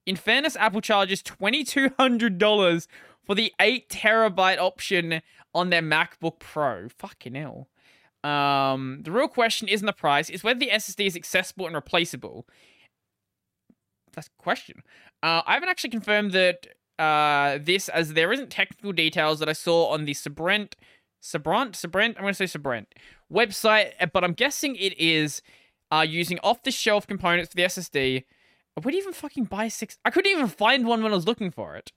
in 0.06 0.16
fairness, 0.16 0.56
Apple 0.56 0.80
charges 0.80 1.22
$2,200 1.22 2.86
for 3.30 3.36
the 3.36 3.54
8 3.60 3.88
terabyte 3.88 4.58
option 4.58 5.22
on 5.54 5.70
their 5.70 5.82
MacBook 5.82 6.40
Pro. 6.40 6.88
Fucking 6.88 7.36
hell. 7.36 7.68
Um, 8.24 9.02
the 9.04 9.12
real 9.12 9.28
question 9.28 9.68
isn't 9.68 9.86
the 9.86 9.92
price, 9.92 10.28
it's 10.28 10.42
whether 10.42 10.58
the 10.58 10.70
SSD 10.70 11.06
is 11.06 11.14
accessible 11.14 11.66
and 11.66 11.76
replaceable. 11.76 12.44
That's 14.12 14.26
a 14.26 14.42
question. 14.42 14.82
Uh, 15.22 15.42
I 15.46 15.54
haven't 15.54 15.68
actually 15.68 15.90
confirmed 15.90 16.32
that 16.32 16.66
uh, 16.98 17.60
this, 17.62 17.88
as 17.88 18.14
there 18.14 18.32
isn't 18.32 18.50
technical 18.50 18.92
details 18.92 19.38
that 19.38 19.48
I 19.48 19.52
saw 19.52 19.90
on 19.90 20.06
the 20.06 20.14
Sabrent, 20.14 20.74
Sabrant, 21.20 21.76
Sabrent, 21.76 22.16
I'm 22.16 22.22
going 22.22 22.34
to 22.34 22.36
say 22.36 22.46
Sabrent 22.46 22.92
website, 23.32 23.92
uh, 24.00 24.06
but 24.06 24.24
I'm 24.24 24.32
guessing 24.32 24.74
it 24.74 24.98
is 24.98 25.40
uh, 25.92 26.04
using 26.04 26.40
off-the-shelf 26.42 27.06
components 27.06 27.50
for 27.50 27.54
the 27.54 27.62
SSD. 27.62 28.24
I 28.76 28.80
would 28.80 28.94
even 28.96 29.12
fucking 29.12 29.44
buy 29.44 29.68
six. 29.68 29.98
I 30.04 30.10
couldn't 30.10 30.32
even 30.32 30.48
find 30.48 30.84
one 30.84 31.04
when 31.04 31.12
I 31.12 31.14
was 31.14 31.28
looking 31.28 31.52
for 31.52 31.76
it. 31.76 31.92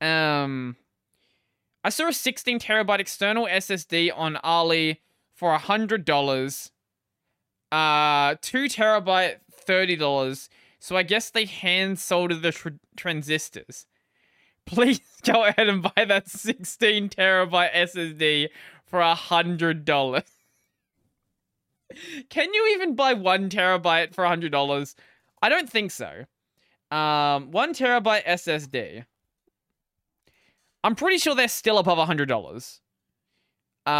Um, 0.00 0.76
I 1.84 1.90
saw 1.90 2.08
a 2.08 2.12
16 2.12 2.58
terabyte 2.58 3.00
external 3.00 3.46
SSD 3.46 4.10
on 4.14 4.36
Ali 4.38 5.00
for 5.34 5.52
a 5.52 5.58
hundred 5.58 6.04
dollars. 6.04 6.72
Uh, 7.70 8.36
two 8.40 8.64
terabyte, 8.64 9.36
thirty 9.52 9.96
dollars. 9.96 10.48
So 10.78 10.96
I 10.96 11.02
guess 11.02 11.30
they 11.30 11.44
hand 11.44 11.98
sold 11.98 12.42
the 12.42 12.52
tr- 12.52 12.68
transistors. 12.96 13.86
Please 14.66 15.00
go 15.22 15.44
ahead 15.44 15.68
and 15.68 15.82
buy 15.82 16.04
that 16.04 16.28
16 16.28 17.08
terabyte 17.10 17.72
SSD 17.72 18.48
for 18.84 19.00
a 19.00 19.14
hundred 19.14 19.84
dollars. 19.84 20.24
Can 22.30 22.52
you 22.52 22.72
even 22.74 22.94
buy 22.94 23.14
one 23.14 23.48
terabyte 23.48 24.14
for 24.14 24.24
a 24.24 24.28
hundred 24.28 24.52
dollars? 24.52 24.96
I 25.42 25.48
don't 25.48 25.70
think 25.70 25.90
so. 25.90 26.24
Um, 26.90 27.50
one 27.50 27.74
terabyte 27.74 28.24
SSD. 28.24 29.04
I'm 30.86 30.94
pretty 30.94 31.18
sure 31.18 31.34
they're 31.34 31.48
still 31.48 31.78
above 31.78 31.98
$100. 31.98 32.80
Uh, 33.84 33.90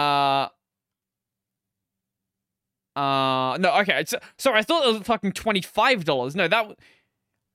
uh, 2.96 3.58
no, 3.58 3.74
okay. 3.80 4.04
So, 4.06 4.20
sorry, 4.38 4.60
I 4.60 4.62
thought 4.62 4.86
it 4.86 4.92
was 4.92 5.02
fucking 5.02 5.32
$25. 5.32 6.36
No, 6.36 6.46
that, 6.46 6.78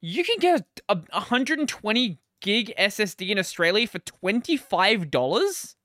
you 0.02 0.26
can 0.26 0.36
get 0.40 0.66
a, 0.90 0.98
a 1.14 1.20
120 1.20 2.20
gig 2.42 2.74
SSD 2.78 3.30
in 3.30 3.40
Australia 3.40 3.88
for 3.88 4.00
$25? 4.00 5.76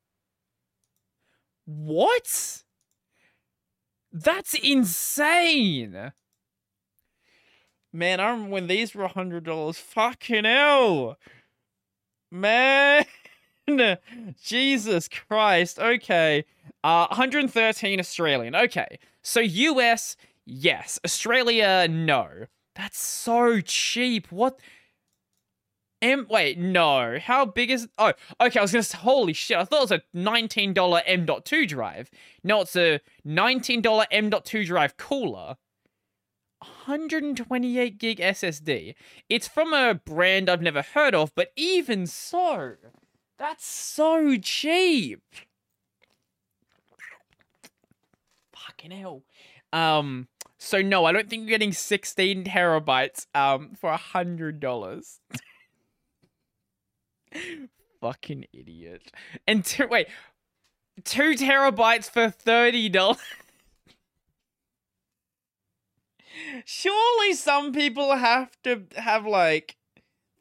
What? 1.67 2.63
That's 4.11 4.55
insane. 4.55 6.13
Man, 7.93 8.19
I 8.19 8.31
remember 8.31 8.51
when 8.51 8.67
these 8.67 8.93
were 8.93 9.07
$100. 9.07 9.77
Fucking 9.77 10.45
hell. 10.45 11.17
man. 12.33 13.05
Jesus 14.43 15.09
Christ. 15.09 15.79
Okay. 15.79 16.45
Uh, 16.85 17.07
113 17.09 18.01
Australian. 18.01 18.55
Okay. 18.55 18.99
So 19.23 19.41
US, 19.41 20.17
yes. 20.45 21.01
Australia, 21.05 21.87
no. 21.89 22.47
That's 22.75 22.99
so 22.99 23.61
cheap. 23.61 24.31
What? 24.31 24.61
M. 26.03 26.27
Wait, 26.29 26.59
no. 26.59 27.19
How 27.19 27.47
big 27.47 27.71
is? 27.71 27.89
Oh, 27.99 28.13
okay. 28.41 28.59
I 28.59 28.63
was 28.63 28.73
gonna 28.73 28.83
say, 28.83 28.99
holy 28.99 29.33
shit. 29.33 29.57
I 29.57 29.65
thought 29.65 29.91
it 29.91 29.91
was 29.91 29.93
a 29.93 30.03
$19 30.15 31.03
M.2 31.07 31.69
drive. 31.69 32.11
No, 32.45 32.61
it's 32.61 32.77
a 32.77 33.01
$19 33.27 34.07
M.2 34.11 34.67
drive 34.67 34.97
cooler. 34.97 35.57
128 36.61 37.99
gig 37.99 38.19
SSD. 38.19 38.95
It's 39.29 39.49
from 39.49 39.73
a 39.73 39.95
brand 39.95 40.49
I've 40.49 40.63
never 40.63 40.83
heard 40.83 41.15
of, 41.15 41.35
but 41.35 41.53
even 41.57 42.07
so, 42.07 42.75
that's 43.39 43.67
so 43.67 44.37
cheap. 44.37 45.23
Fucking 48.55 48.91
hell. 48.91 49.23
Um, 49.73 50.29
so 50.59 50.83
no, 50.83 51.05
I 51.05 51.13
don't 51.13 51.29
think 51.29 51.43
you're 51.43 51.51
getting 51.51 51.73
16 51.73 52.45
terabytes 52.45 53.27
um 53.35 53.73
for 53.79 53.91
a 53.91 53.97
hundred 53.97 54.61
dollars. 54.61 55.21
Fucking 58.01 58.47
idiot. 58.53 59.11
And 59.47 59.65
two, 59.65 59.87
wait, 59.89 60.09
two 61.05 61.35
terabytes 61.35 62.11
for 62.11 62.31
thirty 62.31 62.89
dollars. 62.89 63.19
Surely 66.65 67.33
some 67.33 67.73
people 67.73 68.17
have 68.17 68.51
to 68.63 68.85
have 68.97 69.27
like 69.27 69.77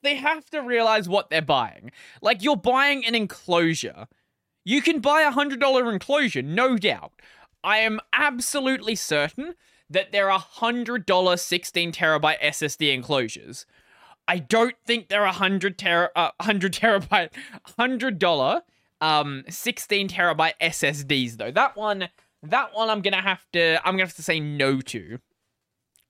they 0.06 0.16
have 0.16 0.50
to 0.52 0.60
realize 0.60 1.10
what 1.10 1.30
they're 1.30 1.42
buying. 1.42 1.92
Like 2.22 2.44
you're 2.44 2.56
buying 2.56 3.06
an 3.06 3.16
enclosure. 3.16 4.08
You 4.64 4.82
can 4.82 5.00
buy 5.00 5.22
a 5.22 5.32
hundred 5.32 5.60
dollar 5.60 5.92
enclosure, 5.92 6.42
no 6.42 6.78
doubt. 6.78 7.14
I 7.64 7.78
am 7.78 8.00
absolutely 8.14 8.96
certain 8.96 9.56
that 9.90 10.12
there 10.12 10.32
are 10.32 10.40
hundred 10.40 11.06
dollar 11.06 11.38
16 11.38 11.92
terabyte 11.92 12.42
SSD 12.42 12.94
enclosures. 12.94 13.66
I 14.28 14.40
don't 14.40 14.76
think 14.86 15.10
there 15.10 15.26
are 15.26 15.34
hundred 15.34 15.78
tera 15.78 16.10
uh, 16.16 16.32
hundred 16.42 16.74
terabyte 16.82 17.30
hundred 17.78 18.20
dollar 18.20 18.64
um 19.02 19.44
16 19.50 20.10
terabyte 20.10 20.54
SSDs 20.62 21.38
though. 21.38 21.52
That 21.52 21.76
one 21.76 22.10
that 22.44 22.74
one 22.74 22.90
I'm 22.90 23.02
gonna 23.02 23.22
have 23.22 23.46
to 23.54 23.78
I'm 23.86 23.94
gonna 23.94 24.06
have 24.06 24.16
to 24.16 24.24
say 24.24 24.40
no 24.40 24.82
to. 24.82 25.20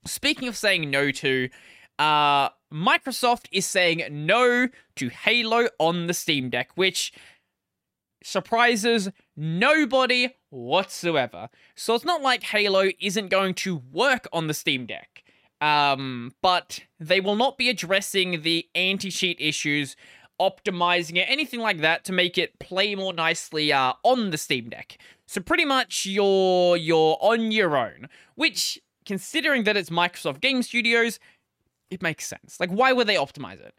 Speaking 0.05 0.47
of 0.47 0.55
saying 0.55 0.91
no 0.91 1.09
to, 1.09 1.49
uh, 1.97 2.49
Microsoft 2.75 3.45
is 3.51 3.65
saying 3.65 4.03
no 4.11 4.67
to 4.97 5.09
Halo 5.09 5.69
on 5.79 6.07
the 6.07 6.13
Steam 6.13 6.49
Deck, 6.49 6.71
which 6.75 7.13
surprises 8.21 9.09
nobody 9.37 10.35
whatsoever. 10.49 11.49
So 11.75 11.95
it's 11.95 12.03
not 12.03 12.21
like 12.21 12.43
Halo 12.43 12.89
isn't 12.99 13.29
going 13.29 13.53
to 13.55 13.77
work 13.91 14.27
on 14.33 14.47
the 14.47 14.53
Steam 14.53 14.85
Deck. 14.85 15.23
Um, 15.61 16.33
but 16.41 16.81
they 16.99 17.21
will 17.21 17.37
not 17.37 17.57
be 17.57 17.69
addressing 17.69 18.41
the 18.41 18.67
anti-cheat 18.75 19.37
issues, 19.39 19.95
optimizing 20.39 21.15
it, 21.15 21.29
anything 21.29 21.61
like 21.61 21.79
that 21.79 22.03
to 22.05 22.11
make 22.11 22.37
it 22.37 22.59
play 22.59 22.93
more 22.93 23.13
nicely 23.13 23.71
uh, 23.71 23.93
on 24.03 24.31
the 24.31 24.37
Steam 24.37 24.69
Deck. 24.69 24.97
So 25.27 25.39
pretty 25.39 25.65
much 25.65 26.05
you're 26.05 26.75
you're 26.75 27.17
on 27.21 27.51
your 27.51 27.77
own, 27.77 28.09
which 28.35 28.79
considering 29.05 29.63
that 29.63 29.77
it's 29.77 29.89
Microsoft 29.89 30.41
Game 30.41 30.61
Studios, 30.61 31.19
it 31.89 32.01
makes 32.01 32.25
sense. 32.25 32.59
Like, 32.59 32.69
why 32.69 32.93
would 32.93 33.07
they 33.07 33.15
optimize 33.15 33.59
it? 33.59 33.75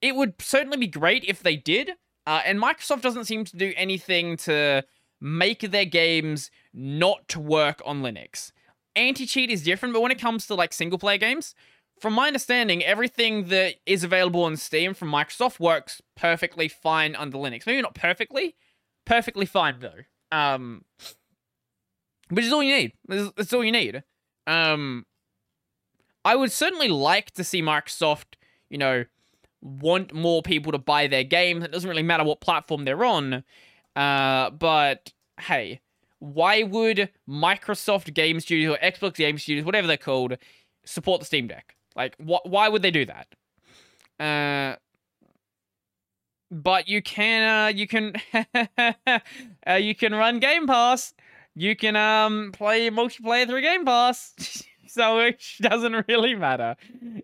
It 0.00 0.16
would 0.16 0.34
certainly 0.40 0.78
be 0.78 0.88
great 0.88 1.24
if 1.24 1.42
they 1.42 1.56
did, 1.56 1.92
uh, 2.26 2.42
and 2.44 2.58
Microsoft 2.58 3.02
doesn't 3.02 3.24
seem 3.24 3.44
to 3.44 3.56
do 3.56 3.72
anything 3.76 4.36
to 4.38 4.84
make 5.20 5.60
their 5.60 5.84
games 5.84 6.50
not 6.74 7.28
to 7.28 7.40
work 7.40 7.80
on 7.84 8.02
Linux. 8.02 8.52
Anti 8.96 9.26
cheat 9.26 9.50
is 9.50 9.62
different, 9.62 9.94
but 9.94 10.02
when 10.02 10.12
it 10.12 10.20
comes 10.20 10.46
to 10.46 10.54
like 10.54 10.72
single 10.72 10.98
player 10.98 11.18
games, 11.18 11.54
from 12.00 12.14
my 12.14 12.26
understanding, 12.26 12.82
everything 12.82 13.44
that 13.44 13.76
is 13.86 14.02
available 14.02 14.42
on 14.42 14.56
Steam 14.56 14.92
from 14.92 15.10
Microsoft 15.10 15.60
works 15.60 16.02
perfectly 16.16 16.66
fine 16.66 17.14
under 17.14 17.38
Linux. 17.38 17.64
Maybe 17.64 17.80
not 17.80 17.94
perfectly, 17.94 18.56
perfectly 19.06 19.46
fine 19.46 19.76
though. 19.78 20.00
Um, 20.36 20.84
which 22.30 22.44
is 22.44 22.52
all 22.52 22.62
you 22.62 22.74
need. 22.74 22.92
That's 23.06 23.52
all 23.52 23.64
you 23.64 23.72
need. 23.72 24.02
Um, 24.46 25.06
I 26.24 26.36
would 26.36 26.52
certainly 26.52 26.88
like 26.88 27.32
to 27.32 27.44
see 27.44 27.62
Microsoft, 27.62 28.34
you 28.70 28.78
know, 28.78 29.04
want 29.60 30.12
more 30.12 30.42
people 30.42 30.72
to 30.72 30.78
buy 30.78 31.06
their 31.06 31.24
games. 31.24 31.64
It 31.64 31.72
doesn't 31.72 31.88
really 31.88 32.02
matter 32.02 32.24
what 32.24 32.40
platform 32.40 32.84
they're 32.84 33.04
on. 33.04 33.44
Uh, 33.94 34.50
but 34.50 35.12
hey, 35.40 35.80
why 36.18 36.62
would 36.62 37.10
Microsoft 37.28 38.12
Game 38.14 38.40
Studios 38.40 38.76
or 38.76 38.78
Xbox 38.78 39.14
Game 39.14 39.38
Studios, 39.38 39.64
whatever 39.64 39.86
they're 39.86 39.96
called, 39.96 40.36
support 40.84 41.20
the 41.20 41.26
Steam 41.26 41.46
Deck? 41.46 41.76
Like, 41.94 42.16
wh- 42.16 42.44
why 42.44 42.68
would 42.68 42.82
they 42.82 42.90
do 42.90 43.06
that? 43.06 43.26
Uh, 44.18 44.76
but 46.50 46.88
you 46.88 47.02
can, 47.02 47.66
uh, 47.66 47.68
you 47.68 47.86
can, 47.86 48.14
uh, 49.66 49.74
you 49.74 49.94
can 49.94 50.14
run 50.14 50.38
Game 50.38 50.66
Pass 50.66 51.14
you 51.54 51.76
can 51.76 51.96
um 51.96 52.52
play 52.52 52.90
multiplayer 52.90 53.46
through 53.46 53.60
Game 53.60 53.84
Pass. 53.84 54.64
so 54.92 55.20
it 55.20 55.42
doesn't 55.60 56.04
really 56.06 56.34
matter. 56.34 56.76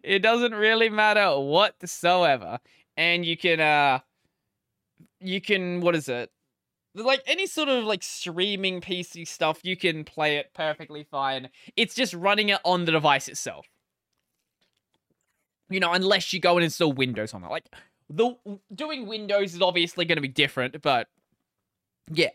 It 0.02 0.20
doesn't 0.20 0.54
really 0.54 0.88
matter 0.88 1.38
whatsoever. 1.38 2.58
And 2.96 3.24
you 3.24 3.36
can 3.36 3.60
uh 3.60 4.00
you 5.20 5.40
can 5.40 5.80
what 5.80 5.94
is 5.94 6.08
it? 6.08 6.30
Like 6.94 7.22
any 7.26 7.46
sort 7.46 7.68
of 7.68 7.84
like 7.84 8.02
streaming 8.02 8.80
PC 8.80 9.28
stuff, 9.28 9.60
you 9.62 9.76
can 9.76 10.04
play 10.04 10.38
it 10.38 10.52
perfectly 10.54 11.04
fine. 11.04 11.50
It's 11.76 11.94
just 11.94 12.14
running 12.14 12.48
it 12.48 12.60
on 12.64 12.86
the 12.86 12.92
device 12.92 13.28
itself. 13.28 13.66
You 15.68 15.80
know, 15.80 15.92
unless 15.92 16.32
you 16.32 16.40
go 16.40 16.56
and 16.56 16.64
install 16.64 16.92
Windows 16.92 17.34
on 17.34 17.44
it. 17.44 17.50
Like 17.50 17.66
the 18.08 18.34
doing 18.74 19.06
Windows 19.06 19.54
is 19.54 19.60
obviously 19.60 20.06
going 20.06 20.16
to 20.16 20.22
be 20.22 20.28
different, 20.28 20.80
but 20.80 21.08
yeah. 22.10 22.30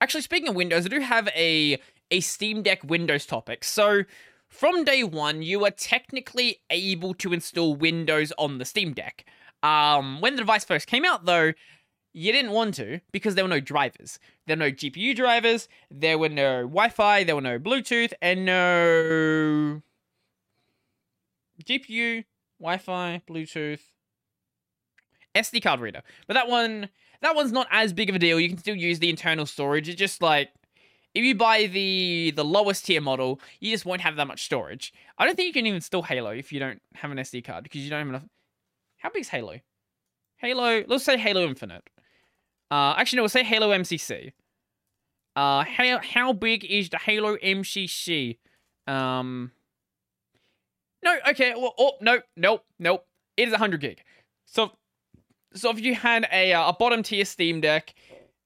Actually, 0.00 0.22
speaking 0.22 0.50
of 0.50 0.54
Windows, 0.54 0.86
I 0.86 0.88
do 0.88 1.00
have 1.00 1.28
a 1.34 1.80
a 2.10 2.20
Steam 2.20 2.62
Deck 2.62 2.82
Windows 2.84 3.26
topic. 3.26 3.64
So, 3.64 4.04
from 4.48 4.84
day 4.84 5.04
one, 5.04 5.42
you 5.42 5.64
are 5.64 5.70
technically 5.70 6.60
able 6.70 7.14
to 7.14 7.32
install 7.32 7.76
Windows 7.76 8.32
on 8.38 8.58
the 8.58 8.64
Steam 8.64 8.92
Deck. 8.92 9.24
Um, 9.62 10.20
when 10.20 10.34
the 10.34 10.42
device 10.42 10.64
first 10.64 10.86
came 10.86 11.04
out, 11.04 11.24
though, 11.24 11.52
you 12.12 12.32
didn't 12.32 12.52
want 12.52 12.74
to 12.74 13.00
because 13.12 13.34
there 13.34 13.44
were 13.44 13.48
no 13.48 13.60
drivers. 13.60 14.18
There 14.46 14.56
were 14.56 14.64
no 14.64 14.70
GPU 14.70 15.14
drivers, 15.14 15.68
there 15.90 16.18
were 16.18 16.28
no 16.28 16.62
Wi 16.62 16.88
Fi, 16.88 17.24
there 17.24 17.34
were 17.34 17.40
no 17.40 17.58
Bluetooth, 17.58 18.12
and 18.22 18.44
no 18.44 19.82
GPU, 21.64 22.24
Wi 22.60 22.78
Fi, 22.78 23.22
Bluetooth, 23.28 23.80
SD 25.34 25.62
card 25.62 25.80
reader. 25.80 26.02
But 26.26 26.34
that 26.34 26.48
one 26.48 26.88
that 27.20 27.34
one's 27.34 27.52
not 27.52 27.66
as 27.70 27.92
big 27.92 28.08
of 28.08 28.16
a 28.16 28.18
deal. 28.18 28.40
You 28.40 28.48
can 28.48 28.58
still 28.58 28.76
use 28.76 29.00
the 29.00 29.10
internal 29.10 29.46
storage. 29.46 29.88
It's 29.88 29.98
just 29.98 30.22
like 30.22 30.50
if 31.18 31.24
you 31.24 31.34
buy 31.34 31.66
the 31.66 32.32
the 32.36 32.44
lowest 32.44 32.86
tier 32.86 33.00
model, 33.00 33.40
you 33.58 33.72
just 33.72 33.84
won't 33.84 34.00
have 34.02 34.14
that 34.16 34.28
much 34.28 34.44
storage. 34.44 34.92
I 35.18 35.26
don't 35.26 35.34
think 35.34 35.48
you 35.48 35.52
can 35.52 35.66
even 35.66 35.76
install 35.76 36.02
Halo 36.02 36.30
if 36.30 36.52
you 36.52 36.60
don't 36.60 36.80
have 36.94 37.10
an 37.10 37.18
SD 37.18 37.44
card 37.44 37.64
because 37.64 37.80
you 37.82 37.90
don't 37.90 37.98
have 37.98 38.08
enough. 38.08 38.24
How 38.98 39.10
big 39.10 39.22
is 39.22 39.28
Halo? 39.28 39.58
Halo, 40.36 40.84
let's 40.86 41.04
say 41.04 41.18
Halo 41.18 41.44
Infinite. 41.44 41.82
Uh, 42.70 42.94
actually, 42.96 43.16
no, 43.16 43.22
we'll 43.22 43.30
say 43.30 43.42
Halo 43.42 43.70
MCC. 43.70 44.32
Uh, 45.34 45.64
how 45.64 45.98
how 45.98 46.32
big 46.32 46.64
is 46.64 46.88
the 46.88 46.98
Halo 46.98 47.36
MCC? 47.36 48.38
Um, 48.86 49.50
no, 51.02 51.16
okay, 51.30 51.54
well, 51.56 51.74
oh, 51.78 51.92
no, 52.00 52.20
nope, 52.36 52.64
nope. 52.78 53.04
It 53.36 53.48
is 53.48 53.52
100 53.52 53.80
gig. 53.80 54.02
So 54.46 54.70
so 55.52 55.70
if 55.70 55.80
you 55.80 55.96
had 55.96 56.28
a 56.32 56.52
uh, 56.52 56.68
a 56.68 56.72
bottom 56.72 57.02
tier 57.02 57.24
Steam 57.24 57.60
Deck, 57.60 57.92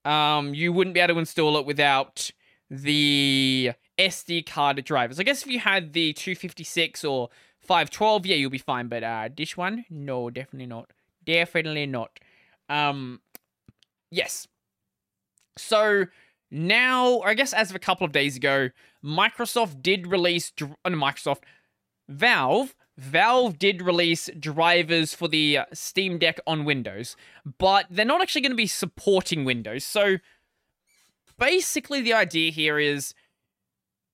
um, 0.06 0.54
you 0.54 0.72
wouldn't 0.72 0.94
be 0.94 1.00
able 1.00 1.14
to 1.14 1.20
install 1.20 1.58
it 1.58 1.66
without 1.66 2.30
the 2.72 3.72
SD 3.98 4.46
card 4.46 4.82
drivers. 4.84 5.20
I 5.20 5.22
guess 5.22 5.42
if 5.42 5.48
you 5.48 5.60
had 5.60 5.92
the 5.92 6.14
256 6.14 7.04
or 7.04 7.28
512, 7.60 8.26
yeah, 8.26 8.36
you'll 8.36 8.50
be 8.50 8.58
fine. 8.58 8.88
But 8.88 9.04
uh, 9.04 9.28
this 9.36 9.56
one, 9.56 9.84
no, 9.90 10.30
definitely 10.30 10.66
not. 10.66 10.90
Definitely 11.24 11.86
not. 11.86 12.18
Um, 12.70 13.20
yes. 14.10 14.48
So 15.58 16.06
now, 16.50 17.20
I 17.20 17.34
guess 17.34 17.52
as 17.52 17.68
of 17.68 17.76
a 17.76 17.78
couple 17.78 18.06
of 18.06 18.12
days 18.12 18.36
ago, 18.36 18.70
Microsoft 19.04 19.82
did 19.82 20.06
release, 20.06 20.50
uh, 20.60 20.88
Microsoft, 20.88 21.42
Valve 22.08 22.74
Valve 22.98 23.58
did 23.58 23.80
release 23.80 24.28
drivers 24.38 25.14
for 25.14 25.26
the 25.26 25.58
uh, 25.58 25.64
Steam 25.72 26.18
Deck 26.18 26.38
on 26.46 26.64
Windows, 26.64 27.16
but 27.58 27.86
they're 27.88 28.04
not 28.04 28.20
actually 28.20 28.42
going 28.42 28.52
to 28.52 28.56
be 28.56 28.66
supporting 28.66 29.44
Windows. 29.44 29.82
So 29.84 30.18
basically, 31.48 32.00
the 32.02 32.14
idea 32.24 32.48
here 32.60 32.78
is 32.78 33.14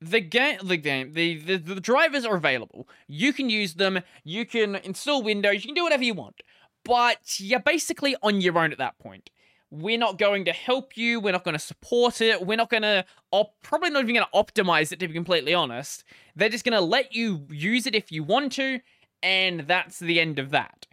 the 0.00 0.20
game, 0.20 0.58
the 0.72 0.76
game, 0.90 1.06
the, 1.18 1.26
the 1.48 1.56
the 1.74 1.80
drivers 1.92 2.24
are 2.24 2.36
available. 2.36 2.82
You 3.06 3.30
can 3.32 3.48
use 3.50 3.72
them. 3.74 3.94
You 4.24 4.42
can 4.54 4.70
install 4.90 5.20
Windows. 5.30 5.56
You 5.62 5.68
can 5.70 5.74
do 5.80 5.86
whatever 5.88 6.04
you 6.10 6.14
want. 6.14 6.38
but 6.84 7.38
you're 7.38 7.60
basically 7.60 8.16
on 8.22 8.40
your 8.40 8.58
own 8.58 8.72
at 8.72 8.78
that 8.78 8.98
point. 8.98 9.30
We're 9.70 9.98
not 9.98 10.16
going 10.18 10.46
to 10.46 10.52
help 10.52 10.96
you. 10.96 11.20
We're 11.20 11.32
not 11.32 11.44
going 11.44 11.54
to 11.54 11.58
support 11.58 12.22
it. 12.22 12.46
We're 12.46 12.56
not 12.56 12.70
going 12.70 12.82
to, 12.84 13.04
op- 13.30 13.60
probably 13.62 13.90
not 13.90 14.02
even 14.04 14.14
going 14.14 14.26
to 14.32 14.38
optimize 14.38 14.90
it, 14.92 14.98
to 15.00 15.08
be 15.08 15.12
completely 15.12 15.52
honest. 15.52 16.04
They're 16.34 16.48
just 16.48 16.64
going 16.64 16.72
to 16.72 16.80
let 16.80 17.12
you 17.14 17.46
use 17.50 17.86
it 17.86 17.94
if 17.94 18.10
you 18.10 18.24
want 18.24 18.52
to, 18.52 18.80
and 19.22 19.60
that's 19.60 19.98
the 19.98 20.18
end 20.20 20.38
of 20.38 20.50
that. 20.50 20.86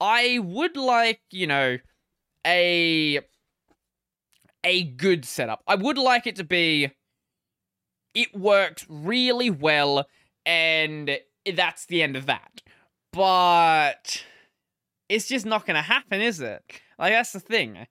I 0.00 0.40
would 0.42 0.76
like, 0.76 1.22
you 1.30 1.46
know, 1.46 1.78
a 2.46 3.20
a 4.64 4.84
good 4.84 5.24
setup. 5.24 5.62
I 5.66 5.74
would 5.74 5.98
like 5.98 6.26
it 6.26 6.36
to 6.36 6.44
be 6.44 6.90
it 8.14 8.34
works 8.34 8.86
really 8.88 9.50
well 9.50 10.06
and 10.44 11.18
that's 11.54 11.86
the 11.86 12.02
end 12.02 12.16
of 12.16 12.26
that. 12.26 12.62
But 13.12 14.24
it's 15.08 15.28
just 15.28 15.46
not 15.46 15.66
going 15.66 15.76
to 15.76 15.82
happen, 15.82 16.20
is 16.20 16.40
it? 16.40 16.62
Like 16.98 17.12
that's 17.12 17.32
the 17.32 17.40
thing. 17.40 17.86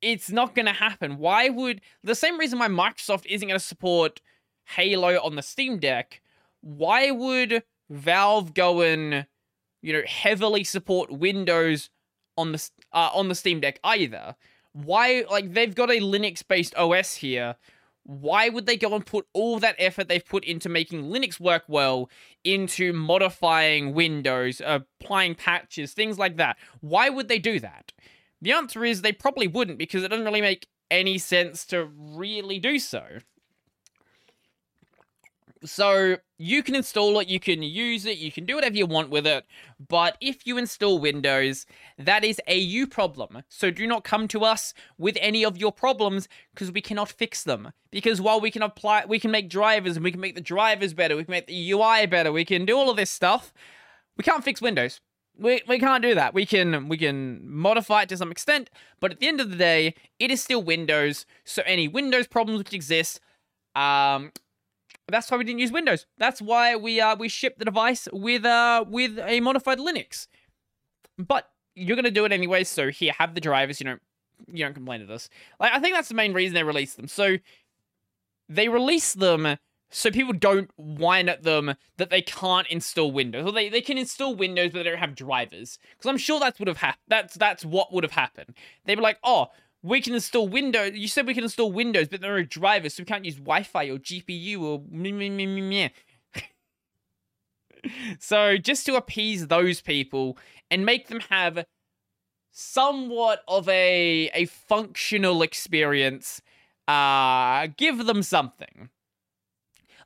It's 0.00 0.30
not 0.30 0.54
going 0.54 0.66
to 0.66 0.72
happen. 0.72 1.18
Why 1.18 1.48
would 1.48 1.80
the 2.02 2.14
same 2.14 2.38
reason 2.38 2.58
why 2.58 2.68
Microsoft 2.68 3.26
isn't 3.26 3.46
going 3.46 3.58
to 3.58 3.64
support 3.64 4.20
Halo 4.66 5.20
on 5.22 5.36
the 5.36 5.42
Steam 5.42 5.78
Deck? 5.78 6.20
Why 6.60 7.10
would 7.10 7.62
Valve 7.90 8.54
go 8.54 8.80
and 8.80 9.26
you 9.82 9.92
know 9.92 10.02
heavily 10.06 10.64
support 10.64 11.10
Windows 11.10 11.90
on 12.36 12.52
the 12.52 12.70
uh, 12.92 13.10
on 13.14 13.28
the 13.28 13.34
Steam 13.34 13.60
Deck 13.60 13.78
either? 13.84 14.34
Why 14.72 15.24
like 15.30 15.52
they've 15.52 15.74
got 15.74 15.90
a 15.90 16.00
Linux 16.00 16.46
based 16.46 16.74
OS 16.76 17.16
here 17.16 17.56
why 18.04 18.48
would 18.48 18.66
they 18.66 18.76
go 18.76 18.94
and 18.94 19.04
put 19.06 19.26
all 19.32 19.58
that 19.60 19.76
effort 19.78 20.08
they've 20.08 20.24
put 20.24 20.44
into 20.44 20.68
making 20.68 21.04
Linux 21.04 21.38
work 21.38 21.64
well 21.68 22.10
into 22.44 22.92
modifying 22.92 23.94
Windows, 23.94 24.60
applying 24.64 25.34
patches, 25.34 25.92
things 25.92 26.18
like 26.18 26.36
that? 26.36 26.56
Why 26.80 27.08
would 27.08 27.28
they 27.28 27.38
do 27.38 27.60
that? 27.60 27.92
The 28.40 28.52
answer 28.52 28.84
is 28.84 29.02
they 29.02 29.12
probably 29.12 29.46
wouldn't 29.46 29.78
because 29.78 30.02
it 30.02 30.08
doesn't 30.08 30.24
really 30.24 30.40
make 30.40 30.66
any 30.90 31.16
sense 31.16 31.64
to 31.66 31.84
really 31.84 32.58
do 32.58 32.78
so. 32.78 33.18
So 35.64 36.16
you 36.38 36.62
can 36.62 36.74
install 36.74 37.18
it, 37.20 37.28
you 37.28 37.38
can 37.38 37.62
use 37.62 38.04
it, 38.04 38.18
you 38.18 38.32
can 38.32 38.44
do 38.44 38.56
whatever 38.56 38.74
you 38.74 38.86
want 38.86 39.10
with 39.10 39.26
it. 39.26 39.44
But 39.88 40.16
if 40.20 40.46
you 40.46 40.58
install 40.58 40.98
Windows, 40.98 41.66
that 41.98 42.24
is 42.24 42.40
a 42.48 42.58
you 42.58 42.86
problem. 42.86 43.42
So 43.48 43.70
do 43.70 43.86
not 43.86 44.04
come 44.04 44.26
to 44.28 44.44
us 44.44 44.74
with 44.98 45.16
any 45.20 45.44
of 45.44 45.56
your 45.56 45.72
problems 45.72 46.28
because 46.52 46.72
we 46.72 46.80
cannot 46.80 47.08
fix 47.08 47.44
them. 47.44 47.72
Because 47.90 48.20
while 48.20 48.40
we 48.40 48.50
can 48.50 48.62
apply, 48.62 49.04
we 49.06 49.20
can 49.20 49.30
make 49.30 49.48
drivers 49.48 49.96
and 49.96 50.04
we 50.04 50.10
can 50.10 50.20
make 50.20 50.34
the 50.34 50.40
drivers 50.40 50.94
better, 50.94 51.16
we 51.16 51.24
can 51.24 51.32
make 51.32 51.46
the 51.46 51.70
UI 51.72 52.06
better, 52.06 52.32
we 52.32 52.44
can 52.44 52.64
do 52.64 52.76
all 52.76 52.90
of 52.90 52.96
this 52.96 53.10
stuff. 53.10 53.52
We 54.16 54.24
can't 54.24 54.44
fix 54.44 54.60
Windows. 54.60 55.00
We, 55.38 55.62
we 55.66 55.78
can't 55.78 56.02
do 56.02 56.14
that. 56.14 56.34
We 56.34 56.44
can 56.44 56.88
we 56.88 56.98
can 56.98 57.40
modify 57.48 58.02
it 58.02 58.08
to 58.10 58.16
some 58.16 58.30
extent, 58.30 58.68
but 59.00 59.12
at 59.12 59.20
the 59.20 59.28
end 59.28 59.40
of 59.40 59.50
the 59.50 59.56
day, 59.56 59.94
it 60.18 60.30
is 60.30 60.42
still 60.42 60.62
Windows. 60.62 61.24
So 61.44 61.62
any 61.64 61.88
Windows 61.88 62.26
problems 62.26 62.58
which 62.58 62.74
exist, 62.74 63.18
um, 63.74 64.32
that's 65.08 65.30
why 65.30 65.36
we 65.36 65.44
didn't 65.44 65.60
use 65.60 65.72
Windows. 65.72 66.06
That's 66.18 66.40
why 66.40 66.76
we 66.76 67.00
uh 67.00 67.16
we 67.16 67.28
shipped 67.28 67.58
the 67.58 67.64
device 67.64 68.08
with 68.12 68.44
uh 68.44 68.84
with 68.88 69.18
a 69.18 69.40
modified 69.40 69.78
Linux. 69.78 70.28
But 71.18 71.50
you're 71.74 71.96
gonna 71.96 72.10
do 72.10 72.24
it 72.24 72.32
anyway, 72.32 72.64
so 72.64 72.90
here, 72.90 73.12
have 73.18 73.34
the 73.34 73.40
drivers, 73.40 73.80
you 73.80 73.84
don't 73.84 74.02
you 74.48 74.64
don't 74.64 74.74
complain 74.74 75.00
to 75.00 75.06
this. 75.06 75.28
Like 75.60 75.72
I 75.72 75.80
think 75.80 75.94
that's 75.94 76.08
the 76.08 76.14
main 76.14 76.32
reason 76.32 76.54
they 76.54 76.62
released 76.62 76.96
them. 76.96 77.08
So 77.08 77.36
they 78.48 78.68
release 78.68 79.14
them 79.14 79.56
so 79.90 80.10
people 80.10 80.32
don't 80.32 80.70
whine 80.76 81.28
at 81.28 81.42
them 81.42 81.74
that 81.98 82.10
they 82.10 82.22
can't 82.22 82.66
install 82.68 83.12
Windows. 83.12 83.46
Or 83.46 83.52
they, 83.52 83.68
they 83.68 83.82
can 83.82 83.98
install 83.98 84.34
Windows 84.34 84.72
but 84.72 84.78
they 84.78 84.90
don't 84.90 84.98
have 84.98 85.14
drivers. 85.14 85.78
Because 85.90 86.08
I'm 86.08 86.16
sure 86.16 86.40
that's 86.40 86.58
would 86.58 86.68
have 86.68 86.78
happened. 86.78 87.02
That's 87.08 87.34
that's 87.34 87.64
what 87.64 87.92
would 87.92 88.04
have 88.04 88.12
happened. 88.12 88.56
They'd 88.84 88.94
be 88.94 89.02
like, 89.02 89.18
oh, 89.22 89.48
we 89.82 90.00
can 90.00 90.14
install 90.14 90.48
Windows. 90.48 90.92
You 90.94 91.08
said 91.08 91.26
we 91.26 91.34
can 91.34 91.44
install 91.44 91.72
Windows, 91.72 92.08
but 92.08 92.20
there 92.20 92.36
are 92.36 92.44
drivers, 92.44 92.94
so 92.94 93.02
we 93.02 93.06
can't 93.06 93.24
use 93.24 93.36
Wi-Fi 93.36 93.86
or 93.86 93.98
GPU 93.98 94.60
or 94.60 94.82
so 98.18 98.56
just 98.56 98.86
to 98.86 98.94
appease 98.94 99.48
those 99.48 99.80
people 99.80 100.38
and 100.70 100.86
make 100.86 101.08
them 101.08 101.20
have 101.30 101.64
somewhat 102.52 103.42
of 103.48 103.68
a 103.68 104.30
a 104.34 104.44
functional 104.46 105.42
experience, 105.42 106.40
uh, 106.86 107.66
give 107.76 108.06
them 108.06 108.22
something. 108.22 108.90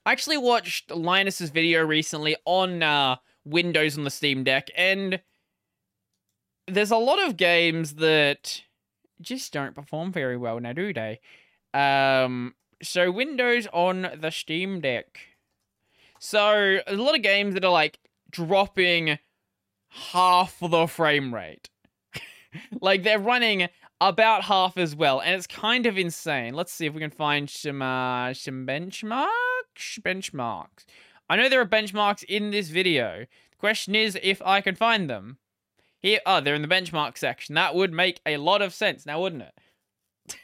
I 0.06 0.12
actually 0.12 0.38
watched 0.38 0.90
Linus's 0.90 1.50
video 1.50 1.84
recently 1.84 2.36
on 2.44 2.82
uh, 2.82 3.16
Windows 3.44 3.98
on 3.98 4.04
the 4.04 4.10
Steam 4.10 4.44
Deck, 4.44 4.70
and 4.76 5.20
there's 6.68 6.92
a 6.92 6.96
lot 6.96 7.22
of 7.26 7.36
games 7.36 7.96
that 7.96 8.62
just 9.20 9.52
don't 9.52 9.74
perform 9.74 10.12
very 10.12 10.36
well 10.36 10.60
now, 10.60 10.72
do 10.72 10.92
they? 10.92 11.20
Um, 11.74 12.54
so 12.82 13.10
Windows 13.10 13.66
on 13.72 14.08
the 14.20 14.30
Steam 14.30 14.80
Deck. 14.80 15.20
So 16.18 16.80
a 16.86 16.94
lot 16.94 17.14
of 17.14 17.22
games 17.22 17.54
that 17.54 17.64
are 17.64 17.70
like 17.70 17.98
dropping 18.30 19.18
half 19.88 20.58
the 20.60 20.86
frame 20.86 21.34
rate. 21.34 21.68
like 22.80 23.02
they're 23.02 23.18
running 23.18 23.68
about 24.00 24.44
half 24.44 24.76
as 24.76 24.94
well, 24.94 25.20
and 25.20 25.34
it's 25.34 25.46
kind 25.46 25.86
of 25.86 25.96
insane. 25.96 26.54
Let's 26.54 26.72
see 26.72 26.86
if 26.86 26.94
we 26.94 27.00
can 27.00 27.10
find 27.10 27.48
some 27.48 27.82
uh 27.82 28.34
some 28.34 28.66
benchmarks. 28.66 29.28
Benchmarks. 30.00 30.84
I 31.28 31.36
know 31.36 31.48
there 31.48 31.60
are 31.60 31.66
benchmarks 31.66 32.22
in 32.24 32.50
this 32.50 32.68
video. 32.68 33.26
The 33.50 33.56
question 33.58 33.94
is 33.94 34.18
if 34.22 34.40
I 34.42 34.60
can 34.60 34.74
find 34.74 35.08
them. 35.10 35.38
Here, 36.02 36.20
oh, 36.26 36.40
they're 36.40 36.54
in 36.54 36.62
the 36.62 36.68
benchmark 36.68 37.16
section. 37.18 37.54
That 37.54 37.74
would 37.74 37.92
make 37.92 38.20
a 38.26 38.36
lot 38.36 38.62
of 38.62 38.74
sense 38.74 39.06
now, 39.06 39.20
wouldn't 39.20 39.42
it? 39.42 40.36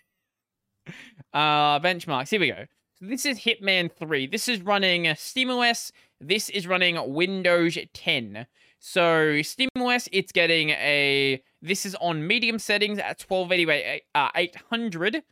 uh, 1.32 1.78
benchmarks. 1.80 2.30
Here 2.30 2.40
we 2.40 2.48
go. 2.48 2.66
So 2.98 3.06
this 3.06 3.26
is 3.26 3.40
Hitman 3.40 3.90
3. 3.92 4.26
This 4.26 4.48
is 4.48 4.60
running 4.62 5.04
SteamOS. 5.04 5.92
This 6.20 6.48
is 6.48 6.66
running 6.66 7.12
Windows 7.12 7.76
10. 7.92 8.46
So 8.78 9.40
SteamOS, 9.40 10.08
it's 10.10 10.32
getting 10.32 10.70
a. 10.70 11.42
This 11.60 11.86
is 11.86 11.94
on 11.96 12.26
medium 12.26 12.58
settings 12.58 12.98
at 12.98 13.22
1280 13.22 14.02
uh, 14.14 14.28
800. 14.34 15.22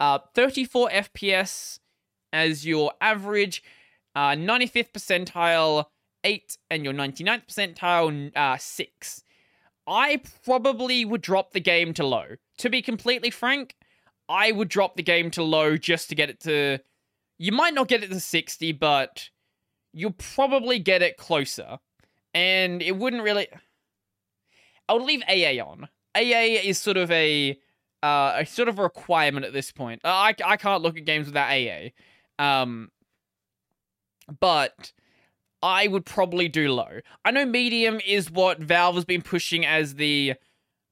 Uh, 0.00 0.18
34 0.34 0.90
FPS 0.90 1.78
as 2.32 2.66
your 2.66 2.92
average. 3.00 3.62
Uh, 4.16 4.30
95th 4.30 4.92
percentile 4.92 5.84
8 6.24 6.58
and 6.70 6.84
your 6.84 6.94
99th 6.94 7.46
percentile 7.46 8.36
uh, 8.36 8.56
6. 8.56 9.24
I 9.86 10.22
probably 10.44 11.04
would 11.04 11.20
drop 11.20 11.52
the 11.52 11.60
game 11.60 11.94
to 11.94 12.06
low. 12.06 12.36
To 12.58 12.70
be 12.70 12.82
completely 12.82 13.30
frank, 13.30 13.74
I 14.28 14.52
would 14.52 14.68
drop 14.68 14.96
the 14.96 15.02
game 15.02 15.30
to 15.32 15.42
low 15.42 15.76
just 15.76 16.08
to 16.10 16.14
get 16.14 16.30
it 16.30 16.40
to. 16.40 16.78
You 17.38 17.52
might 17.52 17.74
not 17.74 17.88
get 17.88 18.02
it 18.02 18.10
to 18.10 18.20
60, 18.20 18.72
but 18.72 19.28
you'll 19.92 20.12
probably 20.12 20.78
get 20.78 21.02
it 21.02 21.16
closer. 21.16 21.78
And 22.34 22.80
it 22.82 22.96
wouldn't 22.96 23.22
really. 23.22 23.48
I 24.88 24.94
would 24.94 25.02
leave 25.02 25.22
AA 25.28 25.62
on. 25.62 25.88
AA 26.14 26.60
is 26.62 26.78
sort 26.78 26.96
of 26.96 27.10
a. 27.10 27.58
Uh, 28.02 28.36
a 28.38 28.46
sort 28.46 28.68
of 28.68 28.78
a 28.78 28.82
requirement 28.82 29.44
at 29.44 29.52
this 29.52 29.70
point. 29.72 30.00
I, 30.04 30.34
I 30.42 30.56
can't 30.56 30.82
look 30.82 30.96
at 30.96 31.04
games 31.04 31.26
without 31.26 31.50
AA. 31.50 31.90
Um, 32.38 32.90
but 34.38 34.92
I 35.62 35.88
would 35.88 36.04
probably 36.04 36.48
do 36.48 36.72
low. 36.72 37.00
I 37.24 37.30
know 37.30 37.44
medium 37.44 38.00
is 38.06 38.30
what 38.30 38.58
Valve 38.58 38.94
has 38.94 39.04
been 39.04 39.22
pushing 39.22 39.64
as 39.66 39.94
the 39.94 40.34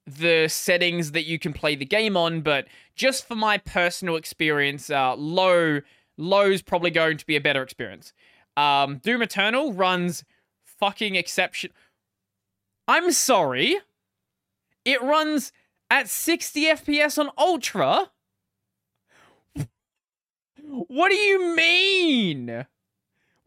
the 0.07 0.49
settings 0.49 1.13
that 1.13 1.27
you 1.27 1.39
can 1.39 1.53
play 1.53 1.75
the 1.75 1.85
game 1.85 2.17
on, 2.17 2.41
but 2.41 2.67
just 2.95 3.29
for 3.29 3.35
my 3.35 3.59
personal 3.59 4.17
experience, 4.17 4.89
uh, 4.89 5.15
low 5.15 5.81
low's 6.17 6.63
probably 6.63 6.91
going 6.91 7.17
to 7.19 7.27
be 7.27 7.37
a 7.37 7.41
better 7.41 7.63
experience. 7.63 8.13
Um, 8.57 8.99
Doom 8.99 9.23
Eternal 9.23 9.73
runs 9.73 10.25
fucking 10.65 11.15
exception. 11.15 11.71
I'm 12.87 13.13
sorry. 13.13 13.77
It 14.85 15.03
runs 15.03 15.53
at 15.91 16.09
60 16.09 16.65
FPS 16.65 17.19
on 17.19 17.31
Ultra. 17.37 18.11
What 20.63 21.11
do 21.11 21.15
you 21.15 21.55
mean? 21.55 22.67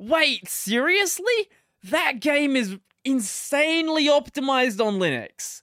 Wait, 0.02 0.50
seriously? 0.50 1.48
That 1.84 2.20
game 2.22 2.56
is 2.56 2.78
insanely 3.06 4.08
optimized 4.08 4.84
on 4.84 4.96
Linux. 4.96 5.62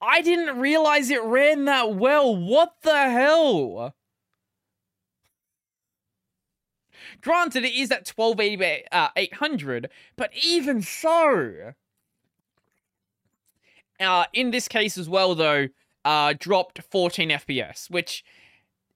I 0.00 0.20
didn't 0.20 0.58
realize 0.58 1.10
it 1.10 1.22
ran 1.22 1.64
that 1.66 1.94
well. 1.94 2.34
What 2.36 2.74
the 2.82 3.08
hell? 3.08 3.94
Granted, 7.20 7.64
it 7.64 7.72
is 7.72 7.92
at 7.92 8.08
1280 8.08 8.86
uh, 8.90 9.08
800, 9.14 9.88
but 10.16 10.32
even 10.42 10.82
so. 10.82 11.74
Uh, 14.00 14.24
in 14.32 14.50
this 14.50 14.66
case 14.66 14.98
as 14.98 15.08
well, 15.08 15.36
though, 15.36 15.68
uh, 16.04 16.34
dropped 16.36 16.80
14 16.90 17.30
FPS, 17.30 17.88
which 17.88 18.24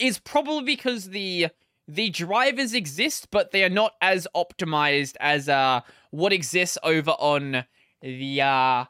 is 0.01 0.19
probably 0.19 0.65
because 0.65 1.11
the 1.11 1.51
the 1.89 2.11
drivers 2.11 2.75
exist, 2.75 3.29
but 3.31 3.53
they 3.53 3.65
are 3.65 3.69
not 3.69 3.93
as 4.01 4.27
optimized 4.35 5.15
as 5.21 5.49
uh 5.49 5.81
what 6.11 6.33
exists 6.33 6.79
over 6.83 7.13
on 7.13 7.65
the 8.03 8.41
uh 8.41 8.85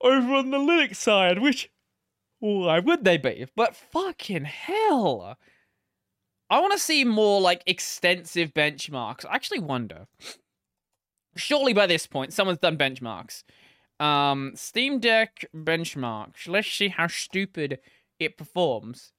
over 0.00 0.34
on 0.34 0.50
the 0.50 0.58
Linux 0.58 0.96
side, 0.96 1.38
which 1.38 1.70
why 2.40 2.80
would 2.80 3.04
they 3.04 3.18
be? 3.18 3.46
But 3.54 3.76
fucking 3.76 4.44
hell. 4.44 5.38
I 6.50 6.60
want 6.60 6.72
to 6.72 6.78
see 6.78 7.04
more 7.04 7.40
like 7.40 7.62
extensive 7.66 8.52
benchmarks. 8.52 9.24
I 9.24 9.36
actually 9.36 9.60
wonder. 9.60 10.06
Surely 11.36 11.72
by 11.72 11.86
this 11.86 12.06
point, 12.06 12.32
someone's 12.32 12.58
done 12.58 12.76
benchmarks. 12.76 13.44
Um, 14.00 14.52
Steam 14.54 14.98
Deck 14.98 15.46
benchmarks. 15.54 16.48
Let's 16.48 16.70
see 16.70 16.88
how 16.88 17.06
stupid 17.06 17.78
it 18.18 18.36
performs. 18.36 19.12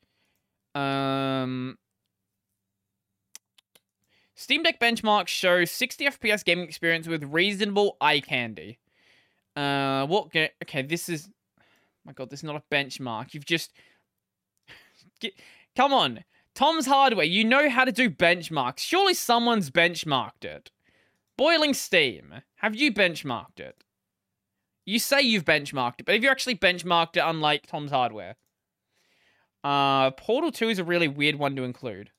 Um, 0.75 1.77
Steam 4.35 4.63
Deck 4.63 4.79
benchmarks 4.79 5.27
show 5.27 5.63
60 5.63 6.05
FPS 6.05 6.43
gaming 6.43 6.65
experience 6.65 7.07
with 7.07 7.23
reasonable 7.23 7.97
eye 8.01 8.19
candy. 8.19 8.79
Uh, 9.55 10.05
what? 10.07 10.27
Okay, 10.35 10.81
this 10.81 11.07
is. 11.07 11.29
my 12.05 12.13
God, 12.13 12.29
this 12.29 12.39
is 12.39 12.43
not 12.43 12.55
a 12.55 12.63
benchmark. 12.73 13.33
You've 13.33 13.45
just. 13.45 13.71
Get... 15.19 15.33
Come 15.75 15.93
on, 15.93 16.23
Tom's 16.55 16.85
Hardware. 16.85 17.25
You 17.25 17.43
know 17.43 17.69
how 17.69 17.85
to 17.85 17.91
do 17.91 18.09
benchmarks. 18.09 18.79
Surely 18.79 19.13
someone's 19.13 19.69
benchmarked 19.69 20.43
it. 20.45 20.71
Boiling 21.37 21.73
Steam. 21.73 22.33
Have 22.57 22.75
you 22.75 22.91
benchmarked 22.91 23.59
it? 23.59 23.83
You 24.85 24.99
say 24.99 25.21
you've 25.21 25.45
benchmarked 25.45 25.99
it, 25.99 26.05
but 26.05 26.15
have 26.15 26.23
you 26.23 26.29
actually 26.29 26.55
benchmarked 26.55 27.17
it 27.17 27.23
unlike 27.25 27.67
Tom's 27.67 27.91
Hardware? 27.91 28.35
Uh, 29.63 30.11
Portal 30.11 30.51
2 30.51 30.69
is 30.69 30.79
a 30.79 30.83
really 30.83 31.07
weird 31.07 31.35
one 31.37 31.55
to 31.55 31.63
include. 31.63 32.11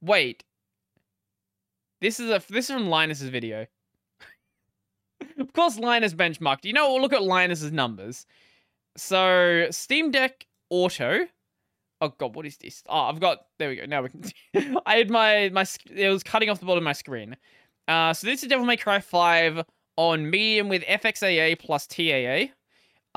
Wait. 0.00 0.44
This 2.00 2.20
is 2.20 2.30
a 2.30 2.42
this 2.48 2.68
is 2.68 2.74
from 2.74 2.88
Linus's 2.88 3.28
video. 3.28 3.66
of 5.38 5.52
course 5.52 5.78
Linus 5.78 6.14
benchmarked. 6.14 6.64
You 6.64 6.72
know, 6.72 6.92
we'll 6.92 7.02
look 7.02 7.12
at 7.12 7.22
Linus's 7.22 7.72
numbers. 7.72 8.26
So, 8.96 9.66
Steam 9.70 10.10
Deck 10.10 10.46
Auto. 10.70 11.26
Oh 12.00 12.08
god, 12.18 12.34
what 12.34 12.44
is 12.44 12.56
this? 12.58 12.82
Oh, 12.88 13.00
I've 13.00 13.20
got 13.20 13.38
there 13.58 13.70
we 13.70 13.76
go. 13.76 13.86
Now 13.86 14.02
we 14.02 14.10
can 14.10 14.24
I 14.86 14.96
had 14.96 15.08
my 15.10 15.48
my 15.50 15.64
it 15.90 16.10
was 16.10 16.22
cutting 16.22 16.50
off 16.50 16.60
the 16.60 16.66
bottom 16.66 16.82
of 16.82 16.84
my 16.84 16.92
screen. 16.92 17.36
Uh 17.88 18.12
so 18.12 18.26
this 18.26 18.42
is 18.42 18.50
Devil 18.50 18.66
May 18.66 18.76
Cry 18.76 19.00
5 19.00 19.64
on 19.96 20.28
medium 20.28 20.68
with 20.68 20.82
FXAA 20.82 21.58
plus 21.58 21.86
TAA. 21.86 22.48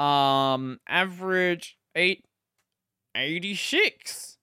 Um 0.02 0.80
average 0.88 1.78
886. 1.96 4.39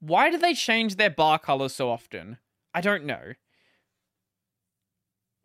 Why 0.00 0.30
do 0.30 0.38
they 0.38 0.54
change 0.54 0.96
their 0.96 1.10
bar 1.10 1.38
colors 1.38 1.74
so 1.74 1.90
often? 1.90 2.38
I 2.74 2.80
don't 2.80 3.04
know. 3.04 3.34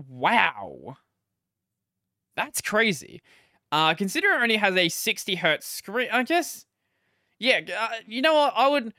Wow. 0.08 0.98
That's 2.36 2.62
crazy. 2.62 3.22
Uh, 3.72 3.94
consider 3.94 4.30
it 4.32 4.42
only 4.42 4.58
has 4.58 4.76
a 4.76 4.90
60 4.90 5.36
hertz 5.36 5.66
screen, 5.68 6.10
I 6.12 6.24
guess. 6.24 6.66
Yeah, 7.40 7.62
uh, 7.78 7.90
you 8.08 8.22
know 8.22 8.34
what? 8.34 8.54
I 8.56 8.68
would, 8.68 8.94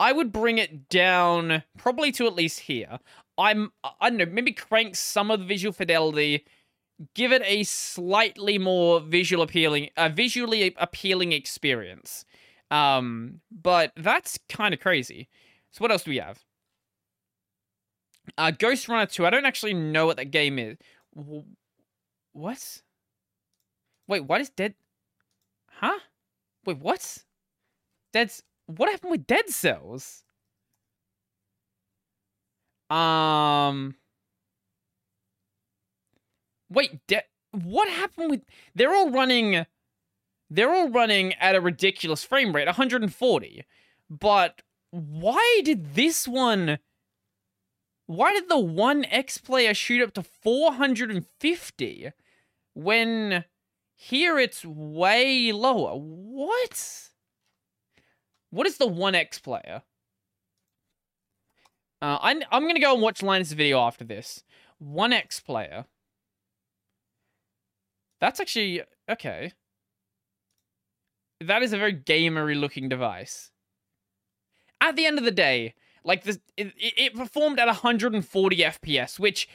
I 0.00 0.12
would 0.12 0.32
bring 0.32 0.58
it 0.58 0.88
down 0.88 1.64
probably 1.78 2.12
to 2.12 2.26
at 2.26 2.34
least 2.34 2.60
here. 2.60 2.98
I'm, 3.38 3.72
I 4.00 4.10
don't 4.10 4.18
know, 4.18 4.26
maybe 4.26 4.52
crank 4.52 4.96
some 4.96 5.30
of 5.30 5.40
the 5.40 5.46
visual 5.46 5.72
fidelity, 5.72 6.44
give 7.14 7.32
it 7.32 7.42
a 7.44 7.64
slightly 7.64 8.58
more 8.58 9.00
visual 9.00 9.42
appealing, 9.42 9.90
a 9.96 10.10
visually 10.10 10.74
appealing 10.78 11.32
experience. 11.32 12.24
Um, 12.72 13.40
but 13.50 13.92
that's 13.96 14.38
kind 14.48 14.72
of 14.72 14.80
crazy. 14.80 15.28
So 15.72 15.82
what 15.82 15.92
else 15.92 16.04
do 16.04 16.10
we 16.10 16.16
have? 16.16 16.42
Uh, 18.38 18.50
Ghostrunner 18.50 19.10
2. 19.10 19.26
I 19.26 19.30
don't 19.30 19.44
actually 19.44 19.74
know 19.74 20.06
what 20.06 20.16
that 20.16 20.30
game 20.30 20.58
is. 20.58 20.78
What? 22.32 22.82
Wait, 24.08 24.20
what 24.20 24.40
is 24.40 24.48
Dead... 24.48 24.74
Huh? 25.68 25.98
Wait, 26.64 26.78
what? 26.78 27.18
Dead's... 28.12 28.42
What 28.66 28.90
happened 28.90 29.10
with 29.10 29.26
Dead 29.26 29.50
Cells? 29.50 30.24
Um... 32.88 33.96
Wait, 36.70 37.06
de 37.06 37.20
what 37.50 37.90
happened 37.90 38.30
with... 38.30 38.40
They're 38.74 38.94
all 38.94 39.10
running 39.10 39.66
they're 40.54 40.74
all 40.74 40.90
running 40.90 41.32
at 41.34 41.54
a 41.54 41.60
ridiculous 41.60 42.24
frame 42.24 42.54
rate, 42.54 42.66
140. 42.66 43.64
But 44.10 44.62
why 44.90 45.60
did 45.64 45.94
this 45.94 46.28
one... 46.28 46.78
Why 48.06 48.32
did 48.32 48.48
the 48.48 48.56
OneXPlayer 48.56 49.74
shoot 49.74 50.02
up 50.02 50.12
to 50.14 50.22
450 50.22 52.10
when 52.74 53.44
here 53.94 54.38
it's 54.38 54.64
way 54.66 55.52
lower? 55.52 55.94
What? 55.94 57.08
What 58.50 58.66
is 58.66 58.76
the 58.76 58.88
OneXPlayer? 58.88 59.82
Uh, 62.02 62.18
I'm, 62.20 62.42
I'm 62.50 62.64
to 62.74 62.80
go 62.80 62.92
and 62.92 63.00
watch 63.00 63.22
Linus' 63.22 63.52
video 63.52 63.80
after 63.80 64.04
this. 64.04 64.42
OneXPlayer. 64.82 65.86
That's 68.20 68.40
actually... 68.40 68.82
Okay 69.08 69.52
that 71.46 71.62
is 71.62 71.72
a 71.72 71.78
very 71.78 71.94
gamery 71.94 72.58
looking 72.58 72.88
device. 72.88 73.50
At 74.80 74.96
the 74.96 75.06
end 75.06 75.18
of 75.18 75.24
the 75.24 75.30
day, 75.30 75.74
like 76.04 76.24
this, 76.24 76.38
it, 76.56 76.72
it 76.76 77.14
performed 77.14 77.58
at 77.58 77.66
140 77.66 78.56
FPS, 78.56 79.18
which 79.18 79.48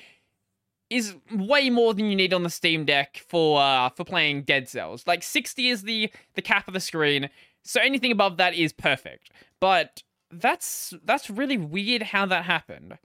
is 0.89 1.15
way 1.31 1.69
more 1.69 1.93
than 1.93 2.05
you 2.05 2.15
need 2.15 2.33
on 2.33 2.43
the 2.43 2.49
Steam 2.49 2.85
Deck 2.85 3.21
for 3.27 3.61
uh, 3.61 3.89
for 3.89 4.03
playing 4.03 4.43
Dead 4.43 4.69
Cells. 4.69 5.05
Like 5.05 5.23
60 5.23 5.67
is 5.67 5.83
the 5.83 6.09
the 6.35 6.41
cap 6.41 6.67
of 6.67 6.73
the 6.73 6.79
screen, 6.79 7.29
so 7.63 7.81
anything 7.81 8.11
above 8.11 8.37
that 8.37 8.53
is 8.53 8.71
perfect. 8.71 9.31
But 9.59 10.03
that's 10.31 10.93
that's 11.03 11.29
really 11.29 11.57
weird 11.57 12.03
how 12.03 12.25
that 12.27 12.45
happened. 12.45 12.97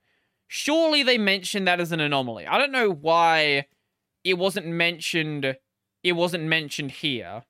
Surely 0.46 1.02
they 1.02 1.18
mentioned 1.18 1.66
that 1.66 1.80
as 1.80 1.92
an 1.92 2.00
anomaly. 2.00 2.46
I 2.46 2.59
don't 2.59 2.72
know 2.72 2.90
why 2.90 3.66
it 4.22 4.34
wasn't 4.34 4.66
mentioned. 4.66 5.56
It 6.04 6.12
wasn't 6.12 6.44
mentioned 6.44 6.90
here. 6.90 7.42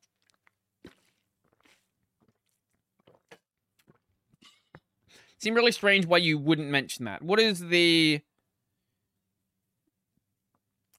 Seem 5.42 5.54
really 5.54 5.72
strange 5.72 6.06
why 6.06 6.18
you 6.18 6.38
wouldn't 6.38 6.68
mention 6.68 7.04
that. 7.06 7.20
What 7.20 7.40
is 7.40 7.58
the 7.58 8.20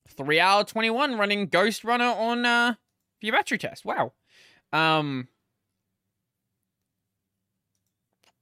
3 0.09 0.37
hour 0.37 0.65
21 0.65 1.17
running 1.17 1.47
Ghostrunner 1.47 2.13
on 2.13 2.45
uh, 2.45 2.73
your 3.21 3.31
battery 3.31 3.57
test? 3.57 3.85
Wow. 3.85 4.11
Um, 4.73 5.29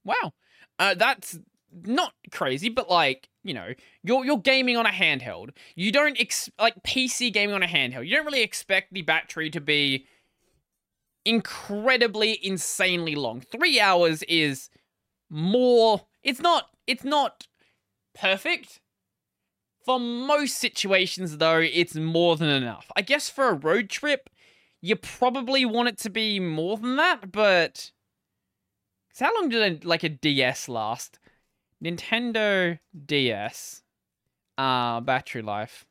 wow. 0.04 0.34
Uh, 0.80 0.96
that's 0.96 1.38
not 1.72 2.14
crazy, 2.32 2.70
but 2.70 2.90
like, 2.90 3.30
you 3.44 3.54
know, 3.54 3.76
you're 4.02 4.26
you're 4.26 4.40
gaming 4.40 4.78
on 4.78 4.88
a 4.88 4.92
handheld. 4.92 5.52
You 5.76 5.92
don't 5.92 6.20
ex- 6.20 6.50
like 6.58 6.82
PC 6.82 7.32
gaming 7.32 7.54
on 7.54 7.62
a 7.62 7.68
handheld. 7.68 8.08
You 8.08 8.16
don't 8.16 8.26
really 8.26 8.42
expect 8.42 8.92
the 8.92 9.04
battery 9.04 9.52
to 9.52 9.62
be 9.62 10.08
incredibly 11.26 12.44
insanely 12.44 13.14
long. 13.14 13.42
3 13.42 13.80
hours 13.80 14.24
is 14.24 14.72
more 15.32 16.02
it's 16.22 16.42
not 16.42 16.70
it's 16.86 17.04
not 17.04 17.48
perfect. 18.14 18.82
For 19.84 20.00
most 20.00 20.58
situations 20.58 21.38
though, 21.38 21.60
it's 21.60 21.96
more 21.96 22.36
than 22.36 22.50
enough. 22.50 22.92
I 22.96 23.02
guess 23.02 23.30
for 23.30 23.48
a 23.50 23.54
road 23.54 23.90
trip, 23.90 24.30
you 24.80 24.96
probably 24.96 25.66
want 25.66 25.88
it 25.90 25.98
to 26.00 26.10
be 26.10 26.40
more 26.40 26.78
than 26.78 26.98
that, 26.98 27.32
but 27.32 27.92
how 29.20 29.34
long 29.36 29.50
did 29.50 29.84
a, 29.84 29.88
like 29.88 30.04
a 30.04 30.10
DS 30.10 30.70
last? 30.70 31.20
Nintendo 31.84 32.78
DS. 33.06 33.82
Uh 34.58 35.00
battery 35.00 35.42
life. 35.42 35.86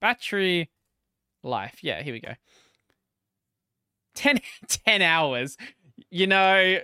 Battery 0.00 0.70
life. 1.42 1.78
Yeah, 1.82 2.02
here 2.02 2.12
we 2.12 2.20
go. 2.20 2.34
10, 4.14 4.40
10 4.68 5.02
hours. 5.02 5.56
You 6.10 6.26
know, 6.26 6.78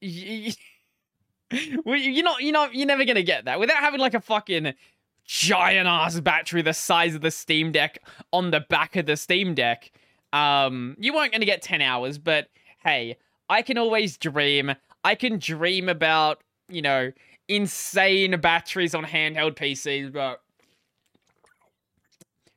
well, 0.00 0.52
you're 1.50 2.24
not, 2.24 2.42
you're 2.42 2.52
not, 2.52 2.74
you're 2.74 2.86
never 2.86 3.04
gonna 3.04 3.22
get 3.22 3.44
that 3.46 3.58
without 3.58 3.78
having 3.78 4.00
like 4.00 4.14
a 4.14 4.20
fucking 4.20 4.74
giant 5.24 5.86
ass 5.86 6.18
battery 6.20 6.62
the 6.62 6.72
size 6.72 7.14
of 7.14 7.20
the 7.20 7.30
Steam 7.30 7.72
Deck 7.72 7.98
on 8.32 8.50
the 8.50 8.60
back 8.60 8.96
of 8.96 9.06
the 9.06 9.16
Steam 9.16 9.54
Deck. 9.54 9.92
Um, 10.32 10.96
you 10.98 11.14
weren't 11.14 11.32
gonna 11.32 11.44
get 11.44 11.62
10 11.62 11.80
hours, 11.80 12.18
but 12.18 12.48
hey, 12.82 13.16
I 13.48 13.62
can 13.62 13.78
always 13.78 14.16
dream. 14.16 14.74
I 15.04 15.14
can 15.14 15.38
dream 15.38 15.88
about, 15.88 16.42
you 16.68 16.82
know, 16.82 17.12
insane 17.48 18.38
batteries 18.40 18.94
on 18.94 19.04
handheld 19.04 19.56
PCs, 19.56 20.12
but 20.12 20.40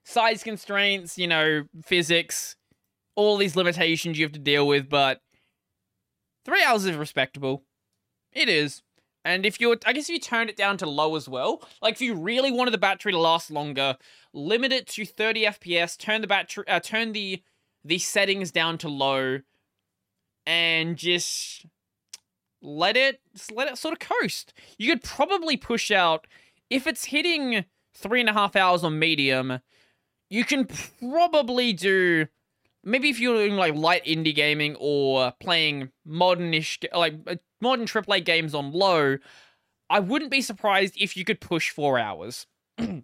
size 0.04 0.44
constraints, 0.44 1.18
you 1.18 1.28
know, 1.28 1.64
physics, 1.84 2.56
all 3.16 3.38
these 3.38 3.56
limitations 3.56 4.18
you 4.18 4.26
have 4.26 4.34
to 4.34 4.40
deal 4.40 4.68
with, 4.68 4.90
but 4.90 5.22
three 6.46 6.64
hours 6.64 6.86
is 6.86 6.96
respectable. 6.96 7.64
It 8.34 8.50
is. 8.50 8.82
And 9.24 9.46
if 9.46 9.62
you're, 9.62 9.78
I 9.86 9.94
guess 9.94 10.10
if 10.10 10.10
you 10.10 10.20
turned 10.20 10.50
it 10.50 10.58
down 10.58 10.78
to 10.78 10.90
low 10.90 11.16
as 11.16 11.30
well, 11.30 11.62
like 11.82 11.96
if 11.96 12.02
you 12.02 12.16
really 12.16 12.52
wanted 12.52 12.72
the 12.72 12.80
battery 12.80 13.12
to 13.12 13.20
last 13.20 13.52
longer, 13.52 13.98
limit 14.34 14.72
it 14.72 14.88
to 14.88 15.06
30 15.06 15.46
FPS, 15.46 15.98
turn 15.98 16.22
the 16.22 16.28
battery, 16.28 16.68
uh, 16.68 16.80
turn 16.80 17.12
the 17.14 17.42
the 17.84 17.98
settings 17.98 18.52
down 18.52 18.78
to 18.78 18.88
low, 18.88 19.40
and 20.46 20.98
just 20.98 21.66
let 22.62 22.98
it 22.98 23.22
just 23.34 23.52
let 23.52 23.68
it 23.68 23.78
sort 23.78 23.94
of 23.94 24.00
coast. 24.00 24.54
You 24.78 24.92
could 24.92 25.04
probably 25.04 25.58
push 25.58 25.92
out 25.92 26.26
if 26.70 26.88
it's 26.88 27.06
hitting 27.06 27.66
three 27.94 28.22
and 28.22 28.30
a 28.30 28.34
half 28.34 28.56
hours 28.56 28.84
on 28.84 28.98
medium. 28.98 29.60
You 30.30 30.46
can 30.46 30.66
probably 30.66 31.74
do 31.74 32.28
maybe 32.84 33.10
if 33.10 33.20
you're 33.20 33.36
doing 33.36 33.56
like 33.56 33.76
light 33.76 34.06
indie 34.06 34.34
gaming 34.34 34.76
or 34.80 35.34
playing 35.40 35.92
modernish 36.08 36.84
like 36.98 37.16
uh, 37.28 37.36
modern 37.62 37.86
AAA 37.86 38.26
games 38.26 38.54
on 38.54 38.72
low. 38.72 39.18
I 39.90 40.00
wouldn't 40.00 40.32
be 40.32 40.42
surprised 40.42 40.96
if 41.00 41.16
you 41.18 41.26
could 41.26 41.42
push 41.42 41.70
four 41.70 42.00
hours. 42.00 42.48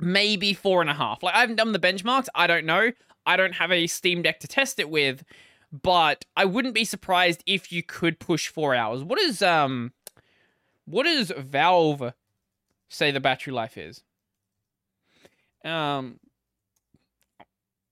maybe 0.00 0.52
four 0.52 0.80
and 0.80 0.90
a 0.90 0.94
half. 0.94 1.22
Like 1.22 1.34
I 1.34 1.40
haven't 1.40 1.56
done 1.56 1.72
the 1.72 1.78
benchmarks. 1.78 2.28
I 2.34 2.46
don't 2.46 2.66
know. 2.66 2.92
I 3.24 3.36
don't 3.36 3.54
have 3.54 3.72
a 3.72 3.86
Steam 3.86 4.22
Deck 4.22 4.40
to 4.40 4.48
test 4.48 4.78
it 4.78 4.90
with, 4.90 5.24
but 5.72 6.24
I 6.36 6.44
wouldn't 6.44 6.74
be 6.74 6.84
surprised 6.84 7.42
if 7.46 7.72
you 7.72 7.82
could 7.82 8.18
push 8.18 8.48
four 8.48 8.74
hours. 8.74 9.02
What 9.02 9.18
is 9.18 9.42
um, 9.42 9.92
what 10.84 11.04
does 11.04 11.32
Valve 11.36 12.12
say 12.88 13.10
the 13.10 13.20
battery 13.20 13.52
life 13.52 13.76
is? 13.76 14.02
Um, 15.64 16.20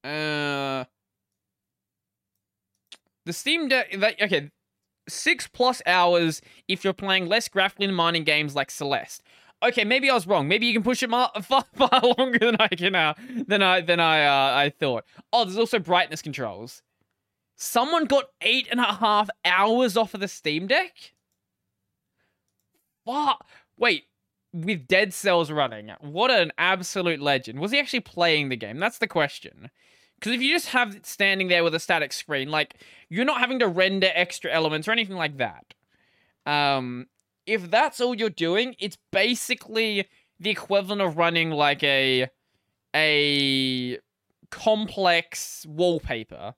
uh, 0.04 0.84
the 3.24 3.32
Steam 3.32 3.68
Deck. 3.68 3.92
That, 3.98 4.22
okay, 4.22 4.50
six 5.08 5.46
plus 5.46 5.82
hours 5.86 6.40
if 6.68 6.84
you're 6.84 6.92
playing 6.92 7.26
less 7.26 7.48
graphically 7.48 7.86
mining 7.88 8.24
games 8.24 8.54
like 8.54 8.70
Celeste 8.70 9.22
okay, 9.64 9.84
maybe 9.84 10.10
I 10.10 10.14
was 10.14 10.26
wrong. 10.26 10.46
Maybe 10.48 10.66
you 10.66 10.72
can 10.72 10.82
push 10.82 11.02
it 11.02 11.10
far, 11.10 11.30
far, 11.42 11.64
far 11.74 12.00
longer 12.18 12.38
than 12.38 12.56
I 12.58 12.68
can 12.68 12.94
uh, 12.94 13.14
than 13.46 13.62
I 13.62 13.80
than 13.80 14.00
I 14.00 14.24
uh, 14.24 14.56
I 14.56 14.70
thought. 14.70 15.04
Oh, 15.32 15.44
there's 15.44 15.58
also 15.58 15.78
brightness 15.78 16.22
controls. 16.22 16.82
Someone 17.56 18.04
got 18.06 18.26
eight 18.40 18.68
and 18.70 18.80
a 18.80 18.94
half 18.94 19.30
hours 19.44 19.96
off 19.96 20.14
of 20.14 20.20
the 20.20 20.28
Steam 20.28 20.66
Deck. 20.66 21.14
What? 23.04 23.40
Wait, 23.78 24.04
with 24.52 24.88
Dead 24.88 25.12
Cells 25.14 25.50
running, 25.50 25.90
what 26.00 26.30
an 26.30 26.52
absolute 26.58 27.20
legend. 27.20 27.60
Was 27.60 27.70
he 27.70 27.78
actually 27.78 28.00
playing 28.00 28.48
the 28.48 28.56
game? 28.56 28.78
That's 28.78 28.98
the 28.98 29.06
question. 29.06 29.70
Because 30.24 30.36
if 30.36 30.42
you 30.42 30.54
just 30.54 30.68
have 30.68 30.96
it 30.96 31.04
standing 31.04 31.48
there 31.48 31.62
with 31.62 31.74
a 31.74 31.78
static 31.78 32.10
screen, 32.10 32.50
like 32.50 32.76
you're 33.10 33.26
not 33.26 33.40
having 33.40 33.58
to 33.58 33.68
render 33.68 34.08
extra 34.14 34.50
elements 34.50 34.88
or 34.88 34.92
anything 34.92 35.16
like 35.16 35.36
that. 35.36 35.74
Um, 36.46 37.08
if 37.44 37.70
that's 37.70 38.00
all 38.00 38.14
you're 38.14 38.30
doing, 38.30 38.74
it's 38.78 38.96
basically 39.12 40.08
the 40.40 40.48
equivalent 40.48 41.02
of 41.02 41.18
running 41.18 41.50
like 41.50 41.82
a 41.82 42.28
a 42.96 43.98
complex 44.50 45.66
wallpaper. 45.68 46.54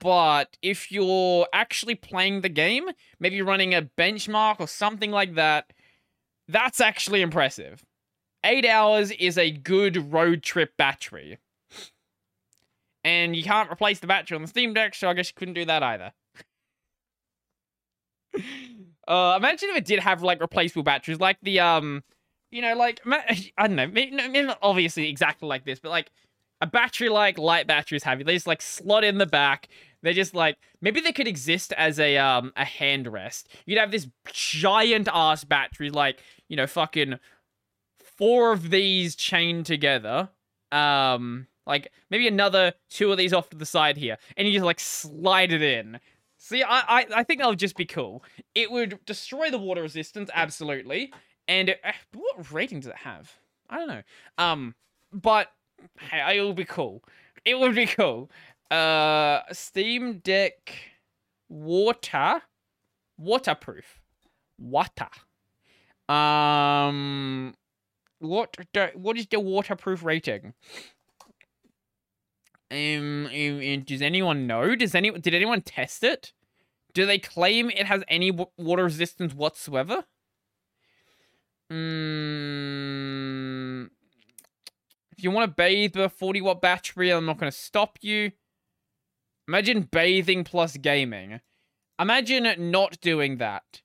But 0.00 0.56
if 0.62 0.90
you're 0.90 1.48
actually 1.52 1.96
playing 1.96 2.40
the 2.40 2.48
game, 2.48 2.88
maybe 3.20 3.42
running 3.42 3.74
a 3.74 3.82
benchmark 3.82 4.58
or 4.58 4.68
something 4.68 5.10
like 5.10 5.34
that, 5.34 5.74
that's 6.48 6.80
actually 6.80 7.20
impressive. 7.20 7.84
Eight 8.42 8.64
hours 8.64 9.10
is 9.10 9.36
a 9.36 9.50
good 9.50 10.14
road 10.14 10.42
trip 10.42 10.78
battery. 10.78 11.36
And 13.04 13.34
you 13.36 13.42
can't 13.42 13.70
replace 13.70 14.00
the 14.00 14.06
battery 14.06 14.34
on 14.34 14.42
the 14.42 14.48
Steam 14.48 14.74
Deck, 14.74 14.94
so 14.94 15.08
I 15.08 15.14
guess 15.14 15.28
you 15.28 15.34
couldn't 15.36 15.54
do 15.54 15.64
that 15.64 15.82
either. 15.82 16.12
Uh, 19.08 19.36
imagine 19.38 19.70
if 19.70 19.76
it 19.78 19.86
did 19.86 19.98
have 20.00 20.22
like 20.22 20.38
replaceable 20.38 20.82
batteries, 20.82 21.18
like 21.18 21.38
the 21.40 21.58
um, 21.58 22.04
you 22.50 22.60
know, 22.60 22.76
like 22.76 23.00
I 23.06 23.66
don't 23.66 23.76
know, 23.76 24.54
obviously 24.60 25.08
exactly 25.08 25.48
like 25.48 25.64
this, 25.64 25.80
but 25.80 25.88
like 25.88 26.10
a 26.60 26.66
battery 26.66 27.08
like 27.08 27.38
light 27.38 27.66
batteries 27.66 28.02
have. 28.02 28.22
They 28.24 28.34
just 28.34 28.46
like 28.46 28.60
slot 28.60 29.04
in 29.04 29.16
the 29.16 29.26
back. 29.26 29.68
They're 30.02 30.12
just 30.12 30.34
like 30.34 30.58
maybe 30.80 31.00
they 31.00 31.12
could 31.12 31.26
exist 31.26 31.72
as 31.72 31.98
a 31.98 32.18
um 32.18 32.52
a 32.56 32.66
hand 32.66 33.10
rest. 33.10 33.48
You'd 33.66 33.78
have 33.78 33.90
this 33.90 34.08
giant 34.32 35.08
ass 35.12 35.42
battery, 35.44 35.90
like 35.90 36.22
you 36.48 36.56
know, 36.56 36.66
fucking 36.66 37.18
four 38.18 38.52
of 38.52 38.70
these 38.70 39.16
chained 39.16 39.66
together. 39.66 40.28
Um, 40.70 41.46
like 41.68 41.92
maybe 42.10 42.26
another 42.26 42.72
two 42.90 43.12
of 43.12 43.18
these 43.18 43.32
off 43.32 43.50
to 43.50 43.56
the 43.56 43.66
side 43.66 43.96
here, 43.96 44.16
and 44.36 44.48
you 44.48 44.54
just 44.54 44.64
like 44.64 44.80
slide 44.80 45.52
it 45.52 45.62
in. 45.62 46.00
See, 46.38 46.62
I, 46.62 47.00
I, 47.00 47.06
I 47.16 47.22
think 47.24 47.40
that 47.40 47.48
would 47.48 47.58
just 47.58 47.76
be 47.76 47.84
cool. 47.84 48.24
It 48.54 48.70
would 48.70 49.04
destroy 49.04 49.50
the 49.50 49.58
water 49.58 49.82
resistance, 49.82 50.30
absolutely. 50.32 51.12
And 51.46 51.70
it, 51.70 51.80
uh, 51.84 51.92
what 52.14 52.52
rating 52.52 52.80
does 52.80 52.90
it 52.90 52.96
have? 52.96 53.32
I 53.68 53.76
don't 53.76 53.88
know. 53.88 54.02
Um, 54.38 54.74
but 55.12 55.48
hey, 56.00 56.38
it 56.38 56.42
would 56.42 56.56
be 56.56 56.64
cool. 56.64 57.02
It 57.44 57.58
would 57.58 57.74
be 57.74 57.86
cool. 57.86 58.30
Uh, 58.70 59.40
Steam 59.52 60.18
Deck 60.18 60.74
water, 61.48 62.42
waterproof, 63.16 64.00
water. 64.58 65.08
Um, 66.08 67.54
what 68.20 68.56
do, 68.72 68.88
what 68.94 69.16
is 69.18 69.26
the 69.26 69.40
waterproof 69.40 70.04
rating? 70.04 70.54
Um, 72.70 73.26
um, 73.26 73.82
does 73.82 74.02
anyone 74.02 74.46
know? 74.46 74.74
Does 74.76 74.94
any 74.94 75.10
did 75.10 75.34
anyone 75.34 75.62
test 75.62 76.04
it? 76.04 76.32
Do 76.92 77.06
they 77.06 77.18
claim 77.18 77.70
it 77.70 77.86
has 77.86 78.04
any 78.08 78.30
water 78.30 78.84
resistance 78.84 79.34
whatsoever? 79.34 80.04
Mm, 81.72 82.28
if 85.16 85.22
you 85.22 85.30
want 85.30 85.50
to 85.50 85.54
bathe 85.54 85.96
with 85.96 86.04
a 86.06 86.08
40 86.08 86.40
watt 86.40 86.60
battery, 86.60 87.10
I'm 87.10 87.26
not 87.26 87.38
going 87.38 87.52
to 87.52 87.56
stop 87.56 87.98
you. 88.00 88.32
Imagine 89.46 89.82
bathing 89.90 90.44
plus 90.44 90.76
gaming. 90.76 91.40
Imagine 91.98 92.70
not 92.70 93.00
doing 93.00 93.38
that. 93.38 93.82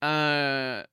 Uh, 0.00 0.84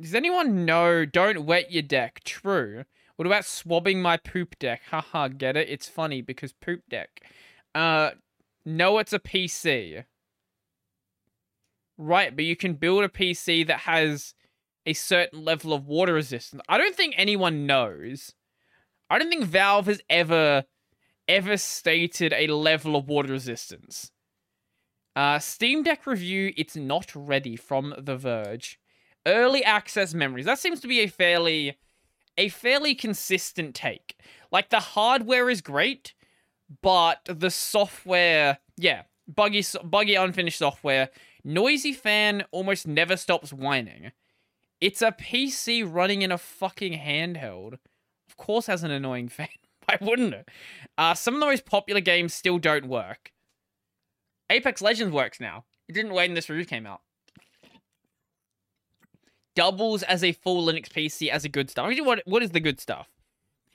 does 0.00 0.14
anyone 0.14 0.64
know? 0.64 1.04
Don't 1.04 1.44
wet 1.44 1.72
your 1.72 1.82
deck. 1.82 2.20
True. 2.24 2.84
What 3.16 3.26
about 3.26 3.44
swabbing 3.44 4.02
my 4.02 4.16
poop 4.16 4.58
deck? 4.58 4.82
Haha, 4.90 5.28
get 5.28 5.56
it? 5.56 5.68
It's 5.68 5.88
funny 5.88 6.20
because 6.20 6.52
poop 6.52 6.82
deck. 6.88 7.22
Uh, 7.74 8.12
no, 8.64 8.98
it's 8.98 9.12
a 9.12 9.18
PC. 9.18 10.04
Right, 11.96 12.34
but 12.34 12.44
you 12.44 12.56
can 12.56 12.74
build 12.74 13.04
a 13.04 13.08
PC 13.08 13.66
that 13.68 13.80
has 13.80 14.34
a 14.84 14.94
certain 14.94 15.44
level 15.44 15.72
of 15.72 15.86
water 15.86 16.14
resistance. 16.14 16.62
I 16.68 16.76
don't 16.76 16.96
think 16.96 17.14
anyone 17.16 17.66
knows. 17.66 18.34
I 19.08 19.18
don't 19.18 19.30
think 19.30 19.44
Valve 19.44 19.86
has 19.86 20.00
ever 20.10 20.64
ever 21.26 21.56
stated 21.56 22.34
a 22.34 22.48
level 22.48 22.96
of 22.96 23.08
water 23.08 23.32
resistance. 23.32 24.10
Uh, 25.16 25.38
Steam 25.38 25.82
Deck 25.82 26.06
review, 26.06 26.52
it's 26.56 26.76
not 26.76 27.12
ready 27.14 27.56
from 27.56 27.94
The 27.96 28.16
Verge. 28.16 28.78
Early 29.24 29.64
access 29.64 30.12
memories. 30.12 30.44
That 30.44 30.58
seems 30.58 30.80
to 30.80 30.88
be 30.88 31.00
a 31.00 31.06
fairly 31.06 31.78
a 32.36 32.48
fairly 32.48 32.94
consistent 32.94 33.74
take. 33.74 34.18
Like 34.50 34.70
the 34.70 34.80
hardware 34.80 35.50
is 35.50 35.60
great, 35.60 36.14
but 36.82 37.20
the 37.26 37.50
software, 37.50 38.58
yeah, 38.76 39.02
buggy 39.26 39.64
buggy 39.84 40.14
unfinished 40.14 40.58
software 40.58 41.10
Noisy 41.44 41.92
fan 41.92 42.44
almost 42.52 42.88
never 42.88 43.18
stops 43.18 43.52
whining. 43.52 44.12
It's 44.80 45.02
a 45.02 45.12
PC 45.12 45.84
running 45.86 46.22
in 46.22 46.32
a 46.32 46.38
fucking 46.38 46.94
handheld. 46.98 47.74
Of 48.26 48.36
course 48.38 48.66
has 48.66 48.82
an 48.82 48.90
annoying 48.90 49.28
fan. 49.28 49.48
Why 49.84 49.98
wouldn't 50.00 50.32
it? 50.32 50.48
Uh, 50.96 51.12
some 51.12 51.34
of 51.34 51.40
the 51.40 51.46
most 51.46 51.66
popular 51.66 52.00
games 52.00 52.32
still 52.32 52.58
don't 52.58 52.86
work. 52.86 53.30
Apex 54.48 54.80
Legends 54.80 55.12
works 55.12 55.38
now. 55.38 55.64
It 55.86 55.92
didn't 55.92 56.14
wait 56.14 56.28
when 56.28 56.34
this 56.34 56.48
review 56.48 56.64
came 56.64 56.86
out. 56.86 57.02
Doubles 59.54 60.02
as 60.02 60.24
a 60.24 60.32
full 60.32 60.66
Linux 60.66 60.88
PC 60.88 61.28
as 61.28 61.44
a 61.44 61.48
good 61.48 61.70
stuff. 61.70 61.92
What, 62.00 62.22
what 62.24 62.42
is 62.42 62.50
the 62.50 62.60
good 62.60 62.80
stuff? 62.80 63.08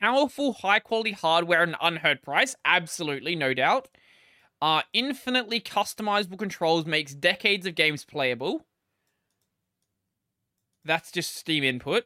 Powerful, 0.01 0.53
high 0.53 0.79
quality 0.79 1.11
hardware 1.11 1.63
and 1.63 1.75
unheard 1.81 2.21
price? 2.21 2.55
Absolutely, 2.63 3.35
no 3.35 3.53
doubt. 3.53 3.89
Uh, 4.61 4.81
infinitely 4.93 5.59
customizable 5.59 6.37
controls 6.37 6.85
makes 6.85 7.13
decades 7.13 7.65
of 7.65 7.75
games 7.75 8.03
playable. 8.03 8.65
That's 10.85 11.11
just 11.11 11.35
Steam 11.35 11.63
input. 11.63 12.05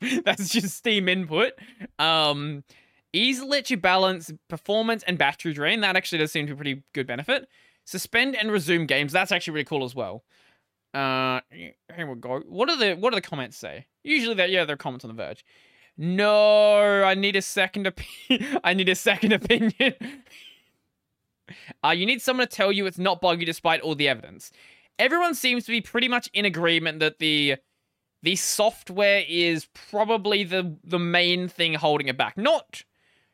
That's 0.24 0.48
just 0.48 0.76
Steam 0.76 1.08
input. 1.08 1.52
Um, 1.98 2.64
easily 3.12 3.48
let 3.48 3.70
you 3.70 3.76
balance 3.76 4.32
performance 4.48 5.02
and 5.04 5.18
battery 5.18 5.52
drain. 5.52 5.80
That 5.80 5.96
actually 5.96 6.18
does 6.18 6.32
seem 6.32 6.46
to 6.46 6.54
be 6.54 6.54
a 6.54 6.56
pretty 6.56 6.82
good 6.92 7.06
benefit. 7.06 7.48
Suspend 7.84 8.34
and 8.34 8.50
resume 8.50 8.86
games. 8.86 9.12
That's 9.12 9.32
actually 9.32 9.54
really 9.54 9.64
cool 9.64 9.84
as 9.84 9.94
well. 9.94 10.24
Uh, 10.96 11.40
here 11.50 12.06
we 12.06 12.14
go. 12.14 12.40
What 12.48 12.70
are 12.70 12.76
the 12.76 12.94
what 12.94 13.10
do 13.10 13.16
the 13.16 13.20
comments 13.20 13.58
say? 13.58 13.86
Usually, 14.02 14.34
that 14.36 14.50
yeah, 14.50 14.64
they're 14.64 14.78
comments 14.78 15.04
on 15.04 15.14
the 15.14 15.22
Verge. 15.22 15.44
No, 15.98 17.02
I 17.02 17.14
need 17.14 17.36
a 17.36 17.42
second 17.42 17.86
opinion. 17.86 18.60
I 18.64 18.72
need 18.72 18.88
a 18.88 18.94
second 18.94 19.32
opinion. 19.32 19.94
Uh, 21.84 21.90
you 21.90 22.04
need 22.06 22.20
someone 22.20 22.44
to 22.44 22.52
tell 22.52 22.72
you 22.72 22.86
it's 22.86 22.98
not 22.98 23.20
buggy 23.20 23.44
despite 23.44 23.80
all 23.80 23.94
the 23.94 24.08
evidence. 24.08 24.50
everyone 24.98 25.32
seems 25.32 25.64
to 25.64 25.70
be 25.70 25.80
pretty 25.80 26.08
much 26.08 26.28
in 26.32 26.44
agreement 26.44 26.98
that 26.98 27.20
the 27.20 27.54
the 28.24 28.34
software 28.34 29.22
is 29.28 29.68
probably 29.90 30.42
the 30.42 30.76
the 30.82 30.98
main 30.98 31.46
thing 31.46 31.74
holding 31.74 32.08
it 32.08 32.16
back. 32.16 32.36
Not 32.36 32.82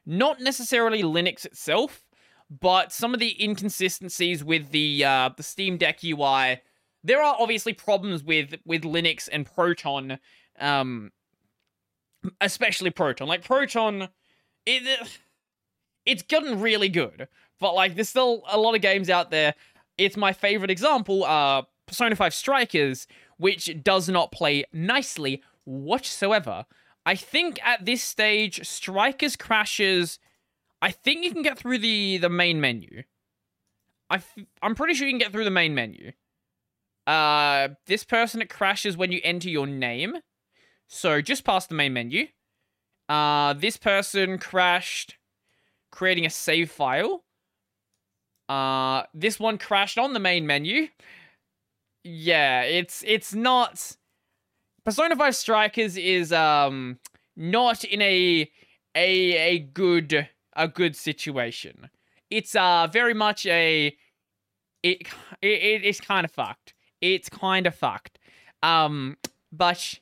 not 0.05 0.41
necessarily 0.41 1.03
Linux 1.03 1.47
itself, 1.47 2.05
but 2.51 2.93
some 2.93 3.15
of 3.15 3.21
the 3.21 3.35
inconsistencies 3.43 4.45
with 4.45 4.73
the 4.73 5.03
uh, 5.07 5.31
the 5.35 5.43
Steam 5.43 5.79
Deck 5.79 6.01
UI. 6.05 6.61
There 7.05 7.23
are 7.23 7.37
obviously 7.39 7.73
problems 7.73 8.23
with 8.23 8.55
with 8.65 8.83
Linux 8.83 9.29
and 9.31 9.47
Proton, 9.47 10.19
um, 10.59 11.11
especially 12.41 12.91
Proton. 12.91 13.27
Like 13.29 13.45
Proton, 13.45 14.09
it 14.67 15.19
it's 16.07 16.23
gotten 16.23 16.61
really 16.61 16.89
good, 16.89 17.29
but 17.61 17.75
like 17.75 17.95
there's 17.95 18.09
still 18.09 18.43
a 18.51 18.59
lot 18.59 18.75
of 18.75 18.81
games 18.83 19.11
out 19.11 19.31
there. 19.31 19.55
It's 19.99 20.17
my 20.17 20.33
favorite 20.33 20.71
example, 20.71 21.25
uh, 21.25 21.63
Persona 21.87 22.17
5 22.17 22.33
Strikers, 22.33 23.07
which 23.37 23.83
does 23.83 24.09
not 24.09 24.33
play 24.33 24.65
nicely 24.73 25.43
whatsoever. 25.65 26.65
I 27.05 27.15
think 27.15 27.61
at 27.65 27.85
this 27.85 28.03
stage, 28.03 28.67
Strikers 28.67 29.37
crashes. 29.37 30.19
I 30.81 30.91
think 30.91 31.25
you 31.25 31.33
can 31.33 31.43
get 31.43 31.59
through 31.59 31.79
the 31.79 32.19
the 32.19 32.29
main 32.29 32.61
menu. 32.61 33.03
I 34.09 34.17
f- 34.17 34.39
I'm 34.61 34.75
pretty 34.75 34.95
sure 34.95 35.07
you 35.07 35.13
can 35.13 35.19
get 35.19 35.33
through 35.33 35.45
the 35.45 35.51
main 35.51 35.75
menu. 35.75 36.13
Uh, 37.07 37.69
this 37.87 38.05
person 38.05 38.41
it 38.43 38.49
crashes 38.49 38.97
when 38.97 39.13
you 39.13 39.21
enter 39.25 39.49
your 39.49 39.67
name, 39.67 40.17
so 40.87 41.21
just 41.21 41.45
past 41.45 41.69
the 41.69 41.75
main 41.75 41.93
menu. 41.93 42.29
Uh, 43.09 43.53
this 43.55 43.77
person 43.77 44.39
crashed 44.39 45.17
creating 45.91 46.27
a 46.27 46.31
save 46.31 46.71
file. 46.71 47.25
Uh, 48.49 49.05
this 49.15 49.39
one 49.39 49.59
crashed 49.59 49.99
on 49.99 50.13
the 50.13 50.21
main 50.21 50.47
menu. 50.47 50.89
Yeah, 52.05 52.63
it's 52.63 53.05
it's 53.07 53.33
not 53.35 53.97
Persona 54.85 55.15
5 55.15 55.37
Strikers 55.37 55.97
is 55.97 56.33
um 56.33 56.99
not 57.37 57.85
in 57.85 58.03
a 58.03 58.51
a 58.95 59.37
a 59.37 59.59
good 59.61 60.29
a 60.57 60.69
good 60.69 60.97
situation. 60.97 61.89
It's 62.31 62.57
uh 62.57 62.89
very 62.93 63.15
much 63.15 63.47
a 63.47 63.97
it 64.83 65.07
it 65.41 65.85
it's 65.85 66.01
kind 66.01 66.25
of 66.25 66.33
fucked. 66.33 66.75
It's 67.03 67.29
kind 67.29 67.67
of 67.67 67.75
fucked. 67.75 68.19
Um 68.63 69.19
but 69.53 69.99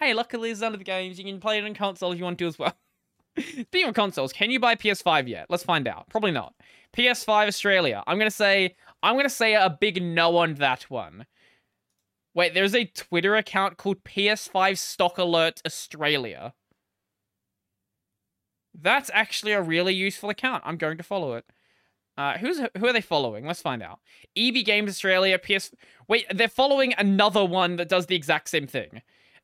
hey, 0.00 0.14
luckily 0.14 0.52
there's 0.52 0.72
of 0.72 0.80
the 0.80 0.84
games 0.84 1.18
you 1.18 1.24
can 1.24 1.38
play 1.38 1.58
it 1.58 1.64
on 1.64 1.74
console 1.74 2.10
if 2.10 2.18
you 2.18 2.24
want 2.24 2.38
to 2.40 2.46
as 2.48 2.58
well. 2.58 2.76
Speaking 3.38 3.88
of 3.88 3.94
consoles, 3.94 4.32
can 4.32 4.50
you 4.50 4.58
buy 4.58 4.74
PS5 4.74 5.28
yet? 5.28 5.46
Let's 5.48 5.62
find 5.62 5.86
out. 5.86 6.08
Probably 6.08 6.32
not. 6.32 6.54
PS5 6.96 7.46
Australia. 7.46 8.02
I'm 8.06 8.18
gonna 8.18 8.30
say 8.30 8.74
I'm 9.02 9.16
gonna 9.16 9.30
say 9.30 9.54
a 9.54 9.70
big 9.80 10.02
no 10.02 10.36
on 10.38 10.54
that 10.54 10.84
one. 10.90 11.26
Wait, 12.34 12.54
there's 12.54 12.74
a 12.74 12.84
Twitter 12.84 13.34
account 13.36 13.76
called 13.76 14.04
PS5 14.04 14.78
Stock 14.78 15.18
Alert 15.18 15.60
Australia. 15.66 16.54
That's 18.80 19.10
actually 19.12 19.52
a 19.52 19.62
really 19.62 19.94
useful 19.94 20.30
account. 20.30 20.62
I'm 20.64 20.76
going 20.76 20.98
to 20.98 21.02
follow 21.02 21.34
it. 21.34 21.44
Uh, 22.18 22.36
who's 22.36 22.58
who 22.76 22.86
are 22.86 22.92
they 22.92 23.00
following? 23.00 23.46
Let's 23.46 23.62
find 23.62 23.80
out. 23.80 24.00
EB 24.36 24.64
Games 24.64 24.90
Australia, 24.90 25.38
PS. 25.38 25.70
Wait, 26.08 26.26
they're 26.34 26.48
following 26.48 26.92
another 26.98 27.44
one 27.44 27.76
that 27.76 27.88
does 27.88 28.06
the 28.06 28.16
exact 28.16 28.48
same 28.48 28.66
thing. 28.66 29.02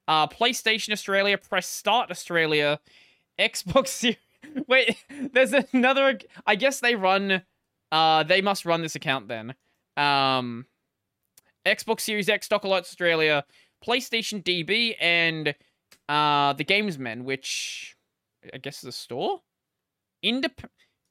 Uh, 0.08 0.26
PlayStation 0.26 0.92
Australia, 0.92 1.38
Press 1.38 1.68
Start 1.68 2.10
Australia, 2.10 2.80
Xbox. 3.38 4.16
Wait, 4.68 4.96
there's 5.32 5.54
another. 5.72 6.18
I 6.48 6.56
guess 6.56 6.80
they 6.80 6.96
run. 6.96 7.42
Uh, 7.92 8.24
they 8.24 8.42
must 8.42 8.64
run 8.64 8.82
this 8.82 8.96
account 8.96 9.28
then. 9.28 9.54
Um, 9.96 10.66
Xbox 11.64 12.00
Series 12.00 12.28
X, 12.28 12.46
Stock 12.46 12.64
Alert 12.64 12.82
Australia, 12.82 13.44
PlayStation 13.86 14.42
DB, 14.42 14.96
and 15.00 15.54
uh, 16.08 16.52
the 16.54 16.64
Gamesmen, 16.64 17.22
which 17.22 17.94
I 18.52 18.58
guess 18.58 18.78
is 18.78 18.88
a 18.88 18.92
store. 18.92 19.42
Indep. 20.24 20.64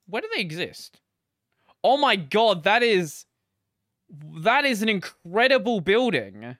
Where 0.07 0.21
do 0.21 0.27
they 0.35 0.41
exist? 0.41 0.99
Oh 1.83 1.97
my 1.97 2.15
god, 2.15 2.63
that 2.63 2.83
is 2.83 3.25
that 4.37 4.65
is 4.65 4.81
an 4.81 4.89
incredible 4.89 5.81
building. 5.81 6.57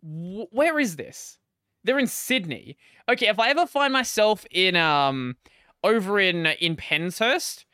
where 0.00 0.78
is 0.78 0.96
this? 0.96 1.38
They're 1.84 1.98
in 1.98 2.06
Sydney. 2.06 2.76
Okay, 3.08 3.28
if 3.28 3.38
I 3.38 3.50
ever 3.50 3.66
find 3.66 3.92
myself 3.92 4.46
in 4.50 4.76
um 4.76 5.36
over 5.84 6.18
in 6.18 6.46
in 6.46 6.76
Penshurst, 6.76 7.64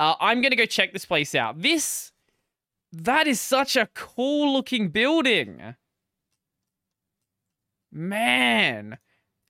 uh, 0.00 0.14
I'm 0.20 0.42
gonna 0.42 0.56
go 0.56 0.66
check 0.66 0.92
this 0.92 1.06
place 1.06 1.34
out. 1.34 1.62
This 1.62 2.12
that 2.92 3.26
is 3.26 3.40
such 3.40 3.76
a 3.76 3.88
cool 3.94 4.52
looking 4.52 4.88
building. 4.88 5.74
Man. 7.90 8.98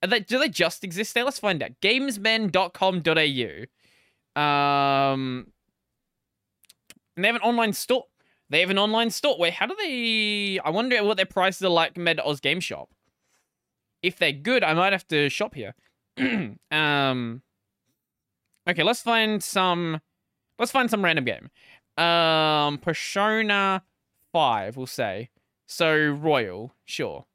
They, 0.05 0.19
do 0.19 0.37
they 0.37 0.49
just 0.49 0.83
exist 0.83 1.13
there? 1.13 1.23
Let's 1.23 1.39
find 1.39 1.63
out. 1.63 1.71
Gamesmen.com.au. 1.81 3.65
Um, 4.35 5.47
and 7.15 7.23
they 7.23 7.27
have 7.27 7.35
an 7.35 7.41
online 7.41 7.73
store. 7.73 8.05
They 8.49 8.59
have 8.59 8.69
an 8.69 8.77
online 8.77 9.09
store. 9.09 9.37
Wait, 9.39 9.53
how 9.53 9.65
do 9.65 9.75
they... 9.77 10.59
I 10.63 10.69
wonder 10.69 11.03
what 11.03 11.17
their 11.17 11.25
prices 11.25 11.63
are 11.63 11.69
like 11.69 11.95
compared 11.95 12.17
to 12.17 12.25
Oz 12.25 12.39
Game 12.39 12.59
Shop. 12.59 12.89
If 14.03 14.17
they're 14.17 14.31
good, 14.31 14.63
I 14.63 14.73
might 14.73 14.93
have 14.93 15.07
to 15.07 15.29
shop 15.29 15.55
here. 15.55 15.73
um, 16.71 17.41
okay, 18.69 18.83
let's 18.83 19.01
find 19.01 19.43
some... 19.43 20.01
Let's 20.59 20.71
find 20.71 20.89
some 20.89 21.03
random 21.03 21.25
game. 21.25 21.49
Um, 22.03 22.77
Persona 22.77 23.83
5, 24.31 24.77
we'll 24.77 24.85
say. 24.85 25.29
So, 25.65 25.95
Royal, 25.97 26.73
sure. 26.85 27.25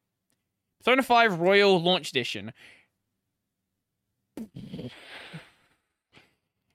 Persona 0.79 1.03
5 1.03 1.41
Royal 1.41 1.83
Launch 1.83 2.11
Edition. 2.11 2.53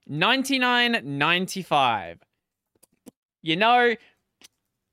99.95. 0.09 2.17
You 3.41 3.55
know, 3.55 3.95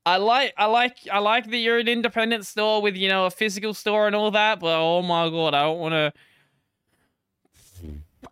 I 0.05 0.17
like 0.17 0.53
I 0.57 0.65
like 0.65 0.97
I 1.11 1.19
like 1.19 1.49
that 1.49 1.57
you're 1.57 1.79
an 1.79 1.87
independent 1.87 2.45
store 2.45 2.81
with, 2.81 2.95
you 2.95 3.09
know, 3.09 3.25
a 3.25 3.31
physical 3.31 3.73
store 3.73 4.07
and 4.07 4.15
all 4.15 4.31
that, 4.31 4.59
but 4.59 4.77
oh 4.77 5.01
my 5.01 5.29
god, 5.29 5.53
I 5.53 5.63
don't 5.63 5.79
want 5.79 5.93
to 5.93 6.13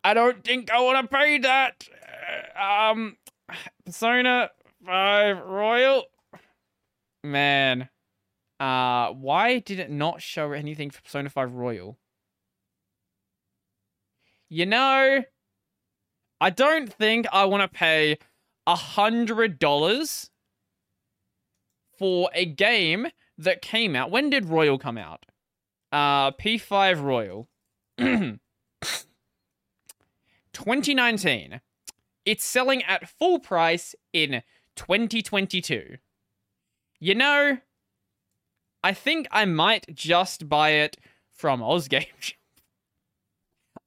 I 0.03 0.13
don't 0.13 0.43
think 0.43 0.71
I 0.71 0.81
want 0.81 1.09
to 1.09 1.15
pay 1.15 1.37
that. 1.39 1.87
Um 2.59 3.17
Persona 3.85 4.49
5 4.85 5.45
Royal. 5.45 6.05
Man. 7.23 7.89
Uh, 8.59 9.11
why 9.11 9.59
did 9.59 9.79
it 9.79 9.89
not 9.89 10.21
show 10.21 10.51
anything 10.51 10.91
for 10.91 11.01
Persona 11.01 11.29
5 11.29 11.53
Royal? 11.53 11.97
You 14.49 14.65
know, 14.65 15.23
I 16.41 16.49
don't 16.49 16.91
think 16.91 17.27
I 17.31 17.45
want 17.45 17.61
to 17.61 17.67
pay 17.67 18.17
a 18.65 18.75
hundred 18.75 19.59
dollars 19.59 20.31
for 21.99 22.31
a 22.33 22.45
game 22.45 23.09
that 23.37 23.61
came 23.61 23.95
out. 23.95 24.09
When 24.09 24.31
did 24.31 24.45
Royal 24.45 24.79
come 24.79 24.97
out? 24.97 25.27
Uh, 25.91 26.31
P5 26.31 27.03
Royal. 27.03 27.47
2019. 30.53 31.61
It's 32.25 32.43
selling 32.43 32.83
at 32.83 33.07
full 33.07 33.39
price 33.39 33.93
in 34.11 34.41
2022. 34.75 35.97
You 36.99 37.15
know, 37.15 37.59
I 38.83 38.93
think 38.93 39.27
I 39.31 39.45
might 39.45 39.93
just 39.93 40.49
buy 40.49 40.71
it 40.71 40.97
from 41.29 41.61
Ozgame. 41.61 42.33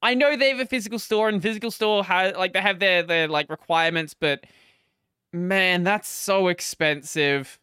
I 0.05 0.12
know 0.12 0.36
they 0.36 0.51
have 0.51 0.60
a 0.60 0.66
physical 0.66 0.98
store 0.98 1.31
and 1.31 1.40
physical 1.40 1.70
store 1.70 2.05
has 2.05 2.36
like 2.36 2.52
they 2.52 2.60
have 2.60 2.78
their 2.78 3.02
their 3.02 3.26
like 3.26 3.48
requirements, 3.48 4.14
but 4.14 4.44
man, 5.32 5.82
that's 5.82 6.09
so 6.09 6.48
expensive. 6.48 7.59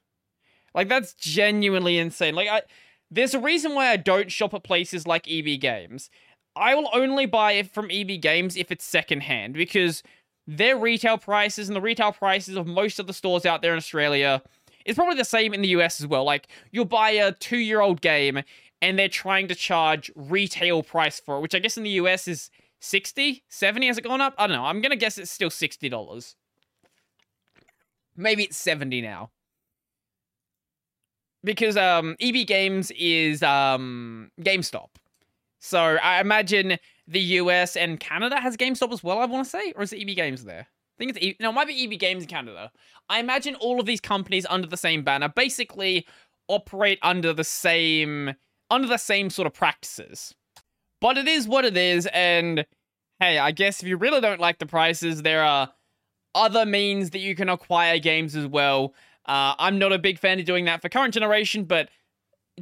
Like 0.73 0.89
that's 0.89 1.13
genuinely 1.13 1.99
insane. 1.99 2.33
Like 2.33 2.49
I 2.49 2.63
there's 3.11 3.35
a 3.35 3.39
reason 3.39 3.75
why 3.75 3.89
I 3.89 3.97
don't 3.97 4.31
shop 4.31 4.55
at 4.55 4.63
places 4.63 5.05
like 5.05 5.29
EB 5.29 5.61
Games. 5.61 6.09
I 6.55 6.73
will 6.73 6.89
only 6.93 7.27
buy 7.27 7.53
it 7.53 7.71
from 7.71 7.91
EB 7.91 8.19
Games 8.19 8.57
if 8.57 8.71
it's 8.71 8.85
secondhand 8.85 9.53
because 9.53 10.01
their 10.47 10.77
retail 10.77 11.19
prices 11.19 11.69
and 11.69 11.75
the 11.75 11.81
retail 11.81 12.11
prices 12.11 12.55
of 12.55 12.65
most 12.65 12.99
of 12.99 13.05
the 13.05 13.13
stores 13.13 13.45
out 13.45 13.61
there 13.61 13.71
in 13.71 13.77
Australia 13.77 14.41
is 14.83 14.95
probably 14.95 15.15
the 15.15 15.23
same 15.23 15.53
in 15.53 15.61
the 15.61 15.69
US 15.69 16.01
as 16.01 16.07
well. 16.07 16.23
Like, 16.23 16.47
you'll 16.71 16.85
buy 16.85 17.11
a 17.11 17.33
two 17.33 17.57
year 17.57 17.81
old 17.81 18.01
game 18.01 18.41
and 18.81 18.97
they're 18.97 19.07
trying 19.07 19.47
to 19.47 19.55
charge 19.55 20.11
retail 20.15 20.83
price 20.83 21.19
for 21.19 21.37
it, 21.37 21.41
which 21.41 21.55
I 21.55 21.59
guess 21.59 21.77
in 21.77 21.83
the 21.83 21.91
US 21.91 22.27
is 22.27 22.49
60, 22.79 23.43
70. 23.47 23.87
Has 23.87 23.97
it 23.97 24.03
gone 24.03 24.21
up? 24.21 24.33
I 24.37 24.47
don't 24.47 24.57
know. 24.57 24.65
I'm 24.65 24.81
going 24.81 24.91
to 24.91 24.97
guess 24.97 25.17
it's 25.17 25.31
still 25.31 25.49
$60. 25.49 26.35
Maybe 28.17 28.43
it's 28.43 28.57
70 28.57 29.01
now. 29.01 29.31
Because 31.43 31.77
um, 31.77 32.15
EB 32.19 32.45
Games 32.45 32.91
is 32.91 33.41
um, 33.41 34.31
GameStop. 34.41 34.89
So 35.59 35.79
I 35.79 36.19
imagine 36.19 36.77
the 37.07 37.19
US 37.19 37.75
and 37.75 37.99
Canada 37.99 38.39
has 38.39 38.57
GameStop 38.57 38.91
as 38.91 39.03
well, 39.03 39.19
I 39.19 39.25
want 39.25 39.45
to 39.45 39.49
say? 39.49 39.73
Or 39.75 39.83
is 39.83 39.93
it 39.93 40.01
EB 40.01 40.15
Games 40.15 40.43
there? 40.43 40.67
I 40.67 40.97
think 40.97 41.11
it's 41.11 41.19
e- 41.23 41.35
no, 41.39 41.49
it 41.49 41.53
might 41.53 41.67
be 41.67 41.83
EB 41.83 41.99
Games 41.99 42.23
in 42.23 42.29
Canada. 42.29 42.71
I 43.09 43.19
imagine 43.19 43.55
all 43.55 43.79
of 43.79 43.85
these 43.85 44.01
companies 44.01 44.45
under 44.49 44.67
the 44.67 44.77
same 44.77 45.03
banner 45.03 45.29
basically 45.29 46.05
operate 46.47 46.99
under 47.01 47.33
the 47.33 47.43
same 47.43 48.33
under 48.71 48.87
the 48.87 48.97
same 48.97 49.29
sort 49.29 49.45
of 49.45 49.53
practices. 49.53 50.33
But 50.99 51.17
it 51.17 51.27
is 51.27 51.47
what 51.47 51.65
it 51.65 51.77
is, 51.77 52.07
and 52.07 52.65
hey, 53.19 53.37
I 53.37 53.51
guess 53.51 53.81
if 53.81 53.87
you 53.87 53.97
really 53.97 54.21
don't 54.21 54.39
like 54.39 54.57
the 54.57 54.65
prices, 54.65 55.21
there 55.21 55.43
are 55.43 55.71
other 56.33 56.65
means 56.65 57.11
that 57.11 57.19
you 57.19 57.35
can 57.35 57.49
acquire 57.49 57.99
games 57.99 58.35
as 58.35 58.47
well. 58.47 58.93
Uh, 59.25 59.53
I'm 59.59 59.77
not 59.77 59.93
a 59.93 59.99
big 59.99 60.17
fan 60.17 60.39
of 60.39 60.45
doing 60.45 60.65
that 60.65 60.81
for 60.81 60.89
current 60.89 61.13
generation, 61.13 61.65
but 61.65 61.89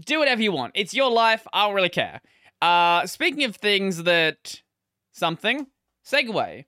do 0.06 0.20
whatever 0.20 0.42
you 0.42 0.52
want. 0.52 0.74
It's 0.76 0.94
your 0.94 1.12
life. 1.12 1.48
I 1.54 1.66
don't 1.66 1.76
really 1.76 1.90
care. 1.90 2.22
Uh, 2.62 3.06
speaking 3.06 3.44
of 3.46 3.56
things 3.56 4.04
that 4.04 4.62
something 5.12 5.68
segue 6.06 6.66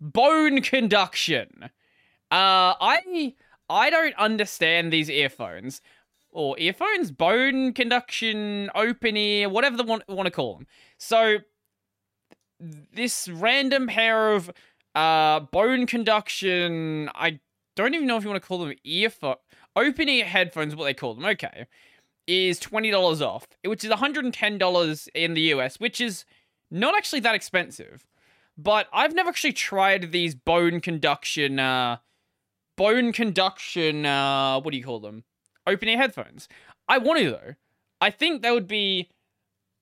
bone 0.00 0.60
conduction. 0.62 1.70
Uh, 2.30 2.74
I 2.80 3.34
I 3.68 3.90
don't 3.90 4.14
understand 4.16 4.92
these 4.92 5.10
earphones 5.10 5.80
or 6.36 6.54
earphones, 6.58 7.10
bone 7.10 7.72
conduction, 7.72 8.70
open 8.74 9.16
ear, 9.16 9.48
whatever 9.48 9.78
they 9.78 9.82
want 9.82 10.06
want 10.06 10.26
to 10.26 10.30
call 10.30 10.56
them. 10.56 10.66
So 10.98 11.38
this 12.60 13.26
random 13.28 13.86
pair 13.86 14.34
of 14.34 14.50
uh 14.94 15.40
bone 15.40 15.86
conduction, 15.86 17.08
I 17.14 17.40
don't 17.74 17.94
even 17.94 18.06
know 18.06 18.18
if 18.18 18.22
you 18.22 18.28
want 18.28 18.42
to 18.42 18.46
call 18.46 18.58
them 18.58 18.74
earphone, 18.84 19.36
open 19.74 20.10
ear 20.10 20.26
headphones, 20.26 20.76
what 20.76 20.84
they 20.84 20.94
call 20.94 21.14
them. 21.14 21.24
Okay, 21.24 21.66
is 22.26 22.58
twenty 22.58 22.90
dollars 22.90 23.22
off, 23.22 23.46
which 23.64 23.82
is 23.82 23.88
one 23.88 23.98
hundred 23.98 24.26
and 24.26 24.34
ten 24.34 24.58
dollars 24.58 25.08
in 25.14 25.32
the 25.32 25.42
US, 25.54 25.80
which 25.80 26.02
is 26.02 26.26
not 26.70 26.94
actually 26.94 27.20
that 27.20 27.34
expensive. 27.34 28.06
But 28.58 28.88
I've 28.92 29.14
never 29.14 29.30
actually 29.30 29.54
tried 29.54 30.12
these 30.12 30.34
bone 30.34 30.80
conduction, 30.80 31.58
uh, 31.58 31.96
bone 32.76 33.12
conduction, 33.12 34.04
uh, 34.04 34.60
what 34.60 34.72
do 34.72 34.76
you 34.78 34.84
call 34.84 35.00
them? 35.00 35.24
Open 35.66 35.88
ear 35.88 35.96
headphones. 35.96 36.48
I 36.88 36.98
want 36.98 37.20
to 37.20 37.30
though. 37.30 37.54
I 38.00 38.10
think 38.10 38.42
they 38.42 38.50
would 38.50 38.68
be. 38.68 39.10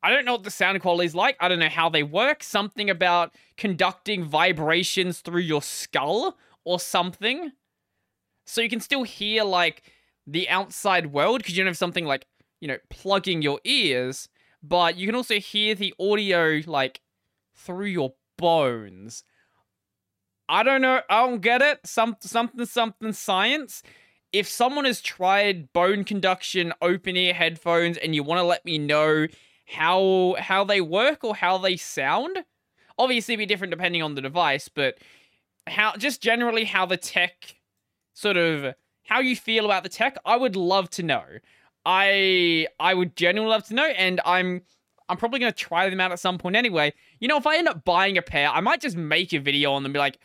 I 0.02 0.10
don't 0.10 0.26
know 0.26 0.32
what 0.32 0.44
the 0.44 0.50
sound 0.50 0.80
quality 0.82 1.06
is 1.06 1.14
like. 1.14 1.36
I 1.40 1.48
don't 1.48 1.58
know 1.58 1.68
how 1.68 1.88
they 1.88 2.02
work. 2.02 2.42
Something 2.42 2.90
about 2.90 3.34
conducting 3.56 4.24
vibrations 4.24 5.20
through 5.20 5.40
your 5.40 5.62
skull 5.62 6.36
or 6.64 6.78
something. 6.78 7.52
So 8.46 8.60
you 8.60 8.68
can 8.68 8.80
still 8.80 9.04
hear 9.04 9.44
like 9.44 9.82
the 10.26 10.48
outside 10.48 11.12
world 11.12 11.38
because 11.38 11.56
you 11.56 11.62
don't 11.64 11.70
have 11.70 11.78
something 11.78 12.04
like, 12.04 12.26
you 12.60 12.68
know, 12.68 12.78
plugging 12.90 13.40
your 13.40 13.60
ears, 13.64 14.28
but 14.62 14.96
you 14.96 15.06
can 15.06 15.14
also 15.14 15.38
hear 15.38 15.74
the 15.74 15.94
audio 15.98 16.60
like 16.66 17.00
through 17.54 17.86
your 17.86 18.14
bones. 18.36 19.24
I 20.48 20.62
don't 20.62 20.82
know. 20.82 21.00
I 21.08 21.26
don't 21.26 21.40
get 21.40 21.62
it. 21.62 21.80
Some 21.86 22.16
something 22.20 22.66
something 22.66 23.12
science. 23.12 23.82
If 24.34 24.48
someone 24.48 24.84
has 24.84 25.00
tried 25.00 25.72
bone 25.72 26.02
conduction 26.02 26.72
open 26.82 27.16
ear 27.16 27.32
headphones 27.32 27.96
and 27.96 28.16
you 28.16 28.24
want 28.24 28.40
to 28.40 28.42
let 28.42 28.64
me 28.64 28.78
know 28.78 29.28
how 29.68 30.34
how 30.40 30.64
they 30.64 30.80
work 30.80 31.22
or 31.22 31.36
how 31.36 31.56
they 31.56 31.76
sound, 31.76 32.44
obviously 32.98 33.36
be 33.36 33.46
different 33.46 33.70
depending 33.70 34.02
on 34.02 34.16
the 34.16 34.20
device, 34.20 34.68
but 34.68 34.98
how 35.68 35.94
just 35.96 36.20
generally 36.20 36.64
how 36.64 36.84
the 36.84 36.96
tech 36.96 37.54
sort 38.12 38.36
of 38.36 38.74
how 39.04 39.20
you 39.20 39.36
feel 39.36 39.64
about 39.66 39.84
the 39.84 39.88
tech, 39.88 40.18
I 40.26 40.36
would 40.36 40.56
love 40.56 40.90
to 40.90 41.04
know. 41.04 41.24
I 41.86 42.66
I 42.80 42.92
would 42.92 43.14
genuinely 43.14 43.52
love 43.52 43.66
to 43.68 43.74
know, 43.74 43.86
and 43.86 44.20
I'm 44.24 44.62
I'm 45.08 45.16
probably 45.16 45.38
gonna 45.38 45.52
try 45.52 45.88
them 45.88 46.00
out 46.00 46.10
at 46.10 46.18
some 46.18 46.38
point 46.38 46.56
anyway. 46.56 46.92
You 47.20 47.28
know, 47.28 47.36
if 47.36 47.46
I 47.46 47.56
end 47.56 47.68
up 47.68 47.84
buying 47.84 48.18
a 48.18 48.22
pair, 48.22 48.48
I 48.48 48.58
might 48.58 48.80
just 48.80 48.96
make 48.96 49.32
a 49.32 49.38
video 49.38 49.70
on 49.74 49.84
them, 49.84 49.92
be 49.92 50.00
like, 50.00 50.18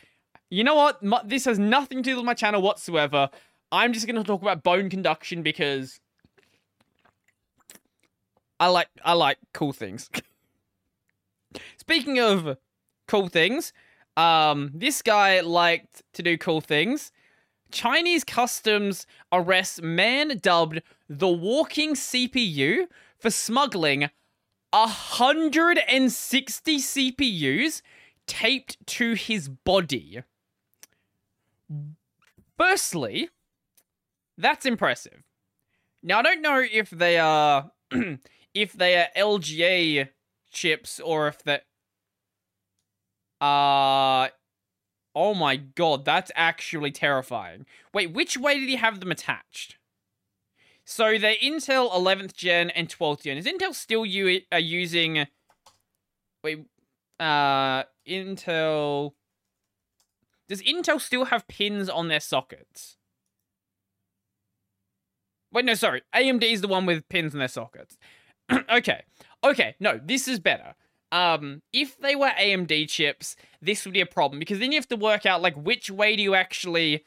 you 0.50 0.64
know 0.64 0.74
what, 0.74 1.00
my, 1.00 1.20
this 1.24 1.44
has 1.44 1.60
nothing 1.60 1.98
to 2.02 2.10
do 2.10 2.16
with 2.16 2.24
my 2.24 2.34
channel 2.34 2.60
whatsoever. 2.60 3.30
I'm 3.72 3.92
just 3.92 4.06
gonna 4.06 4.24
talk 4.24 4.42
about 4.42 4.62
bone 4.62 4.90
conduction 4.90 5.42
because 5.42 6.00
I 8.58 8.68
like 8.68 8.88
I 9.04 9.12
like 9.12 9.38
cool 9.54 9.72
things. 9.72 10.10
Speaking 11.78 12.18
of 12.18 12.58
cool 13.08 13.28
things, 13.28 13.72
um, 14.16 14.70
this 14.74 15.02
guy 15.02 15.40
liked 15.40 16.02
to 16.14 16.22
do 16.22 16.36
cool 16.36 16.60
things. 16.60 17.12
Chinese 17.70 18.24
customs 18.24 19.06
arrests 19.32 19.80
man 19.80 20.38
dubbed 20.38 20.82
the 21.08 21.28
walking 21.28 21.94
CPU 21.94 22.86
for 23.18 23.30
smuggling 23.30 24.10
160 24.72 26.78
CPUs 26.78 27.82
taped 28.26 28.76
to 28.86 29.14
his 29.14 29.48
body. 29.48 30.22
Firstly, 32.56 33.30
that's 34.40 34.66
impressive. 34.66 35.22
Now 36.02 36.20
I 36.20 36.22
don't 36.22 36.42
know 36.42 36.64
if 36.70 36.90
they 36.90 37.18
are 37.18 37.70
if 38.54 38.72
they 38.72 38.96
are 38.96 39.08
LGA 39.16 40.08
chips 40.50 41.00
or 41.00 41.28
if 41.28 41.42
they 41.44 41.60
uh 43.40 44.28
Oh 45.14 45.34
my 45.34 45.56
god, 45.56 46.04
that's 46.04 46.30
actually 46.36 46.92
terrifying. 46.92 47.66
Wait, 47.92 48.12
which 48.12 48.36
way 48.36 48.60
did 48.60 48.68
he 48.68 48.76
have 48.76 49.00
them 49.00 49.10
attached? 49.10 49.76
So 50.84 51.18
they're 51.18 51.34
Intel 51.36 51.92
11th 51.92 52.34
gen 52.34 52.70
and 52.70 52.88
12th 52.88 53.22
gen. 53.22 53.36
Is 53.36 53.46
Intel 53.46 53.74
still 53.74 54.06
u- 54.06 54.42
uh, 54.52 54.56
using... 54.56 55.26
Wait, 56.42 56.66
uh, 57.18 57.84
Intel... 58.08 59.12
Does 60.48 60.62
Intel 60.62 61.00
still 61.00 61.26
have 61.26 61.46
pins 61.48 61.88
on 61.88 62.08
their 62.08 62.20
sockets? 62.20 62.96
Wait, 65.52 65.64
no, 65.64 65.74
sorry. 65.74 66.02
AMD 66.14 66.42
is 66.42 66.60
the 66.60 66.68
one 66.68 66.86
with 66.86 67.08
pins 67.08 67.32
in 67.32 67.38
their 67.38 67.48
sockets. 67.48 67.98
okay. 68.70 69.02
Okay, 69.42 69.74
no, 69.80 70.00
this 70.02 70.28
is 70.28 70.38
better. 70.38 70.74
Um, 71.12 71.62
if 71.72 71.98
they 71.98 72.14
were 72.14 72.28
AMD 72.28 72.88
chips, 72.88 73.34
this 73.60 73.84
would 73.84 73.94
be 73.94 74.00
a 74.00 74.06
problem 74.06 74.38
because 74.38 74.60
then 74.60 74.70
you 74.70 74.78
have 74.78 74.88
to 74.88 74.96
work 74.96 75.26
out 75.26 75.42
like 75.42 75.56
which 75.56 75.90
way 75.90 76.14
do 76.14 76.22
you 76.22 76.34
actually 76.34 77.04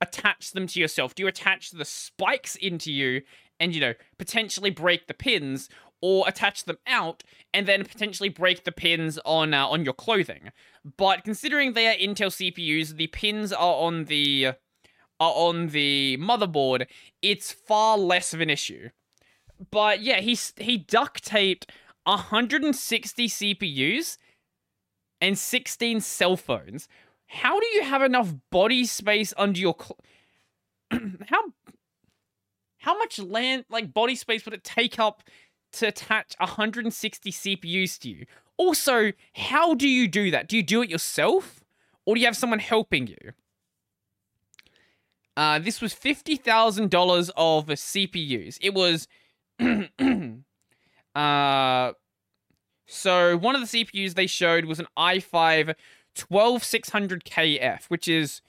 attach 0.00 0.52
them 0.52 0.66
to 0.68 0.80
yourself? 0.80 1.14
Do 1.14 1.22
you 1.22 1.28
attach 1.28 1.70
the 1.70 1.84
spikes 1.84 2.56
into 2.56 2.92
you 2.92 3.22
and, 3.60 3.74
you 3.74 3.80
know, 3.80 3.94
potentially 4.18 4.70
break 4.70 5.06
the 5.06 5.14
pins, 5.14 5.68
or 6.04 6.28
attach 6.28 6.64
them 6.64 6.76
out 6.86 7.22
and 7.54 7.66
then 7.66 7.82
potentially 7.82 8.28
break 8.28 8.64
the 8.64 8.72
pins 8.72 9.18
on 9.24 9.54
uh, 9.54 9.66
on 9.66 9.84
your 9.84 9.94
clothing? 9.94 10.50
But 10.98 11.24
considering 11.24 11.72
they 11.72 11.86
are 11.86 11.94
Intel 11.94 12.28
CPUs, 12.28 12.96
the 12.96 13.06
pins 13.06 13.52
are 13.52 13.74
on 13.76 14.04
the 14.04 14.48
are 15.20 15.32
on 15.34 15.68
the 15.68 16.18
motherboard. 16.20 16.86
It's 17.22 17.52
far 17.52 17.96
less 17.96 18.34
of 18.34 18.40
an 18.40 18.50
issue. 18.50 18.90
But 19.70 20.02
yeah, 20.02 20.20
he 20.20 20.36
he 20.56 20.78
duct 20.78 21.24
taped 21.24 21.70
160 22.04 23.28
CPUs 23.28 24.18
and 25.20 25.38
16 25.38 26.00
cell 26.00 26.36
phones 26.36 26.88
how 27.26 27.58
do 27.58 27.66
you 27.66 27.82
have 27.82 28.02
enough 28.02 28.32
body 28.50 28.84
space 28.84 29.34
under 29.36 29.58
your 29.58 29.74
cl- 29.78 29.98
how 31.28 31.42
how 32.78 32.96
much 32.98 33.18
land 33.18 33.64
like 33.68 33.92
body 33.92 34.14
space 34.14 34.44
would 34.44 34.54
it 34.54 34.64
take 34.64 34.98
up 34.98 35.22
to 35.72 35.88
attach 35.88 36.34
160 36.38 37.32
CPUs 37.32 37.98
to 37.98 38.08
you? 38.08 38.26
Also, 38.56 39.12
how 39.34 39.74
do 39.74 39.88
you 39.88 40.06
do 40.06 40.30
that? 40.30 40.48
Do 40.48 40.56
you 40.56 40.62
do 40.62 40.82
it 40.82 40.90
yourself 40.90 41.64
or 42.04 42.14
do 42.14 42.20
you 42.20 42.26
have 42.26 42.36
someone 42.36 42.60
helping 42.60 43.06
you? 43.06 43.32
Uh, 45.36 45.58
this 45.58 45.80
was 45.80 45.92
$50,000 45.94 47.30
of 47.36 47.66
CPUs. 47.66 48.58
It 48.60 48.74
was 48.74 49.08
uh 51.14 51.92
so 52.86 53.36
one 53.36 53.54
of 53.54 53.60
the 53.60 53.84
CPUs 53.84 54.14
they 54.14 54.26
showed 54.26 54.66
was 54.66 54.78
an 54.78 54.86
i5 54.96 55.74
12600KF, 56.16 57.84
which 57.86 58.08
is 58.08 58.40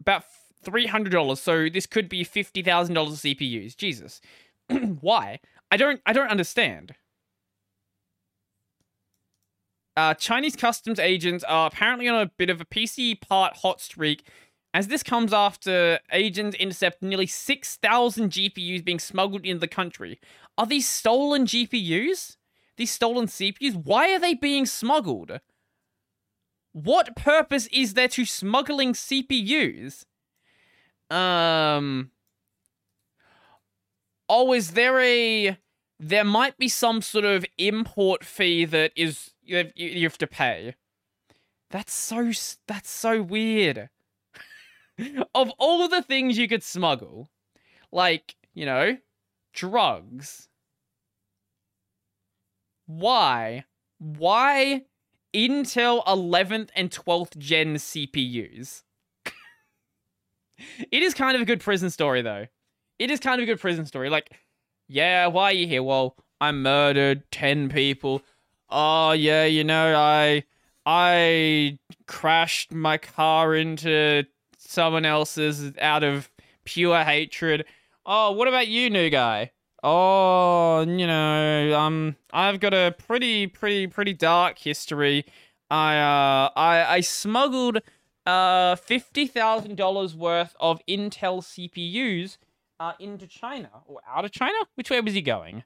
about 0.00 0.24
$300. 0.64 1.38
So 1.38 1.68
this 1.68 1.86
could 1.86 2.08
be 2.08 2.24
$50,000 2.24 2.64
CPUs. 2.64 3.76
Jesus. 3.76 4.20
Why? 5.00 5.40
I 5.70 5.76
don't 5.76 6.00
I 6.04 6.12
don't 6.12 6.28
understand. 6.28 6.94
Uh, 9.96 10.14
Chinese 10.14 10.56
customs 10.56 10.98
agents 10.98 11.44
are 11.44 11.66
apparently 11.66 12.08
on 12.08 12.20
a 12.20 12.26
bit 12.26 12.48
of 12.48 12.60
a 12.60 12.64
PC 12.64 13.20
part 13.20 13.58
hot 13.58 13.80
streak, 13.80 14.24
as 14.72 14.88
this 14.88 15.02
comes 15.02 15.32
after 15.32 15.98
agents 16.12 16.56
intercept 16.56 17.02
nearly 17.02 17.26
6,000 17.26 18.30
GPUs 18.30 18.84
being 18.84 18.98
smuggled 18.98 19.44
into 19.44 19.58
the 19.58 19.68
country. 19.68 20.20
Are 20.56 20.66
these 20.66 20.88
stolen 20.88 21.44
GPUs? 21.44 22.36
These 22.76 22.92
stolen 22.92 23.26
CPUs? 23.26 23.74
Why 23.74 24.12
are 24.14 24.18
they 24.18 24.34
being 24.34 24.66
smuggled? 24.66 25.40
What 26.72 27.16
purpose 27.16 27.66
is 27.72 27.94
there 27.94 28.08
to 28.08 28.24
smuggling 28.24 28.92
CPUs? 28.92 30.04
Um. 31.10 32.12
Oh, 34.28 34.52
is 34.52 34.72
there 34.72 35.00
a. 35.00 35.58
There 35.98 36.24
might 36.24 36.56
be 36.56 36.68
some 36.68 37.02
sort 37.02 37.24
of 37.24 37.44
import 37.58 38.24
fee 38.24 38.64
that 38.66 38.92
is 38.94 39.32
you 39.42 39.56
have, 39.56 39.72
you 39.74 40.04
have 40.04 40.18
to 40.18 40.26
pay. 40.28 40.76
That's 41.70 41.92
so 41.92 42.30
that's 42.68 42.90
so 42.90 43.20
weird. 43.20 43.90
Of 45.34 45.50
all 45.58 45.88
the 45.88 46.02
things 46.02 46.38
you 46.38 46.48
could 46.48 46.62
smuggle, 46.62 47.30
like, 47.92 48.36
you 48.54 48.66
know, 48.66 48.96
drugs, 49.52 50.48
why? 52.86 53.64
Why 53.98 54.84
Intel 55.34 56.04
11th 56.06 56.70
and 56.74 56.90
12th 56.90 57.36
gen 57.38 57.76
CPUs? 57.76 58.82
it 60.90 61.02
is 61.02 61.14
kind 61.14 61.36
of 61.36 61.42
a 61.42 61.46
good 61.46 61.60
prison 61.60 61.90
story, 61.90 62.22
though. 62.22 62.46
It 62.98 63.10
is 63.10 63.20
kind 63.20 63.40
of 63.40 63.44
a 63.44 63.46
good 63.46 63.60
prison 63.60 63.86
story. 63.86 64.10
Like, 64.10 64.30
yeah, 64.88 65.28
why 65.28 65.44
are 65.44 65.52
you 65.52 65.66
here? 65.66 65.82
Well, 65.82 66.16
I 66.40 66.52
murdered 66.52 67.30
10 67.30 67.68
people. 67.68 68.22
Oh, 68.68 69.12
yeah, 69.12 69.44
you 69.44 69.64
know, 69.64 69.94
I 69.96 70.44
I 70.86 71.78
crashed 72.06 72.72
my 72.72 72.98
car 72.98 73.54
into 73.54 74.24
someone 74.70 75.04
else's 75.04 75.72
out 75.80 76.04
of 76.04 76.30
pure 76.64 77.02
hatred. 77.02 77.64
Oh, 78.06 78.32
what 78.32 78.48
about 78.48 78.68
you, 78.68 78.88
new 78.88 79.10
guy? 79.10 79.50
Oh, 79.82 80.82
you 80.82 81.06
know, 81.06 81.74
um, 81.76 82.16
I've 82.32 82.60
got 82.60 82.74
a 82.74 82.94
pretty, 82.96 83.46
pretty, 83.46 83.86
pretty 83.86 84.12
dark 84.12 84.58
history. 84.58 85.24
I, 85.70 85.96
uh, 85.98 86.50
I, 86.56 86.94
I 86.96 87.00
smuggled, 87.00 87.78
uh, 88.26 88.76
fifty 88.76 89.26
thousand 89.26 89.76
dollars 89.76 90.14
worth 90.14 90.54
of 90.60 90.80
Intel 90.86 91.42
CPUs, 91.42 92.36
uh, 92.78 92.92
into 93.00 93.26
China 93.26 93.70
or 93.86 94.00
out 94.06 94.24
of 94.24 94.30
China. 94.30 94.58
Which 94.74 94.90
way 94.90 95.00
was 95.00 95.14
he 95.14 95.22
going? 95.22 95.64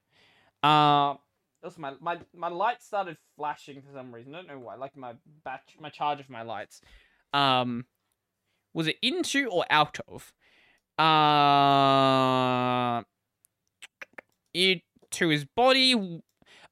Uh, 0.63 1.17
also 1.63 1.79
my 1.81 1.95
my 2.01 2.19
my 2.35 2.49
lights 2.49 2.87
started 2.87 3.17
flashing 3.37 3.83
for 3.83 3.93
some 3.93 4.15
reason. 4.15 4.35
I 4.35 4.39
don't 4.39 4.49
know 4.49 4.59
why. 4.59 4.77
Like 4.77 4.97
my 4.97 5.15
batch, 5.45 5.77
my 5.81 5.91
charge 5.91 6.21
of 6.21 6.31
my 6.31 6.43
lights. 6.43 6.81
Um, 7.33 7.85
was 8.75 8.89
it 8.89 8.97
into 9.01 9.49
or 9.49 9.65
out 9.71 10.01
of? 10.09 10.33
Uh 10.99 13.03
to 15.15 15.29
his 15.29 15.45
body. 15.45 16.21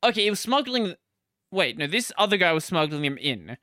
Okay, 0.04 0.24
he 0.24 0.30
was 0.30 0.40
smuggling. 0.40 0.96
Wait, 1.50 1.78
no, 1.78 1.86
this 1.86 2.12
other 2.18 2.36
guy 2.36 2.52
was 2.52 2.64
smuggling 2.64 3.02
them 3.02 3.16
in. 3.18 3.56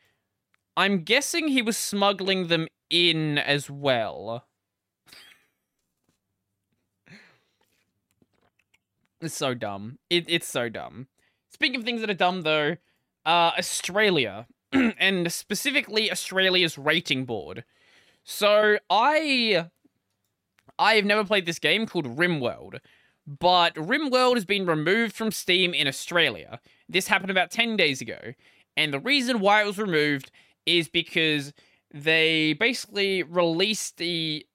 I'm 0.76 1.04
guessing 1.04 1.50
he 1.50 1.62
was 1.62 1.78
smuggling 1.78 2.48
them 2.48 2.68
in 2.90 3.38
as 3.38 3.70
well. 3.70 4.48
it's 9.22 9.36
so 9.36 9.54
dumb. 9.54 10.00
It, 10.10 10.26
it's 10.28 10.48
so 10.48 10.70
dumb. 10.70 11.08
Speaking 11.52 11.80
of 11.80 11.86
things 11.86 12.02
that 12.02 12.10
are 12.10 12.16
dumb, 12.16 12.42
though, 12.44 12.78
uh, 13.26 13.52
Australia, 13.58 14.48
and 14.72 15.32
specifically 15.32 16.12
Australia's 16.12 16.78
rating 16.78 17.26
board. 17.26 17.66
So 18.24 18.78
I, 18.90 19.68
I 20.78 20.94
have 20.96 21.06
never 21.06 21.26
played 21.26 21.46
this 21.46 21.60
game 21.60 21.86
called 21.88 22.18
RimWorld, 22.18 22.80
but 23.28 23.76
RimWorld 23.76 24.36
has 24.36 24.46
been 24.46 24.66
removed 24.66 25.16
from 25.16 25.32
Steam 25.32 25.74
in 25.74 25.88
Australia. 25.88 26.60
This 26.88 27.08
happened 27.08 27.32
about 27.32 27.52
10 27.52 27.76
days 27.76 28.02
ago. 28.02 28.20
And 28.78 28.94
the 28.94 29.00
reason 29.00 29.40
why 29.40 29.62
it 29.62 29.66
was 29.66 29.78
removed 29.78 30.32
is 30.66 30.88
because 30.88 31.54
they 31.94 32.54
basically 32.54 33.24
released 33.24 33.98
the 33.98 34.46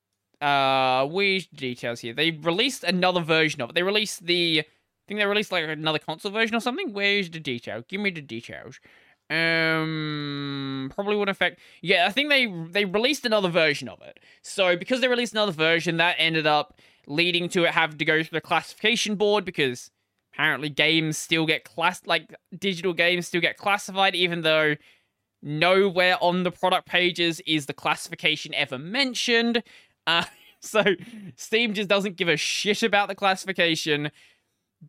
uh 0.41 1.07
weird 1.11 1.47
details 1.55 2.01
here. 2.01 2.13
They 2.13 2.33
released 2.33 2.85
another 2.85 3.21
version 3.21 3.61
of 3.63 3.71
it. 3.71 3.75
They 3.75 3.83
released 3.83 4.27
the 4.27 4.61
I 4.61 4.65
think 5.07 5.21
they 5.21 5.27
released 5.27 5.53
like 5.53 5.65
another 5.69 5.99
console 5.99 6.33
version 6.33 6.57
or 6.57 6.61
something. 6.61 6.93
Where's 6.93 7.29
the 7.31 7.41
detail? 7.41 7.85
Give 7.89 8.01
me 8.01 8.11
the 8.11 8.23
details. 8.23 8.81
Um, 9.31 10.91
probably 10.95 11.17
wouldn't 11.17 11.35
affect. 11.35 11.61
Yeah, 11.81 12.07
I 12.07 12.11
think 12.11 12.29
they 12.29 12.47
they 12.71 12.85
released 12.85 13.25
another 13.25 13.49
version 13.49 13.89
of 13.89 14.01
it. 14.03 14.21
So 14.43 14.77
because 14.77 15.01
they 15.01 15.09
released 15.09 15.33
another 15.33 15.53
version, 15.53 15.97
that 15.97 16.17
ended 16.19 16.47
up 16.47 16.79
leading 17.07 17.49
to 17.51 17.65
it 17.65 17.71
having 17.73 17.99
to 17.99 18.05
go 18.05 18.23
through 18.23 18.37
the 18.37 18.41
classification 18.41 19.15
board 19.17 19.45
because 19.45 19.91
apparently 20.33 20.69
games 20.69 21.17
still 21.19 21.47
get 21.47 21.65
class 21.65 22.01
like 22.07 22.35
digital 22.59 22.93
games 22.93 23.27
still 23.27 23.41
get 23.41 23.57
classified 23.57 24.15
even 24.15 24.41
though 24.41 24.75
nowhere 25.43 26.17
on 26.21 26.43
the 26.43 26.51
product 26.51 26.89
pages 26.89 27.41
is 27.47 27.67
the 27.67 27.73
classification 27.73 28.55
ever 28.55 28.79
mentioned. 28.79 29.63
Uh, 30.07 30.25
so 30.61 30.83
Steam 31.37 31.75
just 31.75 31.89
doesn't 31.89 32.17
give 32.17 32.29
a 32.29 32.37
shit 32.37 32.83
about 32.83 33.09
the 33.09 33.15
classification. 33.15 34.11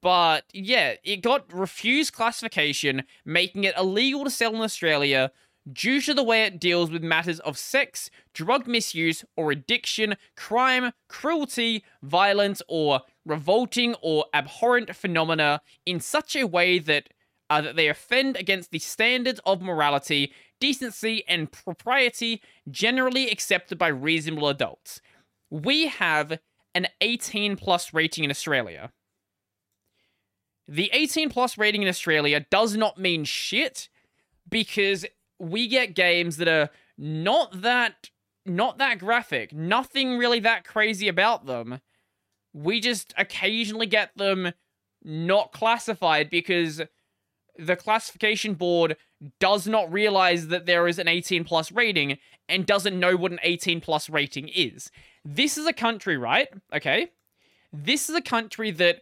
But 0.01 0.45
yeah, 0.53 0.95
it 1.03 1.17
got 1.17 1.51
refused 1.53 2.13
classification, 2.13 3.03
making 3.23 3.63
it 3.63 3.77
illegal 3.77 4.23
to 4.23 4.29
sell 4.29 4.55
in 4.55 4.61
Australia 4.61 5.31
due 5.71 5.99
to 6.01 6.13
the 6.13 6.23
way 6.23 6.43
it 6.43 6.59
deals 6.59 6.91
with 6.91 7.03
matters 7.03 7.39
of 7.41 7.57
sex, 7.57 8.09
drug 8.33 8.67
misuse, 8.67 9.25
or 9.35 9.51
addiction, 9.51 10.15
crime, 10.35 10.91
cruelty, 11.07 11.83
violence, 12.03 12.61
or 12.67 13.01
revolting 13.25 13.95
or 14.01 14.25
abhorrent 14.33 14.95
phenomena 14.95 15.61
in 15.85 15.99
such 15.99 16.35
a 16.35 16.45
way 16.45 16.77
that, 16.77 17.09
uh, 17.49 17.61
that 17.61 17.75
they 17.75 17.87
offend 17.87 18.37
against 18.37 18.71
the 18.71 18.79
standards 18.79 19.39
of 19.45 19.61
morality, 19.61 20.31
decency, 20.59 21.23
and 21.27 21.51
propriety 21.51 22.41
generally 22.69 23.29
accepted 23.29 23.77
by 23.77 23.87
reasonable 23.87 24.47
adults. 24.47 25.01
We 25.49 25.87
have 25.87 26.39
an 26.75 26.87
18 27.01 27.55
plus 27.55 27.93
rating 27.93 28.23
in 28.23 28.29
Australia. 28.29 28.91
The 30.67 30.89
18 30.93 31.29
plus 31.29 31.57
rating 31.57 31.83
in 31.83 31.87
Australia 31.87 32.45
does 32.49 32.75
not 32.75 32.97
mean 32.97 33.23
shit 33.23 33.89
because 34.49 35.05
we 35.39 35.67
get 35.67 35.95
games 35.95 36.37
that 36.37 36.47
are 36.47 36.69
not 36.97 37.61
that 37.61 38.09
not 38.47 38.77
that 38.77 38.99
graphic, 38.99 39.53
nothing 39.53 40.17
really 40.17 40.39
that 40.39 40.63
crazy 40.63 41.07
about 41.07 41.47
them. 41.47 41.81
We 42.53 42.79
just 42.79 43.13
occasionally 43.17 43.87
get 43.87 44.15
them 44.15 44.53
not 45.03 45.51
classified 45.51 46.29
because 46.29 46.81
the 47.57 47.75
classification 47.75 48.53
board 48.53 48.97
does 49.39 49.67
not 49.67 49.91
realize 49.91 50.47
that 50.47 50.65
there 50.65 50.87
is 50.87 50.99
an 50.99 51.07
18 51.07 51.43
plus 51.43 51.71
rating 51.71 52.17
and 52.47 52.65
doesn't 52.65 52.99
know 52.99 53.15
what 53.15 53.31
an 53.31 53.39
18 53.41 53.81
plus 53.81 54.09
rating 54.09 54.49
is. 54.49 54.91
This 55.23 55.57
is 55.57 55.65
a 55.65 55.73
country, 55.73 56.17
right? 56.17 56.49
Okay. 56.73 57.09
This 57.73 58.09
is 58.09 58.15
a 58.15 58.21
country 58.21 58.71
that 58.71 59.01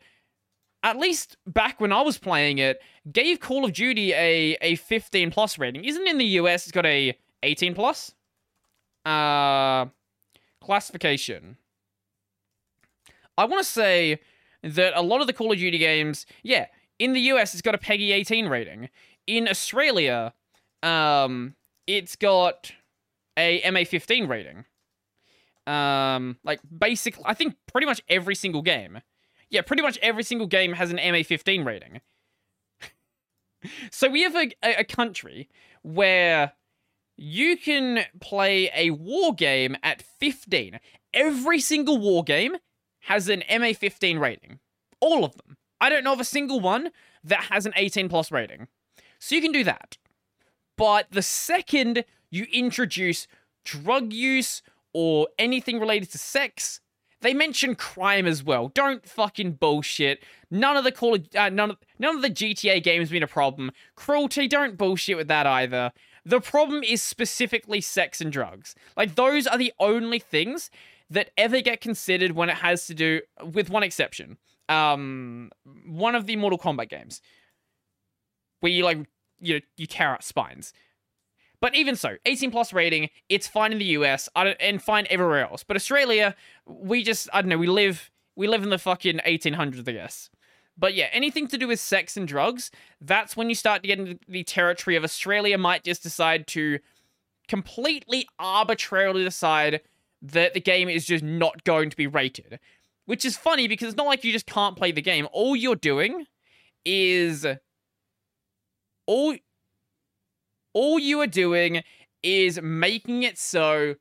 at 0.83 0.97
least 0.97 1.37
back 1.47 1.79
when 1.79 1.93
I 1.93 2.01
was 2.01 2.17
playing 2.17 2.57
it, 2.57 2.81
gave 3.11 3.39
Call 3.39 3.65
of 3.65 3.73
Duty 3.73 4.13
a, 4.13 4.57
a 4.61 4.75
15 4.75 5.31
plus 5.31 5.57
rating. 5.57 5.85
Isn't 5.85 6.07
in 6.07 6.17
the 6.17 6.25
US 6.25 6.63
it's 6.63 6.71
got 6.71 6.85
a 6.85 7.17
18 7.41 7.73
plus? 7.73 8.13
Uh 9.05 9.85
classification. 10.61 11.57
I 13.37 13.45
want 13.45 13.65
to 13.65 13.69
say 13.69 14.19
that 14.61 14.93
a 14.95 15.01
lot 15.01 15.19
of 15.21 15.27
the 15.27 15.33
Call 15.33 15.51
of 15.51 15.57
Duty 15.57 15.77
games, 15.77 16.25
yeah, 16.43 16.67
in 16.99 17.13
the 17.13 17.19
US 17.21 17.53
it's 17.53 17.61
got 17.61 17.75
a 17.75 17.77
PEGI 17.77 18.11
18 18.11 18.47
rating. 18.47 18.89
In 19.25 19.47
Australia, 19.47 20.33
um 20.83 21.55
it's 21.87 22.15
got 22.15 22.71
a 23.37 23.61
MA15 23.61 24.27
rating. 24.27 24.65
Um 25.65 26.37
like 26.43 26.59
basic 26.77 27.17
I 27.23 27.33
think 27.33 27.55
pretty 27.71 27.87
much 27.87 28.01
every 28.09 28.35
single 28.35 28.61
game 28.61 29.01
yeah, 29.53 29.61
pretty 29.61 29.83
much 29.83 29.99
every 30.01 30.23
single 30.23 30.47
game 30.47 30.73
has 30.73 30.89
an 30.89 30.97
MA15 30.97 31.63
rating. 31.63 32.01
so 33.91 34.09
we 34.09 34.23
have 34.23 34.35
a, 34.35 34.51
a 34.63 34.83
country 34.83 35.47
where 35.83 36.53
you 37.17 37.55
can 37.55 38.05
play 38.19 38.71
a 38.75 38.89
war 38.89 39.31
game 39.33 39.77
at 39.83 40.01
15. 40.01 40.79
Every 41.13 41.59
single 41.59 41.99
war 41.99 42.23
game 42.23 42.57
has 43.01 43.29
an 43.29 43.43
MA15 43.47 44.19
rating. 44.19 44.59
All 44.99 45.23
of 45.23 45.35
them. 45.37 45.57
I 45.79 45.89
don't 45.89 46.03
know 46.03 46.13
of 46.13 46.19
a 46.19 46.25
single 46.25 46.59
one 46.59 46.89
that 47.23 47.43
has 47.51 47.67
an 47.67 47.73
18 47.75 48.09
plus 48.09 48.31
rating. 48.31 48.67
So 49.19 49.35
you 49.35 49.41
can 49.41 49.51
do 49.51 49.63
that. 49.65 49.97
But 50.77 51.11
the 51.11 51.21
second 51.21 52.05
you 52.31 52.47
introduce 52.51 53.27
drug 53.63 54.13
use 54.13 54.63
or 54.93 55.27
anything 55.37 55.79
related 55.79 56.11
to 56.13 56.17
sex, 56.17 56.81
they 57.23 57.33
mention 57.33 57.73
crime 57.73 58.27
as 58.27 58.43
well. 58.43 58.67
Don't 58.67 59.07
fucking 59.07 59.53
bullshit. 59.53 60.21
None 60.51 60.77
of 60.77 60.83
the 60.83 60.91
Call 60.91 61.15
of, 61.15 61.27
uh, 61.35 61.49
none 61.49 61.71
of 61.71 61.77
none 61.97 62.17
of 62.17 62.21
the 62.21 62.29
GTA 62.29 62.83
games 62.83 63.09
been 63.09 63.23
a 63.23 63.27
problem. 63.27 63.71
Cruelty, 63.95 64.47
don't 64.47 64.77
bullshit 64.77 65.17
with 65.17 65.29
that 65.29 65.47
either. 65.47 65.91
The 66.25 66.41
problem 66.41 66.83
is 66.83 67.01
specifically 67.01 67.81
sex 67.81 68.21
and 68.21 68.31
drugs. 68.31 68.75
Like 68.95 69.15
those 69.15 69.47
are 69.47 69.57
the 69.57 69.73
only 69.79 70.19
things 70.19 70.69
that 71.09 71.31
ever 71.37 71.61
get 71.61 71.81
considered 71.81 72.33
when 72.33 72.49
it 72.49 72.57
has 72.57 72.85
to 72.87 72.93
do 72.93 73.21
with 73.43 73.69
one 73.69 73.83
exception. 73.83 74.37
Um, 74.69 75.51
one 75.85 76.15
of 76.15 76.25
the 76.25 76.35
Mortal 76.35 76.59
Kombat 76.59 76.89
games 76.89 77.21
where 78.59 78.71
you 78.71 78.83
like 78.83 78.99
you 79.39 79.55
know, 79.55 79.59
you 79.77 79.85
tear 79.85 80.09
out 80.09 80.23
spines. 80.23 80.73
But 81.63 81.75
even 81.75 81.95
so, 81.95 82.17
18 82.25 82.51
plus 82.51 82.73
rating, 82.73 83.09
it's 83.29 83.47
fine 83.47 83.71
in 83.71 83.77
the 83.77 83.85
US 83.85 84.27
and 84.35 84.81
fine 84.81 85.07
everywhere 85.09 85.47
else. 85.47 85.63
But 85.63 85.77
Australia, 85.77 86.35
we 86.65 87.03
just 87.03 87.29
I 87.31 87.41
don't 87.41 87.47
know, 87.47 87.57
we 87.57 87.67
live 87.67 88.11
we 88.35 88.47
live 88.47 88.63
in 88.63 88.69
the 88.69 88.77
fucking 88.77 89.19
1800s, 89.25 89.87
I 89.87 89.93
guess. 89.93 90.29
But 90.77 90.93
yeah, 90.93 91.07
anything 91.13 91.47
to 91.47 91.57
do 91.57 91.69
with 91.69 91.79
sex 91.79 92.17
and 92.17 92.27
drugs, 92.27 92.69
that's 92.99 93.37
when 93.37 93.47
you 93.47 93.55
start 93.55 93.81
to 93.81 93.87
get 93.87 93.97
into 93.97 94.19
the 94.27 94.43
territory 94.43 94.97
of 94.97 95.05
Australia 95.05 95.57
might 95.57 95.85
just 95.85 96.03
decide 96.03 96.47
to 96.47 96.79
completely 97.47 98.27
arbitrarily 98.39 99.23
decide 99.23 99.79
that 100.21 100.53
the 100.53 100.59
game 100.59 100.89
is 100.89 101.05
just 101.05 101.23
not 101.23 101.63
going 101.63 101.89
to 101.89 101.95
be 101.95 102.07
rated. 102.07 102.59
Which 103.05 103.23
is 103.23 103.37
funny 103.37 103.69
because 103.69 103.87
it's 103.87 103.97
not 103.97 104.07
like 104.07 104.25
you 104.25 104.33
just 104.33 104.47
can't 104.47 104.75
play 104.75 104.91
the 104.91 105.01
game. 105.01 105.29
All 105.31 105.55
you're 105.55 105.77
doing 105.77 106.25
is 106.83 107.47
all 109.05 109.37
all 110.73 110.99
you 110.99 111.19
are 111.21 111.27
doing 111.27 111.83
is 112.21 112.59
making 112.61 113.23
it 113.23 113.37
so 113.37 113.95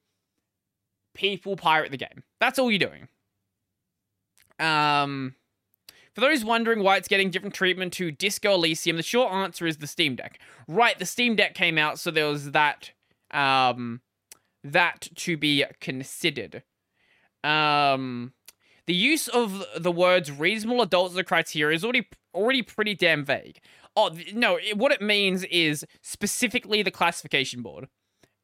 people 1.14 1.56
pirate 1.56 1.90
the 1.90 1.96
game. 1.96 2.22
That's 2.40 2.58
all 2.58 2.70
you're 2.70 2.78
doing. 2.78 3.08
Um 4.58 5.34
for 6.14 6.20
those 6.20 6.44
wondering 6.44 6.82
why 6.82 6.98
it's 6.98 7.08
getting 7.08 7.30
different 7.30 7.54
treatment 7.54 7.94
to 7.94 8.10
Disco 8.10 8.54
Elysium, 8.54 8.98
the 8.98 9.02
short 9.02 9.32
answer 9.32 9.66
is 9.66 9.78
the 9.78 9.86
Steam 9.86 10.14
Deck. 10.14 10.38
Right, 10.68 10.98
the 10.98 11.06
Steam 11.06 11.36
Deck 11.36 11.54
came 11.54 11.78
out, 11.78 11.98
so 11.98 12.10
there 12.10 12.28
was 12.28 12.50
that 12.52 12.90
um 13.30 14.00
that 14.62 15.08
to 15.16 15.36
be 15.36 15.64
considered. 15.80 16.62
Um 17.42 18.34
the 18.86 18.94
use 18.94 19.28
of 19.28 19.64
the 19.76 19.92
words 19.92 20.30
reasonable 20.30 20.82
adults 20.82 21.14
as 21.14 21.18
a 21.18 21.24
criteria 21.24 21.74
is 21.74 21.84
already 21.84 22.08
already 22.34 22.62
pretty 22.62 22.94
damn 22.94 23.24
vague. 23.24 23.60
Oh 23.94 24.10
no, 24.32 24.56
it, 24.56 24.76
what 24.76 24.92
it 24.92 25.02
means 25.02 25.44
is 25.44 25.84
specifically 26.00 26.82
the 26.82 26.90
classification 26.90 27.62
board. 27.62 27.88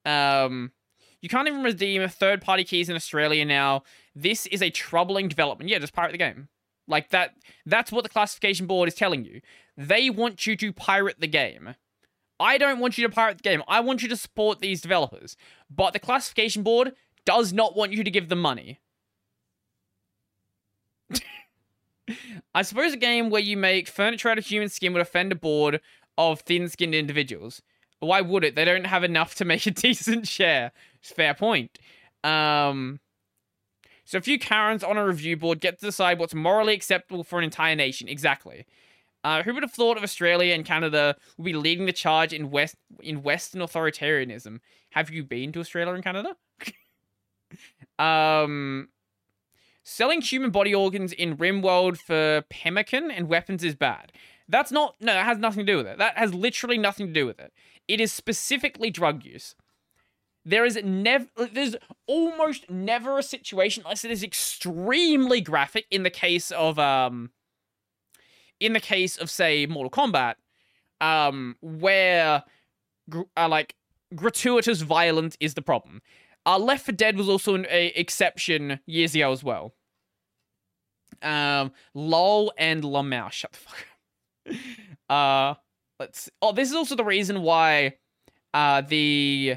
Um, 0.05 0.73
you 1.21 1.29
can't 1.29 1.49
even 1.49 1.63
redeem 1.63 2.07
third-party 2.09 2.65
keys 2.65 2.89
in 2.89 2.97
Australia 2.97 3.45
now. 3.45 3.83
This 4.15 4.47
is 4.47 4.63
a 4.63 4.71
troubling 4.71 5.29
development. 5.29 5.71
Yeah, 5.71 5.79
just 5.79 5.93
pirate 5.93 6.13
the 6.13 6.19
game. 6.19 6.49
Like 6.87 7.11
that. 7.11 7.35
That's 7.67 7.91
what 7.93 8.05
the 8.05 8.09
classification 8.09 8.67
board 8.67 8.89
is 8.89 8.95
telling 8.95 9.25
you. 9.25 9.41
They 9.77 10.11
want 10.11 10.47
you 10.47 10.57
to 10.57 10.73
pirate 10.73 11.21
the 11.21 11.27
game. 11.27 11.75
I 12.41 12.57
don't 12.57 12.79
want 12.79 12.97
you 12.97 13.07
to 13.07 13.13
pirate 13.13 13.39
the 13.39 13.43
game. 13.43 13.63
I 13.67 13.81
want 13.81 14.03
you 14.03 14.09
to 14.09 14.17
support 14.17 14.61
these 14.61 14.81
developers. 14.81 15.37
But 15.69 15.93
the 15.93 15.99
classification 15.99 16.63
board 16.63 16.95
does 17.25 17.53
not 17.53 17.77
want 17.77 17.93
you 17.93 18.05
to 18.05 18.11
give 18.11 18.29
them 18.29 18.41
money. 18.41 18.79
I 22.55 22.63
suppose 22.63 22.93
a 22.93 22.97
game 22.97 23.31
where 23.31 23.41
you 23.41 23.57
make 23.57 23.89
furniture 23.89 24.29
out 24.29 24.39
of 24.39 24.47
human 24.47 24.69
skin 24.69 24.93
would 24.93 25.03
offend 25.03 25.33
a 25.33 25.37
board 25.37 25.81
of 26.17 26.41
thin-skinned 26.41 26.95
individuals. 26.95 27.63
Why 28.01 28.21
would 28.21 28.45
it? 28.45 28.55
They 28.55 28.65
don't 28.65 28.87
have 28.87 29.05
enough 29.05 29.35
to 29.37 29.45
make 29.45 29.67
a 29.67 29.71
decent 29.73 30.29
share. 30.29 30.73
It's 31.01 31.13
fair 31.13 31.35
point. 31.35 31.79
Um, 32.25 33.01
so 34.05 34.19
a 34.19 34.23
few 34.23 34.39
Karens 34.39 34.83
on 34.83 34.97
a 34.97 35.07
review 35.07 35.37
board 35.37 35.61
get 35.61 35.79
to 35.81 35.87
decide 35.87 36.19
what's 36.19 36.35
morally 36.35 36.75
acceptable 36.75 37.25
for 37.25 37.39
an 37.39 37.45
entire 37.45 37.77
nation. 37.77 38.09
Exactly. 38.09 38.65
Uh, 39.25 39.43
who 39.43 39.53
would 39.53 39.63
have 39.63 39.73
thought 39.73 39.97
of 39.97 40.03
Australia 40.03 40.55
and 40.55 40.65
Canada 40.65 41.17
would 41.37 41.45
be 41.45 41.53
leading 41.53 41.87
the 41.87 41.93
charge 41.93 42.33
in 42.33 42.51
West 42.51 42.77
in 43.01 43.23
Western 43.23 43.61
authoritarianism? 43.61 44.61
Have 44.91 45.11
you 45.11 45.25
been 45.25 45.53
to 45.53 45.61
Australia 45.61 45.93
and 45.93 46.05
Canada? 46.05 46.37
um, 47.99 48.89
Selling 49.91 50.21
human 50.21 50.51
body 50.51 50.75
organs 50.75 51.15
in 51.15 51.39
RimWorld 51.39 51.97
for 51.97 52.43
pemmican 52.51 53.11
and 53.11 53.27
weapons 53.27 53.65
is 53.65 53.75
bad. 53.75 54.13
That's 54.47 54.71
not, 54.71 54.97
no, 55.01 55.15
that 55.15 55.25
has 55.25 55.39
nothing 55.39 55.65
to 55.65 55.73
do 55.73 55.79
with 55.79 55.87
it. 55.87 55.97
That 55.97 56.19
has 56.19 56.35
literally 56.35 56.77
nothing 56.77 57.07
to 57.07 57.13
do 57.15 57.25
with 57.25 57.41
it. 57.41 57.55
It 57.89 57.99
is 57.99 58.13
specifically 58.13 58.91
drug 58.91 59.25
use. 59.25 59.55
There 60.45 60.67
is 60.67 60.79
never, 60.85 61.27
there's 61.51 61.75
almost 62.07 62.69
never 62.69 63.19
a 63.19 63.23
situation 63.23 63.83
unless 63.87 64.05
it 64.05 64.11
is 64.11 64.23
extremely 64.23 65.41
graphic 65.41 65.87
in 65.91 66.03
the 66.03 66.11
case 66.11 66.51
of, 66.51 66.79
um, 66.79 67.31
in 68.61 68.75
the 68.75 68.81
case 68.81 69.17
of, 69.17 69.31
say, 69.31 69.65
Mortal 69.65 69.91
Kombat, 69.91 70.35
um, 71.01 71.57
where, 71.63 72.45
uh, 73.39 73.49
like, 73.49 73.75
gratuitous 74.15 74.83
violence 74.83 75.39
is 75.41 75.55
the 75.55 75.63
problem. 75.63 76.03
Uh, 76.45 76.59
Left 76.59 76.85
4 76.85 76.95
Dead 76.95 77.17
was 77.17 77.29
also 77.29 77.55
an 77.55 77.67
exception 77.71 78.81
years 78.87 79.15
ago 79.15 79.33
as 79.33 79.43
well. 79.43 79.73
Um, 81.23 81.73
LOL 81.95 82.53
and 82.59 82.83
Lamau. 82.83 83.31
Shut 83.31 83.53
the 83.53 83.59
fuck 83.59 83.77
up. 83.79 84.55
Uh, 85.09 85.55
let's. 85.99 86.29
Oh, 86.43 86.53
this 86.53 86.69
is 86.69 86.75
also 86.75 86.95
the 86.95 87.05
reason 87.05 87.43
why, 87.43 87.95
uh, 88.53 88.83
the 88.83 89.57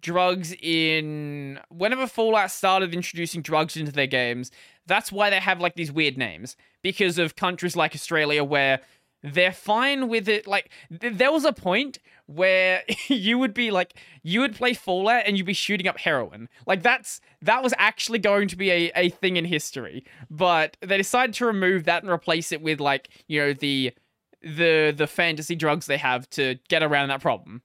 drugs 0.00 0.54
in 0.62 1.58
whenever 1.70 2.06
Fallout 2.06 2.50
started 2.50 2.94
introducing 2.94 3.42
drugs 3.42 3.76
into 3.76 3.92
their 3.92 4.06
games, 4.06 4.50
that's 4.86 5.10
why 5.10 5.30
they 5.30 5.40
have 5.40 5.60
like 5.60 5.74
these 5.74 5.92
weird 5.92 6.16
names 6.16 6.56
because 6.82 7.18
of 7.18 7.36
countries 7.36 7.76
like 7.76 7.94
Australia 7.94 8.44
where 8.44 8.80
they're 9.22 9.52
fine 9.52 10.08
with 10.08 10.28
it. 10.28 10.46
Like, 10.46 10.70
th- 11.00 11.14
there 11.14 11.32
was 11.32 11.44
a 11.44 11.52
point 11.52 11.98
where 12.26 12.82
you 13.08 13.38
would 13.38 13.54
be 13.54 13.70
like, 13.70 13.94
you 14.22 14.40
would 14.40 14.54
play 14.54 14.74
Fallout 14.74 15.24
and 15.26 15.36
you'd 15.36 15.46
be 15.46 15.52
shooting 15.52 15.88
up 15.88 15.98
heroin. 15.98 16.48
Like, 16.66 16.82
that's 16.82 17.20
that 17.42 17.62
was 17.62 17.74
actually 17.78 18.18
going 18.18 18.48
to 18.48 18.56
be 18.56 18.70
a, 18.70 18.92
a 18.94 19.08
thing 19.10 19.36
in 19.36 19.44
history. 19.44 20.04
But 20.30 20.76
they 20.80 20.96
decided 20.96 21.34
to 21.36 21.46
remove 21.46 21.84
that 21.84 22.02
and 22.02 22.10
replace 22.10 22.52
it 22.52 22.62
with 22.62 22.80
like, 22.80 23.08
you 23.26 23.40
know, 23.40 23.52
the 23.52 23.92
the 24.40 24.94
the 24.96 25.06
fantasy 25.06 25.56
drugs 25.56 25.86
they 25.86 25.96
have 25.96 26.28
to 26.30 26.56
get 26.68 26.82
around 26.82 27.08
that 27.08 27.20
problem. 27.20 27.62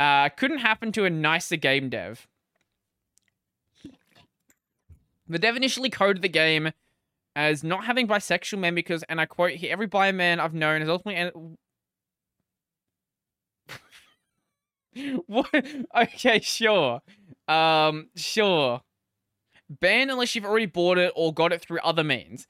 Uh, 0.00 0.28
couldn't 0.30 0.58
happen 0.58 0.92
to 0.92 1.04
a 1.04 1.10
nicer 1.10 1.56
game 1.56 1.88
dev. 1.90 2.26
The 5.28 5.38
dev 5.38 5.56
initially 5.56 5.90
coded 5.90 6.22
the 6.22 6.28
game 6.28 6.72
as 7.38 7.62
not 7.62 7.84
having 7.84 8.08
bisexual 8.08 8.58
men 8.58 8.74
because, 8.74 9.04
and 9.08 9.20
I 9.20 9.26
quote 9.26 9.52
here, 9.52 9.72
every 9.72 9.86
bi 9.86 10.10
man 10.10 10.40
I've 10.40 10.54
known 10.54 10.80
has 10.80 10.90
ultimately. 10.90 11.56
what? 15.26 15.64
Okay, 15.96 16.40
sure. 16.40 17.00
Um, 17.46 18.08
sure. 18.16 18.80
Ban 19.70 20.10
unless 20.10 20.34
you've 20.34 20.44
already 20.44 20.66
bought 20.66 20.98
it 20.98 21.12
or 21.14 21.32
got 21.32 21.52
it 21.52 21.62
through 21.62 21.78
other 21.84 22.02
means. 22.02 22.48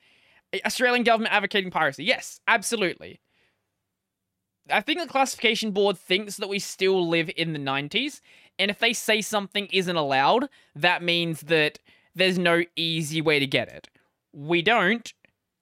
Australian 0.64 1.04
government 1.04 1.34
advocating 1.34 1.70
piracy. 1.70 2.04
Yes, 2.04 2.40
absolutely. 2.48 3.20
I 4.70 4.80
think 4.80 5.00
the 5.00 5.06
classification 5.06 5.72
board 5.72 5.98
thinks 5.98 6.38
that 6.38 6.48
we 6.48 6.58
still 6.58 7.06
live 7.06 7.30
in 7.36 7.52
the 7.52 7.58
90s, 7.58 8.22
and 8.58 8.70
if 8.70 8.78
they 8.78 8.94
say 8.94 9.20
something 9.20 9.68
isn't 9.70 9.96
allowed, 9.96 10.48
that 10.74 11.02
means 11.02 11.42
that 11.42 11.78
there's 12.14 12.38
no 12.38 12.64
easy 12.74 13.20
way 13.20 13.38
to 13.38 13.46
get 13.46 13.68
it 13.68 13.88
we 14.32 14.62
don't, 14.62 15.12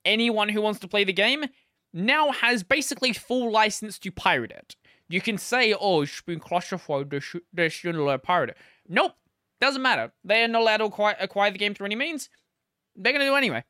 anyone 0.04 0.48
who 0.48 0.62
wants 0.62 0.80
to 0.80 0.88
play 0.88 1.04
the 1.04 1.12
game 1.12 1.44
now 1.92 2.30
has 2.30 2.62
basically 2.62 3.12
full 3.12 3.50
license 3.50 3.98
to 4.00 4.10
pirate 4.10 4.50
it. 4.50 4.76
You 5.08 5.20
can 5.20 5.38
say, 5.38 5.72
oh, 5.72 6.02
it's 6.02 6.20
been 6.22 6.40
classified, 6.40 7.10
they, 7.10 7.20
sh- 7.20 7.36
they 7.52 7.68
shouldn't 7.68 8.02
allow 8.02 8.16
pirate 8.16 8.50
it. 8.50 8.56
Nope, 8.88 9.12
doesn't 9.60 9.82
matter. 9.82 10.12
They're 10.24 10.48
not 10.48 10.62
allowed 10.62 10.78
to 10.78 10.84
acquire, 10.84 11.16
acquire 11.20 11.50
the 11.50 11.58
game 11.58 11.74
through 11.74 11.86
any 11.86 11.96
means. 11.96 12.28
They're 12.96 13.12
going 13.12 13.24
to 13.24 13.30
do 13.30 13.34
anyway. 13.36 13.64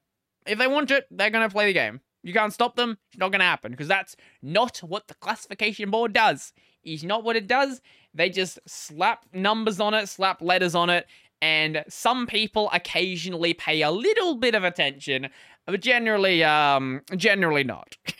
If 0.46 0.58
they 0.58 0.66
want 0.66 0.90
it, 0.90 1.06
they're 1.10 1.30
going 1.30 1.46
to 1.46 1.52
play 1.52 1.66
the 1.66 1.72
game. 1.72 2.00
You 2.22 2.32
can't 2.32 2.52
stop 2.52 2.74
them. 2.74 2.98
It's 3.10 3.18
not 3.18 3.30
going 3.30 3.40
to 3.40 3.46
happen 3.46 3.70
because 3.70 3.88
that's 3.88 4.16
not 4.42 4.78
what 4.78 5.06
the 5.08 5.14
classification 5.14 5.90
board 5.90 6.12
does. 6.12 6.52
It's 6.82 7.02
not 7.02 7.22
what 7.22 7.36
it 7.36 7.46
does. 7.46 7.80
They 8.14 8.30
just 8.30 8.58
slap 8.66 9.26
numbers 9.32 9.78
on 9.78 9.94
it, 9.94 10.08
slap 10.08 10.40
letters 10.40 10.74
on 10.74 10.90
it, 10.90 11.06
and 11.40 11.84
some 11.88 12.26
people 12.26 12.70
occasionally 12.72 13.54
pay 13.54 13.82
a 13.82 13.90
little 13.90 14.36
bit 14.36 14.54
of 14.54 14.64
attention, 14.64 15.28
but 15.66 15.80
generally, 15.80 16.42
um, 16.42 17.02
generally 17.16 17.64
not. 17.64 17.96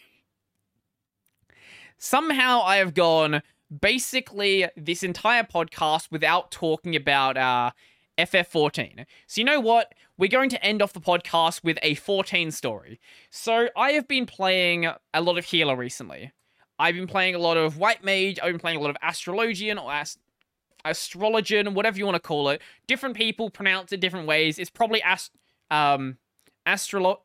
Somehow 1.99 2.63
I 2.63 2.77
have 2.77 2.95
gone 2.95 3.43
basically 3.81 4.67
this 4.77 5.03
entire 5.03 5.45
podcast 5.45 6.11
without 6.11 6.51
talking 6.51 6.95
about 6.95 7.37
uh, 7.37 7.71
FF14. 8.19 9.07
So 9.27 9.41
you 9.41 9.45
know 9.45 9.61
what? 9.61 9.95
We're 10.19 10.29
going 10.29 10.51
to 10.51 10.65
end 10.65 10.83
off 10.83 10.93
the 10.93 11.01
podcast 11.01 11.63
with 11.63 11.79
a 11.83 11.95
14 11.95 12.51
story. 12.51 13.01
So 13.31 13.69
I 13.77 13.93
have 13.93 14.09
been 14.09 14.27
playing 14.27 14.87
a 15.13 15.21
lot 15.21 15.37
of 15.39 15.45
healer 15.45 15.77
recently. 15.77 16.33
I've 16.79 16.95
been 16.95 17.07
playing 17.07 17.35
a 17.35 17.39
lot 17.39 17.57
of 17.57 17.79
White 17.79 18.05
Mage, 18.05 18.39
I've 18.43 18.53
been 18.53 18.61
playing 18.61 18.79
a 18.79 18.81
lot 18.81 18.91
of 18.91 18.97
Astrologian 19.03 19.83
or 19.83 19.91
Ast- 19.91 20.19
astrologian, 20.87 21.75
whatever 21.75 21.99
you 21.99 22.05
want 22.05 22.17
to 22.17 22.21
call 22.21 22.49
it. 22.49 22.61
Different 22.87 23.17
people 23.17 23.51
pronounce 23.51 23.93
it 23.93 24.01
different 24.01 24.27
ways. 24.27 24.59
It's 24.59 24.71
probably 24.71 25.03
ast 25.03 25.33
um 25.71 26.19
astrolo 26.67 27.19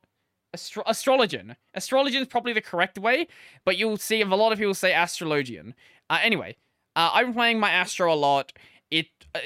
astro 0.53 0.83
astrologian. 0.83 1.55
Astrologian 1.75 2.21
is 2.21 2.27
probably 2.27 2.53
the 2.53 2.61
correct 2.61 2.97
way, 2.97 3.27
but 3.65 3.77
you'll 3.77 3.97
see 3.97 4.21
a 4.21 4.25
lot 4.25 4.51
of 4.51 4.57
people 4.57 4.73
say 4.73 4.91
astrologian. 4.91 5.73
Uh, 6.09 6.19
anyway, 6.21 6.57
uh, 6.95 7.11
I've 7.13 7.27
been 7.27 7.33
playing 7.33 7.59
my 7.59 7.71
Astro 7.71 8.13
a 8.13 8.15
lot. 8.15 8.53
It 8.89 9.07
uh, 9.33 9.39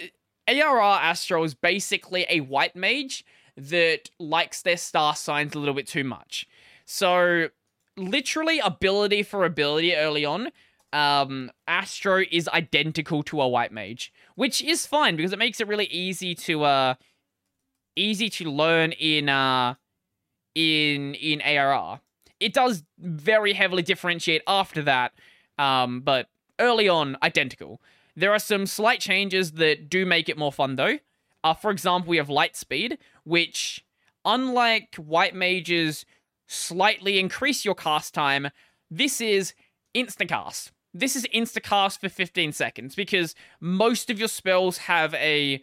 ARR 0.47 0.81
Astro 0.81 1.43
is 1.43 1.53
basically 1.53 2.25
a 2.29 2.39
white 2.41 2.75
mage 2.75 3.23
that 3.57 4.09
likes 4.19 4.61
their 4.61 4.77
star 4.77 5.15
signs 5.15 5.55
a 5.55 5.59
little 5.59 5.73
bit 5.73 5.87
too 5.87 6.03
much. 6.03 6.47
So 6.85 7.49
literally 7.97 8.59
ability 8.59 9.23
for 9.23 9.45
ability 9.45 9.95
early 9.95 10.25
on 10.25 10.49
um, 10.93 11.51
Astro 11.67 12.23
is 12.31 12.47
identical 12.49 13.23
to 13.23 13.41
a 13.41 13.47
white 13.47 13.71
mage, 13.71 14.13
which 14.35 14.61
is 14.61 14.85
fine 14.85 15.15
because 15.15 15.33
it 15.33 15.39
makes 15.39 15.59
it 15.59 15.67
really 15.67 15.85
easy 15.85 16.35
to 16.35 16.63
uh 16.63 16.93
easy 17.95 18.29
to 18.29 18.49
learn 18.49 18.91
in 18.93 19.29
uh 19.29 19.75
in 20.53 21.15
in 21.15 21.41
ARR. 21.41 21.99
It 22.39 22.53
does 22.53 22.83
very 22.97 23.53
heavily 23.53 23.81
differentiate 23.81 24.41
after 24.47 24.81
that, 24.83 25.13
um, 25.57 26.01
but 26.01 26.27
early 26.59 26.89
on 26.89 27.17
identical. 27.23 27.81
There 28.15 28.31
are 28.31 28.39
some 28.39 28.65
slight 28.65 28.99
changes 28.99 29.53
that 29.53 29.89
do 29.89 30.05
make 30.05 30.29
it 30.29 30.37
more 30.37 30.53
fun 30.53 30.75
though. 30.75 30.99
Uh, 31.43 31.53
for 31.53 31.69
example, 31.69 32.09
we 32.09 32.17
have 32.17 32.27
Lightspeed, 32.27 32.97
which, 33.23 33.85
unlike 34.23 34.95
White 34.95 35.35
Mages, 35.35 36.05
slightly 36.47 37.19
increase 37.19 37.63
your 37.63 37.75
cast 37.75 38.13
time. 38.13 38.49
This 38.89 39.21
is 39.21 39.53
instacast. 39.95 40.71
This 40.95 41.17
is 41.17 41.27
instacast 41.35 41.99
for 41.99 42.07
15 42.07 42.53
seconds 42.53 42.95
because 42.95 43.35
most 43.59 44.09
of 44.09 44.17
your 44.17 44.29
spells 44.29 44.77
have 44.77 45.13
a. 45.15 45.61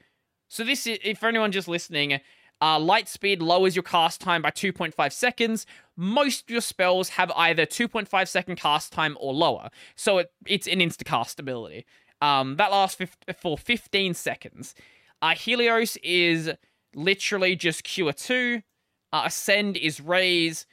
So 0.49 0.63
this 0.63 0.87
is, 0.87 0.99
if 1.03 1.19
for 1.19 1.29
anyone 1.29 1.53
just 1.53 1.69
listening, 1.69 2.21
uh, 2.61 2.79
light 2.79 3.09
speed 3.09 3.41
lowers 3.41 3.75
your 3.75 3.83
cast 3.83 4.21
time 4.21 4.43
by 4.43 4.51
2.5 4.51 5.11
seconds. 5.11 5.65
Most 5.97 6.43
of 6.43 6.51
your 6.51 6.61
spells 6.61 7.09
have 7.11 7.33
either 7.35 7.65
2.5 7.65 8.29
second 8.29 8.57
cast 8.57 8.93
time 8.93 9.17
or 9.19 9.33
lower, 9.33 9.71
so 9.97 10.19
it, 10.19 10.33
it's 10.47 10.67
an 10.67 10.81
instacast 10.81 11.39
ability. 11.39 11.87
Um, 12.21 12.57
that 12.57 12.71
lasts 12.71 13.03
for 13.41 13.57
15 13.57 14.13
seconds. 14.13 14.75
Uh, 15.23 15.35
Helios 15.35 15.97
is 16.03 16.51
literally 16.95 17.57
just 17.57 17.85
Cure 17.85 18.13
2. 18.13 18.61
Uh, 19.15 19.23
Ascend 19.25 19.79
is 19.79 19.99
Raise. 19.99 20.67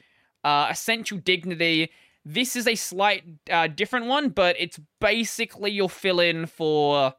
Uh, 0.44 0.68
Essential 0.70 1.16
Dignity. 1.16 1.90
This 2.24 2.56
is 2.56 2.66
a 2.66 2.74
slight 2.74 3.24
uh, 3.50 3.66
different 3.66 4.06
one, 4.06 4.28
but 4.28 4.56
it's 4.58 4.78
basically 5.00 5.70
your 5.70 5.88
fill 5.88 6.20
in 6.20 6.46
for. 6.46 7.14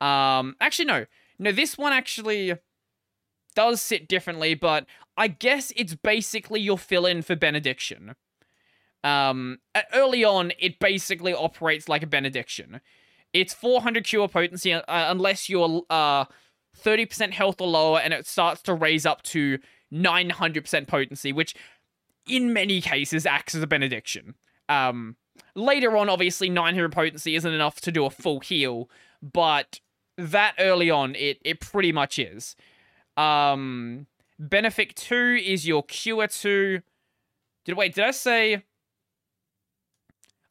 Um, 0.00 0.56
actually, 0.60 0.86
no. 0.86 1.06
No, 1.38 1.50
this 1.50 1.76
one 1.76 1.92
actually 1.92 2.54
does 3.56 3.80
sit 3.80 4.08
differently, 4.08 4.54
but 4.54 4.86
I 5.16 5.28
guess 5.28 5.72
it's 5.76 5.94
basically 5.94 6.60
your 6.60 6.78
fill 6.78 7.06
in 7.06 7.22
for 7.22 7.34
Benediction. 7.34 8.14
Um, 9.02 9.58
early 9.92 10.24
on, 10.24 10.52
it 10.58 10.78
basically 10.78 11.34
operates 11.34 11.88
like 11.88 12.02
a 12.02 12.06
Benediction. 12.06 12.80
It's 13.32 13.52
400 13.52 14.04
cure 14.04 14.28
potency 14.28 14.72
uh, 14.72 14.82
unless 14.88 15.48
you're 15.48 15.82
uh 15.90 16.26
30% 16.82 17.32
health 17.32 17.60
or 17.60 17.68
lower, 17.68 18.00
and 18.00 18.12
it 18.12 18.26
starts 18.26 18.62
to 18.62 18.74
raise 18.74 19.06
up 19.06 19.22
to 19.22 19.58
900% 19.92 20.86
potency, 20.86 21.32
which 21.32 21.54
in 22.28 22.52
many 22.52 22.80
cases 22.80 23.26
acts 23.26 23.54
as 23.54 23.62
a 23.62 23.66
benediction. 23.66 24.34
Um, 24.68 25.16
later 25.54 25.96
on, 25.96 26.08
obviously, 26.08 26.48
900 26.48 26.92
potency 26.92 27.36
isn't 27.36 27.52
enough 27.52 27.80
to 27.82 27.92
do 27.92 28.04
a 28.04 28.10
full 28.10 28.40
heal, 28.40 28.88
but 29.22 29.80
that 30.16 30.54
early 30.58 30.90
on, 30.90 31.14
it 31.14 31.38
it 31.44 31.60
pretty 31.60 31.92
much 31.92 32.18
is. 32.18 32.56
Um, 33.16 34.06
Benefic 34.40 34.94
2 34.94 35.40
is 35.44 35.66
your 35.66 35.82
Cure 35.84 36.26
2. 36.26 36.80
Did 37.64 37.76
wait, 37.76 37.94
did 37.94 38.04
I 38.04 38.10
say 38.10 38.62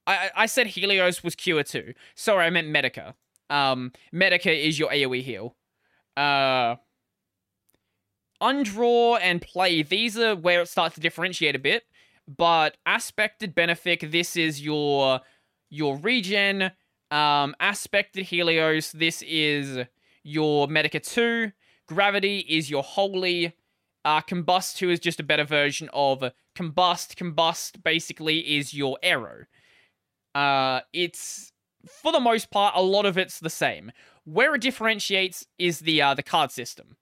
I 0.08 0.30
I 0.36 0.46
said 0.46 0.68
Helios 0.68 1.24
was 1.24 1.36
Cure 1.36 1.64
2. 1.64 1.94
Sorry, 2.16 2.46
I 2.46 2.50
meant 2.50 2.68
Medica. 2.68 3.16
Um 3.50 3.92
Medica 4.12 4.52
is 4.52 4.80
your 4.80 4.90
AoE 4.90 5.22
heal. 5.22 5.56
Uh 6.18 6.76
Undraw 8.42 9.20
and 9.22 9.42
Play, 9.42 9.84
these 9.84 10.18
are 10.18 10.36
where 10.36 10.62
it 10.62 10.68
starts 10.68 10.96
to 10.96 11.02
differentiate 11.02 11.56
a 11.56 11.60
bit. 11.60 11.84
But 12.28 12.78
Aspected 12.86 13.56
Benefic, 13.56 14.12
this 14.12 14.36
is 14.36 14.62
your 14.62 15.22
your 15.70 15.98
regen. 15.98 16.72
Um, 17.12 17.56
Aspected 17.60 18.26
Helios, 18.26 18.92
this 18.92 19.22
is 19.24 19.86
your 20.24 20.68
Medica 20.68 21.00
2. 21.00 21.52
Gravity 21.88 22.40
is 22.40 22.70
your 22.70 22.84
Holy. 22.84 23.54
Uh, 24.06 24.22
Combust 24.22 24.78
2 24.78 24.90
is 24.90 25.00
just 25.00 25.20
a 25.20 25.24
better 25.24 25.44
version 25.44 25.90
of 25.94 26.24
Combust. 26.56 27.16
Combust 27.16 27.84
basically 27.84 28.40
is 28.58 28.74
your 28.74 28.98
Aero. 29.04 29.46
Uh, 30.36 30.82
it's, 30.92 31.52
for 31.88 32.12
the 32.12 32.20
most 32.20 32.52
part, 32.52 32.74
a 32.76 32.82
lot 32.82 33.06
of 33.06 33.18
it's 33.18 33.40
the 33.40 33.50
same. 33.50 33.92
Where 34.26 34.56
it 34.56 34.62
differentiates 34.62 35.46
is 35.60 35.80
the 35.80 36.02
uh, 36.02 36.14
the 36.14 36.24
card 36.24 36.52
system. 36.52 36.98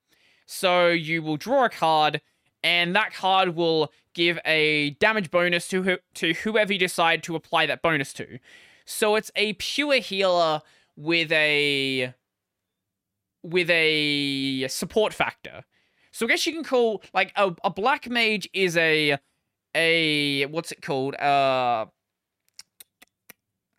So 0.45 0.87
you 0.87 1.21
will 1.21 1.37
draw 1.37 1.65
a 1.65 1.69
card, 1.69 2.21
and 2.63 2.95
that 2.95 3.13
card 3.13 3.55
will 3.55 3.91
give 4.13 4.39
a 4.45 4.91
damage 4.99 5.31
bonus 5.31 5.67
to 5.69 5.83
who- 5.83 5.99
to 6.15 6.33
whoever 6.33 6.73
you 6.73 6.79
decide 6.79 7.23
to 7.23 7.35
apply 7.35 7.65
that 7.65 7.81
bonus 7.81 8.13
to. 8.13 8.39
So 8.85 9.15
it's 9.15 9.31
a 9.35 9.53
pure 9.53 9.99
healer 9.99 10.61
with 10.95 11.31
a 11.31 12.13
with 13.43 13.69
a 13.69 14.67
support 14.67 15.13
factor. 15.13 15.63
So 16.11 16.25
I 16.25 16.29
guess 16.29 16.45
you 16.45 16.53
can 16.53 16.63
call 16.63 17.01
like 17.13 17.31
a, 17.35 17.55
a 17.63 17.69
black 17.69 18.09
mage 18.09 18.49
is 18.53 18.77
a 18.77 19.17
a 19.73 20.45
what's 20.47 20.71
it 20.71 20.81
called? 20.81 21.15
Uh 21.15 21.85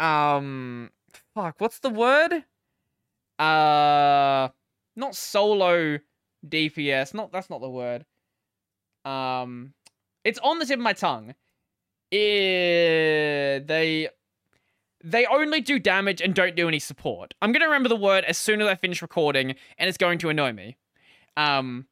um 0.00 0.90
fuck, 1.34 1.56
what's 1.58 1.78
the 1.80 1.90
word? 1.90 2.44
Uh 3.38 4.48
not 4.96 5.14
solo 5.14 5.98
DPS. 6.46 7.14
Not 7.14 7.32
that's 7.32 7.50
not 7.50 7.60
the 7.60 7.70
word. 7.70 8.04
Um, 9.04 9.74
it's 10.24 10.38
on 10.40 10.58
the 10.58 10.66
tip 10.66 10.78
of 10.78 10.82
my 10.82 10.92
tongue. 10.92 11.34
It, 12.10 13.66
they 13.66 14.08
they 15.04 15.26
only 15.26 15.60
do 15.60 15.78
damage 15.78 16.20
and 16.20 16.34
don't 16.34 16.54
do 16.54 16.68
any 16.68 16.78
support. 16.78 17.34
I'm 17.42 17.52
gonna 17.52 17.66
remember 17.66 17.88
the 17.88 17.96
word 17.96 18.24
as 18.24 18.38
soon 18.38 18.60
as 18.60 18.68
I 18.68 18.74
finish 18.74 19.02
recording, 19.02 19.54
and 19.78 19.88
it's 19.88 19.98
going 19.98 20.18
to 20.18 20.28
annoy 20.28 20.52
me. 20.52 20.76
Um, 21.36 21.86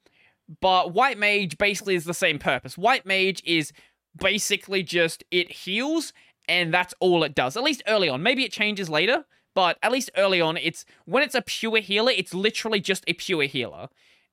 but 0.60 0.92
White 0.92 1.18
Mage 1.18 1.58
basically 1.58 1.94
is 1.94 2.04
the 2.04 2.14
same 2.14 2.38
purpose. 2.38 2.76
White 2.76 3.06
Mage 3.06 3.42
is 3.44 3.72
basically 4.16 4.82
just 4.82 5.24
it 5.30 5.50
heals, 5.50 6.12
and 6.48 6.72
that's 6.72 6.94
all 7.00 7.24
it 7.24 7.34
does. 7.34 7.56
At 7.56 7.62
least 7.62 7.82
early 7.86 8.08
on. 8.08 8.22
Maybe 8.22 8.44
it 8.44 8.52
changes 8.52 8.88
later, 8.90 9.24
but 9.54 9.78
at 9.82 9.90
least 9.90 10.10
early 10.16 10.40
on, 10.40 10.56
it's 10.56 10.84
when 11.06 11.22
it's 11.22 11.34
a 11.34 11.42
pure 11.42 11.78
healer, 11.78 12.12
it's 12.12 12.34
literally 12.34 12.80
just 12.80 13.04
a 13.08 13.14
pure 13.14 13.44
healer 13.44 13.88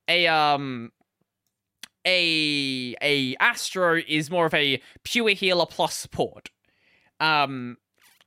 a 0.07 0.27
um 0.27 0.91
a 2.07 2.95
a 3.01 3.35
Astro 3.39 4.01
is 4.07 4.31
more 4.31 4.45
of 4.45 4.53
a 4.53 4.81
pure 5.03 5.29
healer 5.29 5.65
plus 5.65 5.93
support. 5.93 6.49
Um 7.19 7.77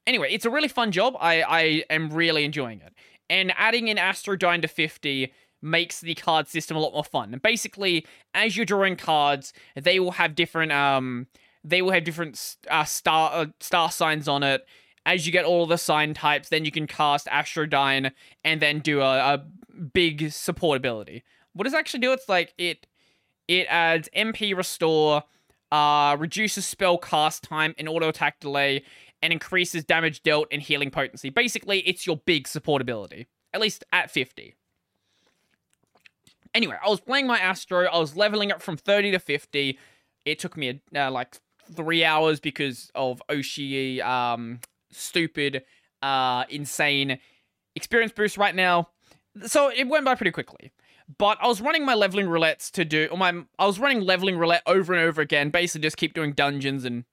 anyway, 0.07 0.28
it's 0.32 0.44
a 0.44 0.51
really 0.51 0.69
fun 0.69 0.93
job. 0.93 1.16
I 1.19 1.43
I 1.43 1.85
am 1.90 2.11
really 2.11 2.44
enjoying 2.44 2.81
it. 2.82 2.93
And 3.28 3.52
adding 3.57 3.89
in 3.89 3.97
Astrodyne 3.97 4.61
to 4.62 4.69
50 4.69 5.32
makes 5.62 6.01
the 6.01 6.15
card 6.15 6.48
system 6.48 6.77
a 6.77 6.81
lot 6.81 6.93
more 6.93 7.05
fun. 7.05 7.32
And 7.32 7.40
basically, 7.40 8.07
as 8.35 8.57
you're 8.57 8.66
drawing 8.66 8.97
cards, 8.97 9.52
they 9.74 9.98
will 9.98 10.12
have 10.12 10.35
different 10.35 10.73
um 10.73 11.27
they 11.65 11.82
will 11.82 11.90
have 11.90 12.05
different 12.05 12.57
uh, 12.70 12.85
star 12.85 13.31
uh, 13.32 13.47
star 13.61 13.90
signs 13.90 14.28
on 14.28 14.43
it. 14.43 14.66
As 15.07 15.24
you 15.24 15.32
get 15.32 15.47
all 15.47 15.66
the 15.66 15.78
sign 15.78 16.12
types, 16.12 16.51
then 16.51 16.65
you 16.66 16.70
can 16.70 16.86
cast 16.86 17.27
astro 17.28 17.66
Astrodyne 17.66 18.12
and 18.44 18.61
then 18.61 18.81
do 18.81 19.01
a, 19.01 19.35
a 19.35 19.44
big 19.94 20.31
support 20.31 20.77
ability. 20.77 21.24
What 21.55 21.65
does 21.65 21.73
it 21.73 21.78
actually 21.78 22.01
do? 22.01 22.12
It's 22.12 22.28
like 22.28 22.52
it 22.59 22.86
it 23.51 23.66
adds 23.68 24.09
MP 24.16 24.56
restore, 24.56 25.24
uh, 25.72 26.16
reduces 26.18 26.64
spell 26.64 26.97
cast 26.97 27.43
time 27.43 27.74
and 27.78 27.89
auto 27.89 28.09
attack 28.09 28.39
delay, 28.39 28.85
and 29.22 29.32
increases 29.32 29.85
damage 29.85 30.22
dealt 30.22 30.47
and 30.52 30.62
healing 30.62 30.90
potency. 30.90 31.31
Basically, 31.31 31.81
it's 31.81 32.06
your 32.06 32.16
big 32.18 32.47
support 32.47 32.81
ability, 32.81 33.27
at 33.52 33.60
least 33.60 33.85
at 33.93 34.09
50. 34.09 34.55
Anyway, 36.55 36.77
I 36.85 36.89
was 36.89 37.01
playing 37.01 37.27
my 37.27 37.40
Astro. 37.40 37.86
I 37.86 37.98
was 37.98 38.16
leveling 38.16 38.52
up 38.52 38.62
from 38.62 38.77
30 38.77 39.10
to 39.12 39.18
50. 39.18 39.77
It 40.24 40.39
took 40.39 40.56
me 40.56 40.81
uh, 40.94 41.10
like 41.10 41.36
three 41.74 42.05
hours 42.05 42.39
because 42.39 42.93
of 42.94 43.20
Oshi, 43.28 44.01
um, 44.01 44.60
stupid, 44.93 45.64
uh, 46.02 46.44
insane 46.48 47.18
experience 47.74 48.12
boost 48.12 48.39
right 48.39 48.55
now. 48.55 48.90
So 49.44 49.70
it 49.70 49.89
went 49.89 50.05
by 50.05 50.14
pretty 50.14 50.32
quickly. 50.32 50.70
But 51.18 51.38
I 51.40 51.46
was 51.48 51.60
running 51.60 51.84
my 51.84 51.94
leveling 51.94 52.26
roulettes 52.26 52.70
to 52.72 52.84
do, 52.84 53.08
or 53.10 53.18
my, 53.18 53.42
I 53.58 53.66
was 53.66 53.78
running 53.78 54.00
leveling 54.00 54.38
roulette 54.38 54.62
over 54.66 54.92
and 54.92 55.02
over 55.02 55.20
again, 55.20 55.50
basically 55.50 55.82
just 55.82 55.96
keep 55.96 56.14
doing 56.14 56.32
dungeons 56.32 56.84
and 56.84 57.04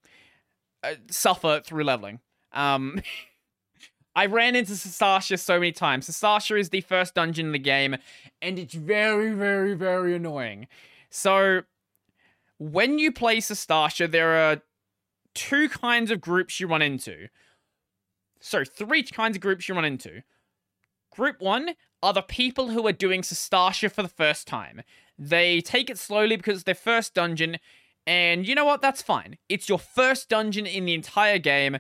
uh, 0.84 0.96
suffer 1.10 1.62
through 1.66 1.84
leveling. 1.84 2.20
Um, 2.52 3.02
I 4.16 4.26
ran 4.26 4.56
into 4.56 4.72
Sastasha 4.72 5.40
so 5.40 5.60
many 5.60 5.72
times. 5.72 6.08
Sastasha 6.08 6.60
is 6.60 6.70
the 6.70 6.82
first 6.82 7.14
dungeon 7.14 7.48
in 7.48 7.52
the 7.52 7.60
game, 7.60 7.96
and 8.42 8.58
it's 8.58 8.74
very, 8.74 9.32
very, 9.32 9.76
very 9.76 10.16
annoying. 10.16 10.68
So, 11.12 11.62
when 12.58 12.98
you 12.98 13.12
play 13.12 13.38
Sastasha, 13.38 14.10
there 14.10 14.34
are 14.34 14.62
two 15.36 15.70
kinds 15.70 16.10
of 16.10 16.20
groups 16.20 16.60
you 16.60 16.68
run 16.68 16.82
into. 16.82 17.28
So, 18.40 18.64
three 18.64 19.04
kinds 19.04 19.38
of 19.38 19.42
groups 19.42 19.70
you 19.70 19.76
run 19.76 19.86
into. 19.86 20.24
Group 21.12 21.40
one 21.40 21.76
are 22.04 22.14
the 22.14 22.22
people 22.22 22.70
who 22.70 22.86
are 22.88 22.92
doing 22.94 23.22
Sastasha 23.22 23.92
for 23.92 24.04
the 24.04 24.10
first 24.10 24.48
time. 24.48 24.82
They 25.18 25.62
take 25.62 25.90
it 25.90 25.98
slowly 25.98 26.36
because 26.36 26.58
it's 26.58 26.64
their 26.64 26.76
first 26.76 27.14
dungeon, 27.14 27.58
and 28.06 28.48
you 28.48 28.56
know 28.56 28.66
what? 28.66 28.82
That's 28.82 29.02
fine. 29.02 29.38
It's 29.50 29.68
your 29.68 29.80
first 29.80 30.30
dungeon 30.30 30.66
in 30.66 30.86
the 30.86 30.94
entire 30.94 31.40
game. 31.40 31.80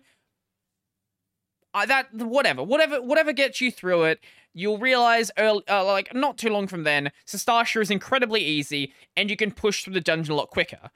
That 1.73 2.11
whatever, 2.14 2.64
whatever, 2.64 3.02
whatever 3.02 3.31
gets 3.34 3.61
you 3.61 3.72
through 3.72 4.06
it. 4.06 4.19
You'll 4.53 4.80
realize, 4.80 5.30
early, 5.38 5.61
uh, 5.69 5.85
like 5.85 6.15
not 6.15 6.39
too 6.39 6.49
long 6.49 6.65
from 6.65 6.84
then, 6.84 7.11
Sastasha 7.27 7.80
is 7.80 7.91
incredibly 7.91 8.41
easy, 8.41 8.91
and 9.15 9.30
you 9.30 9.38
can 9.38 9.52
push 9.52 9.84
through 9.84 9.94
the 9.94 10.02
dungeon 10.02 10.34
a 10.34 10.35
lot 10.35 10.49
quicker. 10.49 10.89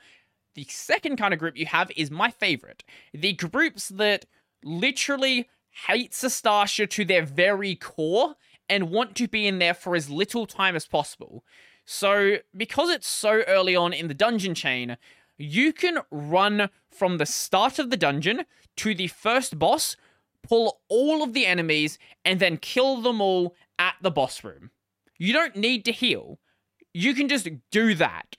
The 0.56 0.65
second 0.68 1.18
kind 1.18 1.31
of 1.31 1.39
group 1.39 1.56
you 1.56 1.68
have 1.68 1.91
is 1.95 2.10
my 2.10 2.31
favorite. 2.31 2.84
The 3.14 3.34
groups 3.34 3.89
that 3.89 4.26
literally 4.64 5.48
hate 5.88 6.11
Sastasha 6.11 6.89
to 6.89 7.06
their 7.06 7.23
very 7.23 7.76
core 7.76 8.35
and 8.72 8.89
want 8.89 9.15
to 9.18 9.27
be 9.27 9.45
in 9.45 9.60
there 9.60 9.73
for 9.73 9.95
as 9.95 10.10
little 10.10 10.48
time 10.48 10.77
as 10.77 10.88
possible. 10.88 11.43
So, 11.85 12.38
because 12.56 12.89
it's 12.89 13.07
so 13.07 13.41
early 13.48 13.76
on 13.76 13.91
in 13.91 14.07
the 14.07 14.14
dungeon 14.14 14.56
chain, 14.56 14.98
you 15.38 15.73
can 15.73 15.99
run 16.10 16.69
from 16.89 17.18
the 17.18 17.26
start 17.26 17.80
of 17.80 17.89
the 17.89 17.98
dungeon 17.98 18.45
to 18.77 18.95
the 18.95 19.07
first 19.07 19.60
boss, 19.60 19.98
pull 20.41 20.80
all 20.88 21.22
of 21.22 21.34
the 21.34 21.45
enemies, 21.45 21.99
and 22.23 22.39
then 22.39 22.56
kill 22.56 23.02
them 23.02 23.19
all 23.19 23.56
at 23.77 23.95
the 24.02 24.10
boss 24.10 24.41
room. 24.41 24.72
You 25.18 25.34
don't 25.34 25.57
need 25.57 25.84
to 25.85 25.91
heal. 25.91 26.39
You 26.93 27.14
can 27.14 27.27
just 27.27 27.49
do 27.72 27.93
that. 27.95 28.38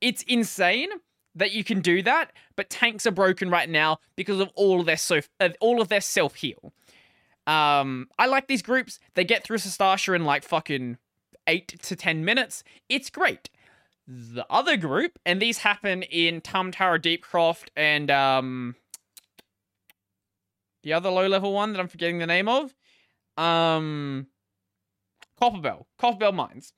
It's 0.00 0.22
insane 0.24 0.88
that 1.36 1.52
you 1.52 1.62
can 1.62 1.80
do 1.80 2.02
that, 2.02 2.32
but 2.56 2.70
tanks 2.70 3.06
are 3.06 3.12
broken 3.12 3.50
right 3.50 3.70
now 3.70 4.00
because 4.16 4.40
of 4.40 4.50
all 4.56 4.80
of 4.80 4.86
their 4.86 4.96
so 4.96 5.20
all 5.60 5.80
of 5.80 5.88
their 5.88 6.00
self 6.00 6.34
heal. 6.36 6.72
Um, 7.50 8.08
I 8.16 8.26
like 8.26 8.46
these 8.46 8.62
groups. 8.62 9.00
They 9.14 9.24
get 9.24 9.42
through 9.42 9.56
Sastasha 9.58 10.14
in 10.14 10.24
like 10.24 10.44
fucking 10.44 10.98
eight 11.48 11.80
to 11.82 11.96
ten 11.96 12.24
minutes. 12.24 12.62
It's 12.88 13.10
great. 13.10 13.50
The 14.06 14.46
other 14.48 14.76
group, 14.76 15.18
and 15.26 15.42
these 15.42 15.58
happen 15.58 16.02
in 16.04 16.40
Tam-Tara 16.42 17.00
Deepcroft 17.00 17.68
and 17.76 18.08
um, 18.08 18.76
the 20.84 20.92
other 20.92 21.10
low 21.10 21.26
level 21.26 21.52
one 21.52 21.72
that 21.72 21.80
I'm 21.80 21.88
forgetting 21.88 22.18
the 22.18 22.26
name 22.26 22.48
of, 22.48 22.74
um, 23.36 24.28
Copperbell, 25.40 25.86
Copperbell 26.00 26.34
Mines. 26.34 26.72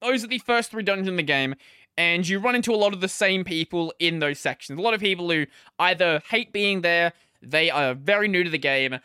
Those 0.00 0.22
are 0.22 0.28
the 0.28 0.38
first 0.38 0.70
three 0.70 0.84
dungeons 0.84 1.08
in 1.08 1.16
the 1.16 1.22
game, 1.24 1.56
and 1.96 2.28
you 2.28 2.38
run 2.38 2.54
into 2.54 2.72
a 2.72 2.76
lot 2.76 2.92
of 2.92 3.00
the 3.00 3.08
same 3.08 3.42
people 3.42 3.92
in 3.98 4.20
those 4.20 4.38
sections. 4.38 4.78
A 4.78 4.82
lot 4.82 4.94
of 4.94 5.00
people 5.00 5.28
who 5.30 5.46
either 5.80 6.22
hate 6.30 6.52
being 6.52 6.82
there, 6.82 7.12
they 7.42 7.70
are 7.70 7.94
very 7.94 8.28
new 8.28 8.44
to 8.44 8.50
the 8.50 8.58
game, 8.58 9.00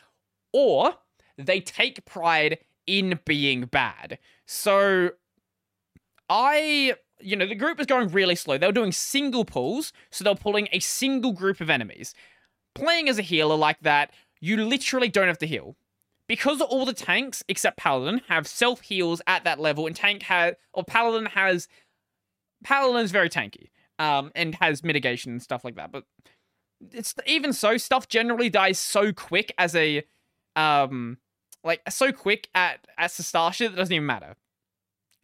or 0.53 0.95
they 1.37 1.59
take 1.59 2.05
pride 2.05 2.59
in 2.87 3.19
being 3.25 3.65
bad. 3.65 4.19
So 4.45 5.11
I, 6.29 6.95
you 7.19 7.35
know, 7.35 7.45
the 7.45 7.55
group 7.55 7.77
was 7.77 7.87
going 7.87 8.09
really 8.09 8.35
slow. 8.35 8.57
They 8.57 8.67
were 8.67 8.73
doing 8.73 8.91
single 8.91 9.45
pulls, 9.45 9.91
so 10.11 10.23
they 10.23 10.29
were 10.29 10.35
pulling 10.35 10.67
a 10.71 10.79
single 10.79 11.33
group 11.33 11.59
of 11.59 11.69
enemies. 11.69 12.13
Playing 12.75 13.09
as 13.09 13.19
a 13.19 13.23
healer 13.23 13.55
like 13.55 13.81
that, 13.81 14.11
you 14.39 14.57
literally 14.57 15.09
don't 15.09 15.27
have 15.27 15.37
to 15.39 15.47
heal. 15.47 15.75
Because 16.27 16.61
all 16.61 16.85
the 16.85 16.93
tanks, 16.93 17.43
except 17.47 17.77
Paladin, 17.77 18.21
have 18.29 18.47
self 18.47 18.81
heals 18.81 19.21
at 19.27 19.43
that 19.43 19.59
level, 19.59 19.85
and 19.85 19.95
tank 19.95 20.23
has, 20.23 20.55
or 20.73 20.83
Paladin 20.83 21.27
has 21.27 21.67
Paladin's 22.63 23.11
very 23.11 23.29
tanky, 23.29 23.69
um, 23.99 24.31
and 24.33 24.55
has 24.55 24.83
mitigation 24.83 25.33
and 25.33 25.41
stuff 25.41 25.65
like 25.65 25.75
that. 25.75 25.91
But 25.91 26.05
it's 26.91 27.13
even 27.25 27.53
so, 27.53 27.77
stuff 27.77 28.07
generally 28.07 28.49
dies 28.49 28.79
so 28.79 29.11
quick 29.11 29.53
as 29.57 29.75
a, 29.75 30.03
um, 30.55 31.17
like 31.63 31.81
so 31.89 32.11
quick 32.11 32.49
at 32.53 32.87
at 32.97 33.11
Sastasha 33.11 33.69
that 33.69 33.75
doesn't 33.75 33.93
even 33.93 34.05
matter, 34.05 34.35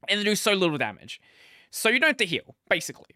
and 0.07 0.19
they 0.19 0.23
do 0.23 0.35
so 0.35 0.53
little 0.53 0.77
damage. 0.77 1.19
So 1.71 1.89
you 1.89 1.99
don't 1.99 2.09
have 2.09 2.17
to 2.17 2.25
heal, 2.25 2.55
basically. 2.69 3.15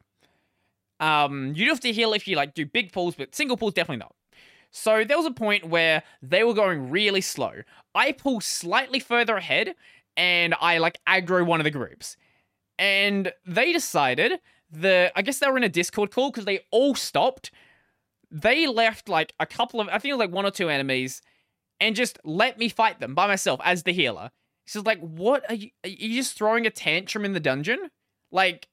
Um, 0.99 1.47
you 1.55 1.65
do 1.65 1.69
have 1.69 1.79
to 1.81 1.91
heal 1.91 2.13
if 2.13 2.27
you 2.27 2.35
like 2.35 2.53
do 2.53 2.65
big 2.65 2.91
pulls, 2.91 3.15
but 3.15 3.35
single 3.35 3.57
pulls 3.57 3.73
definitely 3.73 3.97
not. 3.97 4.15
So 4.71 5.03
there 5.03 5.17
was 5.17 5.25
a 5.25 5.31
point 5.31 5.65
where 5.65 6.03
they 6.21 6.43
were 6.43 6.53
going 6.53 6.89
really 6.89 7.21
slow. 7.21 7.53
I 7.93 8.11
pull 8.11 8.41
slightly 8.41 8.99
further 8.99 9.35
ahead, 9.35 9.75
and 10.17 10.55
I 10.59 10.77
like 10.77 10.99
aggro 11.07 11.45
one 11.45 11.59
of 11.59 11.63
the 11.63 11.71
groups 11.71 12.17
and 12.79 13.31
they 13.45 13.71
decided 13.71 14.39
that 14.71 15.11
I 15.15 15.21
guess 15.21 15.39
they 15.39 15.47
were 15.47 15.57
in 15.57 15.63
a 15.63 15.69
Discord 15.69 16.11
call 16.11 16.31
because 16.31 16.45
they 16.45 16.61
all 16.71 16.95
stopped. 16.95 17.51
They 18.31 18.67
left 18.67 19.07
like 19.07 19.33
a 19.39 19.45
couple 19.45 19.79
of 19.79 19.87
I 19.87 19.99
think 19.99 20.11
it 20.11 20.13
was 20.13 20.19
like 20.19 20.31
one 20.31 20.45
or 20.45 20.51
two 20.51 20.69
enemies, 20.69 21.21
and 21.83 21.95
just 21.95 22.17
let 22.23 22.57
me 22.57 22.69
fight 22.69 22.99
them 22.99 23.13
by 23.13 23.27
myself 23.27 23.59
as 23.63 23.83
the 23.83 23.91
healer. 23.91 24.31
So 24.65 24.81
like, 24.81 24.99
what 24.99 25.43
are 25.49 25.55
you? 25.55 25.69
Are 25.83 25.89
you 25.89 26.15
just 26.15 26.37
throwing 26.37 26.65
a 26.65 26.69
tantrum 26.69 27.25
in 27.25 27.33
the 27.33 27.39
dungeon? 27.39 27.89
Like, 28.31 28.69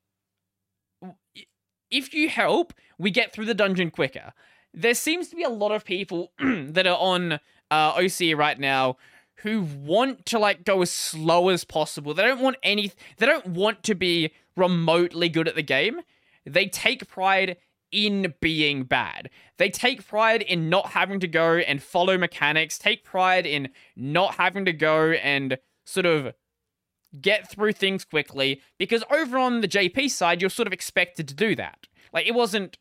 if 1.90 2.14
you 2.14 2.28
help, 2.28 2.72
we 2.98 3.10
get 3.10 3.32
through 3.32 3.46
the 3.46 3.54
dungeon 3.54 3.90
quicker. 3.90 4.32
There 4.72 4.94
seems 4.94 5.28
to 5.28 5.36
be 5.36 5.42
a 5.42 5.48
lot 5.48 5.72
of 5.72 5.84
people 5.84 6.32
that 6.38 6.86
are 6.86 6.96
on 6.96 7.40
uh, 7.70 8.00
OC 8.00 8.36
right 8.36 8.58
now 8.58 8.96
who 9.38 9.62
want 9.62 10.26
to 10.26 10.38
like 10.38 10.64
go 10.64 10.80
as 10.82 10.90
slow 10.90 11.48
as 11.48 11.64
possible. 11.64 12.14
They 12.14 12.22
don't 12.22 12.40
want 12.40 12.56
any 12.62 12.92
they 13.16 13.26
don't 13.26 13.48
want 13.48 13.82
to 13.84 13.94
be 13.96 14.30
remotely 14.56 15.28
good 15.28 15.48
at 15.48 15.56
the 15.56 15.62
game. 15.62 16.00
They 16.46 16.66
take 16.66 17.08
pride 17.08 17.56
in 17.92 18.34
being 18.40 18.84
bad. 18.84 19.30
They 19.58 19.70
take 19.70 20.06
pride 20.06 20.42
in 20.42 20.68
not 20.68 20.90
having 20.90 21.20
to 21.20 21.28
go 21.28 21.56
and 21.56 21.82
follow 21.82 22.16
mechanics, 22.16 22.78
take 22.78 23.04
pride 23.04 23.46
in 23.46 23.68
not 23.96 24.34
having 24.34 24.64
to 24.64 24.72
go 24.72 25.12
and 25.12 25.58
sort 25.84 26.06
of 26.06 26.34
get 27.20 27.50
through 27.50 27.72
things 27.72 28.04
quickly 28.04 28.60
because 28.78 29.02
over 29.10 29.36
on 29.36 29.60
the 29.60 29.68
JP 29.68 30.10
side 30.10 30.40
you're 30.40 30.50
sort 30.50 30.68
of 30.68 30.72
expected 30.72 31.26
to 31.28 31.34
do 31.34 31.56
that. 31.56 31.86
Like 32.12 32.26
it 32.26 32.34
wasn't 32.34 32.78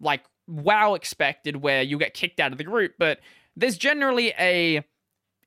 like 0.00 0.22
WoW 0.46 0.94
expected 0.94 1.56
where 1.56 1.82
you 1.82 1.98
get 1.98 2.14
kicked 2.14 2.40
out 2.40 2.52
of 2.52 2.58
the 2.58 2.64
group, 2.64 2.94
but 2.98 3.20
there's 3.56 3.76
generally 3.76 4.32
a 4.38 4.84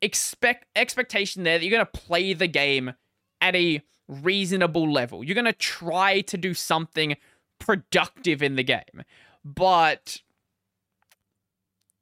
expect 0.01 0.65
expectation 0.75 1.43
there 1.43 1.57
that 1.57 1.65
you're 1.65 1.75
going 1.75 1.85
to 1.85 1.99
play 1.99 2.33
the 2.33 2.47
game 2.47 2.93
at 3.41 3.55
a 3.55 3.81
reasonable 4.07 4.91
level. 4.91 5.23
You're 5.23 5.35
going 5.35 5.45
to 5.45 5.53
try 5.53 6.21
to 6.21 6.37
do 6.37 6.53
something 6.53 7.15
productive 7.59 8.41
in 8.41 8.55
the 8.55 8.63
game. 8.63 9.03
But 9.43 10.21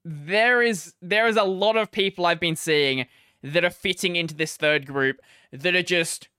there 0.06 0.62
is 0.62 0.94
there 1.02 1.28
is 1.28 1.38
a 1.38 1.44
lot 1.44 1.78
of 1.78 1.92
people 1.92 2.26
I've 2.26 2.40
been 2.40 2.56
seeing 2.56 3.08
that 3.42 3.66
are 3.66 3.70
fitting 3.70 4.16
into 4.16 4.36
this 4.36 4.58
third 4.58 4.86
group 4.86 5.20
that 5.52 5.76
are 5.76 5.84
just 5.84 6.30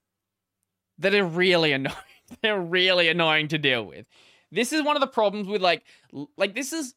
that 0.99 1.15
are 1.15 1.25
really 1.25 1.73
annoying. 1.73 1.97
They're 2.43 2.61
really 2.61 3.09
annoying 3.09 3.49
to 3.49 3.59
deal 3.59 3.85
with. 3.85 4.07
This 4.51 4.73
is 4.73 4.83
one 4.83 4.97
of 4.97 5.01
the 5.01 5.07
problems 5.07 5.47
with 5.47 5.63
like 5.63 5.85
like 6.37 6.55
this 6.55 6.73
is 6.73 6.95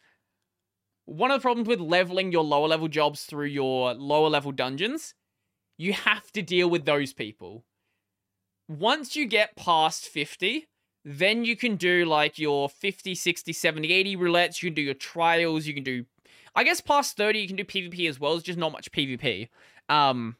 one 1.05 1.31
of 1.31 1.39
the 1.39 1.41
problems 1.41 1.67
with 1.67 1.79
leveling 1.79 2.31
your 2.31 2.43
lower 2.43 2.67
level 2.67 2.87
jobs 2.89 3.23
through 3.23 3.45
your 3.45 3.93
lower 3.93 4.29
level 4.29 4.51
dungeons, 4.51 5.13
you 5.77 5.93
have 5.93 6.31
to 6.33 6.41
deal 6.41 6.69
with 6.69 6.85
those 6.85 7.13
people. 7.13 7.63
Once 8.67 9.15
you 9.15 9.25
get 9.25 9.55
past 9.55 10.03
50, 10.03 10.67
then 11.09 11.45
you 11.45 11.55
can 11.55 11.77
do 11.77 12.03
like 12.03 12.37
your 12.37 12.67
50, 12.67 13.15
60, 13.15 13.53
70, 13.53 13.93
80 13.93 14.17
roulettes. 14.17 14.61
You 14.61 14.69
can 14.69 14.75
do 14.75 14.81
your 14.81 14.93
trials. 14.93 15.65
You 15.65 15.73
can 15.73 15.83
do, 15.83 16.03
I 16.53 16.65
guess, 16.65 16.81
past 16.81 17.15
30, 17.15 17.39
you 17.39 17.47
can 17.47 17.55
do 17.55 17.63
PvP 17.63 18.09
as 18.09 18.19
well. 18.19 18.33
It's 18.33 18.43
just 18.43 18.59
not 18.59 18.73
much 18.73 18.91
PvP. 18.91 19.47
Um, 19.87 20.35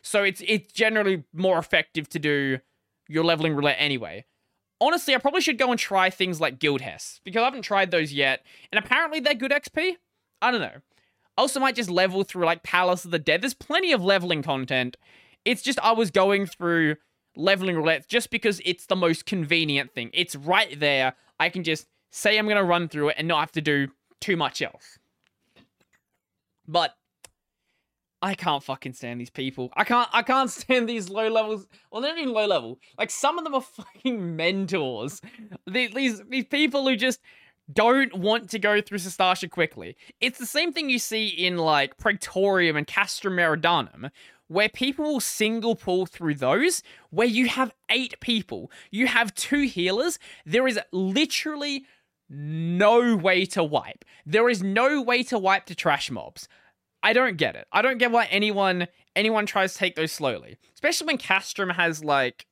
so 0.00 0.22
it's 0.22 0.40
it's 0.46 0.72
generally 0.72 1.24
more 1.32 1.58
effective 1.58 2.08
to 2.10 2.20
do 2.20 2.60
your 3.08 3.24
leveling 3.24 3.56
roulette 3.56 3.76
anyway. 3.80 4.24
Honestly, 4.80 5.12
I 5.12 5.18
probably 5.18 5.40
should 5.40 5.58
go 5.58 5.72
and 5.72 5.78
try 5.78 6.08
things 6.08 6.40
like 6.40 6.60
Guildhests 6.60 7.20
because 7.24 7.40
I 7.40 7.44
haven't 7.46 7.62
tried 7.62 7.90
those 7.90 8.12
yet, 8.12 8.44
and 8.70 8.84
apparently 8.84 9.18
they're 9.18 9.34
good 9.34 9.50
XP. 9.50 9.96
I 10.40 10.50
don't 10.52 10.60
know. 10.60 10.82
Also, 11.36 11.58
might 11.58 11.74
just 11.74 11.90
level 11.90 12.22
through 12.22 12.46
like 12.46 12.62
Palace 12.62 13.04
of 13.04 13.10
the 13.10 13.18
Dead. 13.18 13.42
There's 13.42 13.54
plenty 13.54 13.92
of 13.92 14.04
leveling 14.04 14.42
content. 14.42 14.96
It's 15.44 15.62
just 15.62 15.80
I 15.80 15.92
was 15.92 16.12
going 16.12 16.46
through 16.46 16.96
leveling 17.36 17.76
roulette 17.76 18.08
just 18.08 18.30
because 18.30 18.60
it's 18.64 18.86
the 18.86 18.96
most 18.96 19.26
convenient 19.26 19.92
thing. 19.92 20.10
It's 20.12 20.36
right 20.36 20.78
there. 20.78 21.14
I 21.40 21.48
can 21.48 21.64
just 21.64 21.86
say 22.10 22.38
I'm 22.38 22.48
gonna 22.48 22.64
run 22.64 22.88
through 22.88 23.10
it 23.10 23.16
and 23.18 23.28
not 23.28 23.40
have 23.40 23.52
to 23.52 23.60
do 23.60 23.88
too 24.20 24.36
much 24.36 24.62
else. 24.62 24.98
But 26.66 26.94
I 28.22 28.34
can't 28.34 28.62
fucking 28.62 28.92
stand 28.92 29.20
these 29.20 29.30
people. 29.30 29.70
I 29.74 29.84
can't 29.84 30.08
I 30.12 30.22
can't 30.22 30.50
stand 30.62 30.88
these 30.88 31.08
low 31.10 31.28
levels. 31.28 31.66
Well, 31.90 32.00
they're 32.00 32.12
not 32.12 32.20
even 32.20 32.32
low 32.32 32.46
level. 32.46 32.78
Like 32.98 33.10
some 33.10 33.38
of 33.38 33.44
them 33.44 33.54
are 33.54 33.60
fucking 33.62 34.36
mentors. 34.36 35.20
These 35.66 36.22
these 36.28 36.44
people 36.46 36.88
who 36.88 36.96
just 36.96 37.20
don't 37.72 38.14
want 38.14 38.50
to 38.50 38.58
go 38.58 38.80
through 38.80 38.98
Sastasha 38.98 39.48
quickly. 39.48 39.96
It's 40.20 40.38
the 40.38 40.46
same 40.46 40.72
thing 40.72 40.90
you 40.90 40.98
see 40.98 41.28
in 41.28 41.58
like 41.58 41.96
Praetorium 41.96 42.76
and 42.76 42.86
Castrum 42.86 43.36
Meridianum, 43.36 44.10
where 44.52 44.68
people 44.68 45.04
will 45.04 45.20
single 45.20 45.74
pull 45.74 46.06
through 46.06 46.34
those, 46.34 46.82
where 47.10 47.26
you 47.26 47.48
have 47.48 47.72
eight 47.90 48.18
people, 48.20 48.70
you 48.90 49.06
have 49.06 49.34
two 49.34 49.62
healers. 49.62 50.18
There 50.44 50.68
is 50.68 50.78
literally 50.92 51.86
no 52.28 53.16
way 53.16 53.44
to 53.46 53.64
wipe. 53.64 54.04
There 54.24 54.48
is 54.48 54.62
no 54.62 55.00
way 55.02 55.22
to 55.24 55.38
wipe 55.38 55.66
to 55.66 55.74
trash 55.74 56.10
mobs. 56.10 56.48
I 57.02 57.12
don't 57.12 57.36
get 57.36 57.56
it. 57.56 57.66
I 57.72 57.82
don't 57.82 57.98
get 57.98 58.12
why 58.12 58.26
anyone 58.26 58.86
anyone 59.14 59.44
tries 59.44 59.72
to 59.72 59.78
take 59.78 59.96
those 59.96 60.12
slowly, 60.12 60.56
especially 60.74 61.08
when 61.08 61.18
Castrum 61.18 61.74
has 61.74 62.04
like 62.04 62.46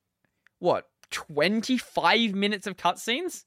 what 0.59 0.89
25 1.11 2.35
minutes 2.35 2.67
of 2.67 2.77
cutscenes. 2.77 3.45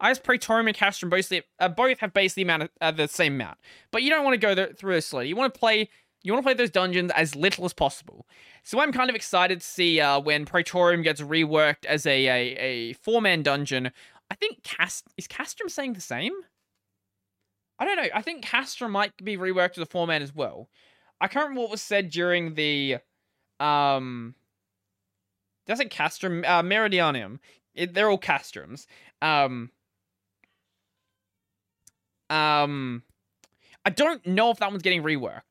I 0.00 0.10
guess 0.10 0.18
Praetorium 0.18 0.68
and 0.68 0.76
Castrum 0.76 1.10
both, 1.10 1.32
uh, 1.58 1.68
both 1.68 1.98
have 1.98 2.12
basically 2.12 2.44
amount 2.44 2.64
of, 2.64 2.70
uh, 2.80 2.90
the 2.92 3.08
same 3.08 3.34
amount, 3.34 3.58
but 3.90 4.02
you 4.02 4.10
don't 4.10 4.24
want 4.24 4.34
to 4.34 4.38
go 4.38 4.54
there, 4.54 4.72
through 4.72 4.96
it 4.96 5.02
slowly. 5.02 5.28
You 5.28 5.34
want 5.34 5.52
to 5.52 5.58
play 5.58 5.90
you 6.22 6.32
want 6.32 6.42
to 6.42 6.46
play 6.46 6.54
those 6.54 6.70
dungeons 6.70 7.10
as 7.14 7.34
little 7.36 7.64
as 7.64 7.72
possible. 7.72 8.26
So 8.64 8.80
I'm 8.80 8.92
kind 8.92 9.08
of 9.08 9.16
excited 9.16 9.60
to 9.60 9.66
see 9.66 10.00
uh, 10.00 10.20
when 10.20 10.44
Praetorium 10.44 11.02
gets 11.02 11.20
reworked 11.20 11.86
as 11.86 12.06
a 12.06 12.26
a, 12.26 12.56
a 12.56 12.92
four 12.94 13.22
man 13.22 13.42
dungeon. 13.42 13.90
I 14.30 14.34
think 14.34 14.62
Cast 14.62 15.06
is 15.16 15.26
Castrum 15.26 15.70
saying 15.70 15.94
the 15.94 16.00
same. 16.00 16.32
I 17.78 17.84
don't 17.84 17.96
know. 17.96 18.08
I 18.14 18.22
think 18.22 18.44
Castrum 18.44 18.90
might 18.90 19.16
be 19.24 19.36
reworked 19.36 19.72
as 19.72 19.78
a 19.78 19.86
four 19.86 20.06
man 20.06 20.22
as 20.22 20.34
well. 20.34 20.68
I 21.20 21.28
can't 21.28 21.44
remember 21.44 21.62
what 21.62 21.70
was 21.70 21.82
said 21.82 22.10
during 22.10 22.54
the 22.54 22.98
Um, 23.60 24.34
that's 25.66 25.80
a 25.80 25.84
castrum, 25.84 26.44
uh, 26.46 26.62
Meridianium. 26.62 27.40
It, 27.74 27.92
they're 27.94 28.10
all 28.10 28.18
castrums. 28.18 28.86
Um, 29.20 29.70
um, 32.30 33.02
I 33.84 33.90
don't 33.90 34.24
know 34.26 34.50
if 34.50 34.58
that 34.58 34.70
one's 34.70 34.82
getting 34.82 35.02
reworked. 35.02 35.47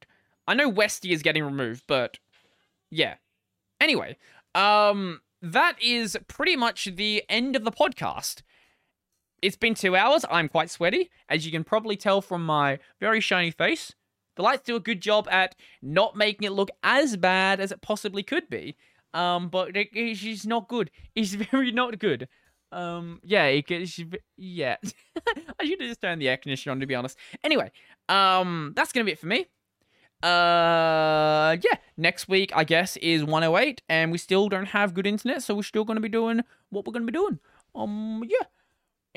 I 0.48 0.54
know 0.54 0.70
Westy 0.70 1.12
is 1.12 1.22
getting 1.22 1.44
removed, 1.44 1.84
but 1.88 2.20
yeah. 2.90 3.16
Anyway, 3.82 4.18
um, 4.56 5.22
that 5.42 5.82
is 5.82 6.18
pretty 6.28 6.56
much 6.56 6.86
the 6.86 7.24
end 7.30 7.56
of 7.56 7.64
the 7.64 7.72
podcast. 7.72 8.42
It's 9.42 9.58
been 9.58 9.76
two 9.76 9.96
hours. 9.96 10.26
I'm 10.32 10.50
quite 10.50 10.70
sweaty, 10.70 11.12
as 11.30 11.46
you 11.46 11.52
can 11.52 11.64
probably 11.64 11.96
tell 11.96 12.22
from 12.22 12.46
my 12.46 12.80
very 13.00 13.22
shiny 13.22 13.52
face. 13.52 13.94
The 14.36 14.42
lights 14.42 14.64
do 14.64 14.76
a 14.76 14.80
good 14.80 15.02
job 15.02 15.28
at 15.30 15.56
not 15.82 16.16
making 16.16 16.46
it 16.46 16.52
look 16.54 16.70
as 16.82 17.18
bad 17.18 17.60
as 17.60 17.72
it 17.72 17.82
possibly 17.82 18.24
could 18.24 18.50
be. 18.50 18.76
Um, 19.14 19.50
but 19.50 19.76
it, 19.76 19.90
it's 19.94 20.46
not 20.46 20.68
good. 20.68 20.92
It's 21.16 21.34
very 21.34 21.72
not 21.72 22.00
good. 22.00 22.28
Um, 22.72 23.20
yeah, 23.24 23.46
it 23.46 23.66
yeah. 24.38 24.76
I 25.60 25.66
should 25.66 25.80
have 25.80 25.90
just 25.90 26.02
turned 26.02 26.22
the 26.22 26.30
air 26.30 26.38
conditioner 26.38 26.72
on, 26.72 26.80
to 26.80 26.86
be 26.86 26.96
honest. 26.96 27.18
Anyway, 27.44 27.72
um, 28.10 28.74
that's 28.76 28.92
gonna 28.92 29.06
be 29.06 29.14
it 29.14 29.20
for 29.20 29.28
me. 29.28 29.48
Uh, 30.24 31.58
yeah. 31.62 31.78
Next 31.96 32.28
week, 32.28 32.52
I 32.56 32.64
guess, 32.64 32.98
is 32.98 33.24
108, 33.24 33.82
and 33.90 34.12
we 34.12 34.18
still 34.18 34.50
don't 34.50 34.68
have 34.68 34.94
good 34.94 35.08
internet, 35.08 35.44
so 35.44 35.56
we're 35.56 35.64
still 35.64 35.84
gonna 35.84 36.00
be 36.00 36.10
doing 36.10 36.42
what 36.70 36.86
we're 36.86 36.94
gonna 36.94 37.06
be 37.06 37.12
doing. 37.12 37.40
Um, 37.76 38.24
yeah. 38.28 38.46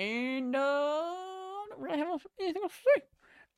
And 0.02 0.54
uh, 0.54 0.58
I 0.60 1.66
don't 1.68 1.80
really 1.80 1.98
have 1.98 2.26
anything 2.38 2.62
else 2.62 2.72
to 2.72 2.78
say 2.96 3.02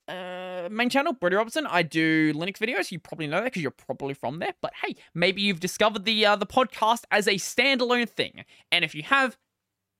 uh, 0.08 0.68
main 0.70 0.88
channel, 0.88 1.12
Brody 1.12 1.36
Robertson. 1.36 1.66
I 1.66 1.82
do 1.82 2.32
Linux 2.34 2.58
videos. 2.58 2.90
You 2.90 2.98
probably 2.98 3.26
know 3.26 3.38
that 3.38 3.44
because 3.44 3.62
you're 3.62 3.70
probably 3.70 4.14
from 4.14 4.38
there. 4.38 4.54
But 4.60 4.72
hey, 4.82 4.96
maybe 5.14 5.42
you've 5.42 5.60
discovered 5.60 6.04
the 6.04 6.26
uh, 6.26 6.36
the 6.36 6.46
podcast 6.46 7.04
as 7.10 7.26
a 7.26 7.34
standalone 7.34 8.08
thing. 8.08 8.44
And 8.70 8.84
if 8.84 8.94
you 8.94 9.02
have, 9.04 9.36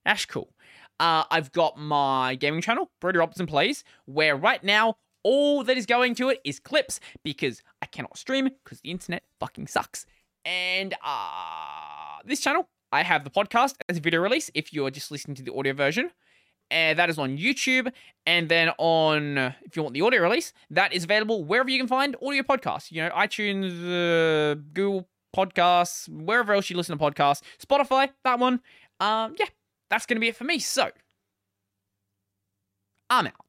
that's 0.05 0.25
cool. 0.25 0.53
Uh, 0.99 1.23
I've 1.31 1.51
got 1.51 1.77
my 1.77 2.35
gaming 2.35 2.61
channel, 2.61 2.91
Brody 3.01 3.17
Robertson 3.17 3.47
Plays, 3.47 3.83
where 4.05 4.35
right 4.35 4.63
now 4.63 4.97
all 5.23 5.63
that 5.63 5.77
is 5.77 5.85
going 5.85 6.15
to 6.15 6.29
it 6.29 6.39
is 6.43 6.59
clips 6.59 6.99
because 7.23 7.61
I 7.81 7.85
cannot 7.85 8.17
stream 8.17 8.49
because 8.63 8.81
the 8.81 8.91
internet 8.91 9.23
fucking 9.39 9.67
sucks. 9.67 10.05
And 10.45 10.93
uh, 11.03 12.19
this 12.25 12.41
channel, 12.41 12.67
I 12.91 13.03
have 13.03 13.23
the 13.23 13.29
podcast 13.29 13.75
as 13.89 13.97
a 13.97 14.01
video 14.01 14.21
release 14.21 14.51
if 14.53 14.73
you're 14.73 14.91
just 14.91 15.11
listening 15.11 15.35
to 15.35 15.43
the 15.43 15.53
audio 15.53 15.73
version 15.73 16.11
and 16.73 16.97
that 16.99 17.09
is 17.09 17.17
on 17.17 17.37
YouTube. 17.37 17.91
And 18.25 18.49
then 18.49 18.71
on, 18.77 19.37
if 19.63 19.75
you 19.75 19.83
want 19.83 19.93
the 19.93 20.01
audio 20.01 20.21
release, 20.21 20.53
that 20.71 20.91
is 20.91 21.03
available 21.03 21.43
wherever 21.43 21.69
you 21.69 21.79
can 21.79 21.87
find 21.87 22.15
audio 22.21 22.41
podcasts. 22.43 22.91
You 22.91 23.03
know, 23.03 23.09
iTunes, 23.11 23.71
uh, 23.83 24.55
Google 24.73 25.07
Podcasts, 25.35 26.09
wherever 26.09 26.53
else 26.53 26.69
you 26.69 26.77
listen 26.77 26.97
to 26.97 27.03
podcasts, 27.03 27.41
Spotify, 27.63 28.09
that 28.23 28.39
one. 28.39 28.59
Um, 28.99 29.35
yeah, 29.39 29.47
that's 29.89 30.05
going 30.05 30.17
to 30.17 30.21
be 30.21 30.29
it 30.29 30.35
for 30.35 30.43
me. 30.43 30.59
So, 30.59 30.89
I'm 33.09 33.27
out. 33.27 33.42